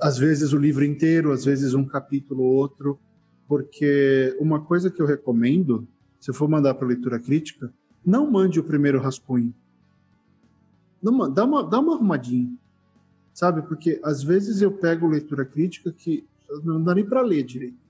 às 0.03 0.17
vezes 0.17 0.51
o 0.51 0.57
livro 0.57 0.83
inteiro, 0.83 1.31
às 1.31 1.45
vezes 1.45 1.73
um 1.73 1.85
capítulo 1.85 2.43
ou 2.43 2.53
outro, 2.55 2.99
porque 3.47 4.35
uma 4.37 4.59
coisa 4.59 4.91
que 4.91 5.01
eu 5.01 5.05
recomendo, 5.05 5.87
se 6.19 6.33
for 6.33 6.49
mandar 6.49 6.73
para 6.73 6.85
leitura 6.85 7.17
crítica, 7.17 7.73
não 8.05 8.29
mande 8.29 8.59
o 8.59 8.63
primeiro 8.65 8.99
rascunho. 8.99 9.53
Não, 11.01 11.31
dá, 11.31 11.45
uma, 11.45 11.63
dá 11.63 11.79
uma 11.79 11.95
arrumadinha, 11.95 12.53
sabe? 13.33 13.61
Porque 13.61 14.01
às 14.03 14.21
vezes 14.21 14.61
eu 14.61 14.73
pego 14.73 15.07
leitura 15.07 15.45
crítica 15.45 15.89
que 15.89 16.25
não 16.65 16.83
dá 16.83 16.93
nem 16.93 17.05
para 17.05 17.21
ler 17.21 17.43
direito. 17.43 17.81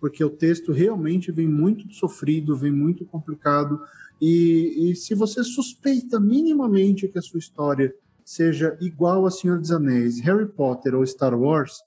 Porque 0.00 0.24
o 0.24 0.30
texto 0.30 0.72
realmente 0.72 1.30
vem 1.30 1.46
muito 1.46 1.92
sofrido, 1.94 2.56
vem 2.56 2.72
muito 2.72 3.04
complicado. 3.04 3.80
E, 4.20 4.90
e 4.90 4.96
se 4.96 5.14
você 5.14 5.44
suspeita 5.44 6.18
minimamente 6.18 7.06
que 7.06 7.18
a 7.18 7.22
sua 7.22 7.38
história 7.38 7.94
seja 8.28 8.76
igual 8.78 9.24
a 9.24 9.30
Senhor 9.30 9.58
dos 9.58 9.72
Anéis, 9.72 10.20
Harry 10.20 10.46
Potter 10.46 10.94
ou 10.94 11.06
Star 11.06 11.34
Wars, 11.34 11.78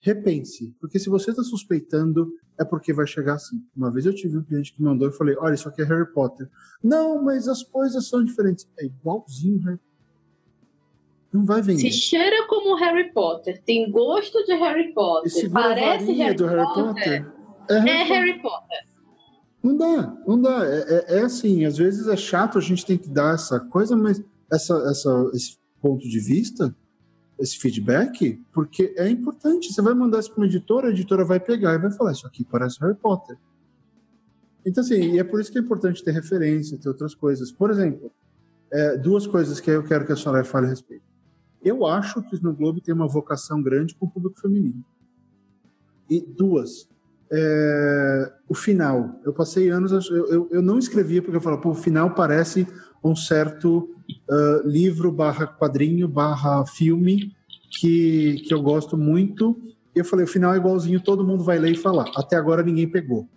repense, 0.00 0.74
porque 0.80 0.98
se 0.98 1.08
você 1.08 1.30
está 1.30 1.44
suspeitando, 1.44 2.32
é 2.58 2.64
porque 2.64 2.92
vai 2.92 3.06
chegar 3.06 3.34
assim. 3.34 3.64
Uma 3.76 3.92
vez 3.92 4.04
eu 4.04 4.12
tive 4.12 4.36
um 4.36 4.42
cliente 4.42 4.74
que 4.74 4.82
mandou 4.82 5.08
e 5.08 5.12
falei: 5.12 5.36
Olha, 5.38 5.54
isso 5.54 5.68
aqui 5.68 5.82
é 5.82 5.84
Harry 5.84 6.12
Potter. 6.12 6.50
Não, 6.82 7.22
mas 7.22 7.46
as 7.46 7.62
coisas 7.62 8.08
são 8.08 8.24
diferentes. 8.24 8.68
É 8.76 8.86
igualzinho 8.86 9.60
Harry 9.60 9.78
Não 11.32 11.44
vai 11.44 11.62
vender. 11.62 11.82
Se 11.82 11.92
cheira 11.92 12.44
como 12.48 12.74
Harry 12.74 13.12
Potter, 13.12 13.62
tem 13.62 13.88
gosto 13.88 14.44
de 14.44 14.52
Harry 14.54 14.92
Potter, 14.92 15.28
Esse 15.28 15.48
parece 15.48 16.12
Harry, 16.12 16.34
do 16.34 16.46
Harry 16.46 16.74
Potter, 16.74 16.84
Potter 16.84 17.32
é, 17.70 17.78
Harry, 17.78 17.90
é 17.90 18.02
Harry 18.02 18.42
Potter. 18.42 18.78
Não 19.62 19.76
dá, 19.76 20.16
não 20.26 20.42
dá. 20.42 20.66
É, 20.66 20.80
é, 20.80 21.18
é, 21.18 21.20
assim, 21.20 21.64
às 21.64 21.78
vezes 21.78 22.08
é 22.08 22.16
chato, 22.16 22.58
a 22.58 22.60
gente 22.60 22.84
tem 22.84 22.98
que 22.98 23.08
dar 23.08 23.34
essa 23.34 23.60
coisa, 23.60 23.96
mas 23.96 24.20
essa, 24.50 24.74
essa, 24.90 25.30
esse 25.32 25.63
ponto 25.84 26.08
de 26.08 26.18
vista, 26.18 26.74
esse 27.38 27.58
feedback, 27.58 28.42
porque 28.54 28.94
é 28.96 29.06
importante. 29.06 29.70
Você 29.70 29.82
vai 29.82 29.92
mandar 29.92 30.20
isso 30.20 30.30
para 30.30 30.40
uma 30.40 30.46
editora, 30.46 30.88
a 30.88 30.90
editora 30.90 31.26
vai 31.26 31.38
pegar 31.38 31.74
e 31.74 31.78
vai 31.78 31.90
falar: 31.90 32.12
Isso 32.12 32.26
aqui 32.26 32.42
parece 32.42 32.80
Harry 32.80 32.94
Potter. 32.94 33.36
Então, 34.64 34.82
assim, 34.82 35.12
e 35.12 35.18
é 35.18 35.24
por 35.24 35.40
isso 35.40 35.52
que 35.52 35.58
é 35.58 35.60
importante 35.60 36.02
ter 36.02 36.12
referência, 36.12 36.78
ter 36.78 36.88
outras 36.88 37.14
coisas. 37.14 37.52
Por 37.52 37.70
exemplo, 37.70 38.10
é, 38.72 38.96
duas 38.96 39.26
coisas 39.26 39.60
que 39.60 39.70
eu 39.70 39.84
quero 39.84 40.06
que 40.06 40.12
a 40.12 40.16
senhora 40.16 40.42
fale 40.42 40.66
a 40.66 40.70
respeito. 40.70 41.04
Eu 41.62 41.84
acho 41.84 42.22
que 42.22 42.34
o 42.34 42.36
Snow 42.36 42.54
Globe 42.54 42.80
tem 42.80 42.94
uma 42.94 43.06
vocação 43.06 43.62
grande 43.62 43.94
com 43.94 44.06
o 44.06 44.10
público 44.10 44.40
feminino. 44.40 44.82
E 46.08 46.20
duas, 46.20 46.88
é, 47.30 48.32
o 48.48 48.54
final. 48.54 49.20
Eu 49.22 49.34
passei 49.34 49.68
anos, 49.68 49.92
eu, 50.08 50.26
eu, 50.28 50.48
eu 50.50 50.62
não 50.62 50.78
escrevia 50.78 51.20
porque 51.20 51.36
eu 51.36 51.42
falava, 51.42 51.60
pô, 51.60 51.70
o 51.70 51.74
final 51.74 52.14
parece 52.14 52.66
um 53.02 53.14
certo 53.14 53.93
uh, 54.28 54.68
livro 54.68 55.10
barra 55.10 55.46
quadrinho 55.46 56.08
barra 56.08 56.66
filme 56.66 57.34
que, 57.78 58.42
que 58.46 58.54
eu 58.54 58.62
gosto 58.62 58.96
muito. 58.96 59.60
E 59.94 59.98
eu 59.98 60.04
falei, 60.04 60.24
o 60.24 60.28
final 60.28 60.54
é 60.54 60.56
igualzinho, 60.56 61.00
todo 61.00 61.26
mundo 61.26 61.44
vai 61.44 61.58
ler 61.58 61.72
e 61.72 61.76
falar. 61.76 62.10
Até 62.16 62.36
agora 62.36 62.62
ninguém 62.62 62.88
pegou. 62.88 63.28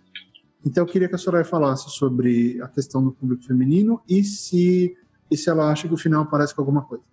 Então 0.64 0.82
eu 0.84 0.88
queria 0.90 1.08
que 1.08 1.14
a 1.14 1.18
Soraya 1.18 1.44
falasse 1.44 1.88
sobre 1.90 2.60
a 2.60 2.68
questão 2.68 3.02
do 3.02 3.12
público 3.12 3.44
feminino 3.44 4.02
e 4.08 4.24
se, 4.24 4.96
e 5.30 5.36
se 5.36 5.48
ela 5.48 5.70
acha 5.70 5.86
que 5.86 5.94
o 5.94 5.98
final 5.98 6.26
parece 6.26 6.54
com 6.54 6.62
alguma 6.62 6.82
coisa. 6.82 7.04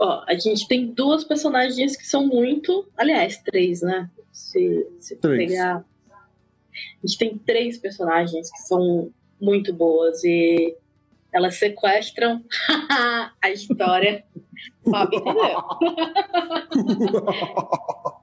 Ó, 0.00 0.24
a 0.26 0.34
gente 0.34 0.66
tem 0.66 0.92
duas 0.92 1.22
personagens 1.22 1.96
que 1.96 2.06
são 2.06 2.26
muito. 2.26 2.88
Aliás, 2.96 3.38
três, 3.38 3.82
né? 3.82 4.10
Se, 4.32 4.86
se 4.98 5.16
três. 5.16 5.50
pegar. 5.50 5.84
A 7.02 7.06
gente 7.06 7.18
tem 7.18 7.38
três 7.38 7.78
personagens 7.78 8.50
que 8.50 8.58
são 8.62 9.12
muito 9.40 9.72
boas 9.72 10.24
e 10.24 10.74
elas 11.32 11.56
sequestram 11.56 12.44
a 13.42 13.50
história. 13.50 14.24
Fábio 14.88 15.18
entendeu? 15.18 15.62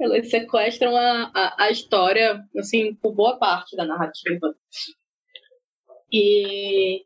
elas 0.00 0.30
sequestram 0.30 0.96
a, 0.96 1.30
a, 1.34 1.64
a, 1.64 1.70
história, 1.70 2.42
assim, 2.58 2.94
por 2.94 3.12
boa 3.12 3.36
parte 3.36 3.76
da 3.76 3.84
narrativa. 3.84 4.54
E 6.10 7.04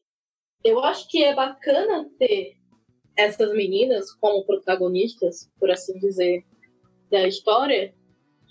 eu 0.65 0.83
acho 0.85 1.09
que 1.09 1.25
é 1.25 1.35
bacana 1.35 2.09
ter 2.19 2.57
essas 3.17 3.53
meninas 3.53 4.13
como 4.15 4.45
protagonistas, 4.45 5.51
por 5.59 5.71
assim 5.71 5.99
dizer, 5.99 6.45
da 7.11 7.27
história, 7.27 7.95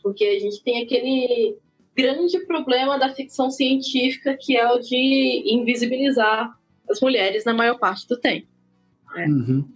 porque 0.03 0.25
a 0.25 0.39
gente 0.39 0.61
tem 0.63 0.83
aquele 0.83 1.57
grande 1.97 2.39
problema 2.45 2.99
da 2.99 3.13
ficção 3.13 3.49
científica, 3.49 4.37
que 4.39 4.55
é 4.55 4.71
o 4.71 4.79
de 4.79 5.43
invisibilizar 5.47 6.55
as 6.89 7.01
mulheres 7.01 7.43
na 7.43 7.53
maior 7.53 7.79
parte 7.79 8.07
do 8.07 8.17
tempo. 8.17 8.47
Né? 9.15 9.25
Uhum. 9.25 9.67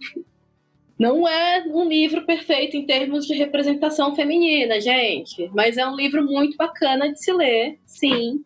Não 0.96 1.26
é 1.26 1.64
um 1.66 1.88
livro 1.88 2.24
perfeito 2.24 2.76
em 2.76 2.86
termos 2.86 3.26
de 3.26 3.34
representação 3.34 4.14
feminina, 4.14 4.80
gente, 4.80 5.50
mas 5.52 5.76
é 5.76 5.84
um 5.84 5.96
livro 5.96 6.24
muito 6.24 6.56
bacana 6.56 7.12
de 7.12 7.18
se 7.18 7.32
ler, 7.32 7.80
sim. 7.84 8.44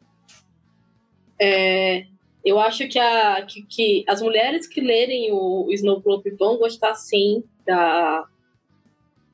É, 1.38 2.06
eu 2.42 2.58
acho 2.58 2.88
que, 2.88 2.98
a, 2.98 3.42
que, 3.42 3.62
que, 3.62 4.04
as 4.08 4.22
mulheres 4.22 4.66
que 4.66 4.80
lerem 4.80 5.32
o, 5.32 5.66
o 5.66 5.72
Snow 5.72 6.00
Globe 6.00 6.30
vão 6.30 6.56
gostar, 6.56 6.94
sim, 6.94 7.44
da, 7.66 8.24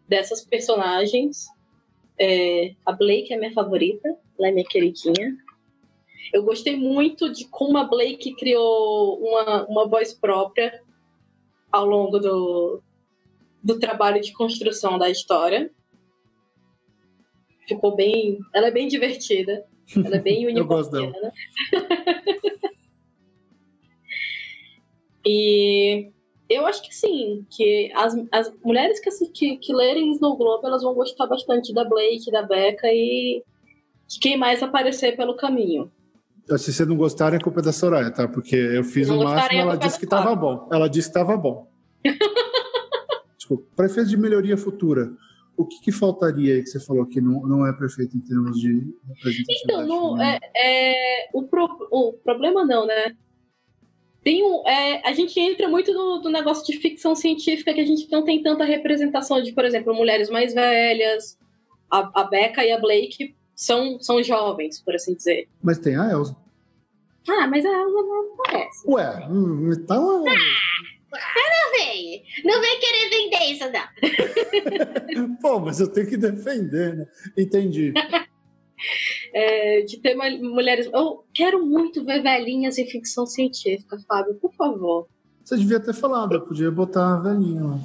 dessas 0.09 0.45
personagens. 0.45 1.47
É, 2.19 2.75
a 2.85 2.91
Blake 2.91 3.33
é 3.33 3.37
minha 3.37 3.53
favorita, 3.53 4.17
ela 4.39 4.49
é 4.49 4.53
minha 4.53 4.67
queridinha. 4.67 5.37
Eu 6.33 6.43
gostei 6.45 6.77
muito 6.77 7.31
de 7.31 7.47
como 7.49 7.77
a 7.77 7.85
Blake 7.85 8.35
criou 8.37 9.19
uma, 9.19 9.67
uma 9.67 9.87
voz 9.87 10.15
própria 10.15 10.83
ao 11.71 11.87
longo 11.87 12.19
do, 12.19 12.83
do 13.63 13.79
trabalho 13.79 14.21
de 14.21 14.33
construção 14.33 14.99
da 14.99 15.11
história. 15.11 15.71
ficou 17.69 17.95
bem. 17.95 18.39
Ela 18.55 18.69
é 18.69 18.71
bem 18.71 18.89
divertida. 18.89 19.65
Ela 19.95 20.17
é 20.17 20.21
bem 20.21 20.45
Eu 20.57 20.67
gosto 20.67 20.91
dela. 20.91 21.13
Né? 21.23 21.33
e 25.27 26.11
eu 26.49 26.67
acho 26.67 26.83
que 26.83 26.95
sim, 26.95 27.47
que 27.51 27.91
as, 27.95 28.15
as 28.31 28.53
mulheres 28.63 29.01
que, 29.01 29.11
que, 29.29 29.57
que 29.57 29.73
lerem 29.73 30.11
Snow 30.13 30.37
Globe, 30.37 30.67
elas 30.67 30.83
vão 30.83 30.95
gostar 30.95 31.27
bastante 31.27 31.73
da 31.73 31.85
Blake, 31.85 32.31
da 32.31 32.43
Becca 32.43 32.89
e 32.89 33.43
de 34.13 34.21
quem 34.21 34.37
mais 34.37 34.63
aparecer 34.63 35.17
pelo 35.17 35.37
caminho. 35.37 35.91
Se 36.59 36.73
você 36.73 36.85
não 36.85 36.97
gostar, 36.97 37.33
é 37.33 37.39
culpa 37.39 37.63
da 37.63 37.73
Soraya, 37.73 38.11
tá? 38.11 38.29
Porque 38.29 38.57
eu 38.57 38.85
fiz 38.85 39.09
o 39.09 39.23
máximo, 39.23 39.61
ela 39.61 39.77
disse 39.77 39.99
que 39.99 40.05
estava 40.05 40.35
bom. 40.35 40.69
Ela 40.71 40.89
disse 40.89 41.09
que 41.09 41.19
estava 41.19 41.37
bom. 41.37 41.71
Desculpa. 43.39 43.65
Para 43.75 43.87
efeito 43.87 44.11
de 44.11 44.17
melhoria 44.17 44.57
futura, 44.57 45.13
o 45.57 45.65
que, 45.65 45.81
que, 45.81 45.93
faltaria 45.93 46.55
aí 46.55 46.63
que 46.63 46.69
você 46.69 46.81
falou 46.81 47.07
que 47.07 47.21
não, 47.21 47.47
não 47.47 47.67
é 47.67 47.73
perfeito 47.73 48.17
em 48.17 48.21
termos 48.21 48.59
de 48.59 48.93
representação? 49.09 49.63
Então, 49.65 49.87
no, 49.87 50.21
é, 50.21 50.39
é, 50.55 51.29
o, 51.33 51.45
pro, 51.45 51.65
o 51.91 52.13
problema 52.13 52.65
não, 52.65 52.87
né? 52.87 53.17
Tem 54.23 54.45
um, 54.45 54.67
é, 54.69 55.09
a 55.09 55.13
gente 55.13 55.39
entra 55.41 55.69
muito 55.69 55.93
no, 55.93 56.19
do 56.19 56.31
negócio 56.31 56.65
de 56.67 56.79
ficção 56.79 57.15
científica 57.15 57.73
que 57.73 57.81
a 57.81 57.87
gente 57.87 58.11
não 58.11 58.25
tem 58.25 58.43
tanta 58.43 58.65
representação 58.65 59.43
de, 59.43 59.53
por 59.53 59.65
exemplo, 59.65 59.95
mulheres 59.95 60.29
mais 60.29 60.55
velhas. 60.55 61.39
A, 61.91 62.23
a 62.23 62.25
Becca 62.25 62.65
e 62.65 62.73
a 62.73 62.81
Blake 62.81 63.35
são, 63.55 64.01
são 64.01 64.23
jovens, 64.23 64.81
por 64.81 64.95
assim 64.95 65.15
dizer. 65.15 65.49
Mas 65.63 65.79
tem 65.79 65.97
a 65.97 66.11
Elsa. 66.11 66.37
Ah, 67.29 67.47
mas 67.47 67.65
a 67.65 67.69
Elsa 67.69 68.03
não 68.03 68.35
aparece. 68.35 68.89
Ué, 68.89 69.29
então. 69.73 70.25
Ah, 70.27 71.51
não 71.51 71.73
vem. 71.79 72.23
Não 72.45 72.61
vem 72.61 72.81
querer 72.81 73.11
vender 73.11 73.53
isso, 73.53 73.65
não. 73.71 75.37
Pô, 75.41 75.61
mas 75.61 75.79
eu 75.81 75.89
tenho 75.89 76.09
que 76.09 76.17
defender, 76.17 76.97
né? 76.97 77.07
Entendi. 77.37 77.93
é, 79.33 79.83
de 79.83 79.99
ter 79.99 80.15
mulheres. 80.15 80.89
Eu 80.93 81.25
quero 81.35 81.65
muito 81.65 82.05
ver 82.05 82.23
velhinhas 82.23 82.79
em 82.79 82.87
ficção 82.87 83.27
científica, 83.27 83.99
Fábio, 84.09 84.35
por 84.35 84.53
favor. 84.55 85.09
Você 85.45 85.57
devia 85.57 85.81
ter 85.81 85.95
falado, 85.95 86.35
eu 86.35 86.41
podia 86.43 86.71
botar 86.71 87.15
a 87.15 87.21
velhinha 87.21 87.65
lá. 87.65 87.79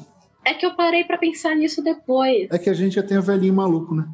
É 0.46 0.54
que 0.54 0.66
eu 0.66 0.76
parei 0.76 1.04
para 1.04 1.18
pensar 1.18 1.56
nisso 1.56 1.84
depois. 1.84 2.48
É 2.52 2.58
que 2.58 2.70
a 2.70 2.74
gente 2.74 2.94
já 2.94 3.04
tem 3.04 3.18
o 3.18 3.22
velhinho 3.22 3.54
maluco, 3.54 3.94
né? 3.94 4.08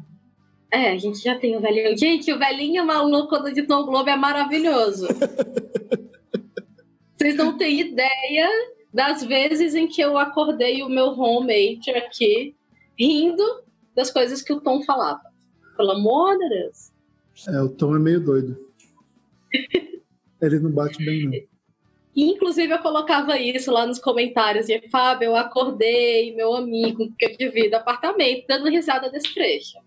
É, 0.74 0.90
a 0.90 0.98
gente 0.98 1.22
já 1.22 1.38
tem 1.38 1.56
o 1.56 1.60
velhinho. 1.60 1.96
Gente, 1.96 2.32
o 2.32 2.38
velhinho 2.38 2.84
maluco 2.84 3.38
do 3.38 3.52
Dito 3.52 3.86
Globo 3.86 4.10
é 4.10 4.16
maravilhoso. 4.16 5.06
Vocês 7.16 7.36
não 7.36 7.56
têm 7.56 7.78
ideia 7.78 8.48
das 8.92 9.22
vezes 9.22 9.76
em 9.76 9.86
que 9.86 10.02
eu 10.02 10.18
acordei 10.18 10.82
o 10.82 10.88
meu 10.88 11.10
roommate 11.10 11.92
aqui 11.92 12.56
rindo 12.98 13.44
das 13.94 14.10
coisas 14.10 14.42
que 14.42 14.52
o 14.52 14.60
Tom 14.60 14.82
falava. 14.82 15.22
Pelo 15.76 15.92
amor 15.92 16.36
de 16.38 16.48
Deus. 16.48 16.90
É, 17.48 17.62
o 17.62 17.68
Tom 17.68 17.94
é 17.94 18.00
meio 18.00 18.20
doido. 18.20 18.58
Ele 20.42 20.58
não 20.58 20.72
bate 20.72 20.98
bem, 21.04 21.24
não. 21.24 21.38
Inclusive, 22.16 22.72
eu 22.72 22.80
colocava 22.80 23.38
isso 23.38 23.70
lá 23.70 23.86
nos 23.86 24.00
comentários. 24.00 24.68
E, 24.68 24.88
Fábio, 24.88 25.26
eu 25.26 25.36
acordei 25.36 26.34
meu 26.34 26.52
amigo, 26.54 27.14
que 27.16 27.26
eu 27.26 27.36
divido 27.36 27.76
apartamento, 27.76 28.44
dando 28.48 28.68
risada 28.68 29.08
desse 29.08 29.32
trecho. 29.32 29.78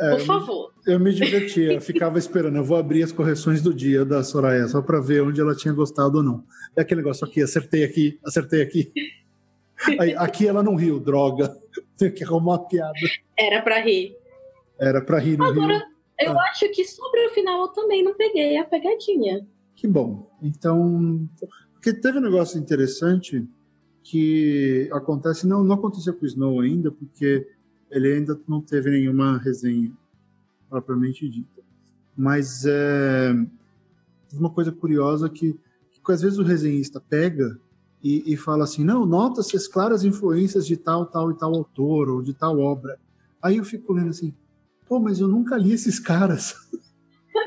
É, 0.00 0.10
Por 0.16 0.20
favor. 0.20 0.72
Eu 0.86 1.00
me 1.00 1.12
divertia, 1.12 1.72
eu 1.72 1.80
ficava 1.80 2.18
esperando. 2.18 2.56
Eu 2.56 2.64
vou 2.64 2.76
abrir 2.76 3.02
as 3.02 3.10
correções 3.10 3.60
do 3.60 3.74
dia 3.74 4.04
da 4.04 4.22
Soraya, 4.22 4.68
só 4.68 4.80
para 4.80 5.00
ver 5.00 5.22
onde 5.22 5.40
ela 5.40 5.54
tinha 5.54 5.74
gostado 5.74 6.18
ou 6.18 6.22
não. 6.22 6.44
É 6.76 6.82
aquele 6.82 7.00
negócio 7.00 7.26
aqui, 7.26 7.42
acertei 7.42 7.84
aqui, 7.84 8.18
acertei 8.24 8.62
aqui. 8.62 8.92
Aí, 9.98 10.14
aqui 10.14 10.46
ela 10.46 10.62
não 10.62 10.74
riu, 10.74 11.00
droga. 11.00 11.56
Tem 11.96 12.12
que 12.12 12.24
arrumar 12.24 12.52
uma 12.52 12.68
piada. 12.68 12.92
Era 13.36 13.62
para 13.62 13.80
rir. 13.80 14.16
Era 14.78 15.00
para 15.00 15.18
rir, 15.18 15.36
não 15.36 15.46
Agora, 15.46 15.78
riu. 15.78 15.86
eu 16.20 16.38
ah. 16.38 16.44
acho 16.50 16.68
que 16.70 16.84
sobre 16.84 17.26
o 17.26 17.30
final 17.30 17.62
eu 17.62 17.68
também 17.68 18.02
não 18.02 18.14
peguei 18.14 18.56
a 18.56 18.64
pegadinha. 18.64 19.46
Que 19.74 19.86
bom. 19.86 20.30
Então, 20.42 21.28
porque 21.72 21.92
teve 21.92 22.18
um 22.18 22.22
negócio 22.22 22.58
interessante 22.58 23.46
que 24.02 24.88
acontece, 24.92 25.46
não, 25.46 25.62
não 25.62 25.74
aconteceu 25.74 26.14
com 26.14 26.24
o 26.24 26.26
Snow 26.26 26.60
ainda, 26.60 26.90
porque 26.90 27.46
ele 27.90 28.12
ainda 28.12 28.38
não 28.46 28.60
teve 28.60 28.90
nenhuma 28.90 29.38
resenha 29.38 29.90
propriamente 30.68 31.28
dita. 31.28 31.62
Mas 32.16 32.64
é 32.66 33.32
uma 34.32 34.50
coisa 34.50 34.72
curiosa 34.72 35.28
que, 35.28 35.58
que 36.04 36.12
às 36.12 36.20
vezes 36.20 36.38
o 36.38 36.42
resenhista 36.42 37.00
pega 37.00 37.58
e, 38.02 38.32
e 38.32 38.36
fala 38.36 38.64
assim, 38.64 38.84
não, 38.84 39.04
nota-se 39.04 39.56
as 39.56 39.66
claras 39.66 40.04
influências 40.04 40.66
de 40.66 40.76
tal, 40.76 41.06
tal 41.06 41.30
e 41.30 41.38
tal 41.38 41.54
autor 41.54 42.08
ou 42.08 42.22
de 42.22 42.34
tal 42.34 42.58
obra. 42.58 42.98
Aí 43.42 43.56
eu 43.56 43.64
fico 43.64 43.92
lendo 43.92 44.10
assim, 44.10 44.34
pô, 44.86 44.98
mas 44.98 45.20
eu 45.20 45.28
nunca 45.28 45.56
li 45.56 45.72
esses 45.72 45.98
caras. 45.98 46.54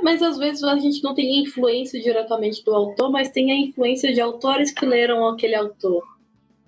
Mas 0.03 0.21
às 0.21 0.37
vezes 0.37 0.63
a 0.63 0.77
gente 0.77 1.03
não 1.03 1.13
tem 1.13 1.43
influência 1.43 2.01
diretamente 2.01 2.63
do 2.63 2.71
autor, 2.73 3.11
mas 3.11 3.29
tem 3.29 3.51
a 3.51 3.59
influência 3.59 4.11
de 4.11 4.21
autores 4.21 4.71
que 4.71 4.85
leram 4.85 5.27
aquele 5.27 5.53
autor. 5.53 6.01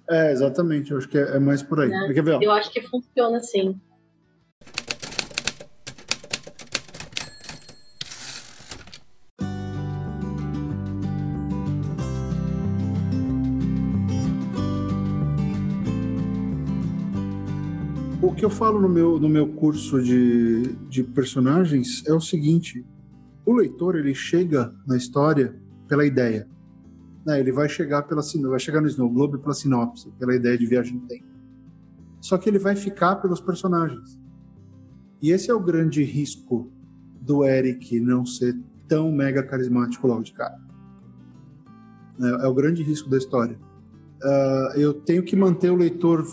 É, 0.09 0.31
exatamente. 0.31 0.91
Eu 0.91 0.97
acho 0.97 1.07
que 1.07 1.17
é, 1.17 1.35
é 1.35 1.39
mais 1.39 1.61
por 1.63 1.79
aí. 1.79 1.89
Né? 1.89 2.13
Quer 2.13 2.23
ver, 2.23 2.41
Eu 2.41 2.51
acho 2.51 2.71
que 2.71 2.81
funciona 2.81 3.37
assim. 3.37 3.79
O 18.21 18.33
que 18.33 18.45
eu 18.45 18.49
falo 18.49 18.81
no 18.81 18.89
meu, 18.89 19.19
no 19.19 19.29
meu 19.29 19.47
curso 19.47 20.01
de, 20.01 20.75
de 20.89 21.03
personagens 21.03 22.03
é 22.07 22.13
o 22.13 22.21
seguinte: 22.21 22.85
o 23.45 23.53
leitor 23.53 23.95
ele 23.95 24.15
chega 24.15 24.73
na 24.87 24.97
história 24.97 25.55
pela 25.87 26.05
ideia. 26.05 26.47
Né? 27.25 27.39
Ele 27.39 27.51
vai 27.51 27.69
chegar 27.69 28.03
pela 28.03 28.21
vai 28.49 28.59
chegar 28.59 28.81
no 28.81 28.87
Snow 28.87 29.09
Globe 29.09 29.37
pela 29.39 29.53
sinopse, 29.53 30.11
pela 30.19 30.35
ideia 30.35 30.57
de 30.57 30.65
viagem 30.65 30.95
no 30.95 31.07
tempo. 31.07 31.25
Só 32.19 32.37
que 32.37 32.49
ele 32.49 32.59
vai 32.59 32.75
ficar 32.75 33.17
pelos 33.17 33.41
personagens. 33.41 34.19
E 35.21 35.31
esse 35.31 35.49
é 35.49 35.53
o 35.53 35.59
grande 35.59 36.03
risco 36.03 36.71
do 37.21 37.45
Eric 37.45 37.99
não 37.99 38.25
ser 38.25 38.57
tão 38.87 39.11
mega 39.11 39.41
carismático 39.43 40.07
logo 40.07 40.23
de 40.23 40.33
cara. 40.33 40.59
É, 42.21 42.45
é 42.45 42.47
o 42.47 42.53
grande 42.53 42.83
risco 42.83 43.09
da 43.09 43.17
história. 43.17 43.57
Uh, 44.21 44.79
eu 44.79 44.93
tenho 44.93 45.23
que 45.23 45.35
manter 45.35 45.69
o 45.69 45.75
leitor 45.75 46.25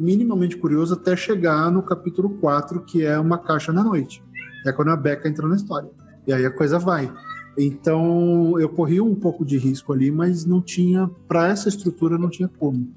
minimamente 0.00 0.56
curioso 0.56 0.94
até 0.94 1.14
chegar 1.14 1.70
no 1.70 1.82
capítulo 1.82 2.30
4, 2.38 2.82
que 2.84 3.04
é 3.04 3.18
uma 3.18 3.38
caixa 3.38 3.72
na 3.72 3.84
noite. 3.84 4.22
É 4.66 4.72
quando 4.72 4.88
a 4.88 4.96
Becca 4.96 5.28
entra 5.28 5.46
na 5.46 5.56
história. 5.56 5.90
E 6.26 6.32
aí 6.32 6.44
a 6.46 6.50
coisa 6.50 6.78
vai. 6.78 7.12
Então 7.58 8.58
eu 8.58 8.68
corri 8.68 9.00
um 9.00 9.14
pouco 9.14 9.44
de 9.44 9.56
risco 9.56 9.92
ali, 9.92 10.10
mas 10.10 10.44
não 10.44 10.60
tinha, 10.60 11.08
para 11.28 11.48
essa 11.48 11.68
estrutura, 11.68 12.18
não 12.18 12.28
tinha 12.28 12.48
como 12.48 12.92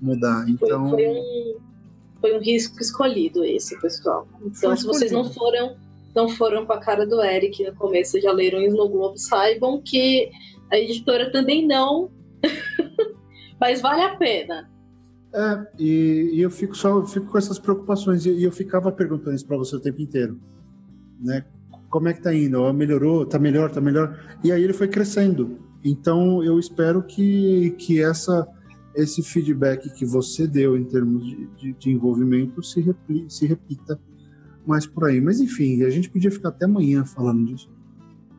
mudar. 0.00 0.44
Então 0.48 0.90
foi, 0.90 1.04
foi, 1.04 1.08
um, 1.08 1.56
foi 2.20 2.38
um 2.38 2.40
risco 2.40 2.80
escolhido 2.80 3.44
esse, 3.44 3.80
pessoal. 3.80 4.28
Então 4.44 4.76
se 4.76 4.84
vocês 4.84 5.10
não 5.10 5.24
foram 5.24 5.76
não 6.14 6.28
foram 6.28 6.64
com 6.64 6.72
a 6.72 6.78
cara 6.78 7.04
do 7.04 7.20
Eric 7.20 7.64
no 7.64 7.74
começo, 7.74 8.20
já 8.20 8.30
leram 8.30 8.62
isso 8.62 8.76
no 8.76 8.88
Globo, 8.88 9.18
saibam 9.18 9.82
que 9.82 10.30
a 10.70 10.78
editora 10.78 11.32
também 11.32 11.66
não, 11.66 12.08
mas 13.60 13.80
vale 13.80 14.02
a 14.02 14.14
pena. 14.14 14.70
É, 15.34 15.66
e, 15.76 16.30
e 16.34 16.40
eu 16.40 16.50
fico 16.50 16.76
só 16.76 16.90
eu 16.90 17.06
fico 17.06 17.26
com 17.26 17.36
essas 17.36 17.58
preocupações 17.58 18.24
e, 18.24 18.30
e 18.30 18.44
eu 18.44 18.52
ficava 18.52 18.92
perguntando 18.92 19.34
isso 19.34 19.44
para 19.44 19.56
você 19.56 19.74
o 19.74 19.80
tempo 19.80 20.00
inteiro, 20.00 20.40
né? 21.20 21.44
Como 21.94 22.08
é 22.08 22.12
que 22.12 22.20
tá 22.20 22.34
indo? 22.34 22.72
Melhorou? 22.72 23.24
Tá 23.24 23.38
melhor? 23.38 23.70
Tá 23.70 23.80
melhor? 23.80 24.18
E 24.42 24.50
aí 24.50 24.64
ele 24.64 24.72
foi 24.72 24.88
crescendo. 24.88 25.60
Então 25.84 26.42
eu 26.42 26.58
espero 26.58 27.00
que, 27.04 27.70
que 27.78 28.02
essa, 28.02 28.48
esse 28.96 29.22
feedback 29.22 29.88
que 29.94 30.04
você 30.04 30.44
deu 30.44 30.76
em 30.76 30.82
termos 30.82 31.24
de, 31.24 31.46
de, 31.56 31.72
de 31.74 31.92
envolvimento 31.92 32.60
se, 32.64 32.80
repli, 32.80 33.26
se 33.28 33.46
repita 33.46 33.96
mais 34.66 34.84
por 34.84 35.04
aí. 35.04 35.20
Mas 35.20 35.38
enfim, 35.38 35.84
a 35.84 35.90
gente 35.90 36.10
podia 36.10 36.32
ficar 36.32 36.48
até 36.48 36.64
amanhã 36.64 37.04
falando 37.04 37.44
disso. 37.44 37.70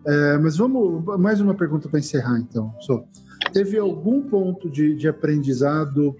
É, 0.05 0.37
mas 0.37 0.57
vamos, 0.57 1.05
mais 1.17 1.39
uma 1.39 1.53
pergunta 1.53 1.87
para 1.87 1.99
encerrar 1.99 2.37
então. 2.37 2.75
Teve 3.53 3.79
algum 3.79 4.21
ponto 4.21 4.69
de, 4.69 4.93
de 4.95 5.07
aprendizado 5.07 6.13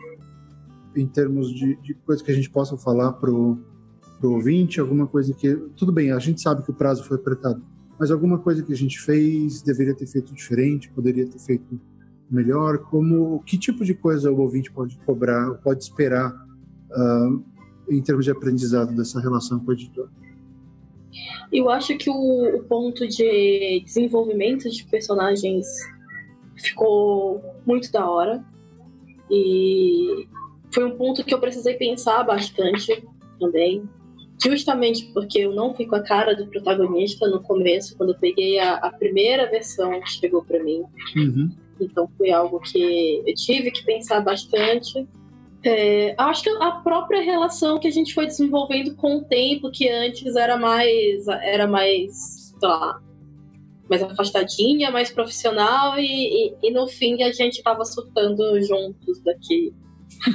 em 0.95 1.05
termos 1.05 1.49
de, 1.49 1.75
de 1.81 1.95
coisa 1.95 2.23
que 2.23 2.31
a 2.31 2.33
gente 2.33 2.49
possa 2.49 2.77
falar 2.77 3.11
pro 3.11 3.59
para 4.19 4.27
o 4.27 4.33
ouvinte, 4.33 4.79
alguma 4.79 5.07
coisa 5.07 5.33
que. 5.33 5.55
Tudo 5.75 5.91
bem, 5.91 6.11
a 6.11 6.19
gente 6.19 6.41
sabe 6.41 6.63
que 6.63 6.71
o 6.71 6.73
prazo 6.73 7.03
foi 7.03 7.17
apertado, 7.17 7.63
mas 7.99 8.11
alguma 8.11 8.39
coisa 8.39 8.63
que 8.63 8.73
a 8.73 8.75
gente 8.75 8.99
fez 8.99 9.61
deveria 9.61 9.95
ter 9.95 10.07
feito 10.07 10.33
diferente, 10.33 10.89
poderia 10.89 11.27
ter 11.27 11.39
feito 11.39 11.79
melhor? 12.29 12.79
Como 12.79 13.41
que 13.45 13.57
tipo 13.57 13.83
de 13.83 13.93
coisa 13.93 14.31
o 14.31 14.39
ouvinte 14.39 14.71
pode 14.71 14.97
cobrar, 14.99 15.53
pode 15.55 15.83
esperar 15.83 16.31
uh, 16.31 17.43
em 17.89 18.01
termos 18.01 18.25
de 18.25 18.31
aprendizado 18.31 18.95
dessa 18.95 19.19
relação 19.19 19.59
com 19.59 19.71
o 19.71 19.73
editor? 19.73 20.09
Eu 21.51 21.69
acho 21.69 21.97
que 21.97 22.09
o, 22.09 22.57
o 22.57 22.63
ponto 22.63 23.07
de 23.07 23.81
desenvolvimento 23.85 24.69
de 24.69 24.83
personagens 24.85 25.65
ficou 26.57 27.41
muito 27.65 27.91
da 27.91 28.09
hora 28.09 28.43
e 29.29 30.27
foi 30.73 30.85
um 30.85 30.97
ponto 30.97 31.23
que 31.23 31.33
eu 31.33 31.39
precisei 31.39 31.75
pensar 31.75 32.23
bastante 32.23 33.03
também 33.39 33.87
justamente 34.45 35.05
porque 35.13 35.39
eu 35.39 35.53
não 35.53 35.73
fui 35.73 35.85
com 35.85 35.95
a 35.95 36.03
cara 36.03 36.35
do 36.35 36.47
protagonista 36.47 37.27
no 37.27 37.41
começo, 37.41 37.95
quando 37.97 38.13
eu 38.13 38.19
peguei 38.19 38.59
a, 38.59 38.75
a 38.75 38.91
primeira 38.91 39.49
versão 39.49 39.99
que 40.01 40.09
chegou 40.09 40.43
para 40.43 40.63
mim. 40.63 40.83
Uhum. 41.15 41.51
Então 41.79 42.09
foi 42.17 42.31
algo 42.31 42.59
que 42.59 43.23
eu 43.25 43.35
tive 43.35 43.71
que 43.71 43.83
pensar 43.83 44.21
bastante. 44.21 45.07
É, 45.63 46.13
acho 46.17 46.43
que 46.43 46.49
a 46.49 46.71
própria 46.71 47.21
relação 47.21 47.79
que 47.79 47.87
a 47.87 47.91
gente 47.91 48.13
foi 48.13 48.25
desenvolvendo 48.27 48.95
com 48.95 49.17
o 49.17 49.23
tempo, 49.23 49.71
que 49.71 49.89
antes 49.89 50.35
era 50.35 50.57
mais, 50.57 51.27
era 51.27 51.67
mais, 51.67 52.53
sei 52.59 52.69
lá, 52.69 53.01
mais 53.89 54.03
afastadinha, 54.03 54.91
mais 54.91 55.09
profissional, 55.11 55.97
e, 55.97 56.49
e, 56.49 56.55
e 56.63 56.71
no 56.71 56.87
fim 56.87 57.21
a 57.23 57.31
gente 57.31 57.61
tava 57.63 57.83
surtando 57.83 58.59
juntos 58.61 59.19
daqui 59.23 59.73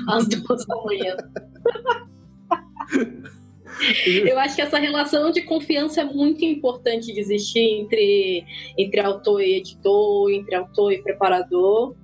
às 0.09 0.27
duas 0.29 0.67
da 0.67 0.77
manhã. 0.83 1.17
Eu 4.27 4.39
acho 4.39 4.57
que 4.57 4.63
essa 4.63 4.79
relação 4.79 5.31
de 5.31 5.43
confiança 5.43 6.03
é 6.03 6.05
muito 6.05 6.45
importante 6.45 7.13
de 7.13 7.21
existir 7.21 7.61
entre, 7.61 8.45
entre 8.77 9.01
autor 9.01 9.41
e 9.41 9.57
editor, 9.57 10.31
entre 10.31 10.55
autor 10.55 10.93
e 10.93 11.03
preparador. 11.03 11.95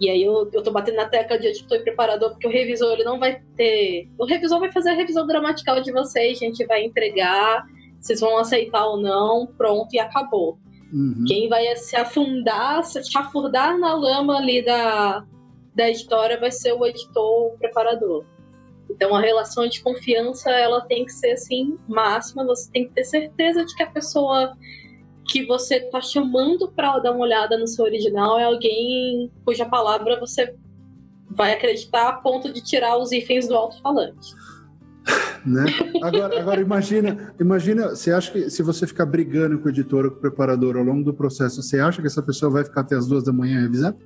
E 0.00 0.10
aí 0.10 0.22
eu, 0.22 0.48
eu 0.52 0.62
tô 0.62 0.70
batendo 0.70 0.96
na 0.96 1.06
tecla 1.06 1.38
de 1.38 1.46
editor 1.46 1.78
e 1.78 1.82
preparador, 1.82 2.30
porque 2.30 2.46
o 2.46 2.50
revisor 2.50 2.92
ele 2.92 3.04
não 3.04 3.18
vai 3.18 3.40
ter. 3.56 4.08
O 4.18 4.26
revisor 4.26 4.60
vai 4.60 4.70
fazer 4.70 4.90
a 4.90 4.94
revisão 4.94 5.26
gramatical 5.26 5.80
de 5.80 5.90
vocês, 5.90 6.36
a 6.36 6.44
gente 6.44 6.64
vai 6.66 6.84
entregar, 6.84 7.64
vocês 7.98 8.20
vão 8.20 8.36
aceitar 8.36 8.86
ou 8.86 8.98
não, 8.98 9.46
pronto, 9.56 9.92
e 9.94 9.98
acabou. 9.98 10.58
Uhum. 10.92 11.24
Quem 11.26 11.48
vai 11.48 11.74
se 11.76 11.96
afundar, 11.96 12.84
se 12.84 13.02
chafurdar 13.10 13.78
na 13.78 13.94
lama 13.94 14.36
ali 14.36 14.62
da, 14.64 15.24
da 15.74 15.90
história 15.90 16.38
vai 16.38 16.50
ser 16.50 16.72
o 16.72 16.86
editor, 16.86 17.54
o 17.54 17.58
preparador. 17.58 18.24
Então 18.90 19.14
a 19.14 19.20
relação 19.20 19.68
de 19.68 19.82
confiança 19.82 20.50
ela 20.50 20.80
tem 20.82 21.04
que 21.04 21.12
ser 21.12 21.32
assim 21.32 21.78
máxima. 21.88 22.44
Você 22.46 22.70
tem 22.70 22.88
que 22.88 22.94
ter 22.94 23.04
certeza 23.04 23.64
de 23.64 23.74
que 23.74 23.82
a 23.82 23.90
pessoa 23.90 24.56
que 25.28 25.44
você 25.44 25.76
está 25.76 26.00
chamando 26.00 26.68
para 26.68 26.98
dar 27.00 27.12
uma 27.12 27.24
olhada 27.24 27.58
no 27.58 27.66
seu 27.66 27.84
original 27.84 28.38
é 28.38 28.44
alguém 28.44 29.30
cuja 29.44 29.66
palavra 29.66 30.20
você 30.20 30.54
vai 31.28 31.52
acreditar 31.52 32.08
a 32.08 32.12
ponto 32.14 32.52
de 32.52 32.62
tirar 32.62 32.96
os 32.96 33.12
itens 33.12 33.48
do 33.48 33.54
alto-falante. 33.54 34.34
Né? 35.46 35.64
Agora, 36.02 36.40
agora 36.40 36.60
imagina, 36.60 37.32
imagina, 37.38 37.90
você 37.90 38.10
acha 38.10 38.32
que 38.32 38.50
se 38.50 38.64
você 38.64 38.84
ficar 38.84 39.06
brigando 39.06 39.56
com 39.60 39.66
o 39.66 39.68
editor 39.68 40.06
ou 40.06 40.10
com 40.10 40.16
o 40.16 40.20
preparador 40.20 40.76
ao 40.76 40.82
longo 40.82 41.04
do 41.04 41.14
processo, 41.14 41.62
você 41.62 41.78
acha 41.78 42.00
que 42.00 42.08
essa 42.08 42.20
pessoa 42.20 42.50
vai 42.50 42.64
ficar 42.64 42.80
até 42.80 42.96
as 42.96 43.06
duas 43.06 43.22
da 43.22 43.32
manhã 43.32 43.60
revisando? 43.60 43.96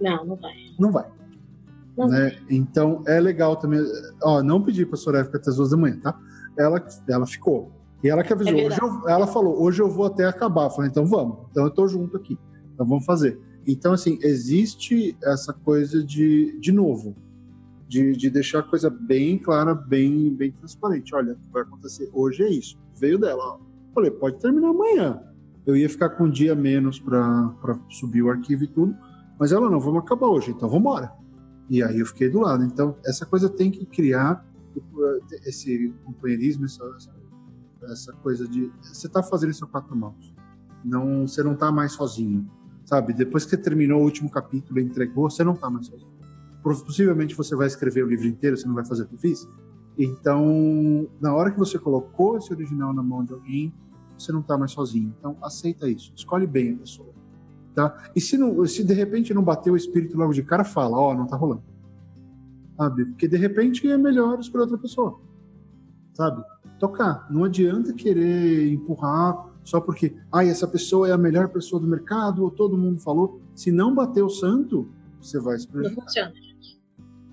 Não, 0.00 0.24
não 0.24 0.36
vai. 0.36 0.54
Não 0.78 0.90
vai. 0.90 1.04
Né? 1.96 2.38
Então 2.48 3.02
é 3.06 3.20
legal 3.20 3.56
também. 3.56 3.80
Ó, 4.22 4.42
não 4.42 4.62
pedi 4.62 4.86
para 4.86 4.94
a 4.94 4.98
Soraya 4.98 5.24
ficar 5.24 5.38
até 5.38 5.50
as 5.50 5.56
duas 5.56 5.70
da 5.70 5.76
manhã, 5.76 5.98
tá? 6.00 6.18
Ela, 6.58 6.84
ela 7.08 7.26
ficou. 7.26 7.72
E 8.02 8.08
ela 8.08 8.24
que 8.24 8.32
avisou. 8.32 8.58
É 8.58 8.66
hoje 8.66 8.78
eu, 8.80 9.08
ela 9.08 9.26
falou: 9.26 9.62
hoje 9.62 9.80
eu 9.80 9.90
vou 9.90 10.06
até 10.06 10.24
acabar. 10.24 10.64
Eu 10.64 10.70
falei: 10.70 10.90
então 10.90 11.06
vamos. 11.06 11.46
Então 11.50 11.64
eu 11.64 11.70
tô 11.70 11.86
junto 11.86 12.16
aqui. 12.16 12.38
Então 12.74 12.86
vamos 12.86 13.04
fazer. 13.04 13.38
Então, 13.66 13.92
assim, 13.92 14.18
existe 14.22 15.16
essa 15.22 15.52
coisa 15.52 16.02
de, 16.02 16.58
de 16.58 16.72
novo, 16.72 17.14
de, 17.86 18.16
de 18.16 18.28
deixar 18.28 18.58
a 18.58 18.62
coisa 18.64 18.90
bem 18.90 19.38
clara, 19.38 19.72
bem, 19.72 20.34
bem 20.34 20.50
transparente. 20.50 21.14
Olha, 21.14 21.36
vai 21.52 21.62
acontecer 21.62 22.10
hoje 22.12 22.42
é 22.42 22.48
isso. 22.48 22.76
Veio 22.98 23.18
dela. 23.18 23.42
Ó. 23.42 23.58
Falei: 23.94 24.10
pode 24.10 24.38
terminar 24.40 24.70
amanhã. 24.70 25.22
Eu 25.64 25.76
ia 25.76 25.88
ficar 25.88 26.10
com 26.10 26.24
um 26.24 26.30
dia 26.30 26.56
menos 26.56 26.98
para 26.98 27.78
subir 27.88 28.22
o 28.22 28.30
arquivo 28.30 28.64
e 28.64 28.66
tudo. 28.66 28.96
Mas 29.38 29.52
ela 29.52 29.70
não, 29.70 29.78
vamos 29.78 30.02
acabar 30.02 30.26
hoje, 30.26 30.50
então 30.50 30.68
vamos 30.68 30.80
embora. 30.80 31.21
E 31.68 31.82
aí 31.82 31.98
eu 31.98 32.06
fiquei 32.06 32.28
do 32.28 32.40
lado. 32.40 32.64
Então, 32.64 32.96
essa 33.04 33.24
coisa 33.24 33.48
tem 33.48 33.70
que 33.70 33.84
criar 33.86 34.46
esse 35.44 35.94
companheirismo, 36.04 36.64
essa, 36.64 36.84
essa 37.84 38.12
coisa 38.14 38.46
de 38.46 38.70
você 38.82 39.06
está 39.06 39.22
fazendo 39.22 39.50
isso 39.50 39.64
a 39.64 39.68
quatro 39.68 39.94
mãos. 39.96 40.34
Não, 40.84 41.26
você 41.26 41.42
não 41.42 41.52
está 41.52 41.70
mais 41.70 41.92
sozinho, 41.92 42.48
sabe? 42.84 43.12
Depois 43.12 43.44
que 43.44 43.50
você 43.50 43.56
terminou 43.56 44.00
o 44.00 44.04
último 44.04 44.30
capítulo 44.30 44.78
e 44.80 44.82
entregou, 44.82 45.30
você 45.30 45.44
não 45.44 45.54
está 45.54 45.70
mais 45.70 45.86
sozinho. 45.86 46.12
Possivelmente 46.62 47.34
você 47.34 47.54
vai 47.56 47.66
escrever 47.66 48.04
o 48.04 48.08
livro 48.08 48.26
inteiro, 48.26 48.56
você 48.56 48.66
não 48.66 48.74
vai 48.74 48.84
fazer 48.84 49.02
o 49.02 49.06
que 49.08 49.14
eu 49.14 49.18
fiz. 49.18 49.48
Então, 49.98 51.08
na 51.20 51.34
hora 51.34 51.50
que 51.50 51.58
você 51.58 51.78
colocou 51.78 52.38
esse 52.38 52.52
original 52.52 52.94
na 52.94 53.02
mão 53.02 53.24
de 53.24 53.32
alguém, 53.32 53.72
você 54.18 54.32
não 54.32 54.40
está 54.40 54.56
mais 54.56 54.70
sozinho. 54.72 55.14
Então, 55.18 55.36
aceita 55.42 55.88
isso. 55.88 56.12
Escolhe 56.14 56.46
bem 56.46 56.74
a 56.74 56.78
pessoa. 56.78 57.11
Tá? 57.74 58.10
E 58.14 58.20
se, 58.20 58.36
não, 58.36 58.64
se 58.66 58.84
de 58.84 58.92
repente 58.92 59.32
não 59.32 59.42
bater 59.42 59.70
o 59.70 59.76
espírito 59.76 60.16
logo 60.16 60.32
de 60.32 60.42
cara, 60.42 60.64
fala, 60.64 60.96
ó, 60.96 61.10
oh, 61.10 61.14
não 61.14 61.26
tá 61.26 61.36
rolando. 61.36 61.62
Sabe? 62.76 63.06
Porque 63.06 63.26
de 63.26 63.36
repente 63.36 63.88
é 63.88 63.96
melhor 63.96 64.38
para 64.50 64.60
outra 64.60 64.76
pessoa. 64.76 65.18
Sabe? 66.12 66.42
Tocar. 66.78 67.26
Não 67.30 67.44
adianta 67.44 67.92
querer 67.94 68.72
empurrar 68.72 69.52
só 69.64 69.80
porque, 69.80 70.16
ai, 70.30 70.48
essa 70.48 70.66
pessoa 70.66 71.08
é 71.08 71.12
a 71.12 71.18
melhor 71.18 71.48
pessoa 71.48 71.80
do 71.80 71.86
mercado, 71.86 72.42
ou 72.42 72.50
todo 72.50 72.76
mundo 72.76 73.00
falou. 73.00 73.40
Se 73.54 73.70
não 73.70 73.94
bater 73.94 74.22
o 74.22 74.28
santo, 74.28 74.88
você 75.20 75.38
vai 75.40 75.58
se 75.58 75.68
prejudicar. 75.68 75.96
Não 75.96 76.04
funciona. 76.04 76.32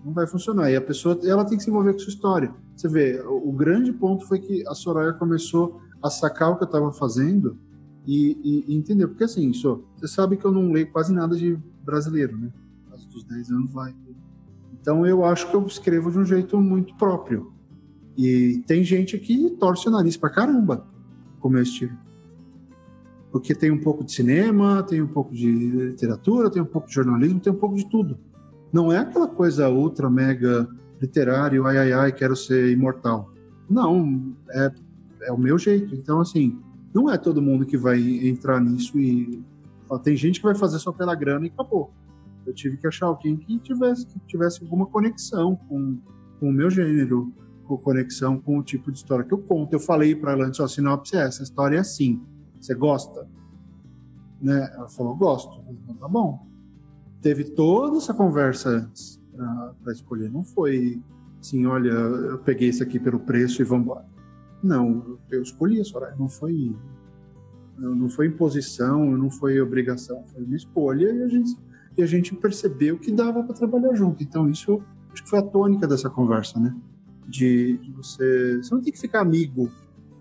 Não 0.05 0.13
vai 0.13 0.27
funcionar. 0.27 0.71
E 0.71 0.75
a 0.75 0.81
pessoa, 0.81 1.19
ela 1.23 1.43
tem 1.43 1.57
que 1.57 1.63
se 1.63 1.69
envolver 1.69 1.93
com 1.93 1.99
sua 1.99 2.09
história. 2.09 2.53
Você 2.75 2.87
vê, 2.87 3.21
o, 3.21 3.49
o 3.49 3.51
grande 3.51 3.91
ponto 3.91 4.25
foi 4.25 4.39
que 4.39 4.65
a 4.67 4.73
Soraya 4.73 5.13
começou 5.13 5.81
a 6.01 6.09
sacar 6.09 6.51
o 6.51 6.57
que 6.57 6.63
eu 6.63 6.67
estava 6.67 6.93
fazendo 6.93 7.57
e, 8.09 8.65
e, 8.67 8.75
entender. 8.75 9.07
Porque 9.07 9.23
assim, 9.23 9.51
você 9.53 10.07
sabe 10.07 10.35
que 10.35 10.43
eu 10.43 10.51
não 10.51 10.71
leio 10.71 10.91
quase 10.91 11.13
nada 11.13 11.35
de 11.37 11.55
brasileiro, 11.85 12.35
né? 12.35 12.51
Quase 12.87 13.07
dos 13.07 13.23
10 13.23 13.51
anos 13.51 13.71
vai. 13.71 13.93
Então 14.81 15.05
eu 15.05 15.23
acho 15.23 15.47
que 15.47 15.55
eu 15.55 15.63
escrevo 15.67 16.11
de 16.11 16.17
um 16.17 16.25
jeito 16.25 16.59
muito 16.59 16.95
próprio. 16.95 17.53
E 18.17 18.63
tem 18.65 18.83
gente 18.83 19.15
que 19.19 19.51
torce 19.51 19.87
o 19.87 19.91
nariz 19.91 20.17
pra 20.17 20.31
caramba 20.31 20.87
com 21.39 21.49
o 21.49 21.51
meu 21.51 21.61
estilo. 21.61 21.95
Porque 23.31 23.53
tem 23.53 23.69
um 23.69 23.79
pouco 23.79 24.03
de 24.03 24.11
cinema, 24.11 24.81
tem 24.81 25.03
um 25.03 25.07
pouco 25.07 25.31
de 25.31 25.51
literatura, 25.51 26.49
tem 26.49 26.63
um 26.63 26.65
pouco 26.65 26.87
de 26.87 26.95
jornalismo, 26.95 27.39
tem 27.39 27.53
um 27.53 27.57
pouco 27.57 27.75
de 27.75 27.87
tudo. 27.87 28.17
Não 28.73 28.91
é 28.91 28.97
aquela 28.97 29.27
coisa 29.27 29.69
ultra, 29.69 30.09
mega 30.09 30.67
literário, 30.99 31.65
ai, 31.67 31.77
ai, 31.77 31.93
ai, 31.93 32.11
quero 32.11 32.35
ser 32.35 32.71
imortal. 32.71 33.31
Não, 33.69 34.33
é, 34.49 34.71
é 35.21 35.31
o 35.31 35.37
meu 35.37 35.59
jeito. 35.59 35.93
Então, 35.93 36.19
assim, 36.19 36.59
não 36.93 37.09
é 37.09 37.17
todo 37.17 37.41
mundo 37.41 37.65
que 37.65 37.77
vai 37.77 37.99
entrar 38.27 38.59
nisso 38.59 38.99
e 38.99 39.43
tem 40.03 40.15
gente 40.15 40.39
que 40.39 40.45
vai 40.45 40.55
fazer 40.55 40.79
só 40.79 40.91
pela 40.91 41.15
grana 41.15 41.45
e 41.45 41.49
acabou. 41.49 41.91
Eu 42.45 42.53
tive 42.53 42.77
que 42.77 42.87
achar 42.87 43.07
alguém 43.07 43.37
que 43.37 43.59
tivesse, 43.59 44.05
que 44.05 44.19
tivesse 44.27 44.63
alguma 44.63 44.85
conexão 44.85 45.55
com, 45.55 45.99
com 46.39 46.49
o 46.49 46.53
meu 46.53 46.69
gênero, 46.69 47.33
com 47.65 47.77
conexão 47.77 48.39
com 48.39 48.57
o 48.57 48.63
tipo 48.63 48.91
de 48.91 48.97
história 48.97 49.25
que 49.25 49.33
eu 49.33 49.37
conto. 49.39 49.73
Eu 49.73 49.79
falei 49.79 50.15
para 50.15 50.31
ela 50.31 50.45
antes, 50.45 50.59
a 50.59 50.67
sinopse 50.67 51.15
é 51.15 51.21
essa, 51.21 51.43
história 51.43 51.77
é 51.77 51.79
assim. 51.79 52.21
Você 52.59 52.73
gosta? 52.73 53.27
Né? 54.41 54.71
Ela 54.73 54.89
falou, 54.89 55.15
gosto. 55.15 55.63
Então, 55.69 55.95
tá 55.95 56.07
bom. 56.07 56.47
Teve 57.21 57.43
toda 57.43 57.97
essa 57.97 58.13
conversa 58.13 58.69
antes 58.69 59.19
para 59.83 59.93
escolher. 59.93 60.29
Não 60.29 60.43
foi 60.43 61.01
assim, 61.39 61.65
olha, 61.65 61.89
eu 61.89 62.39
peguei 62.39 62.69
isso 62.69 62.83
aqui 62.83 62.99
pelo 62.99 63.19
preço 63.19 63.61
e 63.61 63.65
vamos 63.65 63.85
embora. 63.85 64.05
Não, 64.61 65.17
eu 65.31 65.41
escolhi 65.41 65.79
a 65.79 65.83
Soraya, 65.83 66.15
não 66.17 66.27
foi 66.27 66.75
não 67.77 68.09
foi 68.09 68.27
imposição, 68.27 69.17
não 69.17 69.29
foi 69.29 69.61
obrigação, 69.61 70.25
foi 70.27 70.43
uma 70.43 70.55
escolha 70.55 71.13
e 71.13 71.23
a 71.23 71.27
gente, 71.29 71.57
e 71.97 72.03
a 72.03 72.05
gente 72.05 72.35
percebeu 72.35 72.99
que 72.99 73.09
dava 73.09 73.41
para 73.41 73.55
trabalhar 73.55 73.93
junto. 73.95 74.21
Então 74.21 74.49
isso 74.49 74.83
acho 75.13 75.23
que 75.23 75.29
foi 75.29 75.39
a 75.39 75.43
tônica 75.43 75.87
dessa 75.87 76.09
conversa, 76.09 76.59
né? 76.59 76.75
De, 77.25 77.77
de, 77.77 77.91
você, 77.91 78.57
você 78.57 78.75
não 78.75 78.81
tem 78.81 78.91
que 78.91 78.99
ficar 78.99 79.21
amigo 79.21 79.71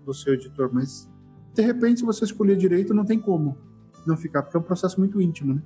do 0.05 0.13
seu 0.13 0.35
editor, 0.35 0.69
mas 0.71 1.09
de 1.53 1.61
repente 1.61 1.99
se 1.99 2.05
você 2.05 2.23
escolher 2.23 2.55
direito 2.55 2.93
não 2.93 3.03
tem 3.03 3.19
como 3.19 3.57
não 4.07 4.15
ficar, 4.15 4.41
porque 4.41 4.55
é 4.55 4.59
um 4.59 4.63
processo 4.63 4.97
muito 4.99 5.21
íntimo, 5.21 5.55
né? 5.55 5.61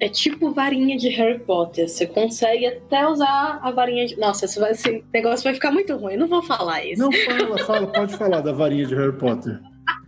É 0.00 0.08
tipo 0.08 0.52
varinha 0.52 0.96
de 0.96 1.08
Harry 1.08 1.40
Potter. 1.40 1.88
Você 1.88 2.06
consegue 2.06 2.66
até 2.66 3.06
usar 3.06 3.58
a 3.62 3.70
varinha 3.70 4.06
de. 4.06 4.16
Nossa, 4.16 4.44
esse, 4.44 4.62
esse 4.62 5.04
negócio 5.12 5.42
vai 5.42 5.54
ficar 5.54 5.72
muito 5.72 5.96
ruim. 5.96 6.16
Não 6.16 6.28
vou 6.28 6.42
falar 6.42 6.84
isso. 6.84 7.02
Não, 7.02 7.10
fala, 7.12 7.58
fala, 7.58 7.86
pode 7.88 8.16
falar 8.16 8.40
da 8.40 8.52
varinha 8.52 8.86
de 8.86 8.94
Harry 8.94 9.16
Potter. 9.16 9.60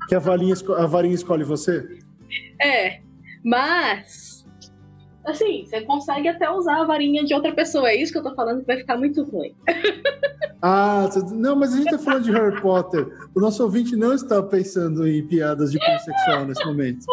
Que 0.09 0.15
a 0.15 0.21
varinha, 0.21 0.55
a 0.77 0.87
varinha 0.87 1.15
escolhe 1.15 1.43
você? 1.43 1.99
É, 2.61 3.01
mas. 3.45 4.47
Assim, 5.25 5.65
você 5.67 5.83
consegue 5.83 6.29
até 6.29 6.49
usar 6.49 6.81
a 6.81 6.85
varinha 6.85 7.25
de 7.25 7.35
outra 7.35 7.53
pessoa. 7.53 7.91
É 7.91 7.97
isso 7.97 8.13
que 8.13 8.19
eu 8.19 8.23
tô 8.23 8.35
falando 8.35 8.61
que 8.61 8.67
vai 8.67 8.79
ficar 8.79 8.97
muito 8.97 9.23
ruim. 9.25 9.55
Ah, 10.63 11.09
não, 11.33 11.57
mas 11.57 11.73
a 11.73 11.79
gente 11.79 11.91
tá 11.91 11.99
falando 11.99 12.25
de 12.25 12.33
Harry 12.33 12.61
Potter. 12.61 13.09
O 13.35 13.41
nosso 13.41 13.63
ouvinte 13.63 13.97
não 13.97 14.13
está 14.13 14.43
pensando 14.43 15.09
em 15.09 15.27
piadas 15.27 15.73
de 15.73 15.79
sexual 15.79 16.45
nesse 16.45 16.63
momento. 16.67 17.07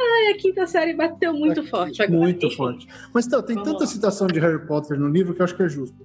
Ai, 0.00 0.32
a 0.32 0.36
quinta 0.36 0.66
série 0.66 0.94
bateu 0.94 1.32
muito 1.32 1.64
forte 1.66 2.02
agora. 2.02 2.20
Muito 2.20 2.50
forte. 2.50 2.86
Mas 3.12 3.26
tá, 3.26 3.42
tem 3.42 3.62
tanta 3.62 3.86
citação 3.86 4.26
de 4.26 4.38
Harry 4.40 4.66
Potter 4.66 4.98
no 4.98 5.08
livro 5.08 5.34
que 5.34 5.40
eu 5.40 5.44
acho 5.44 5.56
que 5.56 5.62
é 5.62 5.68
justo. 5.68 5.96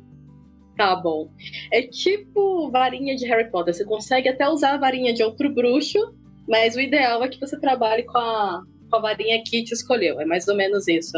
Tá 0.77 0.95
bom. 0.95 1.31
É 1.71 1.81
tipo 1.83 2.69
varinha 2.69 3.15
de 3.15 3.25
Harry 3.25 3.49
Potter. 3.49 3.73
Você 3.73 3.85
consegue 3.85 4.27
até 4.27 4.47
usar 4.49 4.73
a 4.73 4.77
varinha 4.77 5.13
de 5.13 5.23
outro 5.23 5.53
bruxo, 5.53 6.13
mas 6.47 6.75
o 6.75 6.81
ideal 6.81 7.23
é 7.23 7.29
que 7.29 7.39
você 7.39 7.59
trabalhe 7.59 8.03
com 8.03 8.17
a, 8.17 8.61
com 8.89 8.97
a 8.97 9.01
varinha 9.01 9.41
que 9.45 9.63
te 9.63 9.73
escolheu. 9.73 10.19
É 10.19 10.25
mais 10.25 10.47
ou 10.47 10.55
menos 10.55 10.87
isso 10.87 11.17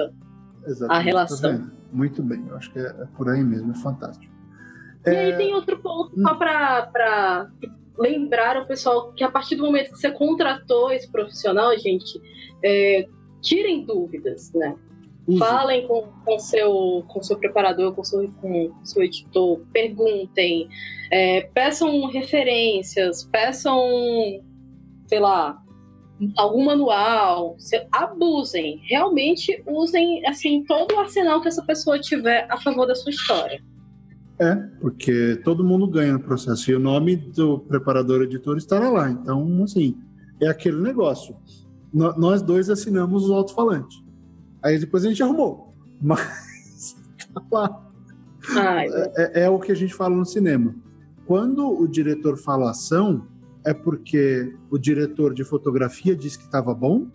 Exatamente, 0.66 1.00
a 1.00 1.00
relação. 1.00 1.58
Tá 1.58 1.72
muito 1.92 2.22
bem, 2.22 2.46
eu 2.48 2.56
acho 2.56 2.72
que 2.72 2.80
é, 2.80 2.88
é 2.88 3.08
por 3.16 3.30
aí 3.30 3.44
mesmo, 3.44 3.72
é 3.72 3.76
fantástico. 3.76 4.32
E 5.06 5.10
é... 5.10 5.26
aí 5.26 5.38
tem 5.38 5.54
outro 5.54 5.80
ponto, 5.80 6.20
só 6.22 6.36
para 6.36 7.50
lembrar 7.98 8.62
o 8.62 8.68
pessoal 8.68 9.12
que 9.14 9.24
a 9.24 9.32
partir 9.32 9.56
do 9.56 9.64
momento 9.64 9.92
que 9.92 9.98
você 9.98 10.12
contratou 10.12 10.92
esse 10.92 11.12
profissional, 11.12 11.78
gente, 11.78 12.22
é, 12.64 13.08
tirem 13.42 13.86
dúvidas, 13.86 14.52
né? 14.54 14.76
Falem 15.38 15.86
com, 15.86 16.04
com 16.24 16.40
seu 16.40 17.04
com 17.08 17.22
seu 17.22 17.38
preparador, 17.38 17.94
com 17.94 18.04
seu, 18.04 18.32
com 18.42 18.74
seu 18.86 19.04
editor, 19.04 19.60
perguntem, 19.74 20.70
é, 21.12 21.42
peçam 21.54 22.06
referências, 22.06 23.26
peçam, 23.26 23.78
sei 25.06 25.20
lá, 25.20 25.62
algum 26.38 26.64
manual, 26.64 27.58
abusem, 27.92 28.82
realmente 28.86 29.62
usem 29.68 30.26
assim 30.26 30.64
todo 30.64 30.96
o 30.96 31.00
arsenal 31.00 31.42
que 31.42 31.50
essa 31.50 31.64
pessoa 31.66 32.00
tiver 32.00 32.48
a 32.50 32.58
favor 32.62 32.86
da 32.86 32.96
sua 32.96 33.12
história. 33.12 33.62
É, 34.40 34.56
porque 34.80 35.42
todo 35.44 35.64
mundo 35.64 35.88
ganha 35.88 36.14
no 36.14 36.20
processo 36.20 36.70
e 36.70 36.76
o 36.76 36.80
nome 36.80 37.16
do 37.16 37.60
preparador 37.60 38.22
editor 38.22 38.58
estará 38.58 38.90
lá. 38.90 39.10
Então, 39.10 39.64
assim, 39.64 39.98
é 40.40 40.48
aquele 40.48 40.80
negócio. 40.80 41.36
nós 41.92 42.42
dois 42.42 42.70
assinamos 42.70 43.28
o 43.30 43.34
alto-falante. 43.34 44.06
Aí 44.64 44.78
depois 44.78 45.06
a 45.06 45.10
gente 45.10 45.24
arrumou. 45.24 45.74
Mas 46.00 46.96
tá 47.34 47.42
lá. 47.52 47.84
Ai, 48.56 48.88
é, 48.88 49.14
é, 49.16 49.44
é, 49.44 49.50
o 49.50 49.60
que 49.60 49.72
a 49.72 49.76
gente 49.76 49.94
fala 49.94 50.16
no 50.16 50.26
cinema. 50.26 50.76
Quando 51.26 51.68
o 51.68 51.88
diretor 51.88 52.38
fala 52.38 52.72
ação, 52.72 53.28
é 53.66 53.74
porque 53.74 54.56
o 54.70 54.78
diretor 54.78 55.34
de 55.34 55.44
fotografia 55.44 56.16
disse 56.16 56.38
que 56.38 56.46
estava 56.46 56.74
bom 56.74 57.08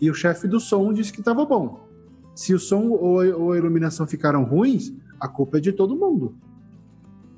e 0.00 0.10
o 0.10 0.14
chefe 0.14 0.48
do 0.48 0.58
som 0.58 0.92
disse 0.92 1.12
que 1.12 1.20
estava 1.20 1.44
bom. 1.44 1.86
Se 2.34 2.54
o 2.54 2.58
som 2.58 2.88
ou 2.88 3.52
a 3.52 3.58
iluminação 3.58 4.06
ficaram 4.06 4.42
ruins, 4.42 4.92
a 5.20 5.28
culpa 5.28 5.58
é 5.58 5.60
de 5.60 5.72
todo 5.72 5.94
mundo. 5.94 6.34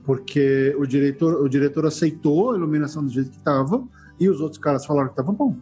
Porque 0.05 0.75
o 0.79 0.87
diretor, 0.87 1.43
o 1.43 1.49
diretor 1.49 1.87
aceitou 1.87 2.53
a 2.53 2.57
iluminação 2.57 3.03
do 3.05 3.11
jeito 3.11 3.31
que 3.31 3.39
estava 3.39 3.83
e 4.21 4.29
os 4.29 4.41
outros 4.41 4.61
caras 4.61 4.85
falaram 4.85 5.09
que 5.09 5.15
estava 5.15 5.33
bom. 5.33 5.57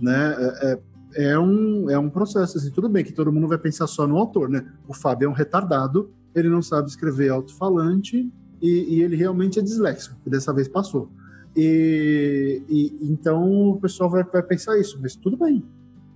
Né? 0.00 0.36
É, 0.38 0.72
é 0.72 0.78
é 1.14 1.38
um, 1.38 1.90
é 1.90 1.98
um 1.98 2.08
processo. 2.08 2.58
Assim, 2.58 2.70
tudo 2.70 2.88
bem 2.88 3.04
que 3.04 3.12
todo 3.12 3.32
mundo 3.32 3.48
vai 3.48 3.58
pensar 3.58 3.86
só 3.86 4.06
no 4.06 4.16
autor, 4.16 4.48
né? 4.48 4.66
O 4.86 4.94
Fábio 4.94 5.26
é 5.26 5.28
um 5.28 5.32
retardado, 5.32 6.10
ele 6.34 6.48
não 6.48 6.62
sabe 6.62 6.88
escrever 6.88 7.30
alto-falante 7.30 8.30
e, 8.60 8.96
e, 8.96 9.02
ele 9.02 9.16
realmente 9.16 9.58
é 9.58 9.62
disléxico, 9.62 10.16
que 10.22 10.30
dessa 10.30 10.52
vez 10.52 10.68
passou. 10.68 11.10
E, 11.56 12.62
e 12.68 13.10
então 13.10 13.70
o 13.70 13.80
pessoal 13.80 14.08
vai, 14.08 14.22
vai, 14.22 14.42
pensar 14.42 14.78
isso, 14.78 14.98
mas 15.02 15.16
tudo 15.16 15.36
bem, 15.36 15.64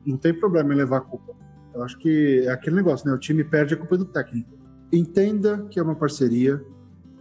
não 0.06 0.16
tem 0.16 0.32
problema 0.32 0.72
em 0.72 0.76
levar 0.76 0.98
a 0.98 1.00
culpa. 1.00 1.34
Eu 1.74 1.82
acho 1.82 1.98
que 1.98 2.44
é 2.46 2.50
aquele 2.50 2.76
negócio, 2.76 3.08
né? 3.08 3.14
O 3.14 3.18
time 3.18 3.42
perde 3.42 3.74
a 3.74 3.76
culpa 3.76 3.98
do 3.98 4.04
técnico. 4.04 4.56
Entenda 4.92 5.66
que 5.68 5.80
é 5.80 5.82
uma 5.82 5.96
parceria, 5.96 6.62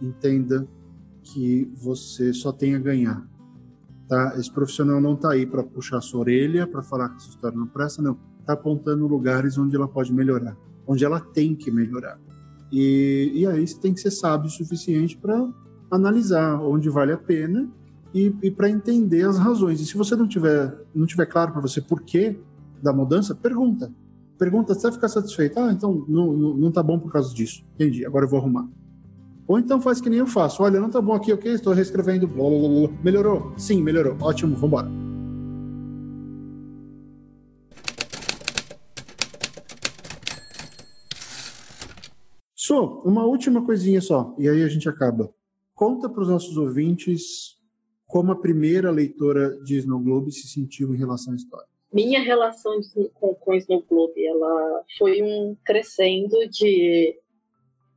entenda 0.04 0.66
que 1.22 1.70
você 1.74 2.32
só 2.32 2.52
tem 2.52 2.74
a 2.74 2.78
ganhar 2.78 3.26
Tá? 4.08 4.34
Esse 4.36 4.50
profissional 4.50 5.00
não 5.00 5.14
está 5.14 5.32
aí 5.32 5.46
para 5.46 5.62
puxar 5.62 6.00
sua 6.00 6.20
orelha, 6.20 6.66
para 6.66 6.82
falar 6.82 7.08
que 7.08 7.16
essa 7.16 7.30
história 7.30 7.56
não 7.56 7.66
presta, 7.66 8.02
não. 8.02 8.18
Está 8.40 8.52
apontando 8.52 9.06
lugares 9.06 9.56
onde 9.56 9.74
ela 9.74 9.88
pode 9.88 10.12
melhorar, 10.12 10.56
onde 10.86 11.04
ela 11.04 11.18
tem 11.18 11.54
que 11.54 11.70
melhorar. 11.70 12.18
E, 12.70 13.32
e 13.34 13.46
aí 13.46 13.66
você 13.66 13.78
tem 13.80 13.94
que 13.94 14.00
ser 14.00 14.10
sábio 14.10 14.48
o 14.48 14.50
suficiente 14.50 15.16
para 15.16 15.48
analisar 15.90 16.60
onde 16.60 16.90
vale 16.90 17.12
a 17.12 17.16
pena 17.16 17.68
e, 18.12 18.34
e 18.42 18.50
para 18.50 18.68
entender 18.68 19.26
as 19.26 19.38
razões. 19.38 19.80
E 19.80 19.86
se 19.86 19.96
você 19.96 20.14
não 20.14 20.28
tiver, 20.28 20.76
não 20.94 21.06
tiver 21.06 21.26
claro 21.26 21.52
para 21.52 21.62
você 21.62 21.80
por 21.80 22.02
que 22.02 22.38
da 22.82 22.92
mudança, 22.92 23.34
pergunta. 23.34 23.90
Pergunta 24.38 24.74
até 24.74 24.92
ficar 24.92 25.08
satisfeito. 25.08 25.58
Ah, 25.58 25.72
então 25.72 26.04
não, 26.06 26.32
não, 26.34 26.54
não 26.54 26.70
tá 26.70 26.82
bom 26.82 26.98
por 26.98 27.10
causa 27.10 27.34
disso. 27.34 27.64
Entendi, 27.74 28.04
agora 28.04 28.26
eu 28.26 28.28
vou 28.28 28.38
arrumar. 28.38 28.68
Ou 29.46 29.58
então 29.58 29.80
faz 29.80 30.00
que 30.00 30.08
nem 30.08 30.20
eu 30.20 30.26
faço. 30.26 30.62
Olha, 30.62 30.80
não 30.80 30.90
tá 30.90 31.00
bom 31.00 31.14
aqui, 31.14 31.32
ok? 31.32 31.52
Estou 31.52 31.74
reescrevendo. 31.74 32.26
Blá, 32.26 32.48
blá, 32.48 32.88
blá. 32.88 32.98
Melhorou? 33.02 33.52
Sim, 33.58 33.82
melhorou. 33.82 34.16
Ótimo, 34.20 34.56
vambora. 34.56 34.88
So, 42.54 43.02
uma 43.04 43.26
última 43.26 43.62
coisinha 43.62 44.00
só, 44.00 44.34
e 44.38 44.48
aí 44.48 44.62
a 44.62 44.68
gente 44.68 44.88
acaba. 44.88 45.28
Conta 45.74 46.08
para 46.08 46.22
os 46.22 46.28
nossos 46.30 46.56
ouvintes 46.56 47.58
como 48.06 48.32
a 48.32 48.40
primeira 48.40 48.90
leitora 48.90 49.50
de 49.64 49.76
Snow 49.76 50.00
Globe 50.00 50.32
se 50.32 50.48
sentiu 50.48 50.94
em 50.94 50.96
relação 50.96 51.34
à 51.34 51.36
história. 51.36 51.68
Minha 51.92 52.22
relação 52.22 52.72
com, 53.12 53.34
com 53.34 53.54
Snow 53.54 53.84
Globe, 53.86 54.26
ela 54.26 54.82
foi 54.98 55.22
um 55.22 55.54
crescendo 55.62 56.48
de 56.48 57.14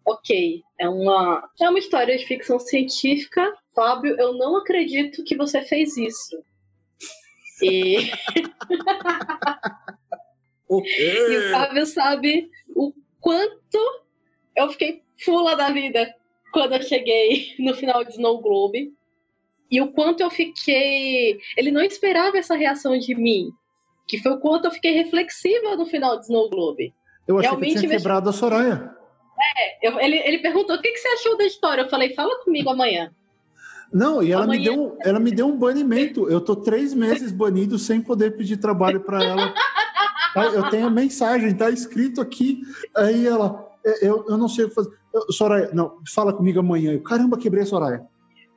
ok, 0.07 0.63
é 0.79 0.87
uma, 0.87 1.49
é 1.59 1.69
uma 1.69 1.79
história 1.79 2.17
de 2.17 2.25
ficção 2.25 2.57
científica. 2.57 3.53
Fábio, 3.75 4.15
eu 4.17 4.33
não 4.37 4.55
acredito 4.55 5.21
que 5.25 5.35
você 5.35 5.61
fez 5.61 5.97
isso. 5.97 6.41
E, 7.61 7.97
e 10.69 11.37
o 11.37 11.51
Fábio 11.51 11.85
sabe 11.85 12.49
o 12.73 12.93
quanto 13.19 13.77
eu 14.55 14.71
fiquei 14.71 15.03
fula 15.23 15.57
da 15.57 15.71
vida 15.71 16.15
quando 16.53 16.73
eu 16.73 16.81
cheguei 16.81 17.53
no 17.59 17.75
final 17.75 18.05
de 18.05 18.11
Snow 18.11 18.41
Globe. 18.41 18.93
E 19.69 19.81
o 19.81 19.91
quanto 19.91 20.21
eu 20.21 20.29
fiquei. 20.29 21.37
Ele 21.57 21.71
não 21.71 21.81
esperava 21.81 22.37
essa 22.37 22.55
reação 22.55 22.97
de 22.97 23.13
mim. 23.13 23.51
Que 24.07 24.17
foi 24.17 24.31
o 24.31 24.39
quanto 24.39 24.63
eu 24.65 24.71
fiquei 24.71 24.93
reflexiva 24.93 25.75
no 25.75 25.85
final 25.85 26.17
de 26.17 26.23
Snow 26.23 26.49
Globe. 26.49 26.93
Eu 27.27 27.37
achei 27.37 27.49
Realmente, 27.49 27.73
que 27.73 27.79
tinha 27.81 27.91
quebrado 27.91 28.29
a 28.29 28.33
Soraya. 28.33 28.96
É, 29.39 29.87
eu, 29.87 29.99
ele, 29.99 30.17
ele 30.17 30.39
perguntou 30.39 30.75
o 30.75 30.81
que, 30.81 30.91
que 30.91 30.97
você 30.97 31.07
achou 31.09 31.37
da 31.37 31.45
história. 31.45 31.81
Eu 31.83 31.89
falei, 31.89 32.13
fala 32.13 32.43
comigo 32.43 32.69
amanhã. 32.69 33.11
Não, 33.91 34.21
e 34.21 34.31
ela 34.31 34.43
amanhã... 34.43 34.71
me, 34.71 34.75
deu, 34.75 34.97
ela 35.01 35.19
me 35.19 35.31
deu 35.31 35.47
um 35.47 35.57
banimento. 35.57 36.29
Eu 36.29 36.41
tô 36.41 36.55
três 36.55 36.93
meses 36.93 37.31
banido 37.31 37.77
sem 37.77 38.01
poder 38.01 38.35
pedir 38.35 38.57
trabalho 38.57 39.01
para 39.01 39.23
ela. 39.23 39.53
Eu 40.53 40.69
tenho 40.69 40.87
a 40.87 40.91
mensagem, 40.91 41.55
tá 41.55 41.69
escrito 41.69 42.21
aqui. 42.21 42.61
Aí 42.95 43.25
ela, 43.25 43.67
é, 43.85 44.07
eu, 44.07 44.25
eu 44.27 44.37
não 44.37 44.47
sei 44.47 44.65
o 44.65 44.69
que 44.69 44.75
fazer. 44.75 44.91
Eu, 45.13 45.31
Soraya, 45.31 45.69
não, 45.73 45.99
fala 46.13 46.33
comigo 46.33 46.59
amanhã. 46.59 46.93
Eu, 46.93 47.01
caramba, 47.01 47.37
quebrei 47.37 47.63
a 47.63 47.65
Soraya. 47.65 48.05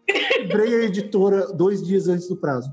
Quebrei 0.06 0.74
a 0.74 0.84
editora 0.84 1.46
dois 1.52 1.86
dias 1.86 2.08
antes 2.08 2.28
do 2.28 2.36
prazo. 2.36 2.70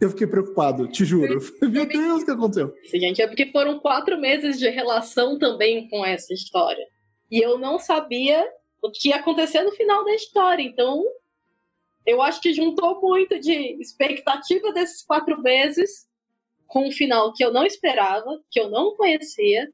Eu 0.00 0.08
fiquei 0.10 0.26
preocupado, 0.26 0.88
te 0.88 1.04
juro. 1.04 1.40
Meu 1.60 1.86
Deus, 1.86 2.22
o 2.22 2.24
que 2.24 2.30
aconteceu? 2.30 2.74
Gente, 2.84 3.20
é 3.20 3.26
porque 3.26 3.52
foram 3.52 3.78
quatro 3.78 4.18
meses 4.18 4.58
de 4.58 4.68
relação 4.70 5.38
também 5.38 5.88
com 5.90 6.04
essa 6.04 6.32
história. 6.32 6.86
E 7.30 7.38
eu 7.38 7.58
não 7.58 7.78
sabia 7.78 8.48
o 8.82 8.90
que 8.90 9.10
ia 9.10 9.16
acontecer 9.16 9.62
no 9.62 9.72
final 9.72 10.02
da 10.04 10.14
história. 10.14 10.62
Então, 10.62 11.04
eu 12.06 12.22
acho 12.22 12.40
que 12.40 12.54
juntou 12.54 12.98
muito 13.00 13.38
de 13.38 13.52
expectativa 13.80 14.72
desses 14.72 15.04
quatro 15.04 15.40
meses 15.42 16.08
com 16.66 16.88
um 16.88 16.92
final 16.92 17.34
que 17.34 17.44
eu 17.44 17.52
não 17.52 17.66
esperava, 17.66 18.40
que 18.50 18.58
eu 18.58 18.70
não 18.70 18.96
conhecia, 18.96 19.70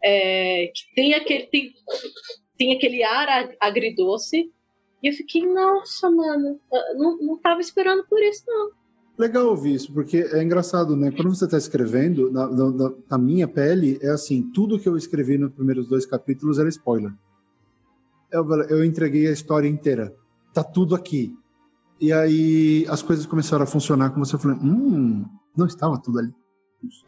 é, 0.00 0.68
que 0.68 0.94
tem 0.94 1.14
aquele, 1.14 1.46
tem, 1.46 1.74
tem 2.56 2.76
aquele 2.76 3.02
ar 3.02 3.50
agridoce. 3.58 4.52
E 5.02 5.08
eu 5.08 5.12
fiquei, 5.12 5.44
nossa, 5.44 6.08
mano, 6.08 6.60
não, 6.94 7.18
não 7.18 7.38
tava 7.40 7.60
esperando 7.60 8.06
por 8.06 8.22
isso, 8.22 8.44
não. 8.46 8.78
Legal 9.18 9.48
ouvir 9.48 9.74
isso, 9.74 9.92
porque 9.92 10.18
é 10.18 10.40
engraçado, 10.40 10.94
né? 10.94 11.10
Quando 11.10 11.34
você 11.34 11.44
está 11.44 11.58
escrevendo, 11.58 12.30
na, 12.30 12.46
na, 12.46 12.92
na, 13.10 13.18
minha 13.18 13.48
pele, 13.48 13.98
é 14.00 14.10
assim: 14.10 14.48
tudo 14.54 14.78
que 14.78 14.88
eu 14.88 14.96
escrevi 14.96 15.36
nos 15.36 15.52
primeiros 15.52 15.88
dois 15.88 16.06
capítulos 16.06 16.56
era 16.56 16.68
spoiler. 16.68 17.12
Eu, 18.30 18.48
eu 18.68 18.84
entreguei 18.84 19.26
a 19.26 19.32
história 19.32 19.66
inteira. 19.66 20.14
Tá 20.54 20.62
tudo 20.62 20.94
aqui. 20.94 21.36
E 22.00 22.12
aí 22.12 22.86
as 22.88 23.02
coisas 23.02 23.26
começaram 23.26 23.64
a 23.64 23.66
funcionar 23.66 24.10
como 24.10 24.24
você 24.24 24.38
falou: 24.38 24.56
hum, 24.58 25.24
não 25.56 25.66
estava 25.66 26.00
tudo 26.00 26.20
ali. 26.20 26.32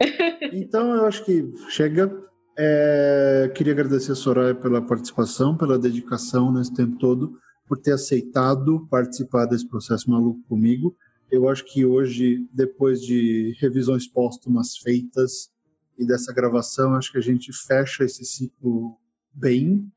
então 0.51 0.93
eu 0.93 1.05
acho 1.05 1.23
que 1.23 1.49
chega. 1.69 2.11
É, 2.57 3.49
queria 3.55 3.71
agradecer 3.71 4.11
a 4.11 4.15
Soraya 4.15 4.53
pela 4.53 4.81
participação, 4.81 5.55
pela 5.55 5.79
dedicação 5.79 6.51
nesse 6.51 6.73
tempo 6.73 6.97
todo, 6.97 7.37
por 7.65 7.77
ter 7.77 7.93
aceitado 7.93 8.85
participar 8.89 9.45
desse 9.45 9.65
processo 9.65 10.11
maluco 10.11 10.41
comigo 10.49 10.93
eu 11.31 11.47
acho 11.47 11.63
que 11.63 11.85
hoje, 11.85 12.45
depois 12.51 13.01
de 13.01 13.55
revisões 13.59 14.05
póstumas 14.05 14.77
feitas 14.77 15.49
e 15.97 16.05
dessa 16.05 16.33
gravação, 16.33 16.93
acho 16.93 17.11
que 17.11 17.17
a 17.17 17.21
gente 17.21 17.53
fecha 17.53 18.03
esse 18.03 18.25
ciclo 18.25 18.97
bem, 19.33 19.89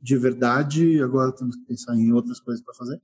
de 0.00 0.16
verdade. 0.16 1.02
Agora 1.02 1.30
temos 1.30 1.56
que 1.56 1.66
pensar 1.66 1.94
em 1.94 2.10
outras 2.10 2.40
coisas 2.40 2.64
para 2.64 2.74
fazer. 2.74 2.96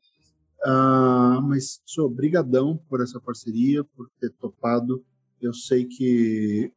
Uh, 0.67 1.43
mas 1.43 1.83
sou 1.85 2.07
obrigadão 2.07 2.79
por 2.89 3.03
essa 3.03 3.21
parceria, 3.21 3.85
por 3.85 4.09
ter 4.19 4.31
topado. 4.31 5.05
Eu 5.39 5.53
sei 5.53 5.85
que 5.85 6.73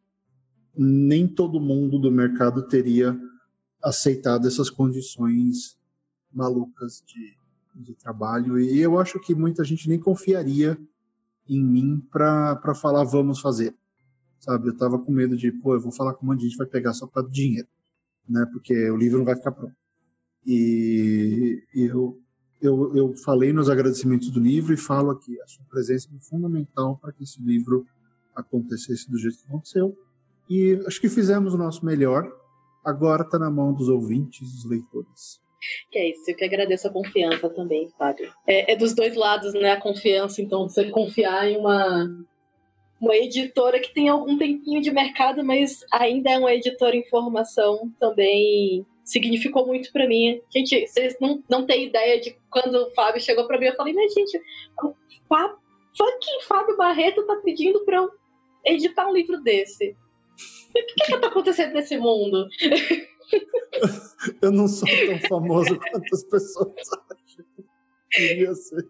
nem 0.75 1.25
todo 1.25 1.59
mundo 1.59 1.97
do 1.97 2.11
mercado 2.11 2.67
teria 2.67 3.17
aceitado 3.81 4.45
essas 4.45 4.69
condições 4.69 5.77
malucas 6.33 7.01
de, 7.07 7.37
de 7.73 7.95
trabalho 7.95 8.59
e 8.59 8.77
eu 8.79 8.99
acho 8.99 9.19
que 9.19 9.33
muita 9.33 9.63
gente 9.63 9.87
nem 9.87 9.97
confiaria 9.97 10.77
em 11.49 11.63
mim 11.63 11.99
para 12.11 12.75
falar 12.75 13.03
vamos 13.03 13.39
fazer. 13.39 13.75
Sabe, 14.39 14.69
eu 14.69 14.77
tava 14.77 14.99
com 14.99 15.11
medo 15.11 15.35
de, 15.35 15.51
pô, 15.51 15.73
eu 15.73 15.81
vou 15.81 15.91
falar 15.91 16.13
com 16.13 16.25
um 16.25 16.29
monte 16.29 16.41
de 16.41 16.47
gente 16.47 16.57
vai 16.57 16.67
pegar 16.67 16.93
só 16.93 17.07
para 17.07 17.27
dinheiro, 17.27 17.67
né? 18.29 18.45
Porque 18.51 18.89
o 18.91 18.95
livro 18.95 19.17
não 19.17 19.25
vai 19.25 19.35
ficar 19.35 19.51
pronto. 19.51 19.75
E, 20.45 21.63
e 21.73 21.81
eu, 21.85 22.21
eu, 22.61 22.95
eu 22.95 23.13
falei 23.15 23.51
nos 23.51 23.69
agradecimentos 23.69 24.29
do 24.29 24.39
livro 24.39 24.73
e 24.73 24.77
falo 24.77 25.11
aqui, 25.11 25.39
a 25.41 25.47
sua 25.47 25.65
presença 25.65 26.07
é 26.15 26.19
fundamental 26.19 26.97
para 26.97 27.11
que 27.11 27.23
esse 27.23 27.41
livro 27.41 27.85
acontecesse 28.35 29.09
do 29.09 29.17
jeito 29.17 29.39
que 29.39 29.47
aconteceu. 29.47 29.97
E 30.49 30.81
acho 30.85 31.01
que 31.01 31.09
fizemos 31.09 31.53
o 31.53 31.57
nosso 31.57 31.85
melhor. 31.85 32.31
Agora 32.85 33.23
está 33.23 33.37
na 33.37 33.51
mão 33.51 33.73
dos 33.73 33.89
ouvintes, 33.89 34.49
dos 34.49 34.65
leitores. 34.65 35.41
Que 35.91 35.99
é 35.99 36.09
isso, 36.11 36.29
eu 36.29 36.35
que 36.35 36.45
agradeço 36.45 36.87
a 36.87 36.91
confiança 36.91 37.49
também, 37.49 37.89
Fábio. 37.97 38.31
É, 38.45 38.73
é, 38.73 38.75
dos 38.75 38.93
dois 38.93 39.15
lados, 39.15 39.53
né? 39.53 39.71
A 39.71 39.81
confiança, 39.81 40.41
então, 40.41 40.67
você 40.67 40.89
confiar 40.89 41.49
em 41.49 41.57
uma, 41.57 42.07
uma 43.01 43.15
editora 43.15 43.79
que 43.79 43.93
tem 43.93 44.09
algum 44.09 44.37
tempinho 44.37 44.81
de 44.81 44.91
mercado, 44.91 45.43
mas 45.43 45.85
ainda 45.91 46.31
é 46.31 46.37
uma 46.37 46.53
editora 46.53 46.95
em 46.95 47.07
formação, 47.09 47.91
também 47.99 48.85
significou 49.03 49.65
muito 49.65 49.91
para 49.91 50.07
mim. 50.07 50.41
Gente, 50.53 50.85
vocês 50.85 51.15
não, 51.19 51.41
não 51.49 51.65
têm 51.65 51.85
ideia 51.85 52.19
de 52.19 52.35
quando 52.49 52.75
o 52.75 52.91
Fábio 52.91 53.21
chegou 53.21 53.47
para 53.47 53.57
mim, 53.57 53.67
eu 53.67 53.75
falei, 53.75 53.93
mas 53.93 54.13
gente, 54.13 54.37
o 54.83 54.93
fucking 55.29 56.41
Fábio 56.47 56.77
Barreto 56.77 57.25
tá 57.25 57.37
pedindo 57.37 57.83
pra 57.85 57.97
eu 57.97 58.09
editar 58.65 59.07
um 59.07 59.13
livro 59.13 59.41
desse. 59.41 59.95
O 60.69 60.73
que, 60.73 60.83
que, 60.83 61.05
que 61.05 61.17
tá 61.17 61.27
acontecendo 61.27 61.73
nesse 61.73 61.97
mundo? 61.97 62.47
Eu 64.41 64.51
não 64.51 64.67
sou 64.67 64.87
tão 64.87 65.19
famoso 65.27 65.77
quanto 65.79 66.15
as 66.15 66.23
pessoas 66.23 66.73
acham. 67.11 67.45
Queria 68.09 68.53
ser. 68.55 68.87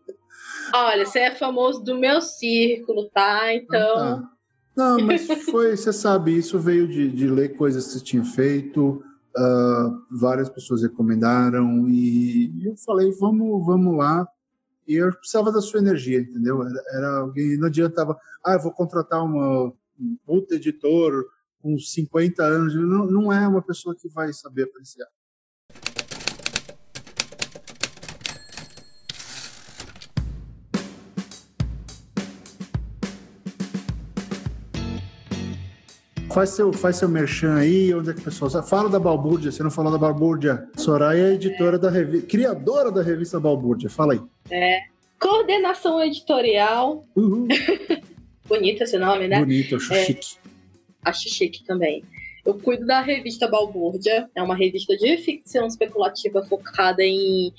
Olha, 0.74 1.06
você 1.06 1.20
é 1.20 1.36
famoso 1.36 1.84
do 1.84 1.96
meu 1.96 2.22
círculo, 2.22 3.10
tá? 3.10 3.54
Então. 3.54 3.98
Ah, 3.98 4.22
tá. 4.22 4.38
Não, 4.76 5.00
mas 5.00 5.26
foi, 5.26 5.76
você 5.76 5.92
sabe, 5.92 6.38
isso 6.38 6.60
veio 6.60 6.88
de, 6.88 7.10
de 7.10 7.28
ler 7.28 7.58
coisas 7.58 7.88
que 7.88 7.94
você 7.94 8.04
tinha 8.04 8.24
feito. 8.24 9.04
Uh, 9.36 10.04
várias 10.10 10.50
pessoas 10.50 10.82
recomendaram 10.82 11.88
e 11.88 12.66
eu 12.66 12.76
falei, 12.78 13.12
vamos, 13.12 13.66
vamos 13.66 13.98
lá. 13.98 14.28
E 14.88 14.96
eu 14.96 15.12
precisava 15.12 15.52
da 15.52 15.62
sua 15.62 15.80
energia, 15.80 16.20
entendeu? 16.20 16.64
Era, 16.64 16.84
era 16.94 17.18
alguém, 17.18 17.58
não 17.58 17.68
adiantava, 17.68 18.18
ah, 18.44 18.54
eu 18.54 18.62
vou 18.62 18.72
contratar 18.72 19.24
uma, 19.24 19.74
um 20.00 20.18
puta 20.26 20.56
editor 20.56 21.26
com 21.62 21.78
50 21.78 22.44
anos, 22.44 22.76
não, 22.76 23.06
não 23.06 23.34
é 23.34 23.48
uma 23.48 23.62
pessoa 23.62 23.96
que 23.96 24.08
vai 24.08 24.32
saber 24.34 24.64
apreciar. 24.64 25.08
Faz 36.34 36.52
seu, 36.52 36.72
faz 36.72 36.98
seu 36.98 37.10
merchan 37.10 37.56
aí, 37.56 37.92
onde 37.96 38.12
é 38.12 38.14
que 38.14 38.20
o 38.20 38.24
pessoal. 38.24 38.52
Fala 38.62 38.90
da 38.90 39.00
Balbúrdia, 39.00 39.52
você 39.52 39.64
não 39.64 39.72
falou 39.72 39.92
da 39.92 39.98
Balbúrdia. 39.98 40.70
Soraya 40.78 41.30
é 41.30 41.34
editora 41.34 41.78
é. 41.78 41.80
da 41.80 41.90
revista, 41.90 42.28
criadora 42.28 42.92
da 42.92 43.02
revista 43.02 43.40
Balbúrdia, 43.40 43.90
fala 43.90 44.14
aí. 44.14 44.22
É. 44.52 44.82
Coordenação 45.20 46.00
editorial. 46.04 47.04
Uhum. 47.16 47.48
Bonito 48.48 48.84
esse 48.84 49.00
nome, 49.00 49.28
né? 49.28 49.40
Bonito, 49.40 49.78
acho 49.78 49.94
é. 49.94 50.06
chique 50.06 50.38
acho 51.04 51.30
chique 51.30 51.64
também. 51.64 52.04
Eu 52.46 52.54
cuido 52.54 52.86
da 52.86 53.02
revista 53.02 53.46
Balbúrdia, 53.46 54.30
é 54.34 54.42
uma 54.42 54.56
revista 54.56 54.96
de 54.96 55.18
ficção 55.18 55.68
especulativa 55.68 56.42
focada 56.44 57.04
em 57.04 57.52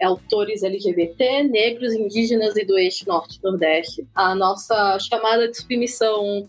autores 0.00 0.62
LGBT, 0.62 1.42
negros, 1.42 1.92
indígenas 1.92 2.56
e 2.56 2.64
do 2.64 2.78
eixo 2.78 3.04
norte-nordeste. 3.08 4.06
A 4.14 4.36
nossa 4.36 5.00
chamada 5.00 5.48
de 5.48 5.56
submissão 5.56 6.48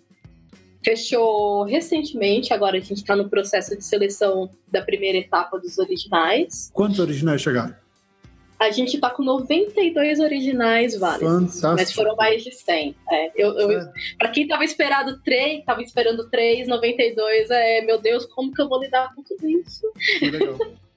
fechou 0.85 1.63
recentemente, 1.63 2.53
agora 2.53 2.77
a 2.77 2.79
gente 2.79 2.97
está 2.97 3.15
no 3.15 3.29
processo 3.29 3.75
de 3.75 3.83
seleção 3.83 4.47
da 4.71 4.83
primeira 4.83 5.17
etapa 5.17 5.57
dos 5.57 5.79
originais. 5.79 6.69
Quantos 6.73 6.99
originais 6.99 7.41
chegaram? 7.41 7.75
A 8.59 8.71
gente 8.71 8.99
tá 8.99 9.09
com 9.09 9.23
92 9.23 10.19
originais 10.19 10.97
válidos. 10.97 11.29
Fantástico. 11.29 11.75
Mas 11.75 11.93
foram 11.93 12.15
mais 12.15 12.43
de 12.43 12.51
100. 12.51 12.95
É, 13.11 13.31
eu, 13.35 13.57
eu, 13.57 13.71
é. 13.71 13.91
Pra 14.17 14.29
quem 14.29 14.47
tava 14.47 14.63
esperando 14.63 15.21
3, 15.21 15.63
tava 15.63 15.81
esperando 15.83 16.27
3, 16.29 16.67
92, 16.67 17.49
é, 17.51 17.81
meu 17.81 18.01
Deus, 18.01 18.25
como 18.25 18.51
que 18.51 18.61
eu 18.61 18.67
vou 18.67 18.81
lidar 18.81 19.13
com 19.13 19.21
tudo 19.21 19.47
isso? 19.47 19.81
Legal. 20.21 20.57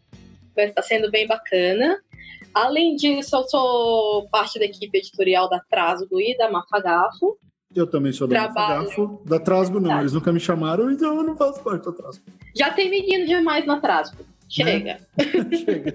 mas 0.56 0.72
tá 0.72 0.82
sendo 0.82 1.10
bem 1.10 1.26
bacana. 1.26 2.00
Além 2.54 2.96
disso, 2.96 3.36
eu 3.36 3.44
sou 3.44 4.28
parte 4.28 4.58
da 4.58 4.64
equipe 4.64 4.98
editorial 4.98 5.48
da 5.48 5.60
Trasgo 5.60 6.20
e 6.20 6.36
da 6.36 6.50
Mafagafo. 6.50 7.38
Eu 7.74 7.86
também 7.86 8.12
sou 8.12 8.26
da 8.26 8.46
Trabalho. 8.46 8.82
Mafagafo. 8.82 9.22
Da 9.24 9.38
Trasgo 9.38 9.78
não, 9.78 10.00
eles 10.00 10.12
nunca 10.12 10.32
me 10.32 10.40
chamaram, 10.40 10.90
então 10.90 11.16
eu 11.16 11.22
não 11.22 11.36
faço 11.36 11.62
parte 11.62 11.84
da 11.84 11.92
Trasgo. 11.92 12.24
Já 12.56 12.72
tem 12.72 12.90
menino 12.90 13.26
demais 13.26 13.64
na 13.64 13.80
Trasgo. 13.80 14.24
Chega. 14.48 14.94
Né? 14.94 14.98
Chega. 15.56 15.92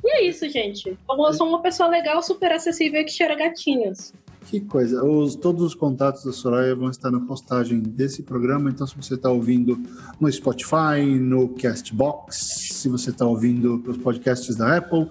E 0.04 0.10
é 0.10 0.26
isso, 0.26 0.50
gente. 0.50 0.98
Eu 1.08 1.34
sou 1.36 1.48
uma 1.48 1.62
pessoa 1.62 1.88
legal, 1.88 2.24
super 2.24 2.52
acessível 2.52 3.06
que 3.06 3.12
cheira 3.12 3.36
gatinhos. 3.36 4.12
Que 4.48 4.60
coisa. 4.60 5.06
Os, 5.06 5.36
todos 5.36 5.62
os 5.62 5.76
contatos 5.76 6.24
da 6.24 6.34
Soraya 6.34 6.74
vão 6.74 6.90
estar 6.90 7.12
na 7.12 7.20
postagem 7.20 7.80
desse 7.80 8.24
programa. 8.24 8.72
Então, 8.72 8.88
se 8.88 8.96
você 8.96 9.14
está 9.14 9.30
ouvindo 9.30 9.80
no 10.20 10.32
Spotify, 10.32 11.06
no 11.06 11.50
Castbox, 11.50 12.72
se 12.74 12.90
você 12.90 13.12
está 13.12 13.28
ouvindo 13.28 13.84
os 13.86 13.98
podcasts 13.98 14.56
da 14.56 14.78
Apple, 14.78 15.08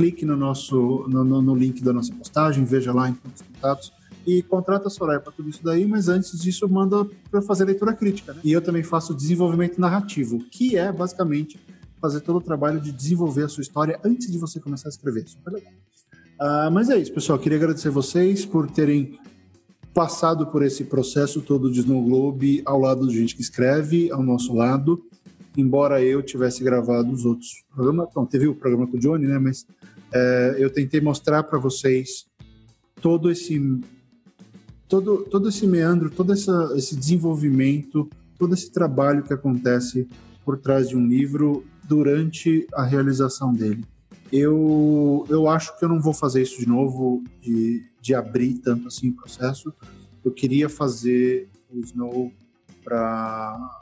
clique 0.00 0.24
no 0.24 0.34
nosso 0.34 1.04
no, 1.08 1.42
no, 1.42 1.54
link 1.54 1.84
da 1.84 1.92
nossa 1.92 2.10
postagem, 2.14 2.64
veja 2.64 2.90
lá 2.90 3.10
em 3.10 3.12
os 3.12 3.42
contatos 3.42 3.92
e 4.26 4.42
contrata 4.42 4.88
a 4.88 4.90
Soraya 4.90 5.20
para 5.20 5.30
tudo 5.30 5.50
isso 5.50 5.62
daí, 5.62 5.86
mas 5.86 6.08
antes 6.08 6.40
disso 6.40 6.66
manda 6.66 7.06
para 7.30 7.42
fazer 7.42 7.66
leitura 7.66 7.92
crítica. 7.92 8.32
Né? 8.32 8.40
E 8.42 8.50
eu 8.50 8.62
também 8.62 8.82
faço 8.82 9.14
desenvolvimento 9.14 9.78
narrativo, 9.78 10.38
que 10.50 10.74
é 10.74 10.90
basicamente 10.90 11.60
fazer 12.00 12.20
todo 12.22 12.36
o 12.36 12.40
trabalho 12.40 12.80
de 12.80 12.90
desenvolver 12.92 13.44
a 13.44 13.48
sua 13.48 13.60
história 13.60 14.00
antes 14.02 14.32
de 14.32 14.38
você 14.38 14.58
começar 14.58 14.88
a 14.88 14.90
escrever. 14.90 15.28
Super 15.28 15.52
legal. 15.52 15.72
Uh, 16.40 16.70
mas 16.72 16.88
é 16.88 16.96
isso, 16.96 17.12
pessoal. 17.12 17.38
Queria 17.38 17.58
agradecer 17.58 17.90
vocês 17.90 18.46
por 18.46 18.70
terem 18.70 19.18
passado 19.92 20.46
por 20.46 20.62
esse 20.62 20.84
processo 20.84 21.42
todo 21.42 21.70
de 21.70 21.80
Snow 21.80 22.02
Globe 22.02 22.62
ao 22.64 22.80
lado 22.80 23.06
de 23.06 23.18
gente 23.18 23.36
que 23.36 23.42
escreve, 23.42 24.10
ao 24.10 24.22
nosso 24.22 24.54
lado 24.54 25.02
embora 25.60 26.02
eu 26.02 26.22
tivesse 26.22 26.64
gravado 26.64 27.12
os 27.12 27.24
outros 27.24 27.64
programas, 27.72 28.08
não, 28.14 28.26
teve 28.26 28.48
o 28.48 28.54
programa 28.54 28.86
com 28.86 28.96
o 28.96 29.00
Johnny, 29.00 29.26
né, 29.26 29.38
mas 29.38 29.66
é, 30.12 30.56
eu 30.58 30.70
tentei 30.70 31.00
mostrar 31.00 31.42
para 31.44 31.58
vocês 31.58 32.26
todo 33.00 33.30
esse 33.30 33.80
todo, 34.88 35.18
todo 35.30 35.48
esse 35.48 35.66
meandro, 35.66 36.10
todo 36.10 36.32
essa, 36.32 36.72
esse 36.76 36.96
desenvolvimento, 36.96 38.10
todo 38.36 38.54
esse 38.54 38.70
trabalho 38.72 39.22
que 39.22 39.32
acontece 39.32 40.08
por 40.44 40.58
trás 40.58 40.88
de 40.88 40.96
um 40.96 41.06
livro 41.06 41.64
durante 41.84 42.66
a 42.74 42.82
realização 42.82 43.52
dele. 43.52 43.84
Eu, 44.32 45.26
eu 45.28 45.48
acho 45.48 45.76
que 45.78 45.84
eu 45.84 45.88
não 45.88 46.00
vou 46.00 46.12
fazer 46.12 46.42
isso 46.42 46.58
de 46.58 46.66
novo, 46.66 47.22
de, 47.40 47.84
de 48.00 48.14
abrir 48.14 48.54
tanto 48.54 48.88
assim 48.88 49.10
o 49.10 49.14
processo. 49.14 49.72
Eu 50.24 50.32
queria 50.32 50.68
fazer 50.68 51.48
o 51.68 51.80
Snow 51.80 52.32
para 52.82 53.80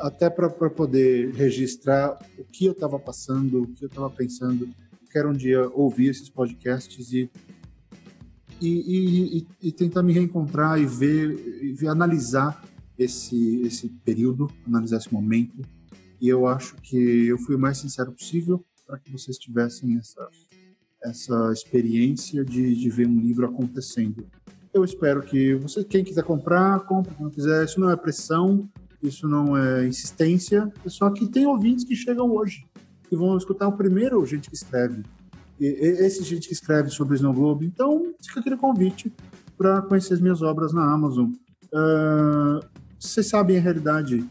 até 0.00 0.30
para 0.30 0.48
poder 0.48 1.32
registrar 1.34 2.18
o 2.38 2.44
que 2.44 2.66
eu 2.66 2.72
estava 2.72 2.98
passando, 2.98 3.62
o 3.62 3.68
que 3.68 3.84
eu 3.84 3.88
estava 3.88 4.10
pensando. 4.10 4.68
Quero 5.10 5.30
um 5.30 5.34
dia 5.34 5.68
ouvir 5.68 6.08
esses 6.08 6.28
podcasts 6.28 7.12
e, 7.12 7.30
e, 8.60 9.38
e, 9.38 9.46
e 9.60 9.72
tentar 9.72 10.02
me 10.02 10.12
reencontrar 10.12 10.80
e 10.80 10.86
ver, 10.86 11.62
e 11.62 11.72
ver, 11.72 11.88
analisar 11.88 12.64
esse, 12.98 13.60
esse 13.62 13.88
período, 14.04 14.50
analisar 14.66 14.98
esse 14.98 15.12
momento. 15.12 15.60
E 16.20 16.28
eu 16.28 16.46
acho 16.46 16.76
que 16.76 17.26
eu 17.26 17.38
fui 17.38 17.56
o 17.56 17.58
mais 17.58 17.78
sincero 17.78 18.12
possível 18.12 18.64
para 18.86 18.98
que 18.98 19.10
vocês 19.10 19.36
tivessem 19.36 19.98
essa, 19.98 20.28
essa 21.02 21.52
experiência 21.52 22.44
de, 22.44 22.74
de 22.74 22.88
ver 22.88 23.06
um 23.06 23.20
livro 23.20 23.46
acontecendo. 23.46 24.26
Eu 24.72 24.84
espero 24.84 25.22
que 25.22 25.54
você, 25.56 25.84
quem 25.84 26.02
quiser 26.02 26.24
comprar, 26.24 26.80
compre, 26.86 27.14
quem 27.14 27.24
não 27.24 27.30
quiser. 27.30 27.64
Isso 27.64 27.78
não 27.78 27.90
é 27.90 27.96
pressão, 27.96 28.70
isso 29.02 29.28
não 29.28 29.56
é 29.56 29.86
insistência, 29.86 30.72
só 30.86 31.10
que 31.10 31.26
tem 31.26 31.46
ouvintes 31.46 31.84
que 31.84 31.96
chegam 31.96 32.30
hoje, 32.30 32.64
que 33.08 33.16
vão 33.16 33.36
escutar 33.36 33.66
o 33.66 33.76
primeiro 33.76 34.24
gente 34.24 34.48
que 34.48 34.54
escreve. 34.54 35.02
E, 35.58 35.66
esse 35.66 36.22
gente 36.22 36.46
que 36.46 36.54
escreve 36.54 36.90
sobre 36.90 37.14
o 37.14 37.16
Snow 37.16 37.32
Globe. 37.32 37.66
Então, 37.66 38.14
fica 38.24 38.40
aquele 38.40 38.56
convite 38.56 39.12
para 39.56 39.82
conhecer 39.82 40.14
as 40.14 40.20
minhas 40.20 40.40
obras 40.40 40.72
na 40.72 40.84
Amazon. 40.92 41.30
Uh, 41.72 42.64
vocês 42.98 43.26
sabem 43.26 43.58
a 43.58 43.60
realidade, 43.60 44.24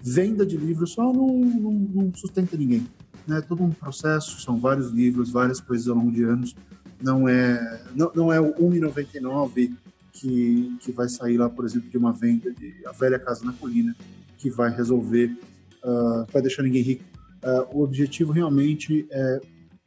venda 0.00 0.44
de 0.44 0.56
livros 0.56 0.92
só 0.92 1.12
não, 1.12 1.28
não, 1.28 1.72
não 1.72 2.14
sustenta 2.14 2.56
ninguém. 2.56 2.86
Né? 3.26 3.40
Todo 3.40 3.62
um 3.62 3.70
processo, 3.70 4.40
são 4.40 4.58
vários 4.58 4.90
livros, 4.90 5.30
várias 5.30 5.60
coisas 5.60 5.88
ao 5.88 5.96
longo 5.96 6.12
de 6.12 6.24
anos. 6.24 6.54
Não 7.00 7.28
é, 7.28 7.82
não, 7.94 8.10
não 8.14 8.32
é 8.32 8.40
o 8.40 8.54
1,99 8.54 9.74
que, 10.16 10.76
que 10.80 10.90
vai 10.90 11.08
sair 11.08 11.36
lá, 11.36 11.48
por 11.48 11.64
exemplo, 11.64 11.90
de 11.90 11.98
uma 11.98 12.12
venda 12.12 12.52
de 12.52 12.74
A 12.86 12.92
Velha 12.92 13.18
Casa 13.18 13.44
na 13.44 13.52
Colina, 13.52 13.94
que 14.38 14.50
vai 14.50 14.74
resolver, 14.74 15.36
uh, 15.84 16.26
vai 16.32 16.40
deixar 16.40 16.62
ninguém 16.62 16.82
rico. 16.82 17.04
Uh, 17.44 17.78
o 17.78 17.82
objetivo 17.82 18.32
realmente 18.32 19.06
é 19.10 19.40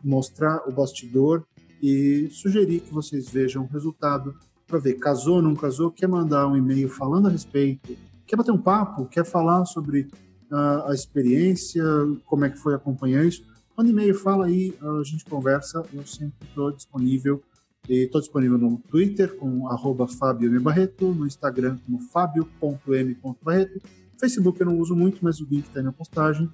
mostrar 0.04 0.62
o 0.68 0.72
bastidor 0.72 1.44
e 1.82 2.30
sugerir 2.32 2.82
que 2.82 2.94
vocês 2.94 3.30
vejam 3.30 3.64
o 3.64 3.68
resultado 3.68 4.36
para 4.68 4.80
ver 4.80 4.94
casou, 4.96 5.42
não 5.42 5.56
casou, 5.56 5.92
quer 5.92 6.08
mandar 6.08 6.48
um 6.48 6.56
e-mail 6.56 6.88
falando 6.90 7.28
a 7.28 7.32
respeito, 7.32 7.98
quer 8.28 8.36
bater 8.36 8.52
um 8.52 8.62
papo, 8.62 9.08
quer 9.08 9.26
falar 9.26 9.66
sobre 9.66 10.08
uh, 10.52 10.88
a 10.88 10.94
experiência, 10.94 11.84
como 12.26 12.46
é 12.46 12.50
que 12.50 12.58
foi 12.58 12.76
acompanhar 12.76 13.26
isso, 13.26 13.44
manda 13.76 13.90
e-mail, 13.90 14.14
fala 14.14 14.46
aí, 14.46 14.76
a 14.82 15.04
gente 15.04 15.26
conversa, 15.26 15.84
eu 15.94 16.06
sempre 16.06 16.48
estou 16.48 16.72
disponível. 16.72 17.42
Estou 17.90 18.22
disponível 18.22 18.60
no 18.60 18.78
Twitter 18.78 19.36
com 19.36 19.68
arroba 19.68 20.08
Fábio 20.08 20.48
M. 20.48 20.60
Barreto, 20.60 21.12
no 21.12 21.26
Instagram 21.26 21.80
como 21.84 22.00
fabio.m.barreto. 22.00 23.82
Facebook 24.20 24.60
eu 24.60 24.68
não 24.68 24.78
uso 24.78 24.96
muito, 24.96 25.18
mas 25.22 25.40
o 25.40 25.48
link 25.50 25.66
está 25.66 25.80
aí 25.80 25.86
na 25.86 25.92
postagem. 25.92 26.48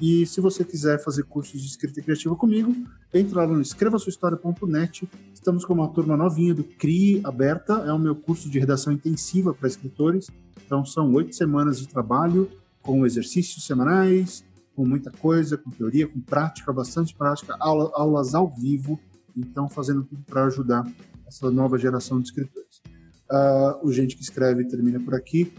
E 0.00 0.26
se 0.26 0.40
você 0.40 0.64
quiser 0.64 0.98
fazer 0.98 1.22
cursos 1.24 1.60
de 1.60 1.68
escrita 1.68 2.02
criativa 2.02 2.34
comigo, 2.34 2.74
entra 3.14 3.42
lá 3.42 3.46
no 3.46 3.60
escrevasuahistoria.net. 3.60 5.08
Estamos 5.32 5.64
com 5.64 5.74
uma 5.74 5.88
turma 5.88 6.16
novinha 6.16 6.54
do 6.54 6.64
CRI 6.64 7.20
aberta, 7.22 7.74
é 7.86 7.92
o 7.92 7.98
meu 7.98 8.16
curso 8.16 8.50
de 8.50 8.58
redação 8.58 8.92
intensiva 8.92 9.54
para 9.54 9.68
escritores. 9.68 10.28
Então 10.66 10.84
são 10.84 11.12
oito 11.12 11.36
semanas 11.36 11.78
de 11.78 11.86
trabalho, 11.86 12.50
com 12.82 13.06
exercícios 13.06 13.64
semanais, 13.64 14.42
com 14.74 14.84
muita 14.84 15.12
coisa, 15.12 15.56
com 15.56 15.70
teoria, 15.70 16.08
com 16.08 16.18
prática, 16.20 16.72
bastante 16.72 17.14
prática, 17.14 17.54
aula, 17.60 17.92
aulas 17.94 18.34
ao 18.34 18.48
vivo. 18.48 18.98
Então 19.36 19.68
fazendo 19.68 20.04
tudo 20.04 20.22
para 20.24 20.44
ajudar 20.46 20.84
essa 21.26 21.50
nova 21.50 21.78
geração 21.78 22.20
de 22.20 22.28
escritores. 22.28 22.82
Uh, 23.30 23.86
o 23.86 23.92
Gente 23.92 24.16
que 24.16 24.22
Escreve 24.22 24.66
termina 24.66 25.00
por 25.00 25.14
aqui. 25.14 25.52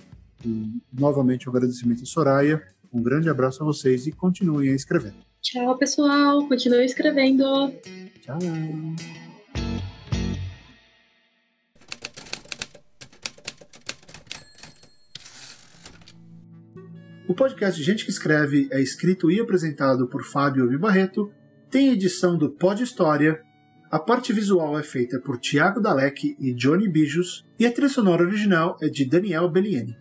E, 0.46 0.82
novamente, 0.92 1.48
um 1.48 1.52
agradecimento 1.52 2.04
a 2.04 2.06
Soraya 2.06 2.62
um 2.94 3.02
grande 3.02 3.30
abraço 3.30 3.64
a 3.64 3.66
vocês 3.66 4.06
e 4.06 4.12
continuem 4.12 4.70
a 4.70 4.76
escrever. 4.76 5.14
Tchau, 5.42 5.78
pessoal. 5.78 6.46
Continuem 6.48 6.86
escrevendo. 6.86 7.44
Tchau. 8.22 8.38
O 17.28 17.34
podcast 17.34 17.82
Gente 17.82 18.04
que 18.04 18.12
Escreve 18.12 18.68
é 18.72 18.82
escrito 18.82 19.32
e 19.32 19.40
apresentado 19.40 20.06
por 20.08 20.22
Fábio 20.26 20.68
Vibarreto, 20.68 21.32
tem 21.70 21.88
edição 21.88 22.38
do 22.38 22.50
Pod 22.50 22.84
História, 22.84 23.42
a 23.92 24.00
parte 24.00 24.32
visual 24.32 24.80
é 24.80 24.84
feita 24.84 25.20
por 25.20 25.38
Tiago 25.38 25.82
Dalek 25.82 26.38
e 26.40 26.54
Johnny 26.54 26.88
Bijos 26.88 27.46
e 27.60 27.66
a 27.66 27.72
trilha 27.72 27.90
sonora 27.90 28.24
original 28.24 28.78
é 28.82 28.88
de 28.88 29.04
Daniel 29.04 29.50
Bellieni. 29.50 30.01